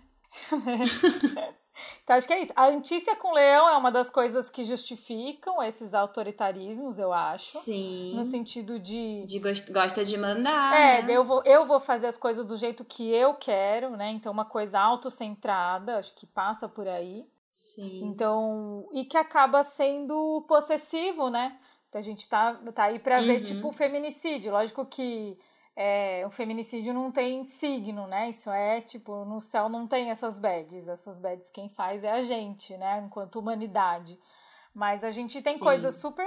então, 2.02 2.16
acho 2.16 2.26
que 2.26 2.32
é 2.32 2.42
isso. 2.42 2.52
A 2.56 2.66
antícia 2.66 3.14
com 3.14 3.32
leão 3.32 3.68
é 3.68 3.76
uma 3.76 3.92
das 3.92 4.10
coisas 4.10 4.50
que 4.50 4.64
justificam 4.64 5.62
esses 5.62 5.94
autoritarismos, 5.94 6.98
eu 6.98 7.12
acho. 7.12 7.58
Sim. 7.58 8.14
No 8.16 8.24
sentido 8.24 8.80
de. 8.80 9.24
De 9.26 9.38
gost 9.38 9.70
gosta 9.70 10.04
de 10.04 10.18
mandar. 10.18 10.76
É, 10.76 11.02
né? 11.02 11.12
eu 11.12 11.24
vou, 11.24 11.40
eu 11.44 11.64
vou 11.66 11.78
fazer 11.78 12.08
as 12.08 12.16
coisas 12.16 12.44
do 12.44 12.56
jeito 12.56 12.84
que 12.84 13.14
eu 13.14 13.34
quero, 13.34 13.90
né? 13.90 14.10
Então, 14.10 14.32
uma 14.32 14.44
coisa 14.44 14.80
autocentrada, 14.80 15.98
acho 15.98 16.12
que 16.16 16.26
passa 16.26 16.68
por 16.68 16.88
aí. 16.88 17.24
Sim. 17.74 18.04
Então, 18.04 18.88
e 18.92 19.04
que 19.04 19.16
acaba 19.16 19.64
sendo 19.64 20.44
possessivo, 20.48 21.28
né? 21.28 21.58
Então, 21.88 21.98
a 21.98 22.02
gente 22.02 22.28
tá, 22.28 22.54
tá 22.72 22.84
aí 22.84 22.98
pra 22.98 23.18
uhum. 23.18 23.26
ver, 23.26 23.40
tipo, 23.40 23.68
o 23.68 23.72
feminicídio. 23.72 24.52
Lógico 24.52 24.86
que 24.86 25.36
é, 25.74 26.24
o 26.24 26.30
feminicídio 26.30 26.94
não 26.94 27.10
tem 27.10 27.42
signo, 27.42 28.06
né? 28.06 28.30
Isso 28.30 28.48
é, 28.50 28.80
tipo, 28.80 29.24
no 29.24 29.40
céu 29.40 29.68
não 29.68 29.88
tem 29.88 30.10
essas 30.10 30.38
bads. 30.38 30.86
Essas 30.86 31.18
bads 31.18 31.50
quem 31.50 31.68
faz 31.68 32.04
é 32.04 32.12
a 32.12 32.20
gente, 32.20 32.76
né? 32.76 33.02
Enquanto 33.04 33.40
humanidade. 33.40 34.18
Mas 34.72 35.02
a 35.02 35.10
gente 35.10 35.42
tem 35.42 35.54
Sim. 35.54 35.64
coisas 35.64 35.96
super 35.96 36.26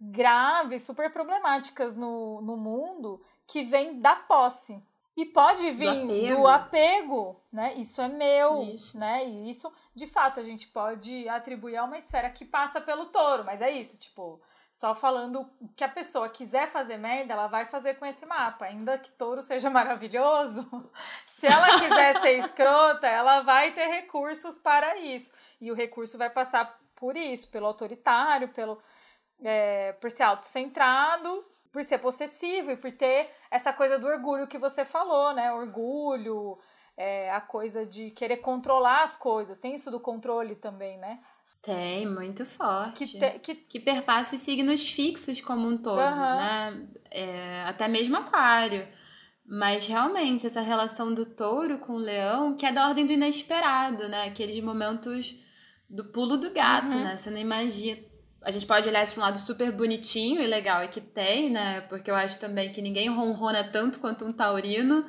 graves, 0.00 0.82
super 0.82 1.12
problemáticas 1.12 1.94
no, 1.94 2.40
no 2.40 2.56
mundo 2.56 3.22
que 3.46 3.62
vem 3.62 4.00
da 4.00 4.16
posse. 4.16 4.82
E 5.16 5.26
pode 5.26 5.70
vir 5.72 6.06
do 6.06 6.06
apego, 6.06 6.40
do 6.40 6.46
apego 6.46 7.40
né? 7.52 7.74
Isso 7.74 8.00
é 8.00 8.08
meu, 8.08 8.62
isso. 8.62 8.98
né? 8.98 9.26
E 9.26 9.50
isso, 9.50 9.72
de 9.94 10.06
fato, 10.06 10.40
a 10.40 10.42
gente 10.42 10.68
pode 10.68 11.28
atribuir 11.28 11.76
a 11.76 11.84
uma 11.84 11.98
esfera 11.98 12.30
que 12.30 12.44
passa 12.44 12.80
pelo 12.80 13.06
touro, 13.06 13.44
mas 13.44 13.60
é 13.60 13.70
isso, 13.70 13.98
tipo, 13.98 14.40
só 14.72 14.94
falando 14.94 15.50
que 15.74 15.82
a 15.82 15.88
pessoa 15.88 16.28
quiser 16.28 16.68
fazer 16.68 16.96
merda, 16.96 17.32
ela 17.34 17.48
vai 17.48 17.64
fazer 17.66 17.94
com 17.94 18.06
esse 18.06 18.24
mapa. 18.24 18.66
Ainda 18.66 18.98
que 18.98 19.10
touro 19.10 19.42
seja 19.42 19.68
maravilhoso, 19.70 20.90
se 21.26 21.46
ela 21.46 21.80
quiser 21.80 22.20
ser 22.20 22.38
escrota, 22.38 23.06
ela 23.06 23.40
vai 23.42 23.72
ter 23.72 23.86
recursos 23.86 24.58
para 24.58 24.96
isso. 24.96 25.32
E 25.60 25.72
o 25.72 25.74
recurso 25.74 26.16
vai 26.16 26.30
passar 26.30 26.78
por 26.94 27.16
isso, 27.16 27.50
pelo 27.50 27.66
autoritário, 27.66 28.48
pelo 28.48 28.80
é, 29.42 29.92
por 29.94 30.10
ser 30.10 30.22
autocentrado 30.22 31.44
por 31.72 31.84
ser 31.84 31.98
possessivo 31.98 32.72
e 32.72 32.76
por 32.76 32.92
ter 32.92 33.30
essa 33.50 33.72
coisa 33.72 33.98
do 33.98 34.06
orgulho 34.06 34.46
que 34.46 34.58
você 34.58 34.84
falou, 34.84 35.32
né? 35.32 35.52
Orgulho, 35.52 36.58
é, 36.96 37.30
a 37.30 37.40
coisa 37.40 37.86
de 37.86 38.10
querer 38.10 38.38
controlar 38.38 39.02
as 39.02 39.16
coisas. 39.16 39.56
Tem 39.56 39.74
isso 39.74 39.90
do 39.90 40.00
controle 40.00 40.54
também, 40.56 40.98
né? 40.98 41.20
Tem, 41.62 42.06
muito 42.06 42.46
forte. 42.46 43.06
Que, 43.06 43.18
te, 43.18 43.38
que... 43.38 43.54
que 43.54 43.80
perpassa 43.80 44.34
os 44.34 44.40
signos 44.40 44.90
fixos 44.90 45.40
como 45.40 45.68
um 45.68 45.76
todo, 45.76 46.00
uhum. 46.00 46.36
né? 46.36 46.88
É, 47.10 47.62
até 47.66 47.86
mesmo 47.86 48.16
aquário. 48.16 48.88
Mas 49.44 49.86
realmente, 49.86 50.46
essa 50.46 50.60
relação 50.60 51.12
do 51.12 51.26
touro 51.26 51.78
com 51.78 51.94
o 51.94 51.98
leão, 51.98 52.56
que 52.56 52.64
é 52.64 52.72
da 52.72 52.86
ordem 52.88 53.04
do 53.04 53.12
inesperado, 53.12 54.08
né? 54.08 54.24
Aqueles 54.24 54.62
momentos 54.62 55.34
do 55.88 56.04
pulo 56.04 56.36
do 56.36 56.50
gato, 56.50 56.96
uhum. 56.96 57.04
né? 57.04 57.16
Você 57.16 57.30
não 57.30 57.38
imagina 57.38 58.09
a 58.42 58.50
gente 58.50 58.66
pode 58.66 58.88
olhar 58.88 59.02
isso 59.02 59.12
para 59.12 59.22
um 59.22 59.26
lado 59.26 59.38
super 59.38 59.70
bonitinho 59.72 60.40
e 60.40 60.46
legal, 60.46 60.82
e 60.82 60.88
que 60.88 61.00
tem, 61.00 61.50
né? 61.50 61.82
Porque 61.82 62.10
eu 62.10 62.14
acho 62.14 62.38
também 62.38 62.72
que 62.72 62.80
ninguém 62.80 63.08
ronrona 63.08 63.64
tanto 63.64 64.00
quanto 64.00 64.24
um 64.24 64.32
taurino, 64.32 65.04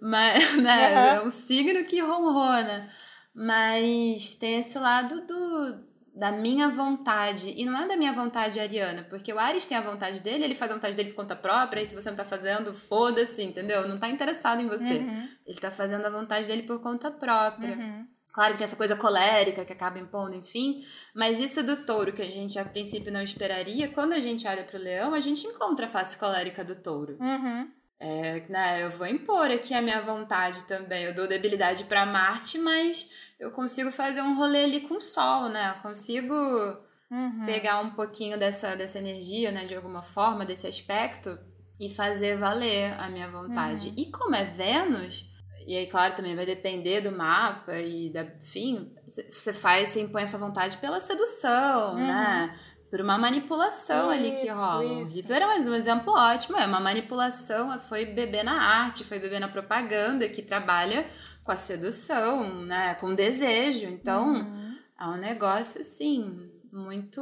mas, 0.00 0.56
né? 0.58 0.88
Uhum. 0.88 1.16
É 1.16 1.26
um 1.26 1.30
signo 1.30 1.84
que 1.84 2.00
ronrona. 2.00 2.88
Mas 3.34 4.34
tem 4.34 4.58
esse 4.58 4.78
lado 4.78 5.26
do, 5.26 5.84
da 6.14 6.32
minha 6.32 6.68
vontade. 6.68 7.54
E 7.56 7.64
não 7.64 7.80
é 7.80 7.86
da 7.86 7.96
minha 7.96 8.12
vontade 8.12 8.58
ariana, 8.58 9.06
porque 9.08 9.32
o 9.32 9.38
Ares 9.38 9.64
tem 9.64 9.76
a 9.76 9.80
vontade 9.80 10.20
dele, 10.20 10.44
ele 10.44 10.54
faz 10.54 10.70
a 10.70 10.74
vontade 10.74 10.96
dele 10.96 11.10
por 11.10 11.16
conta 11.16 11.36
própria, 11.36 11.80
e 11.80 11.86
se 11.86 11.94
você 11.94 12.10
não 12.10 12.16
tá 12.16 12.24
fazendo, 12.24 12.74
foda-se, 12.74 13.42
entendeu? 13.42 13.88
Não 13.88 13.98
tá 13.98 14.08
interessado 14.08 14.60
em 14.60 14.66
você. 14.66 14.98
Uhum. 14.98 15.28
Ele 15.46 15.60
tá 15.60 15.70
fazendo 15.70 16.04
a 16.04 16.10
vontade 16.10 16.46
dele 16.46 16.64
por 16.64 16.80
conta 16.82 17.10
própria. 17.10 17.76
Uhum. 17.76 18.06
Claro 18.32 18.52
que 18.52 18.58
tem 18.58 18.64
essa 18.64 18.76
coisa 18.76 18.96
colérica 18.96 19.64
que 19.64 19.72
acaba 19.72 19.98
impondo, 19.98 20.34
enfim, 20.34 20.82
mas 21.14 21.38
isso 21.38 21.62
do 21.62 21.84
touro 21.84 22.12
que 22.12 22.22
a 22.22 22.26
gente 22.26 22.58
a 22.58 22.64
princípio 22.64 23.12
não 23.12 23.22
esperaria, 23.22 23.88
quando 23.88 24.14
a 24.14 24.20
gente 24.20 24.48
olha 24.48 24.64
para 24.64 24.78
o 24.78 24.82
leão, 24.82 25.12
a 25.12 25.20
gente 25.20 25.46
encontra 25.46 25.84
a 25.84 25.88
face 25.88 26.16
colérica 26.16 26.64
do 26.64 26.74
touro. 26.74 27.18
Uhum. 27.20 27.70
É, 28.00 28.42
né, 28.48 28.82
eu 28.82 28.90
vou 28.90 29.06
impor 29.06 29.48
aqui 29.50 29.74
a 29.74 29.82
minha 29.82 30.00
vontade 30.00 30.64
também. 30.64 31.04
Eu 31.04 31.14
dou 31.14 31.28
debilidade 31.28 31.84
para 31.84 32.04
Marte, 32.04 32.58
mas 32.58 33.10
eu 33.38 33.52
consigo 33.52 33.92
fazer 33.92 34.22
um 34.22 34.34
rolê 34.34 34.64
ali 34.64 34.80
com 34.80 34.94
o 34.94 35.00
Sol, 35.00 35.48
né? 35.48 35.74
Eu 35.76 35.82
consigo 35.82 36.34
uhum. 36.34 37.44
pegar 37.46 37.80
um 37.80 37.90
pouquinho 37.90 38.36
dessa, 38.36 38.74
dessa 38.74 38.98
energia, 38.98 39.52
né, 39.52 39.66
de 39.66 39.76
alguma 39.76 40.02
forma, 40.02 40.44
desse 40.44 40.66
aspecto, 40.66 41.38
e 41.78 41.90
fazer 41.90 42.38
valer 42.38 42.92
a 42.98 43.08
minha 43.08 43.28
vontade. 43.28 43.90
Uhum. 43.90 43.94
E 43.96 44.10
como 44.10 44.34
é 44.34 44.44
Vênus 44.46 45.31
e 45.66 45.76
aí, 45.76 45.86
claro, 45.86 46.14
também 46.14 46.34
vai 46.34 46.46
depender 46.46 47.00
do 47.00 47.12
mapa 47.12 47.78
e 47.78 48.10
da. 48.10 48.22
Enfim, 48.22 48.94
você 49.06 49.52
faz, 49.52 49.90
você 49.90 50.00
impõe 50.00 50.22
a 50.22 50.26
sua 50.26 50.38
vontade 50.38 50.76
pela 50.78 51.00
sedução, 51.00 51.94
uhum. 51.94 52.06
né? 52.06 52.58
Por 52.90 53.00
uma 53.00 53.16
manipulação 53.16 54.12
isso, 54.12 54.20
ali 54.20 54.36
que 54.36 54.48
rola. 54.48 54.84
Isso. 54.84 55.14
Hitler 55.14 55.42
é 55.42 55.46
mais 55.46 55.66
um 55.66 55.74
exemplo 55.74 56.12
ótimo, 56.12 56.58
é 56.58 56.66
uma 56.66 56.80
manipulação, 56.80 57.78
foi 57.80 58.04
beber 58.04 58.44
na 58.44 58.60
arte, 58.60 59.04
foi 59.04 59.18
beber 59.18 59.40
na 59.40 59.48
propaganda, 59.48 60.28
que 60.28 60.42
trabalha 60.42 61.08
com 61.42 61.52
a 61.52 61.56
sedução, 61.56 62.62
né? 62.64 62.94
Com 62.96 63.14
desejo. 63.14 63.86
Então, 63.86 64.34
uhum. 64.34 64.76
é 65.00 65.06
um 65.06 65.16
negócio, 65.16 65.80
assim, 65.80 66.50
muito. 66.72 67.20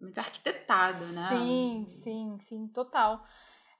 Muito 0.00 0.18
arquitetado, 0.18 0.92
né? 0.92 1.28
Sim, 1.28 1.84
sim, 1.86 2.36
sim, 2.40 2.66
total. 2.66 3.22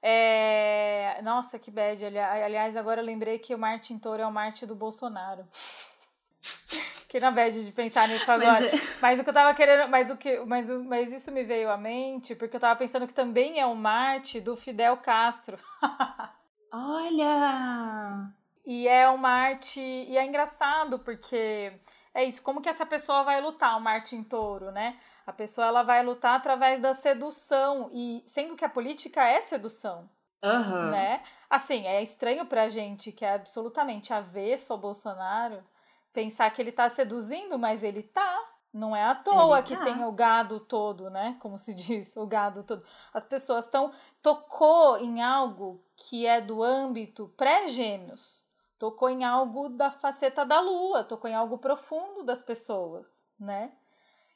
É... 0.05 1.21
Nossa, 1.23 1.57
que 1.57 1.71
bad. 1.71 2.05
Aliás, 2.05 2.75
agora 2.75 2.99
eu 2.99 3.05
lembrei 3.05 3.39
que 3.39 3.55
o 3.55 3.57
Martin 3.57 3.97
Toro 3.97 4.21
é 4.21 4.27
o 4.27 4.31
Marte 4.31 4.65
do 4.65 4.75
Bolsonaro. 4.75 5.47
que 7.07 7.21
na 7.21 7.31
bad 7.31 7.63
de 7.63 7.71
pensar 7.71 8.09
nisso 8.09 8.29
agora. 8.29 8.51
Mas, 8.51 8.65
é... 8.65 8.97
mas, 9.01 9.19
o 9.19 9.23
que 9.23 9.29
eu 9.29 9.33
tava 9.33 9.53
querendo. 9.53 9.89
Mas, 9.89 10.09
o 10.09 10.17
que, 10.17 10.39
mas, 10.41 10.69
mas 10.69 11.13
isso 11.13 11.31
me 11.31 11.45
veio 11.45 11.71
à 11.71 11.77
mente, 11.77 12.35
porque 12.35 12.57
eu 12.57 12.59
tava 12.59 12.77
pensando 12.77 13.07
que 13.07 13.13
também 13.13 13.61
é 13.61 13.65
o 13.65 13.75
Marte 13.75 14.41
do 14.41 14.57
Fidel 14.57 14.97
Castro. 14.97 15.57
Olha! 16.69 18.29
E 18.65 18.87
é 18.89 19.07
o 19.07 19.17
Marte. 19.17 19.79
E 19.79 20.17
é 20.17 20.25
engraçado, 20.25 20.99
porque 20.99 21.71
é 22.13 22.25
isso, 22.25 22.41
como 22.41 22.61
que 22.61 22.67
essa 22.67 22.85
pessoa 22.85 23.23
vai 23.23 23.39
lutar, 23.39 23.77
o 23.77 23.81
Marte 23.81 24.17
em 24.17 24.23
touro, 24.23 24.69
né? 24.69 24.97
A 25.25 25.31
pessoa 25.31 25.67
ela 25.67 25.83
vai 25.83 26.03
lutar 26.03 26.35
através 26.35 26.79
da 26.79 26.93
sedução 26.93 27.89
e 27.93 28.23
sendo 28.25 28.55
que 28.55 28.65
a 28.65 28.69
política 28.69 29.23
é 29.23 29.41
sedução. 29.41 30.09
Uhum. 30.43 30.91
Né? 30.91 31.23
Assim, 31.49 31.87
é 31.87 32.01
estranho 32.03 32.45
pra 32.45 32.67
gente 32.67 33.11
que 33.11 33.23
é 33.23 33.33
absolutamente 33.33 34.13
avesso 34.13 34.73
ao 34.73 34.79
Bolsonaro 34.79 35.63
pensar 36.11 36.49
que 36.51 36.61
ele 36.61 36.71
tá 36.71 36.87
seduzindo, 36.89 37.57
mas 37.57 37.83
ele 37.83 38.03
tá. 38.03 38.49
Não 38.71 38.95
é 38.95 39.03
à 39.03 39.13
toa 39.13 39.59
Ele 39.59 39.67
que 39.67 39.77
tá. 39.77 39.83
tem 39.83 40.03
o 40.03 40.11
gado 40.11 40.59
todo, 40.59 41.09
né? 41.09 41.37
Como 41.39 41.59
se 41.59 41.73
diz, 41.75 42.17
o 42.17 42.25
gado 42.25 42.63
todo. 42.63 42.83
As 43.13 43.23
pessoas 43.23 43.65
estão. 43.65 43.93
Tocou 44.21 44.97
em 44.97 45.21
algo 45.21 45.83
que 45.95 46.25
é 46.25 46.41
do 46.41 46.63
âmbito 46.63 47.31
pré-gêmeos. 47.37 48.43
Tocou 48.79 49.09
em 49.09 49.23
algo 49.23 49.69
da 49.69 49.91
faceta 49.91 50.43
da 50.43 50.59
lua, 50.59 51.03
tocou 51.03 51.29
em 51.29 51.35
algo 51.35 51.57
profundo 51.57 52.23
das 52.23 52.41
pessoas, 52.41 53.27
né? 53.39 53.71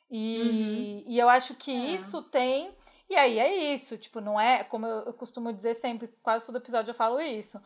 E, 0.10 1.04
e 1.08 1.20
eu 1.20 1.30
acho 1.30 1.56
que 1.56 1.72
É. 1.72 1.96
isso 1.96 2.22
tem. 2.24 2.76
E 3.10 3.16
aí 3.16 3.40
é 3.40 3.74
isso, 3.74 3.98
tipo, 3.98 4.20
não 4.20 4.40
é, 4.40 4.64
como 4.64 4.86
eu, 4.86 5.06
eu 5.06 5.14
costumo 5.14 5.54
dizer 5.54 5.74
sempre, 5.76 6.10
quase 6.22 6.46
todo 6.46 6.58
episódio 6.58 6.92
eu 6.92 6.96
falo 6.96 7.22
isso. 7.22 7.60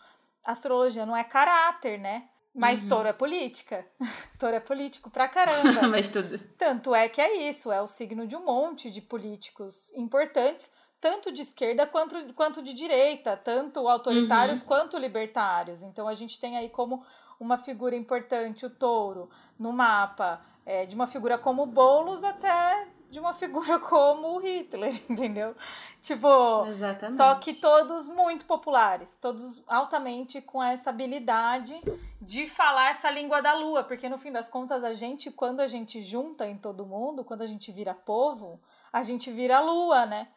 Astrologia 0.43 1.05
não 1.05 1.15
é 1.18 1.23
caráter, 1.23 1.99
né? 1.99 2.27
Mas 2.53 2.84
Uhum. 2.84 2.89
touro 2.89 3.07
é 3.07 3.13
política. 3.13 3.85
touro 4.39 4.55
é 4.55 4.59
político 4.59 5.09
pra 5.09 5.27
caramba. 5.27 5.88
Mas 5.88 6.09
tudo. 6.09 6.38
Tanto 6.57 6.93
é 6.93 7.07
que 7.09 7.22
é 7.22 7.47
isso, 7.47 7.72
é 7.72 7.81
o 7.81 7.88
signo 7.88 8.27
de 8.27 8.35
um 8.35 8.43
monte 8.45 8.91
de 8.91 9.01
políticos 9.01 9.91
importantes, 9.95 10.69
tanto 10.99 11.31
de 11.31 11.41
esquerda 11.41 11.88
quanto, 11.88 12.34
quanto 12.34 12.61
de 12.61 12.73
direita, 12.73 13.35
tanto 13.38 13.88
autoritários 13.88 14.61
quanto 14.61 14.97
libertários. 14.97 15.81
Então 15.81 16.07
a 16.07 16.13
gente 16.13 16.39
tem 16.39 16.57
aí 16.57 16.69
como 16.69 17.03
uma 17.39 17.57
figura 17.57 17.95
importante 17.95 18.65
o 18.65 18.69
touro 18.69 19.30
no 19.57 19.72
mapa, 19.72 20.45
é, 20.65 20.85
de 20.85 20.95
uma 20.95 21.07
figura 21.07 21.38
como 21.38 21.63
o 21.63 21.65
Boulos 21.65 22.23
até 22.23 22.88
de 23.09 23.19
uma 23.19 23.33
figura 23.33 23.79
como 23.79 24.35
o 24.35 24.39
Hitler, 24.39 25.01
entendeu? 25.09 25.55
Tipo, 26.01 26.65
Exatamente. 26.65 27.17
só 27.17 27.35
que 27.35 27.53
todos 27.53 28.09
muito 28.09 28.45
populares, 28.45 29.17
todos 29.21 29.63
altamente 29.67 30.41
com 30.41 30.63
essa 30.63 30.89
habilidade 30.89 31.79
de 32.19 32.47
falar 32.47 32.89
essa 32.89 33.11
língua 33.11 33.41
da 33.41 33.53
lua, 33.53 33.83
porque 33.83 34.09
no 34.09 34.17
fim 34.17 34.31
das 34.31 34.49
contas 34.49 34.83
a 34.83 34.93
gente, 34.93 35.29
quando 35.29 35.59
a 35.59 35.67
gente 35.67 36.01
junta 36.01 36.47
em 36.47 36.57
todo 36.57 36.85
mundo, 36.85 37.23
quando 37.23 37.43
a 37.43 37.45
gente 37.47 37.71
vira 37.71 37.93
povo, 37.93 38.59
a 38.91 39.03
gente 39.03 39.31
vira 39.31 39.59
lua, 39.59 40.05
né? 40.05 40.27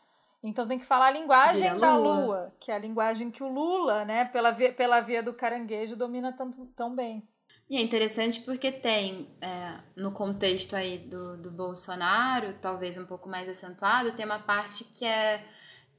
Então 0.45 0.69
tem 0.69 0.79
que 0.79 0.85
falar 0.85 1.07
a 1.07 1.11
linguagem 1.11 1.71
Vira 1.71 1.79
da 1.81 1.97
lua. 1.97 2.15
lua, 2.15 2.55
que 2.61 2.71
é 2.71 2.75
a 2.75 2.79
linguagem 2.79 3.31
que 3.31 3.43
o 3.43 3.49
Lula, 3.49 4.05
né, 4.05 4.27
pela 4.27 4.51
via, 4.51 4.71
pela 4.75 5.01
via 5.01 5.23
do 5.23 5.33
caranguejo, 5.33 5.97
domina 5.97 6.35
tão, 6.35 6.51
tão 6.77 6.95
bem. 6.95 7.27
E 7.69 7.77
é 7.77 7.81
interessante 7.81 8.41
porque 8.41 8.71
tem, 8.71 9.29
é, 9.41 9.75
no 9.97 10.13
contexto 10.13 10.77
aí 10.77 10.99
do, 10.99 11.37
do 11.39 11.51
Bolsonaro, 11.51 12.55
talvez 12.61 12.97
um 12.97 13.07
pouco 13.07 13.29
mais 13.29 13.49
acentuado, 13.49 14.13
tem 14.13 14.27
uma 14.27 14.39
parte 14.39 14.85
que 14.85 15.05
é, 15.05 15.45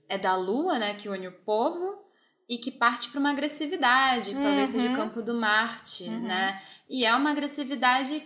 é 0.08 0.18
da 0.18 0.36
lua, 0.36 0.78
né, 0.78 0.94
que 0.94 1.10
une 1.10 1.28
o 1.28 1.32
povo, 1.32 2.04
e 2.48 2.60
que 2.60 2.70
parte 2.70 3.10
para 3.10 3.20
uma 3.20 3.32
agressividade, 3.32 4.36
que 4.36 4.40
talvez 4.42 4.70
seja 4.70 4.86
o 4.86 4.90
Uhum. 4.90 4.96
campo 4.96 5.22
do 5.24 5.34
Marte, 5.34 6.04
Uhum. 6.04 6.20
né? 6.22 6.62
E 6.88 7.04
é 7.04 7.16
uma 7.16 7.32
agressividade 7.32 8.22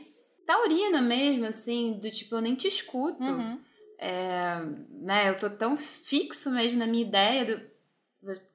taurina 0.45 1.01
mesmo, 1.01 1.45
assim, 1.45 1.97
do 2.01 2.11
tipo, 2.11 2.35
eu 2.35 2.41
nem 2.41 2.53
te 2.53 2.67
escuto. 2.67 3.29
Uhum. 3.29 3.57
É, 3.97 4.55
né, 4.89 5.29
eu 5.29 5.39
tô 5.39 5.49
tão 5.49 5.77
fixo 5.77 6.51
mesmo 6.51 6.77
na 6.79 6.85
minha 6.87 7.03
ideia 7.05 7.45
do. 7.45 7.69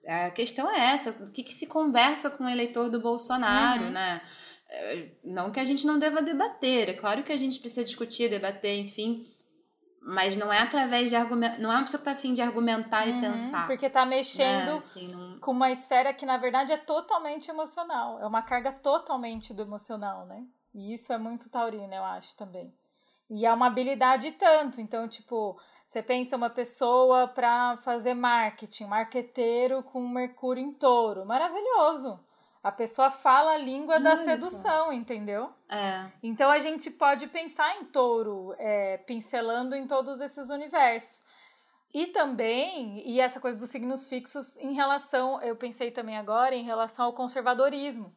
A 0.07 0.31
questão 0.33 0.71
é 0.71 0.93
essa, 0.93 1.11
o 1.11 1.31
que, 1.31 1.43
que 1.43 1.55
se 1.55 1.67
conversa 1.67 2.29
com 2.29 2.45
o 2.45 2.49
eleitor 2.51 2.91
do 2.91 3.01
Bolsonaro, 3.01 3.85
Uhum. 3.85 3.91
né? 3.91 4.21
É, 4.77 5.09
Não 5.23 5.51
que 5.51 5.61
a 5.61 5.65
gente 5.65 5.87
não 5.87 5.99
deva 5.99 6.21
debater, 6.23 6.89
é 6.89 6.95
claro 6.95 7.23
que 7.23 7.33
a 7.33 7.37
gente 7.37 7.59
precisa 7.61 7.85
discutir, 7.85 8.29
debater, 8.29 8.79
enfim, 8.79 9.31
mas 10.01 10.37
não 10.37 10.53
é 10.53 10.59
através 10.61 11.09
de 11.11 11.17
argumentar, 11.17 11.59
não 11.59 11.73
é 11.73 11.77
uma 11.77 11.85
pessoa 11.85 11.99
que 11.99 12.05
tá 12.05 12.13
afim 12.13 12.35
de 12.35 12.43
argumentar 12.43 13.07
e 13.07 13.13
Uhum, 13.13 13.21
pensar. 13.21 13.67
Porque 13.67 13.89
tá 13.89 14.05
mexendo 14.05 14.71
Assim, 14.77 15.09
não- 15.13 15.39
com 15.39 15.53
uma 15.53 15.71
esfera 15.71 16.13
que 16.13 16.27
na 16.27 16.37
verdade 16.37 16.73
é 16.73 16.77
totalmente 16.77 17.49
emocional, 17.51 18.21
é 18.21 18.27
uma 18.27 18.43
carga 18.43 18.73
totalmente 18.73 19.55
do 19.55 19.63
emocional, 19.63 20.27
né? 20.27 20.45
E 20.75 20.93
isso 20.95 21.13
é 21.13 21.19
muito 21.19 21.49
taurino, 21.49 21.95
eu 21.95 22.05
acho 22.05 22.37
também. 22.37 22.73
E 23.31 23.47
é 23.47 23.53
uma 23.53 23.67
habilidade 23.69 24.33
tanto, 24.33 24.81
então 24.81 25.09
tipo, 25.09 25.59
você 25.87 26.03
pensa 26.03 26.37
uma 26.37 26.51
pessoa 26.51 27.27
para 27.29 27.77
fazer 27.79 28.13
marketing, 28.15 28.85
marqueteiro 28.85 29.83
com 29.83 30.07
Mercúrio 30.07 30.63
em 30.63 30.73
Touro, 30.73 31.25
maravilhoso. 31.25 32.21
A 32.65 32.73
pessoa 32.73 33.11
fala 33.11 33.53
a 33.53 33.59
língua 33.59 34.01
da 34.01 34.13
Olha 34.13 34.17
só. 34.17 34.25
sedução, 34.25 34.91
entendeu? 34.91 35.53
É, 35.69 36.11
Então 36.23 36.51
a 36.51 36.59
gente 36.59 36.91
pode 36.91 37.27
pensar 37.27 37.77
em 37.77 37.85
touro, 37.85 38.55
é, 38.59 38.97
pincelando 38.97 39.77
em 39.77 39.87
todos 39.87 40.19
esses 40.23 40.49
universos. 40.49 41.23
E 41.93 42.07
também, 42.07 43.07
e 43.07 43.21
essa 43.21 43.39
coisa 43.39 43.59
dos 43.59 43.69
signos 43.69 44.09
fixos 44.09 44.57
em 44.57 44.73
relação, 44.73 45.41
eu 45.43 45.55
pensei 45.55 45.91
também 45.91 46.17
agora, 46.17 46.55
em 46.55 46.65
relação 46.65 47.05
ao 47.05 47.13
conservadorismo. 47.13 48.17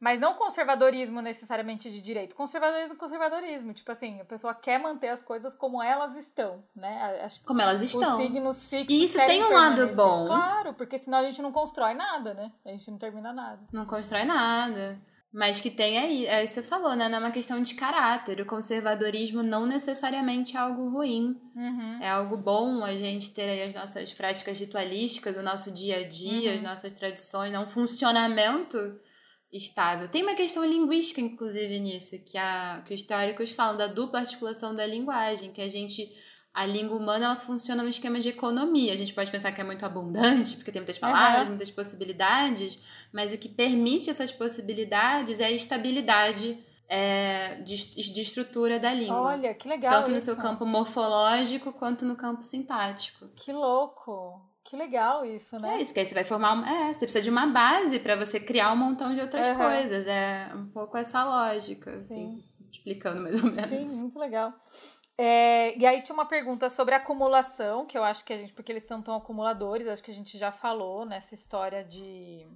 Mas 0.00 0.18
não 0.18 0.32
conservadorismo 0.32 1.20
necessariamente 1.20 1.90
de 1.90 2.00
direito, 2.00 2.34
conservadorismo, 2.34 2.96
conservadorismo. 2.96 3.74
Tipo 3.74 3.92
assim, 3.92 4.18
a 4.18 4.24
pessoa 4.24 4.54
quer 4.54 4.78
manter 4.78 5.08
as 5.08 5.22
coisas 5.22 5.54
como 5.54 5.82
elas 5.82 6.16
estão, 6.16 6.64
né? 6.74 7.20
Acho 7.22 7.40
que 7.40 7.46
como 7.46 7.60
elas 7.60 7.80
os 7.82 7.92
estão. 7.92 8.16
signos 8.16 8.64
fixos. 8.64 8.98
E 8.98 9.04
isso 9.04 9.18
tem 9.26 9.44
um 9.44 9.52
lado 9.52 9.94
bom. 9.94 10.26
Claro, 10.26 10.72
porque 10.72 10.96
senão 10.96 11.18
a 11.18 11.22
gente 11.24 11.42
não 11.42 11.52
constrói 11.52 11.92
nada, 11.92 12.32
né? 12.32 12.50
A 12.64 12.70
gente 12.70 12.90
não 12.90 12.96
termina 12.96 13.30
nada. 13.32 13.60
Não 13.70 13.84
constrói 13.84 14.24
nada. 14.24 14.98
Mas 15.32 15.60
que 15.60 15.70
tem 15.70 15.96
aí, 15.96 16.26
aí 16.28 16.48
você 16.48 16.60
falou, 16.60 16.96
né? 16.96 17.08
Não 17.08 17.18
é 17.18 17.20
uma 17.20 17.30
questão 17.30 17.62
de 17.62 17.74
caráter. 17.74 18.40
O 18.40 18.46
conservadorismo 18.46 19.42
não 19.44 19.64
necessariamente 19.66 20.56
é 20.56 20.60
algo 20.60 20.88
ruim. 20.88 21.40
Uhum. 21.54 21.98
É 22.02 22.08
algo 22.10 22.36
bom 22.38 22.82
a 22.82 22.96
gente 22.96 23.32
ter 23.32 23.42
aí 23.48 23.62
as 23.62 23.74
nossas 23.74 24.12
práticas 24.12 24.58
ritualísticas, 24.58 25.36
o 25.36 25.42
nosso 25.42 25.70
dia 25.70 25.98
a 25.98 26.08
dia, 26.08 26.50
Uhum. 26.50 26.56
as 26.56 26.62
nossas 26.62 26.92
tradições, 26.94 27.52
né? 27.52 27.58
um 27.60 27.66
funcionamento 27.68 28.98
estável. 29.52 30.08
Tem 30.08 30.22
uma 30.22 30.34
questão 30.34 30.64
linguística, 30.64 31.20
inclusive, 31.20 31.80
nisso, 31.80 32.16
que, 32.24 32.38
a, 32.38 32.82
que 32.86 32.94
os 32.94 33.02
teóricos 33.02 33.50
falam 33.52 33.76
da 33.76 33.86
dupla 33.86 34.20
articulação 34.20 34.74
da 34.74 34.86
linguagem, 34.86 35.52
que 35.52 35.60
a 35.60 35.68
gente. 35.68 36.08
A 36.52 36.66
língua 36.66 36.96
humana 36.96 37.26
ela 37.26 37.36
funciona 37.36 37.80
num 37.80 37.88
esquema 37.88 38.18
de 38.18 38.28
economia. 38.28 38.92
A 38.92 38.96
gente 38.96 39.14
pode 39.14 39.30
pensar 39.30 39.52
que 39.52 39.60
é 39.60 39.64
muito 39.64 39.86
abundante, 39.86 40.56
porque 40.56 40.72
tem 40.72 40.80
muitas 40.80 40.98
palavras, 40.98 41.42
Uhum. 41.44 41.50
muitas 41.50 41.70
possibilidades, 41.70 42.76
mas 43.12 43.32
o 43.32 43.38
que 43.38 43.48
permite 43.48 44.10
essas 44.10 44.32
possibilidades 44.32 45.38
é 45.38 45.44
a 45.44 45.50
estabilidade 45.52 46.58
é, 46.88 47.54
de, 47.62 47.76
de 48.12 48.20
estrutura 48.20 48.80
da 48.80 48.92
língua. 48.92 49.20
Olha, 49.20 49.54
que 49.54 49.68
legal. 49.68 49.92
Tanto 49.92 50.10
no 50.10 50.16
isso. 50.16 50.24
seu 50.24 50.36
campo 50.36 50.66
morfológico 50.66 51.72
quanto 51.72 52.04
no 52.04 52.16
campo 52.16 52.42
sintático. 52.42 53.28
Que 53.36 53.52
louco! 53.52 54.42
Que 54.64 54.76
legal 54.76 55.24
isso, 55.24 55.58
né? 55.58 55.76
É 55.76 55.82
isso, 55.82 55.92
que 55.92 56.00
aí 56.00 56.06
você 56.06 56.14
vai 56.14 56.22
formar. 56.24 56.52
uma- 56.52 56.68
É, 56.70 56.94
você 56.94 57.04
precisa 57.06 57.22
de 57.22 57.30
uma 57.30 57.46
base 57.46 57.98
para 57.98 58.14
você 58.14 58.38
criar 58.38 58.72
um 58.72 58.76
montão 58.76 59.14
de 59.14 59.20
outras 59.20 59.48
Aham. 59.48 59.56
coisas. 59.56 60.06
É 60.06 60.50
um 60.54 60.66
pouco 60.70 60.96
essa 60.96 61.24
lógica, 61.24 61.90
assim, 62.00 62.44
explicando 62.70 63.22
mais 63.22 63.42
ou 63.42 63.50
menos. 63.50 63.68
Sim, 63.68 63.84
muito 63.86 64.18
legal. 64.18 64.52
É, 65.18 65.76
e 65.76 65.84
aí 65.84 66.00
tinha 66.02 66.14
uma 66.14 66.24
pergunta 66.26 66.70
sobre 66.70 66.94
acumulação, 66.94 67.84
que 67.84 67.98
eu 67.98 68.02
acho 68.04 68.24
que 68.24 68.32
a 68.32 68.38
gente, 68.38 68.54
porque 68.54 68.72
eles 68.72 68.84
são 68.84 69.02
tão 69.02 69.14
acumuladores, 69.16 69.86
acho 69.86 70.02
que 70.02 70.10
a 70.10 70.14
gente 70.14 70.38
já 70.38 70.50
falou 70.52 71.04
nessa 71.04 71.34
história 71.34 71.84
de, 71.84 72.46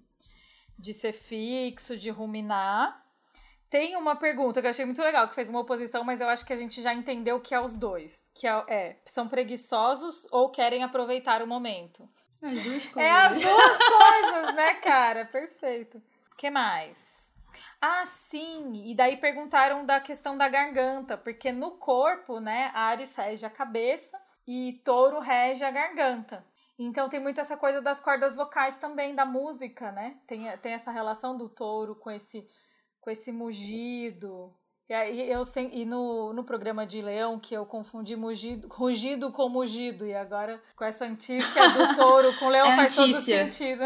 de 0.78 0.94
ser 0.94 1.12
fixo, 1.12 1.96
de 1.96 2.08
ruminar. 2.10 3.03
Tem 3.74 3.96
uma 3.96 4.14
pergunta 4.14 4.60
que 4.60 4.68
eu 4.68 4.70
achei 4.70 4.84
muito 4.84 5.02
legal, 5.02 5.26
que 5.26 5.34
fez 5.34 5.50
uma 5.50 5.58
oposição, 5.58 6.04
mas 6.04 6.20
eu 6.20 6.28
acho 6.28 6.46
que 6.46 6.52
a 6.52 6.56
gente 6.56 6.80
já 6.80 6.94
entendeu 6.94 7.40
que 7.40 7.52
é 7.52 7.60
os 7.60 7.76
dois. 7.76 8.22
Que 8.32 8.46
é, 8.46 8.64
é 8.68 8.96
são 9.04 9.26
preguiçosos 9.26 10.28
ou 10.30 10.48
querem 10.48 10.84
aproveitar 10.84 11.42
o 11.42 11.46
momento. 11.48 12.08
As 12.40 12.52
duas 12.62 12.86
coisas. 12.86 12.98
É 12.98 13.10
as 13.10 13.42
duas 13.42 13.78
coisas, 13.78 14.54
né, 14.54 14.74
cara? 14.74 15.24
Perfeito. 15.24 16.00
O 16.32 16.36
que 16.36 16.50
mais? 16.50 17.32
Ah, 17.80 18.06
sim. 18.06 18.84
E 18.88 18.94
daí 18.94 19.16
perguntaram 19.16 19.84
da 19.84 19.98
questão 19.98 20.36
da 20.36 20.48
garganta, 20.48 21.18
porque 21.18 21.50
no 21.50 21.72
corpo, 21.72 22.38
né, 22.38 22.70
Ares 22.74 23.16
rege 23.16 23.44
a 23.44 23.50
cabeça 23.50 24.16
e 24.46 24.80
Touro 24.84 25.18
rege 25.18 25.64
a 25.64 25.72
garganta. 25.72 26.46
Então 26.78 27.08
tem 27.08 27.18
muito 27.18 27.40
essa 27.40 27.56
coisa 27.56 27.82
das 27.82 28.00
cordas 28.00 28.36
vocais 28.36 28.76
também, 28.76 29.16
da 29.16 29.24
música, 29.24 29.90
né? 29.90 30.16
Tem, 30.28 30.56
tem 30.58 30.74
essa 30.74 30.92
relação 30.92 31.36
do 31.36 31.48
touro 31.48 31.94
com 31.94 32.10
esse, 32.10 32.48
com 33.04 33.10
esse 33.10 33.30
mugido. 33.30 34.50
E 34.88 34.94
aí 34.94 35.30
eu 35.30 35.42
e 35.72 35.84
no, 35.84 36.32
no 36.32 36.42
programa 36.42 36.86
de 36.86 37.02
Leão, 37.02 37.38
que 37.38 37.54
eu 37.54 37.66
confundi 37.66 38.16
mugido, 38.16 38.66
rugido 38.68 39.30
com 39.30 39.46
mugido, 39.48 40.06
e 40.06 40.14
agora 40.14 40.60
com 40.74 40.84
essa 40.84 41.04
antícia 41.04 41.68
do 41.70 41.96
touro 41.96 42.34
com 42.38 42.48
leão 42.48 42.66
É 42.66 42.76
faz 42.76 42.94
todo 42.96 43.04
antícia. 43.10 43.50
sentido. 43.50 43.82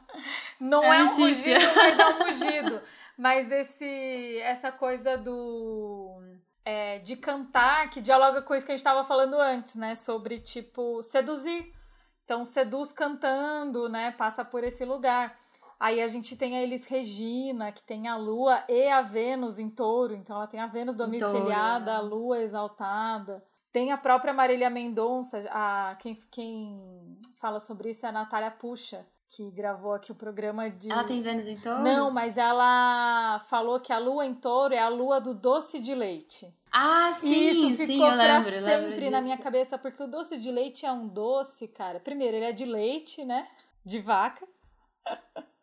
Não 0.58 0.82
É 0.82 1.00
é, 1.00 1.04
um 1.04 1.08
rugido, 1.08 1.60
mas 1.76 1.98
é 1.98 2.06
um 2.06 2.18
mugido. 2.18 2.80
Mas 3.18 3.50
esse, 3.50 4.38
essa 4.38 4.72
coisa 4.72 5.18
do. 5.18 6.18
é, 6.64 6.98
de 6.98 7.16
cantar, 7.16 7.90
que 7.90 8.00
dialoga 8.00 8.40
com 8.40 8.54
isso 8.54 8.64
que 8.64 8.72
a 8.72 8.74
gente 8.74 8.80
estava 8.80 9.04
falando 9.04 9.38
antes, 9.38 9.74
né? 9.74 9.94
Sobre, 9.96 10.38
tipo, 10.38 11.02
seduzir. 11.02 11.74
Então, 12.24 12.44
seduz 12.44 12.90
cantando, 12.90 13.88
né? 13.88 14.12
Passa 14.12 14.44
por 14.44 14.64
esse 14.64 14.84
lugar. 14.84 15.38
Aí 15.78 16.00
a 16.00 16.08
gente 16.08 16.36
tem 16.36 16.56
a 16.56 16.62
Elis 16.62 16.86
Regina, 16.86 17.70
que 17.70 17.82
tem 17.82 18.08
a 18.08 18.16
Lua 18.16 18.64
e 18.68 18.88
a 18.88 19.02
Vênus 19.02 19.58
em 19.58 19.68
touro. 19.68 20.14
Então, 20.14 20.36
ela 20.36 20.46
tem 20.46 20.58
a 20.60 20.66
Vênus 20.66 20.94
domiciliada, 20.96 21.92
touro, 21.92 21.98
a 21.98 22.00
Lua 22.00 22.40
exaltada. 22.42 23.44
Tem 23.70 23.92
a 23.92 23.98
própria 23.98 24.32
Marília 24.32 24.70
Mendonça, 24.70 25.44
a, 25.50 25.94
quem, 26.00 26.18
quem 26.30 27.18
fala 27.38 27.60
sobre 27.60 27.90
isso 27.90 28.06
é 28.06 28.08
a 28.08 28.12
Natália 28.12 28.50
Puxa, 28.50 29.06
que 29.28 29.50
gravou 29.50 29.92
aqui 29.92 30.10
o 30.10 30.14
programa 30.14 30.70
de. 30.70 30.90
Ela 30.90 31.04
tem 31.04 31.20
Vênus 31.20 31.46
em 31.46 31.58
touro? 31.60 31.82
Não, 31.82 32.10
mas 32.10 32.38
ela 32.38 33.38
falou 33.50 33.78
que 33.78 33.92
a 33.92 33.98
lua 33.98 34.24
em 34.24 34.32
touro 34.32 34.72
é 34.72 34.78
a 34.78 34.88
lua 34.88 35.20
do 35.20 35.34
doce 35.34 35.78
de 35.78 35.94
leite. 35.94 36.50
Ah, 36.72 37.10
E 37.10 37.14
sim, 37.14 37.50
isso 37.50 37.76
ficou 37.76 37.86
sim, 37.86 38.02
eu 38.02 38.16
lembro, 38.16 38.48
eu 38.54 38.64
lembro 38.64 38.88
sempre 38.90 39.10
na 39.10 39.20
minha 39.20 39.36
cabeça, 39.36 39.76
porque 39.76 40.02
o 40.02 40.06
doce 40.06 40.38
de 40.38 40.50
leite 40.50 40.86
é 40.86 40.92
um 40.92 41.06
doce, 41.06 41.68
cara. 41.68 42.00
Primeiro, 42.00 42.36
ele 42.36 42.46
é 42.46 42.52
de 42.52 42.64
leite, 42.64 43.26
né? 43.26 43.46
De 43.84 44.00
vaca. 44.00 44.46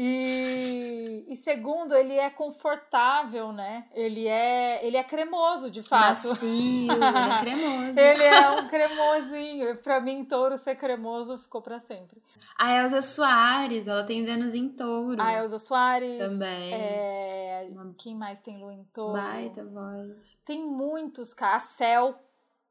E, 0.00 1.24
e 1.26 1.34
segundo, 1.34 1.92
ele 1.92 2.14
é 2.14 2.30
confortável, 2.30 3.52
né? 3.52 3.86
Ele 3.92 4.28
é, 4.28 4.86
ele 4.86 4.96
é 4.96 5.02
cremoso, 5.02 5.68
de 5.68 5.82
fato. 5.82 6.28
Macio, 6.28 6.48
ele 6.48 6.92
é 6.92 7.40
cremoso. 7.42 7.98
Ele 7.98 8.22
é 8.22 8.50
um 8.50 8.68
cremosinho. 8.68 9.76
Pra 9.78 10.00
mim, 10.00 10.24
touro 10.24 10.56
ser 10.56 10.76
cremoso 10.76 11.36
ficou 11.36 11.60
pra 11.60 11.80
sempre. 11.80 12.22
A 12.56 12.74
Elza 12.74 13.02
Soares, 13.02 13.88
ela 13.88 14.04
tem 14.04 14.24
Vênus 14.24 14.54
em 14.54 14.68
touro. 14.68 15.20
A 15.20 15.32
Elza 15.32 15.58
Soares. 15.58 16.30
Também. 16.30 16.74
É, 16.74 17.68
quem 17.96 18.14
mais 18.14 18.38
tem 18.38 18.56
lua 18.56 18.72
em 18.72 18.84
touro? 18.92 19.14
Baita 19.20 19.64
voz. 19.64 20.36
Tem 20.44 20.64
muitos, 20.64 21.34
cara. 21.34 21.56
A 21.56 21.58
Cel 21.58 22.14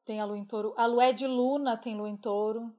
tem 0.06 0.22
a 0.22 0.26
lua 0.26 0.38
em 0.38 0.46
touro. 0.46 0.74
A 0.78 0.86
Lué 0.86 1.12
de 1.12 1.28
Luna 1.28 1.76
tem 1.76 1.96
lua 1.96 2.08
em 2.08 2.16
touro. 2.16 2.74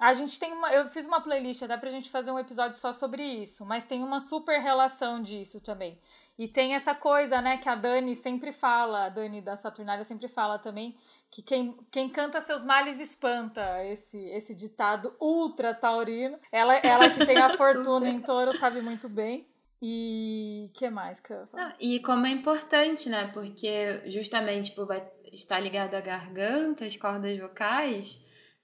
A 0.00 0.14
gente 0.14 0.40
tem 0.40 0.50
uma. 0.50 0.72
Eu 0.72 0.88
fiz 0.88 1.04
uma 1.04 1.20
playlist 1.20 1.62
até 1.62 1.76
pra 1.76 1.90
gente 1.90 2.10
fazer 2.10 2.30
um 2.30 2.38
episódio 2.38 2.78
só 2.78 2.90
sobre 2.90 3.22
isso, 3.22 3.66
mas 3.66 3.84
tem 3.84 4.02
uma 4.02 4.18
super 4.18 4.58
relação 4.58 5.22
disso 5.22 5.60
também. 5.60 5.98
E 6.38 6.48
tem 6.48 6.74
essa 6.74 6.94
coisa, 6.94 7.42
né, 7.42 7.58
que 7.58 7.68
a 7.68 7.74
Dani 7.74 8.16
sempre 8.16 8.50
fala, 8.50 9.04
a 9.04 9.08
Dani 9.10 9.42
da 9.42 9.56
Saturnália 9.56 10.02
sempre 10.04 10.26
fala 10.26 10.58
também, 10.58 10.96
que 11.30 11.42
quem, 11.42 11.76
quem 11.90 12.08
canta 12.08 12.40
seus 12.40 12.64
males 12.64 12.98
espanta, 12.98 13.84
esse, 13.84 14.18
esse 14.30 14.54
ditado 14.54 15.14
ultra 15.20 15.74
taurino. 15.74 16.38
Ela, 16.50 16.76
ela 16.78 17.10
que 17.10 17.26
tem 17.26 17.36
a 17.36 17.50
fortuna 17.58 18.08
em 18.08 18.22
touro 18.22 18.56
sabe 18.56 18.80
muito 18.80 19.06
bem. 19.06 19.46
E 19.82 20.70
que 20.74 20.88
mais 20.88 21.20
que 21.20 21.32
eu? 21.32 21.46
Não, 21.52 21.72
e 21.78 22.00
como 22.00 22.26
é 22.26 22.30
importante, 22.30 23.08
né? 23.10 23.30
Porque 23.34 24.02
justamente 24.06 24.72
por 24.72 24.86
vai 24.86 25.06
estar 25.32 25.60
ligado 25.60 25.94
à 25.94 26.00
garganta, 26.00 26.86
às 26.86 26.96
cordas 26.96 27.38
vocais, 27.38 28.22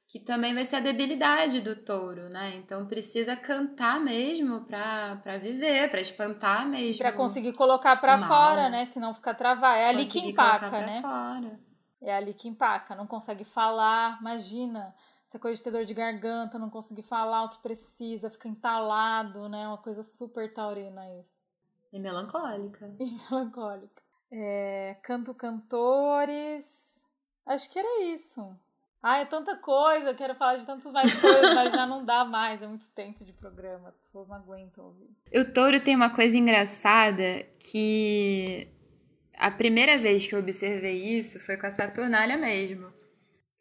que 0.09 0.21
também 0.21 0.55
vai 0.55 0.65
ser 0.65 0.77
a 0.77 0.81
debilidade 0.81 1.61
do 1.61 1.75
touro, 1.75 2.29
né? 2.29 2.55
Então 2.57 2.87
precisa 2.87 3.37
cantar 3.37 4.01
mesmo 4.01 4.61
pra, 4.63 5.17
pra 5.17 5.37
viver, 5.37 5.91
pra 5.91 6.01
espantar 6.01 6.67
mesmo. 6.67 6.99
Pra 6.99 7.13
conseguir 7.13 7.53
colocar 7.55 7.97
pra 7.97 8.17
Mal. 8.17 8.29
fora, 8.29 8.69
né? 8.69 8.85
Senão 8.85 9.13
fica 9.13 9.35
travado. 9.35 9.77
É 9.77 9.89
ali 9.89 10.05
que 10.07 10.13
conseguir 10.13 10.35
colocar 10.35 10.57
empaca, 10.59 10.81
né? 10.87 11.03
Fora. 11.03 11.61
É 12.03 12.15
ali 12.15 12.35
que 12.35 12.49
empaca. 12.49 12.95
Não 12.95 13.07
consegue 13.07 13.45
falar. 13.45 14.19
Imagina. 14.21 14.95
Essa 15.27 15.41
coisa 15.41 15.57
de 15.57 15.65
ter 15.65 15.73
dor 15.73 15.85
de 15.85 15.93
garganta, 15.93 16.57
não 16.57 16.71
conseguir 16.71 17.03
falar 17.03 17.43
o 17.43 17.49
que 17.49 17.59
precisa, 17.59 18.31
fica 18.31 18.47
entalado, 18.47 19.49
né? 19.49 19.67
Uma 19.67 19.79
coisa 19.79 20.05
super 20.05 20.55
taurina 20.55 21.03
isso. 21.19 21.35
E 21.93 21.99
melancólica. 21.99 22.95
E 23.01 23.11
melancólica. 23.11 24.03
É, 24.31 24.97
canto 25.03 25.35
cantores. 25.35 26.65
Acho 27.45 27.69
que 27.73 27.79
era 27.79 28.05
isso. 28.05 28.57
Ah, 29.03 29.19
é 29.19 29.25
tanta 29.25 29.57
coisa, 29.57 30.11
eu 30.11 30.15
quero 30.15 30.35
falar 30.35 30.57
de 30.57 30.67
tantas 30.67 30.91
mais 30.91 31.15
coisas, 31.15 31.55
mas 31.55 31.73
já 31.73 31.87
não 31.87 32.05
dá 32.05 32.25
mais, 32.25 32.61
é 32.61 32.67
muito 32.67 32.91
tempo 32.91 33.25
de 33.25 33.33
programa, 33.33 33.91
as 33.91 33.97
pessoas 33.99 34.29
não 34.29 34.37
aguentam 34.37 34.85
ouvir. 34.85 35.11
O 35.35 35.45
touro 35.53 35.79
tem 35.81 35.95
uma 35.95 36.11
coisa 36.11 36.37
engraçada 36.37 37.47
que 37.61 38.69
a 39.37 39.51
primeira 39.51 39.99
vez 39.99 40.27
que 40.27 40.35
eu 40.35 40.41
observei 40.41 41.19
isso 41.19 41.39
foi 41.39 41.57
com 41.57 41.67
a 41.67 41.71
Saturnália 41.71 42.37
mesmo. 42.37 42.93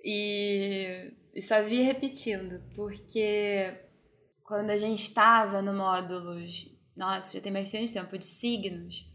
E, 0.03 1.13
e 1.33 1.41
só 1.41 1.61
vi 1.63 1.81
repetindo, 1.81 2.63
porque 2.75 3.73
quando 4.43 4.69
a 4.69 4.77
gente 4.77 5.01
estava 5.01 5.61
no 5.61 5.73
módulos, 5.73 6.69
nossa, 6.95 7.33
já 7.33 7.41
tem 7.41 7.51
bastante 7.51 7.91
tempo, 7.91 8.17
de 8.17 8.25
signos, 8.25 9.05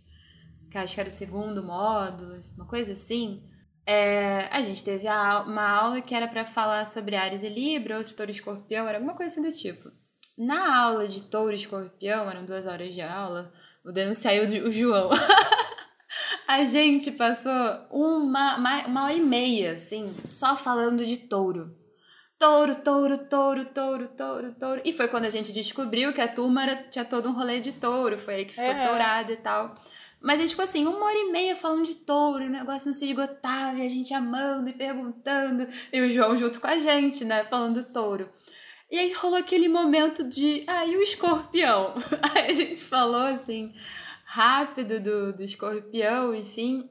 que 0.70 0.76
acho 0.76 0.94
que 0.94 1.00
era 1.00 1.08
o 1.08 1.12
segundo 1.12 1.62
módulo, 1.62 2.42
uma 2.56 2.66
coisa 2.66 2.92
assim. 2.92 3.48
É, 3.92 4.46
a 4.52 4.62
gente 4.62 4.84
teve 4.84 5.08
a 5.08 5.40
uma 5.40 5.68
aula 5.68 6.00
que 6.00 6.14
era 6.14 6.28
para 6.28 6.44
falar 6.44 6.86
sobre 6.86 7.16
Ares 7.16 7.42
e 7.42 7.48
Libra, 7.48 7.98
outro 7.98 8.14
touro 8.14 8.30
e 8.30 8.34
escorpião, 8.34 8.86
era 8.86 8.98
alguma 8.98 9.14
coisa 9.16 9.32
assim 9.32 9.42
do 9.42 9.52
tipo. 9.52 9.90
Na 10.38 10.80
aula 10.84 11.08
de 11.08 11.24
touro 11.24 11.50
e 11.50 11.56
escorpião, 11.56 12.30
eram 12.30 12.44
duas 12.44 12.68
horas 12.68 12.94
de 12.94 13.02
aula, 13.02 13.52
o 13.84 13.90
denunciar 13.90 14.34
o, 14.36 14.68
o 14.68 14.70
João. 14.70 15.10
a 16.46 16.64
gente 16.66 17.10
passou 17.10 17.50
uma, 17.90 18.58
uma, 18.58 18.86
uma 18.86 19.04
hora 19.06 19.12
e 19.12 19.20
meia, 19.20 19.72
assim, 19.72 20.14
só 20.22 20.54
falando 20.54 21.04
de 21.04 21.16
touro. 21.16 21.76
Touro, 22.38 22.76
touro, 22.76 23.18
touro, 23.18 23.64
touro, 23.64 24.06
touro, 24.06 24.54
touro. 24.54 24.80
E 24.84 24.92
foi 24.92 25.08
quando 25.08 25.24
a 25.24 25.30
gente 25.30 25.52
descobriu 25.52 26.12
que 26.12 26.20
a 26.20 26.28
turma 26.28 26.62
era, 26.62 26.76
tinha 26.84 27.04
todo 27.04 27.28
um 27.28 27.32
rolê 27.32 27.58
de 27.58 27.72
touro, 27.72 28.16
foi 28.20 28.34
aí 28.34 28.44
que 28.44 28.54
ficou 28.54 28.70
É. 28.70 28.86
tourada 28.86 29.32
e 29.32 29.36
tal. 29.36 29.74
Mas 30.20 30.38
a 30.38 30.42
gente 30.42 30.50
ficou 30.50 30.64
assim, 30.64 30.86
uma 30.86 31.06
hora 31.06 31.16
e 31.16 31.32
meia 31.32 31.56
falando 31.56 31.86
de 31.86 31.96
touro, 31.96 32.44
o 32.44 32.50
negócio 32.50 32.88
não 32.88 32.94
se 32.94 33.06
esgotava, 33.06 33.78
e 33.78 33.86
a 33.86 33.88
gente 33.88 34.12
amando 34.12 34.68
e 34.68 34.72
perguntando, 34.74 35.66
e 35.90 36.00
o 36.00 36.08
João 36.10 36.36
junto 36.36 36.60
com 36.60 36.66
a 36.66 36.78
gente, 36.78 37.24
né, 37.24 37.44
falando 37.44 37.82
touro. 37.84 38.30
E 38.90 38.98
aí 38.98 39.12
rolou 39.12 39.38
aquele 39.38 39.68
momento 39.68 40.22
de, 40.28 40.64
ah, 40.66 40.84
o 40.84 41.02
escorpião? 41.02 41.94
Aí 42.34 42.50
a 42.50 42.52
gente 42.52 42.82
falou 42.84 43.22
assim, 43.22 43.72
rápido 44.24 45.00
do, 45.00 45.32
do 45.32 45.42
escorpião, 45.44 46.34
enfim. 46.34 46.90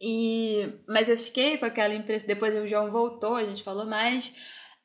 E, 0.00 0.72
mas 0.86 1.08
eu 1.08 1.16
fiquei 1.16 1.56
com 1.56 1.64
aquela 1.64 1.94
impressão, 1.94 2.28
depois 2.28 2.54
o 2.54 2.66
João 2.66 2.90
voltou, 2.90 3.34
a 3.34 3.44
gente 3.44 3.62
falou 3.62 3.86
mais, 3.86 4.32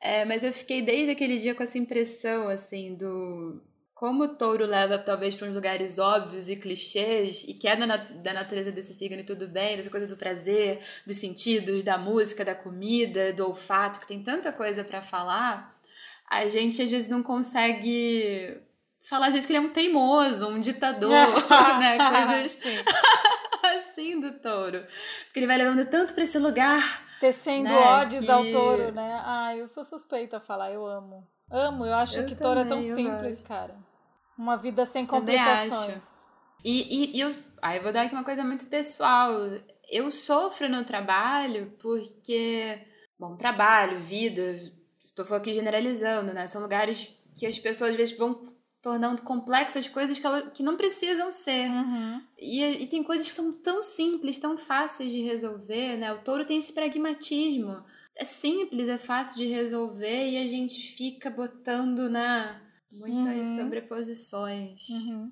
é, 0.00 0.24
mas 0.24 0.42
eu 0.42 0.52
fiquei 0.52 0.82
desde 0.82 1.10
aquele 1.10 1.38
dia 1.38 1.54
com 1.54 1.62
essa 1.62 1.78
impressão, 1.78 2.48
assim, 2.48 2.94
do 2.94 3.62
como 3.96 4.24
o 4.24 4.28
touro 4.36 4.66
leva 4.66 4.98
talvez 4.98 5.34
para 5.34 5.48
uns 5.48 5.54
lugares 5.54 5.98
óbvios 5.98 6.50
e 6.50 6.56
clichês, 6.56 7.44
e 7.48 7.54
que 7.54 7.66
é 7.66 7.74
da, 7.74 7.86
na- 7.86 7.96
da 7.96 8.32
natureza 8.34 8.70
desse 8.70 8.92
signo 8.92 9.18
e 9.20 9.24
tudo 9.24 9.48
bem, 9.48 9.74
dessa 9.78 9.88
coisa 9.88 10.06
do 10.06 10.18
prazer, 10.18 10.80
dos 11.06 11.16
sentidos, 11.16 11.82
da 11.82 11.96
música, 11.96 12.44
da 12.44 12.54
comida, 12.54 13.32
do 13.32 13.46
olfato, 13.48 13.98
que 13.98 14.06
tem 14.06 14.22
tanta 14.22 14.52
coisa 14.52 14.84
para 14.84 15.00
falar, 15.00 15.74
a 16.28 16.46
gente 16.46 16.82
às 16.82 16.90
vezes 16.90 17.08
não 17.08 17.22
consegue 17.22 18.60
falar 19.08 19.28
às 19.28 19.32
vezes 19.32 19.46
que 19.46 19.52
ele 19.54 19.64
é 19.64 19.68
um 19.68 19.72
teimoso, 19.72 20.46
um 20.46 20.60
ditador, 20.60 21.10
né? 21.80 21.96
Coisas 21.96 22.52
Sim. 22.52 22.84
assim 23.78 24.20
do 24.20 24.32
touro. 24.32 24.84
Porque 25.24 25.38
ele 25.40 25.46
vai 25.46 25.56
levando 25.56 25.86
tanto 25.88 26.12
para 26.12 26.24
esse 26.24 26.38
lugar. 26.38 27.02
Tecendo 27.18 27.64
Né, 27.70 27.78
ódios 27.78 28.24
que- 28.26 28.30
ao 28.30 28.44
touro, 28.50 28.92
né? 28.92 29.22
Ai, 29.24 29.60
eu 29.62 29.66
sou 29.66 29.82
suspeita 29.84 30.36
a 30.36 30.40
falar, 30.40 30.70
eu 30.70 30.84
amo. 30.86 31.26
Amo, 31.50 31.86
eu 31.86 31.94
acho 31.94 32.18
Eu 32.20 32.26
que 32.26 32.34
touro 32.34 32.60
é 32.60 32.64
tão 32.64 32.82
simples, 32.82 33.36
gosto. 33.36 33.46
cara. 33.46 33.85
Uma 34.38 34.56
vida 34.56 34.84
sem 34.84 35.06
complicações. 35.06 36.02
E, 36.64 37.12
e, 37.12 37.16
e 37.16 37.20
eu, 37.20 37.34
aí 37.62 37.78
eu 37.78 37.82
vou 37.82 37.92
dar 37.92 38.02
aqui 38.02 38.14
uma 38.14 38.24
coisa 38.24 38.44
muito 38.44 38.66
pessoal. 38.66 39.32
Eu 39.88 40.10
sofro 40.10 40.68
no 40.68 40.84
trabalho 40.84 41.72
porque, 41.78 42.78
bom, 43.18 43.36
trabalho, 43.36 44.00
vida, 44.00 44.58
estou 45.00 45.36
aqui 45.36 45.54
generalizando, 45.54 46.32
né? 46.32 46.46
São 46.46 46.60
lugares 46.60 47.16
que 47.34 47.46
as 47.46 47.58
pessoas 47.58 47.90
às 47.90 47.96
vezes 47.96 48.16
vão 48.16 48.56
tornando 48.82 49.22
complexas 49.22 49.88
coisas 49.88 50.18
que, 50.18 50.26
ela, 50.26 50.42
que 50.50 50.62
não 50.62 50.76
precisam 50.76 51.30
ser. 51.32 51.68
Uhum. 51.68 52.22
E, 52.38 52.62
e 52.62 52.86
tem 52.86 53.02
coisas 53.02 53.26
que 53.26 53.34
são 53.34 53.52
tão 53.52 53.82
simples, 53.82 54.38
tão 54.38 54.56
fáceis 54.56 55.10
de 55.10 55.22
resolver, 55.22 55.96
né? 55.96 56.12
O 56.12 56.22
touro 56.22 56.44
tem 56.44 56.58
esse 56.58 56.72
pragmatismo. 56.72 57.84
É 58.16 58.24
simples, 58.24 58.88
é 58.88 58.96
fácil 58.96 59.36
de 59.36 59.46
resolver 59.46 60.30
e 60.30 60.38
a 60.38 60.46
gente 60.46 60.80
fica 60.80 61.30
botando, 61.30 62.08
né? 62.08 62.60
Muitas 62.96 63.48
Uhum. 63.48 63.56
sobreposições. 63.58 64.88
Uhum. 64.88 65.30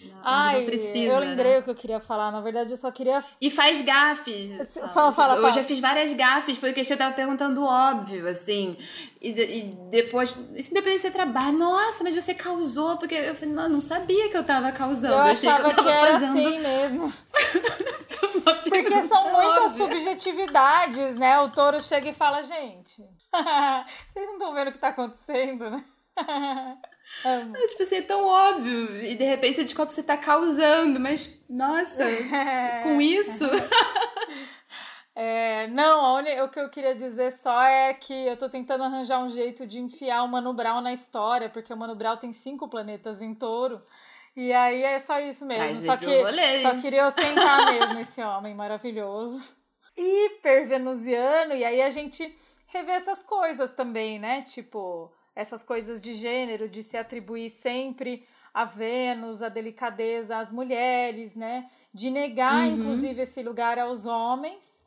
né, 0.00 0.08
Onde 0.08 0.20
Ai, 0.22 0.58
não 0.58 0.66
precisa. 0.66 0.98
eu 0.98 1.18
lembrei 1.18 1.52
né? 1.52 1.58
o 1.58 1.62
que 1.62 1.70
eu 1.70 1.74
queria 1.74 1.98
falar. 2.00 2.30
Na 2.30 2.40
verdade, 2.42 2.70
eu 2.70 2.76
só 2.76 2.90
queria. 2.92 3.24
E 3.40 3.50
faz 3.50 3.80
gafes. 3.80 4.50
sabe? 4.70 4.92
Fala, 4.92 5.12
fala, 5.12 5.34
eu 5.36 5.40
fala. 5.40 5.52
já 5.52 5.64
fiz 5.64 5.78
várias 5.80 6.12
gafes, 6.12 6.58
porque 6.58 6.80
eu 6.82 6.96
tava 6.98 7.14
perguntando 7.14 7.64
óbvio, 7.64 8.28
assim. 8.28 8.76
E, 9.22 9.30
e 9.30 9.62
depois, 9.90 10.34
isso 10.54 10.70
independente 10.70 10.96
de 10.96 11.02
ser 11.02 11.12
trabalho. 11.12 11.56
Nossa, 11.56 12.04
mas 12.04 12.14
você 12.14 12.34
causou, 12.34 12.98
porque 12.98 13.14
eu 13.14 13.34
falei, 13.34 13.54
não, 13.54 13.68
não 13.70 13.80
sabia 13.80 14.28
que 14.28 14.36
eu 14.36 14.44
tava 14.44 14.70
causando. 14.70 15.14
Eu 15.14 15.20
achei 15.20 15.48
achava 15.48 15.72
que 15.74 15.80
eu 15.80 15.84
que, 15.84 15.90
era 15.90 16.12
fazendo 16.12 16.38
assim 16.40 16.58
mesmo. 16.60 17.12
Porque 18.68 19.02
são 19.02 19.32
muitas 19.32 19.72
óbvia. 19.80 19.98
subjetividades, 19.98 21.16
né? 21.16 21.38
O 21.40 21.48
touro 21.50 21.80
chega 21.82 22.10
e 22.10 22.12
fala, 22.12 22.42
gente. 22.42 23.02
Vocês 24.08 24.26
não 24.26 24.34
estão 24.34 24.54
vendo 24.54 24.68
o 24.68 24.72
que 24.72 24.78
tá 24.78 24.88
acontecendo, 24.88 25.70
né? 25.70 25.84
É, 27.24 27.66
tipo 27.68 27.82
assim, 27.82 27.96
é 27.96 28.02
tão 28.02 28.24
óbvio. 28.24 29.02
E 29.02 29.14
de 29.14 29.24
repente 29.24 29.56
você 29.56 29.62
descobre 29.62 29.88
que 29.88 29.94
você 29.94 30.02
tá 30.02 30.16
causando, 30.16 31.00
mas, 31.00 31.30
nossa, 31.48 32.04
com 32.82 33.00
isso. 33.00 33.44
É, 35.18 35.66
não, 35.68 36.04
a 36.14 36.44
o 36.44 36.50
que 36.50 36.60
eu 36.60 36.68
queria 36.68 36.94
dizer 36.94 37.32
só 37.32 37.62
é 37.62 37.94
que 37.94 38.12
eu 38.12 38.36
tô 38.36 38.50
tentando 38.50 38.84
arranjar 38.84 39.18
um 39.24 39.30
jeito 39.30 39.66
de 39.66 39.80
enfiar 39.80 40.22
o 40.22 40.28
Mano 40.28 40.52
Brown 40.52 40.82
na 40.82 40.92
história, 40.92 41.48
porque 41.48 41.72
o 41.72 41.76
Mano 41.76 41.94
Brown 41.96 42.18
tem 42.18 42.34
cinco 42.34 42.68
planetas 42.68 43.22
em 43.22 43.34
touro. 43.34 43.80
E 44.36 44.52
aí 44.52 44.82
é 44.82 44.98
só 44.98 45.18
isso 45.18 45.46
mesmo. 45.46 45.64
Traz 45.64 45.82
Só, 45.82 45.96
que, 45.96 46.60
só 46.60 46.78
queria 46.78 47.06
ostentar 47.06 47.64
mesmo 47.72 47.98
esse 47.98 48.22
homem 48.22 48.54
maravilhoso. 48.54 49.56
Hiper 49.96 50.68
venusiano. 50.68 51.54
E 51.54 51.64
aí 51.64 51.80
a 51.80 51.88
gente 51.88 52.36
revê 52.66 52.92
essas 52.92 53.22
coisas 53.22 53.72
também, 53.72 54.18
né? 54.18 54.42
Tipo, 54.42 55.10
essas 55.36 55.62
coisas 55.62 56.00
de 56.00 56.14
gênero, 56.14 56.68
de 56.68 56.82
se 56.82 56.96
atribuir 56.96 57.50
sempre 57.50 58.26
a 58.54 58.64
Vênus, 58.64 59.42
a 59.42 59.50
delicadeza 59.50 60.38
às 60.38 60.50
mulheres, 60.50 61.34
né? 61.34 61.70
De 61.92 62.10
negar, 62.10 62.66
uhum. 62.66 62.78
inclusive, 62.78 63.20
esse 63.20 63.42
lugar 63.42 63.78
aos 63.78 64.06
homens 64.06 64.82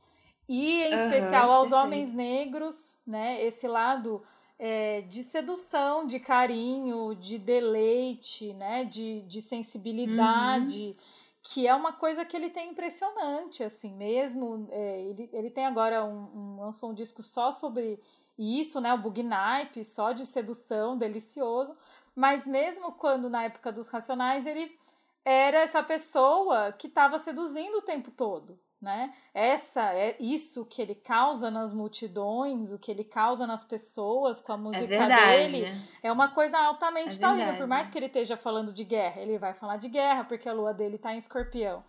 e, 0.47 0.81
em 0.81 0.95
uhum, 0.95 1.05
especial, 1.05 1.51
aos 1.51 1.69
perfeito. 1.69 1.85
homens 1.85 2.13
negros, 2.15 2.97
né? 3.05 3.43
Esse 3.45 3.67
lado 3.67 4.23
é, 4.57 5.01
de 5.01 5.21
sedução, 5.21 6.07
de 6.07 6.19
carinho, 6.19 7.13
de 7.13 7.37
deleite, 7.37 8.51
né? 8.53 8.85
De, 8.85 9.21
de 9.21 9.41
sensibilidade. 9.43 10.97
Uhum 10.97 11.19
que 11.41 11.67
é 11.67 11.73
uma 11.73 11.93
coisa 11.93 12.25
que 12.25 12.35
ele 12.35 12.49
tem 12.49 12.71
impressionante, 12.71 13.63
assim, 13.63 13.93
mesmo. 13.93 14.67
É, 14.71 15.01
ele, 15.03 15.29
ele 15.31 15.49
tem 15.49 15.65
agora 15.65 16.03
um, 16.03 16.27
um, 16.35 16.61
lançou 16.61 16.91
um 16.91 16.93
disco 16.93 17.23
só 17.23 17.51
sobre 17.51 17.99
isso, 18.39 18.79
né? 18.79 18.93
O 18.93 18.97
Bugnipe, 18.97 19.83
só 19.83 20.13
de 20.13 20.25
sedução, 20.25 20.97
delicioso. 20.97 21.75
Mas 22.15 22.47
mesmo 22.47 22.93
quando 22.93 23.29
na 23.29 23.43
época 23.43 23.71
dos 23.71 23.89
Racionais 23.89 24.45
ele 24.45 24.79
era 25.25 25.57
essa 25.57 25.83
pessoa 25.83 26.71
que 26.71 26.87
estava 26.87 27.19
seduzindo 27.19 27.77
o 27.77 27.81
tempo 27.81 28.09
todo, 28.09 28.57
né? 28.81 29.13
Essa 29.33 29.93
é 29.93 30.15
isso 30.19 30.65
que 30.65 30.81
ele 30.81 30.95
causa 30.95 31.51
nas 31.51 31.73
multidões, 31.73 32.71
o 32.71 32.79
que 32.79 32.89
ele 32.89 33.03
causa 33.03 33.45
nas 33.45 33.63
pessoas 33.63 34.39
com 34.39 34.53
a 34.53 34.57
música 34.57 34.95
é 34.95 35.47
dele, 35.47 35.85
é 36.01 36.11
uma 36.11 36.29
coisa 36.29 36.57
altamente 36.57 37.17
é 37.17 37.19
taurina, 37.19 37.53
por 37.57 37.67
mais 37.67 37.89
que 37.89 37.97
ele 37.97 38.05
esteja 38.05 38.37
falando 38.37 38.73
de 38.73 38.85
guerra, 38.85 39.21
ele 39.21 39.37
vai 39.37 39.53
falar 39.53 39.77
de 39.77 39.89
guerra 39.89 40.23
porque 40.23 40.47
a 40.47 40.53
lua 40.53 40.73
dele 40.73 40.95
está 40.95 41.13
em 41.13 41.17
Escorpião. 41.17 41.83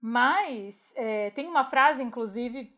Mas 0.00 0.92
é, 0.96 1.30
tem 1.30 1.46
uma 1.46 1.64
frase, 1.64 2.02
inclusive, 2.02 2.74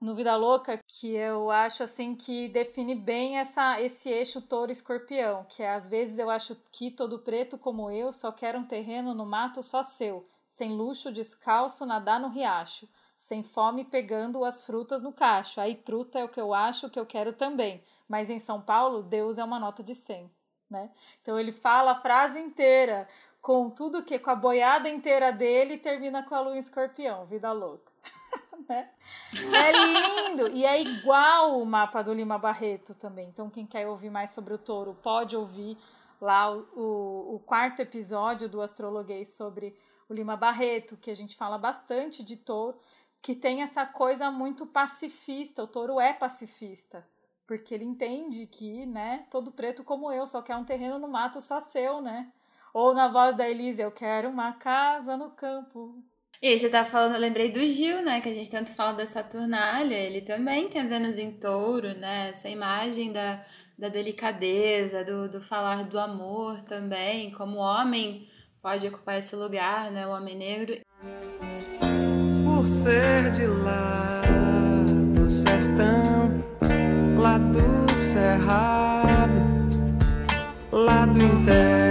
no 0.00 0.14
Vida 0.14 0.36
Louca 0.36 0.78
que 0.86 1.14
eu 1.14 1.50
acho 1.50 1.82
assim 1.82 2.14
que 2.14 2.48
define 2.48 2.94
bem 2.94 3.38
essa 3.38 3.80
esse 3.80 4.08
eixo 4.08 4.40
touro 4.40 4.70
escorpião, 4.70 5.44
que 5.48 5.62
é 5.62 5.74
às 5.74 5.88
vezes 5.88 6.18
eu 6.18 6.30
acho 6.30 6.56
que 6.70 6.90
todo 6.90 7.18
preto 7.18 7.58
como 7.58 7.90
eu 7.90 8.12
só 8.12 8.30
quer 8.30 8.56
um 8.56 8.64
terreno 8.64 9.14
no 9.14 9.26
mato 9.26 9.62
só 9.62 9.82
seu 9.82 10.28
sem 10.58 10.72
luxo, 10.72 11.12
descalço, 11.12 11.86
nadar 11.86 12.18
no 12.18 12.28
riacho, 12.28 12.88
sem 13.16 13.44
fome, 13.44 13.84
pegando 13.84 14.44
as 14.44 14.66
frutas 14.66 15.00
no 15.00 15.12
cacho. 15.12 15.60
Aí 15.60 15.76
truta 15.76 16.18
é 16.18 16.24
o 16.24 16.28
que 16.28 16.40
eu 16.40 16.52
acho 16.52 16.90
que 16.90 16.98
eu 16.98 17.06
quero 17.06 17.32
também. 17.32 17.84
Mas 18.08 18.28
em 18.28 18.40
São 18.40 18.60
Paulo, 18.60 19.02
Deus 19.02 19.38
é 19.38 19.44
uma 19.44 19.60
nota 19.60 19.84
de 19.84 19.94
100, 19.94 20.28
né? 20.68 20.90
Então 21.22 21.38
ele 21.38 21.52
fala 21.52 21.92
a 21.92 22.00
frase 22.00 22.40
inteira 22.40 23.06
com 23.40 23.70
tudo 23.70 24.02
que 24.02 24.18
com 24.18 24.30
a 24.30 24.34
boiada 24.34 24.88
inteira 24.88 25.30
dele 25.30 25.74
e 25.74 25.78
termina 25.78 26.24
com 26.24 26.34
a 26.34 26.40
lua 26.40 26.56
em 26.56 26.58
escorpião, 26.58 27.24
vida 27.26 27.52
louca. 27.52 27.92
né? 28.68 28.90
É 29.52 30.30
lindo 30.30 30.48
e 30.48 30.64
é 30.64 30.80
igual 30.80 31.60
o 31.60 31.66
mapa 31.66 32.02
do 32.02 32.12
Lima 32.12 32.38
Barreto 32.38 32.94
também. 32.94 33.28
Então 33.28 33.50
quem 33.50 33.66
quer 33.66 33.86
ouvir 33.86 34.10
mais 34.10 34.30
sobre 34.30 34.54
o 34.54 34.58
touro 34.58 34.94
pode 35.02 35.36
ouvir 35.36 35.76
lá 36.20 36.50
o, 36.50 36.66
o, 36.74 37.34
o 37.36 37.38
quarto 37.40 37.80
episódio 37.80 38.48
do 38.48 38.60
Astrologuês 38.60 39.28
sobre 39.28 39.76
o 40.08 40.14
Lima 40.14 40.36
Barreto, 40.36 40.96
que 40.96 41.10
a 41.10 41.16
gente 41.16 41.36
fala 41.36 41.58
bastante 41.58 42.24
de 42.24 42.36
touro, 42.36 42.78
que 43.20 43.34
tem 43.34 43.62
essa 43.62 43.84
coisa 43.84 44.30
muito 44.30 44.66
pacifista. 44.66 45.62
O 45.62 45.66
touro 45.66 46.00
é 46.00 46.12
pacifista, 46.12 47.06
porque 47.46 47.74
ele 47.74 47.84
entende 47.84 48.46
que, 48.46 48.86
né, 48.86 49.26
todo 49.30 49.52
preto 49.52 49.84
como 49.84 50.10
eu 50.10 50.26
só 50.26 50.40
quer 50.40 50.56
um 50.56 50.64
terreno 50.64 50.98
no 50.98 51.08
mato 51.08 51.40
só 51.40 51.60
seu, 51.60 52.00
né? 52.00 52.32
Ou 52.72 52.94
na 52.94 53.08
voz 53.08 53.34
da 53.34 53.48
Elise, 53.48 53.82
eu 53.82 53.90
quero 53.90 54.28
uma 54.28 54.52
casa 54.52 55.16
no 55.16 55.30
campo. 55.30 56.02
E 56.40 56.46
aí, 56.46 56.58
você 56.58 56.68
tá 56.68 56.84
falando, 56.84 57.14
eu 57.14 57.20
lembrei 57.20 57.50
do 57.50 57.60
Gil, 57.66 58.00
né? 58.04 58.20
Que 58.20 58.28
a 58.28 58.34
gente 58.34 58.48
tanto 58.48 58.72
fala 58.72 58.92
da 58.92 59.04
Saturnália. 59.06 59.96
Ele 59.96 60.20
também 60.20 60.68
tem 60.68 60.80
a 60.80 60.84
Vênus 60.84 61.18
em 61.18 61.32
touro, 61.32 61.94
né? 61.98 62.28
Essa 62.30 62.48
imagem 62.48 63.10
da, 63.10 63.42
da 63.76 63.88
delicadeza, 63.88 65.04
do, 65.04 65.28
do 65.28 65.40
falar 65.40 65.82
do 65.82 65.98
amor 65.98 66.60
também, 66.60 67.32
como 67.32 67.58
homem 67.58 68.28
pode 68.62 68.86
ocupar 68.86 69.18
esse 69.18 69.34
lugar, 69.34 69.90
né? 69.90 70.06
O 70.06 70.10
homem 70.10 70.36
negro. 70.36 70.76
Por 72.44 72.68
ser 72.68 73.32
de 73.32 73.44
lá 73.44 74.22
do 75.14 75.28
sertão, 75.28 76.44
lá 77.20 77.36
do 77.36 77.96
cerrado, 77.96 79.40
lá 80.70 81.04
do 81.04 81.20
interior 81.20 81.87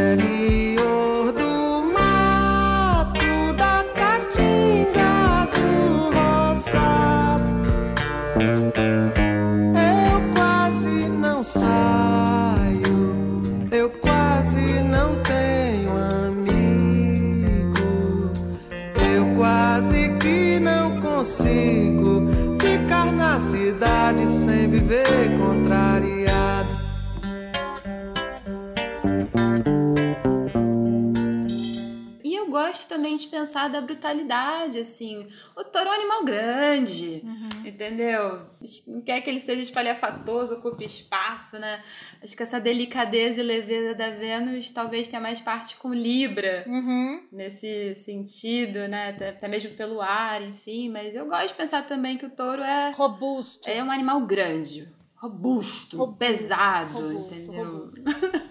de 33.21 33.27
pensar 33.27 33.69
da 33.69 33.81
brutalidade, 33.81 34.79
assim. 34.79 35.27
O 35.55 35.63
touro 35.63 35.87
é 35.87 35.91
um 35.91 35.93
animal 35.93 36.23
grande, 36.23 37.21
uhum. 37.23 37.65
entendeu? 37.65 38.41
Não 38.87 39.01
quer 39.01 39.21
que 39.21 39.29
ele 39.29 39.39
seja 39.39 39.61
espalhafatoso, 39.61 40.55
ocupe 40.55 40.85
espaço, 40.85 41.59
né? 41.59 41.81
Acho 42.23 42.35
que 42.35 42.43
essa 42.43 42.59
delicadeza 42.59 43.41
e 43.41 43.43
leveza 43.43 43.93
da 43.93 44.09
Vênus 44.09 44.69
talvez 44.69 45.07
tenha 45.07 45.21
mais 45.21 45.41
parte 45.41 45.75
com 45.77 45.93
Libra, 45.93 46.63
uhum. 46.67 47.27
nesse 47.31 47.95
sentido, 47.95 48.87
né? 48.87 49.09
Até, 49.09 49.29
até, 49.29 49.47
mesmo 49.47 49.71
pelo 49.71 50.01
ar, 50.01 50.41
enfim. 50.41 50.89
Mas 50.89 51.15
eu 51.15 51.25
gosto 51.25 51.49
de 51.49 51.53
pensar 51.55 51.85
também 51.85 52.17
que 52.17 52.25
o 52.25 52.29
touro 52.29 52.61
é. 52.61 52.91
Robusto. 52.91 53.69
É 53.69 53.83
um 53.83 53.91
animal 53.91 54.21
grande. 54.21 54.87
Robusto, 55.15 55.97
robusto 55.97 56.19
pesado, 56.19 56.93
robusto, 56.93 57.33
entendeu? 57.33 57.65
Robusto. 57.65 57.97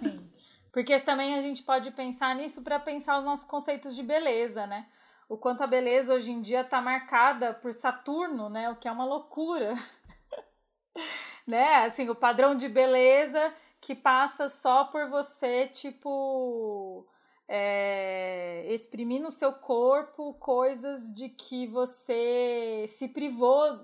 Sim. 0.00 0.20
Porque 0.76 1.00
também 1.00 1.38
a 1.38 1.40
gente 1.40 1.62
pode 1.62 1.90
pensar 1.90 2.34
nisso 2.34 2.60
para 2.60 2.78
pensar 2.78 3.18
os 3.18 3.24
nossos 3.24 3.46
conceitos 3.46 3.96
de 3.96 4.02
beleza, 4.02 4.66
né? 4.66 4.86
O 5.26 5.38
quanto 5.38 5.62
a 5.62 5.66
beleza 5.66 6.12
hoje 6.12 6.30
em 6.30 6.42
dia 6.42 6.60
está 6.60 6.82
marcada 6.82 7.54
por 7.54 7.72
Saturno, 7.72 8.50
né? 8.50 8.68
O 8.68 8.76
que 8.76 8.86
é 8.86 8.92
uma 8.92 9.06
loucura. 9.06 9.72
né? 11.48 11.86
Assim, 11.86 12.10
o 12.10 12.14
padrão 12.14 12.54
de 12.54 12.68
beleza 12.68 13.54
que 13.80 13.94
passa 13.94 14.50
só 14.50 14.84
por 14.84 15.08
você, 15.08 15.66
tipo, 15.66 17.08
é, 17.48 18.66
exprimir 18.68 19.22
no 19.22 19.30
seu 19.30 19.54
corpo 19.54 20.34
coisas 20.34 21.10
de 21.10 21.30
que 21.30 21.66
você 21.68 22.84
se 22.86 23.08
privou 23.08 23.80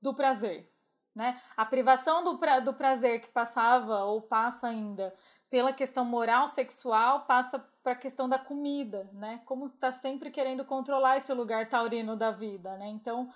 do 0.00 0.14
prazer, 0.14 0.72
né? 1.14 1.38
A 1.54 1.66
privação 1.66 2.24
do, 2.24 2.38
pra, 2.38 2.60
do 2.60 2.72
prazer 2.72 3.20
que 3.20 3.28
passava 3.28 4.04
ou 4.04 4.22
passa 4.22 4.68
ainda 4.68 5.14
pela 5.50 5.72
questão 5.72 6.04
moral 6.04 6.46
sexual 6.46 7.22
passa 7.22 7.58
para 7.82 7.92
a 7.92 7.96
questão 7.96 8.28
da 8.28 8.38
comida, 8.38 9.10
né? 9.12 9.40
Como 9.44 9.66
está 9.66 9.90
sempre 9.90 10.30
querendo 10.30 10.64
controlar 10.64 11.16
esse 11.16 11.32
lugar 11.34 11.68
taurino 11.68 12.16
da 12.16 12.30
vida, 12.30 12.76
né? 12.76 12.86
Então, 12.88 13.30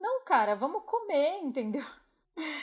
não, 0.00 0.24
cara, 0.24 0.54
vamos 0.54 0.84
comer, 0.84 1.40
entendeu? 1.42 1.84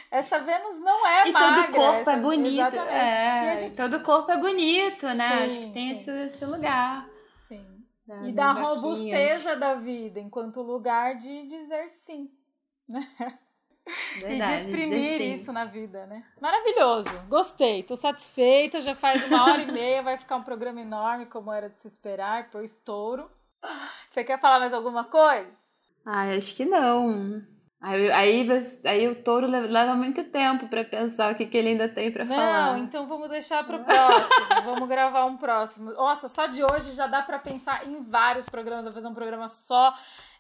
Essa 0.10 0.40
Vênus 0.40 0.80
não 0.80 1.06
é 1.08 1.28
e 1.28 1.32
magra. 1.32 1.62
E 1.62 1.66
todo 1.66 1.76
corpo 1.76 2.00
essa, 2.02 2.12
é 2.12 2.18
bonito. 2.18 2.76
É, 2.76 3.56
gente... 3.58 3.76
todo 3.76 4.04
corpo 4.04 4.32
é 4.32 4.38
bonito, 4.38 5.08
né? 5.08 5.30
Sim, 5.30 5.48
Acho 5.48 5.60
que 5.60 5.74
tem 5.74 5.90
esse, 5.90 6.12
esse 6.12 6.46
lugar. 6.46 7.10
Sim. 7.48 7.84
Da, 8.06 8.28
e 8.28 8.32
da 8.32 8.52
robusteza 8.52 9.56
da 9.56 9.74
vida, 9.74 10.20
enquanto 10.20 10.62
lugar 10.62 11.16
de 11.16 11.48
dizer 11.48 11.90
sim. 11.90 12.30
Né? 12.88 13.08
Verdade, 14.19 14.34
e 14.34 14.39
de 14.39 14.53
exprimir 14.53 15.22
isso 15.22 15.51
na 15.51 15.65
vida, 15.65 16.05
né? 16.05 16.23
Maravilhoso, 16.39 17.10
gostei, 17.27 17.84
tô 17.84 17.95
satisfeita. 17.95 18.80
Já 18.81 18.95
faz 18.95 19.26
uma 19.27 19.43
hora 19.43 19.61
e 19.61 19.72
meia, 19.72 20.01
vai 20.01 20.18
ficar 20.18 20.38
um 20.38 20.43
programa 20.43 20.81
enorme, 20.81 21.26
como 21.26 21.51
era 21.51 21.69
de 21.69 21.80
se 21.80 21.88
esperar, 21.88 22.49
por 22.49 22.64
estouro. 22.64 23.30
Você 24.10 24.23
quer 24.23 24.39
falar 24.39 24.60
mais 24.60 24.73
alguma 24.73 25.05
coisa? 25.05 25.49
Ah, 26.05 26.23
acho 26.35 26.55
que 26.55 26.65
não. 26.65 27.43
Aí, 27.84 28.10
aí, 28.14 28.47
aí 28.85 29.07
o 29.10 29.15
touro 29.22 29.45
leva 29.45 29.93
muito 29.93 30.23
tempo 30.23 30.69
para 30.69 30.85
pensar 30.85 31.34
o 31.34 31.35
que, 31.35 31.45
que 31.45 31.57
ele 31.57 31.72
ainda 31.72 31.89
tem 31.89 32.10
para 32.10 32.26
falar. 32.26 32.72
Não, 32.72 32.77
então 32.77 33.05
vamos 33.05 33.30
deixar 33.30 33.61
para 33.65 33.76
o 33.76 33.84
próximo. 33.84 34.30
vamos 34.64 34.88
gravar 34.88 35.26
um 35.26 35.35
próximo. 35.35 35.91
Nossa, 35.91 36.30
só 36.30 36.45
de 36.45 36.64
hoje 36.64 36.93
já 36.93 37.07
dá 37.07 37.22
para 37.22 37.38
pensar 37.39 37.85
em 37.85 38.01
vários 38.01 38.47
programas. 38.47 38.85
Vou 38.85 38.93
fazer 38.93 39.10
um 39.10 39.14
programa 39.14 39.49
só 39.49 39.93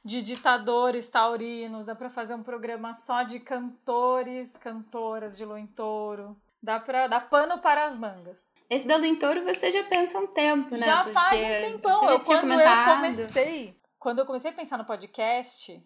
de 0.05 0.21
ditadores 0.21 1.09
taurinos. 1.09 1.83
Dá 1.83 1.93
para 1.93 2.09
fazer 2.09 2.33
um 2.33 2.43
programa 2.43 2.93
só 2.93 3.23
de 3.23 3.41
cantores, 3.41 4.55
cantoras 4.55 5.37
de 5.37 5.43
lua 5.43 5.59
em 5.59 5.67
touro. 5.67 6.37
Dá 6.61 6.79
para 6.79 7.07
dar 7.07 7.29
pano 7.29 7.59
para 7.59 7.87
as 7.87 7.97
mangas. 7.97 8.45
Esse 8.69 8.87
da 8.87 8.95
lua 8.95 9.07
em 9.07 9.17
touro 9.17 9.43
você 9.43 9.69
já 9.69 9.83
pensa 9.83 10.17
um 10.17 10.27
tempo, 10.27 10.71
né? 10.71 10.85
Já 10.85 11.03
Porque 11.03 11.11
faz 11.11 11.43
um 11.43 11.71
tempão. 11.71 12.09
Eu, 12.09 12.19
quando 12.21 12.39
comentado. 12.39 12.89
eu 12.89 12.95
comecei, 12.95 13.77
quando 13.99 14.19
eu 14.19 14.25
comecei 14.25 14.49
a 14.49 14.53
pensar 14.53 14.77
no 14.77 14.85
podcast 14.85 15.83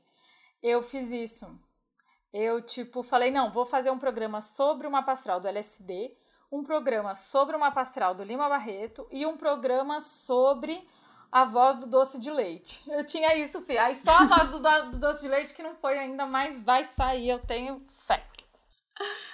eu 0.61 0.81
fiz 0.81 1.11
isso. 1.11 1.59
Eu, 2.33 2.61
tipo, 2.61 3.03
falei, 3.03 3.31
não, 3.31 3.51
vou 3.51 3.65
fazer 3.65 3.89
um 3.89 3.99
programa 3.99 4.41
sobre 4.41 4.85
o 4.85 4.91
mapa 4.91 5.13
astral 5.13 5.39
do 5.39 5.47
LSD 5.47 6.15
um 6.51 6.63
programa 6.63 7.15
sobre 7.15 7.55
uma 7.55 7.71
pastoral 7.71 8.15
do 8.15 8.23
Lima 8.23 8.47
Barreto 8.47 9.07
e 9.11 9.25
um 9.25 9.37
programa 9.37 9.99
sobre 9.99 10.81
a 11.31 11.43
voz 11.43 11.75
do 11.75 11.85
doce 11.85 12.19
de 12.19 12.31
leite. 12.31 12.81
Eu 12.89 13.05
tinha 13.05 13.35
isso, 13.37 13.61
filho. 13.61 13.81
Aí 13.81 13.95
só 13.95 14.11
a 14.11 14.25
voz 14.25 14.47
do, 14.49 14.59
do, 14.59 14.91
do 14.91 14.97
doce 14.97 15.21
de 15.21 15.27
leite 15.27 15.53
que 15.53 15.63
não 15.63 15.75
foi 15.75 15.97
ainda, 15.97 16.25
mas 16.25 16.59
vai 16.59 16.83
sair, 16.83 17.29
eu 17.29 17.39
tenho 17.39 17.85
fé. 17.89 18.25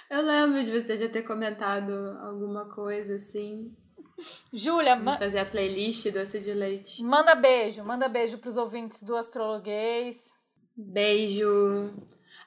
Eu 0.09 0.21
lembro 0.21 0.63
de 0.63 0.81
você 0.81 0.97
já 0.97 1.07
ter 1.07 1.21
comentado 1.21 1.91
alguma 2.21 2.65
coisa 2.65 3.15
assim. 3.15 3.73
Júlia, 4.51 4.95
ma 4.95 5.17
fazer 5.17 5.39
a 5.39 5.45
playlist 5.45 6.11
doce 6.11 6.39
de 6.39 6.53
leite. 6.53 7.01
Manda 7.01 7.33
beijo, 7.33 7.83
manda 7.83 8.09
beijo 8.09 8.37
pros 8.37 8.57
ouvintes 8.57 9.01
do 9.03 9.15
Astrologuês. 9.15 10.35
Beijo. 10.75 11.93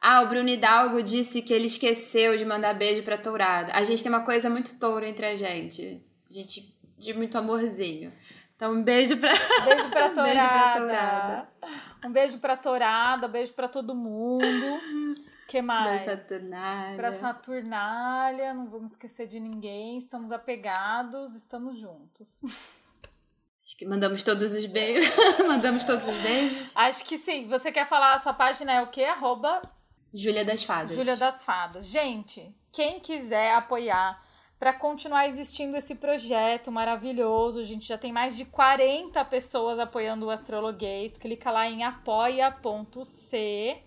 Ah, 0.00 0.22
o 0.22 0.28
Bruno 0.28 0.48
Hidalgo 0.48 1.02
disse 1.02 1.42
que 1.42 1.52
ele 1.52 1.66
esqueceu 1.66 2.36
de 2.36 2.44
mandar 2.44 2.74
beijo 2.74 3.02
pra 3.02 3.18
Tourada. 3.18 3.72
A 3.74 3.82
gente 3.84 4.02
tem 4.02 4.10
uma 4.12 4.24
coisa 4.24 4.48
muito 4.50 4.78
touro 4.78 5.04
entre 5.04 5.26
a 5.26 5.36
gente. 5.36 6.02
A 6.28 6.32
gente 6.32 6.76
de 6.98 7.12
muito 7.14 7.36
amorzinho. 7.36 8.10
Então, 8.54 8.72
um 8.72 8.82
beijo 8.82 9.16
pra. 9.18 9.30
Beijo 9.64 9.90
pra 9.90 10.10
Tourada. 10.10 10.24
beijo 10.24 10.48
pra 10.48 10.80
Tourada. 10.80 11.48
Um 12.04 12.12
beijo 12.12 12.38
pra 12.38 12.56
Tourada, 12.56 13.28
beijo 13.28 13.52
pra 13.52 13.68
todo 13.68 13.94
mundo. 13.94 14.44
que 15.48 15.60
mais? 15.60 16.02
Pra 16.04 16.16
Saturnália. 16.16 16.96
Pra 16.96 17.12
Saturnália, 17.12 18.54
não 18.54 18.66
vamos 18.68 18.92
esquecer 18.92 19.26
de 19.26 19.38
ninguém. 19.40 19.98
Estamos 19.98 20.32
apegados, 20.32 21.34
estamos 21.34 21.78
juntos. 21.78 22.40
Acho 23.66 23.76
que 23.76 23.84
mandamos 23.84 24.22
todos 24.22 24.54
os 24.54 24.64
beijos. 24.66 25.12
mandamos 25.44 25.84
todos 25.84 26.06
os 26.06 26.16
beijos. 26.18 26.70
Acho 26.72 27.04
que 27.04 27.18
sim. 27.18 27.48
Você 27.48 27.72
quer 27.72 27.88
falar 27.88 28.14
a 28.14 28.18
sua 28.18 28.32
página 28.32 28.74
é 28.74 28.80
o 28.80 28.86
quê? 28.86 29.02
Arroba 29.02 29.60
Júlia 30.14 30.44
das 30.44 30.62
Fadas. 30.62 30.94
Júlia 30.94 31.16
das 31.16 31.44
Fadas. 31.44 31.88
Gente, 31.88 32.54
quem 32.70 33.00
quiser 33.00 33.54
apoiar 33.54 34.24
para 34.56 34.72
continuar 34.72 35.26
existindo 35.26 35.76
esse 35.76 35.96
projeto 35.96 36.70
maravilhoso, 36.70 37.58
a 37.58 37.64
gente 37.64 37.86
já 37.86 37.98
tem 37.98 38.12
mais 38.12 38.36
de 38.36 38.44
40 38.44 39.24
pessoas 39.24 39.80
apoiando 39.80 40.26
o 40.26 40.30
Astrologuês. 40.30 41.18
Clica 41.18 41.50
lá 41.50 41.68
em 41.68 41.82
apoia.c 41.82 43.82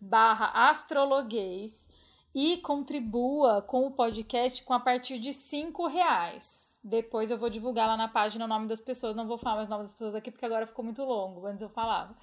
barra 0.00 0.70
astrologuês 0.70 1.90
e 2.34 2.56
contribua 2.58 3.60
com 3.60 3.86
o 3.86 3.90
podcast 3.90 4.62
com 4.64 4.72
a 4.72 4.80
partir 4.80 5.18
de 5.18 5.32
cinco 5.32 5.86
reais. 5.86 6.69
Depois 6.82 7.30
eu 7.30 7.38
vou 7.38 7.50
divulgar 7.50 7.86
lá 7.86 7.96
na 7.96 8.08
página 8.08 8.44
o 8.44 8.48
nome 8.48 8.66
das 8.66 8.80
pessoas. 8.80 9.14
Não 9.14 9.26
vou 9.26 9.36
falar 9.36 9.56
mais 9.56 9.68
o 9.68 9.70
nome 9.70 9.84
das 9.84 9.92
pessoas 9.92 10.14
aqui 10.14 10.30
porque 10.30 10.46
agora 10.46 10.66
ficou 10.66 10.84
muito 10.84 11.02
longo. 11.04 11.46
Antes 11.46 11.62
eu 11.62 11.68
falava. 11.68 12.16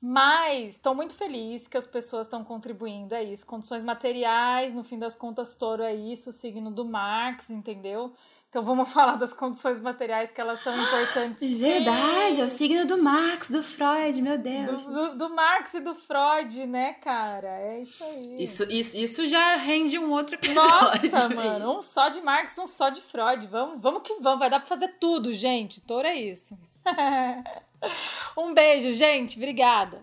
Mas 0.00 0.74
estou 0.74 0.94
muito 0.94 1.16
feliz 1.16 1.66
que 1.66 1.78
as 1.78 1.86
pessoas 1.86 2.26
estão 2.26 2.44
contribuindo. 2.44 3.14
É 3.14 3.22
isso. 3.22 3.46
Condições 3.46 3.82
materiais, 3.82 4.74
no 4.74 4.84
fim 4.84 4.98
das 4.98 5.16
contas, 5.16 5.54
touro 5.54 5.82
é 5.82 5.94
isso, 5.94 6.30
o 6.30 6.32
signo 6.32 6.70
do 6.70 6.84
Marx, 6.84 7.48
entendeu? 7.48 8.12
Então 8.54 8.62
vamos 8.62 8.88
falar 8.94 9.16
das 9.16 9.34
condições 9.34 9.80
materiais 9.80 10.30
que 10.30 10.40
elas 10.40 10.62
são 10.62 10.72
importantes. 10.80 11.58
Verdade, 11.58 12.40
é 12.40 12.44
o 12.44 12.48
signo 12.48 12.86
do 12.86 13.02
Marx, 13.02 13.50
do 13.50 13.64
Freud, 13.64 14.22
meu 14.22 14.38
Deus. 14.38 14.84
Do, 14.84 14.92
do, 14.92 15.18
do, 15.18 15.34
Marx 15.34 15.74
e 15.74 15.80
do 15.80 15.92
Freud, 15.92 16.64
né, 16.64 16.92
cara? 16.92 17.48
É 17.48 17.80
isso 17.80 18.04
aí. 18.04 18.36
Isso, 18.38 18.62
isso, 18.70 18.96
isso 18.96 19.28
já 19.28 19.56
rende 19.56 19.98
um 19.98 20.12
outro 20.12 20.36
episódio. 20.36 21.10
Nossa, 21.10 21.28
mano, 21.30 21.78
um 21.78 21.82
só 21.82 22.08
de 22.08 22.20
Marx, 22.20 22.56
um 22.56 22.66
só 22.68 22.90
de 22.90 23.00
Freud. 23.00 23.44
Vamos, 23.48 23.82
vamos 23.82 24.02
que 24.04 24.14
vamos, 24.20 24.38
vai 24.38 24.48
dar 24.48 24.60
pra 24.60 24.68
fazer 24.68 24.94
tudo, 25.00 25.34
gente. 25.34 25.80
Touro 25.80 26.06
é 26.06 26.14
isso. 26.14 26.56
um 28.38 28.54
beijo, 28.54 28.92
gente. 28.92 29.36
Obrigada. 29.36 30.00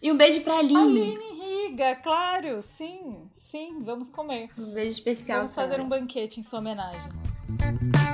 E 0.00 0.12
um 0.12 0.16
beijo 0.16 0.42
pra 0.42 0.58
Aline. 0.58 0.78
Aline 0.78 1.40
Riga, 1.40 1.96
claro. 1.96 2.62
Sim, 2.78 3.28
sim. 3.32 3.82
Vamos 3.82 4.08
comer. 4.08 4.48
Um 4.56 4.72
beijo 4.72 4.92
especial. 4.92 5.38
Vamos 5.38 5.56
fazer 5.56 5.74
ela. 5.74 5.82
um 5.82 5.88
banquete 5.88 6.38
em 6.38 6.44
sua 6.44 6.60
homenagem. 6.60 7.19
Bye. 7.58 8.09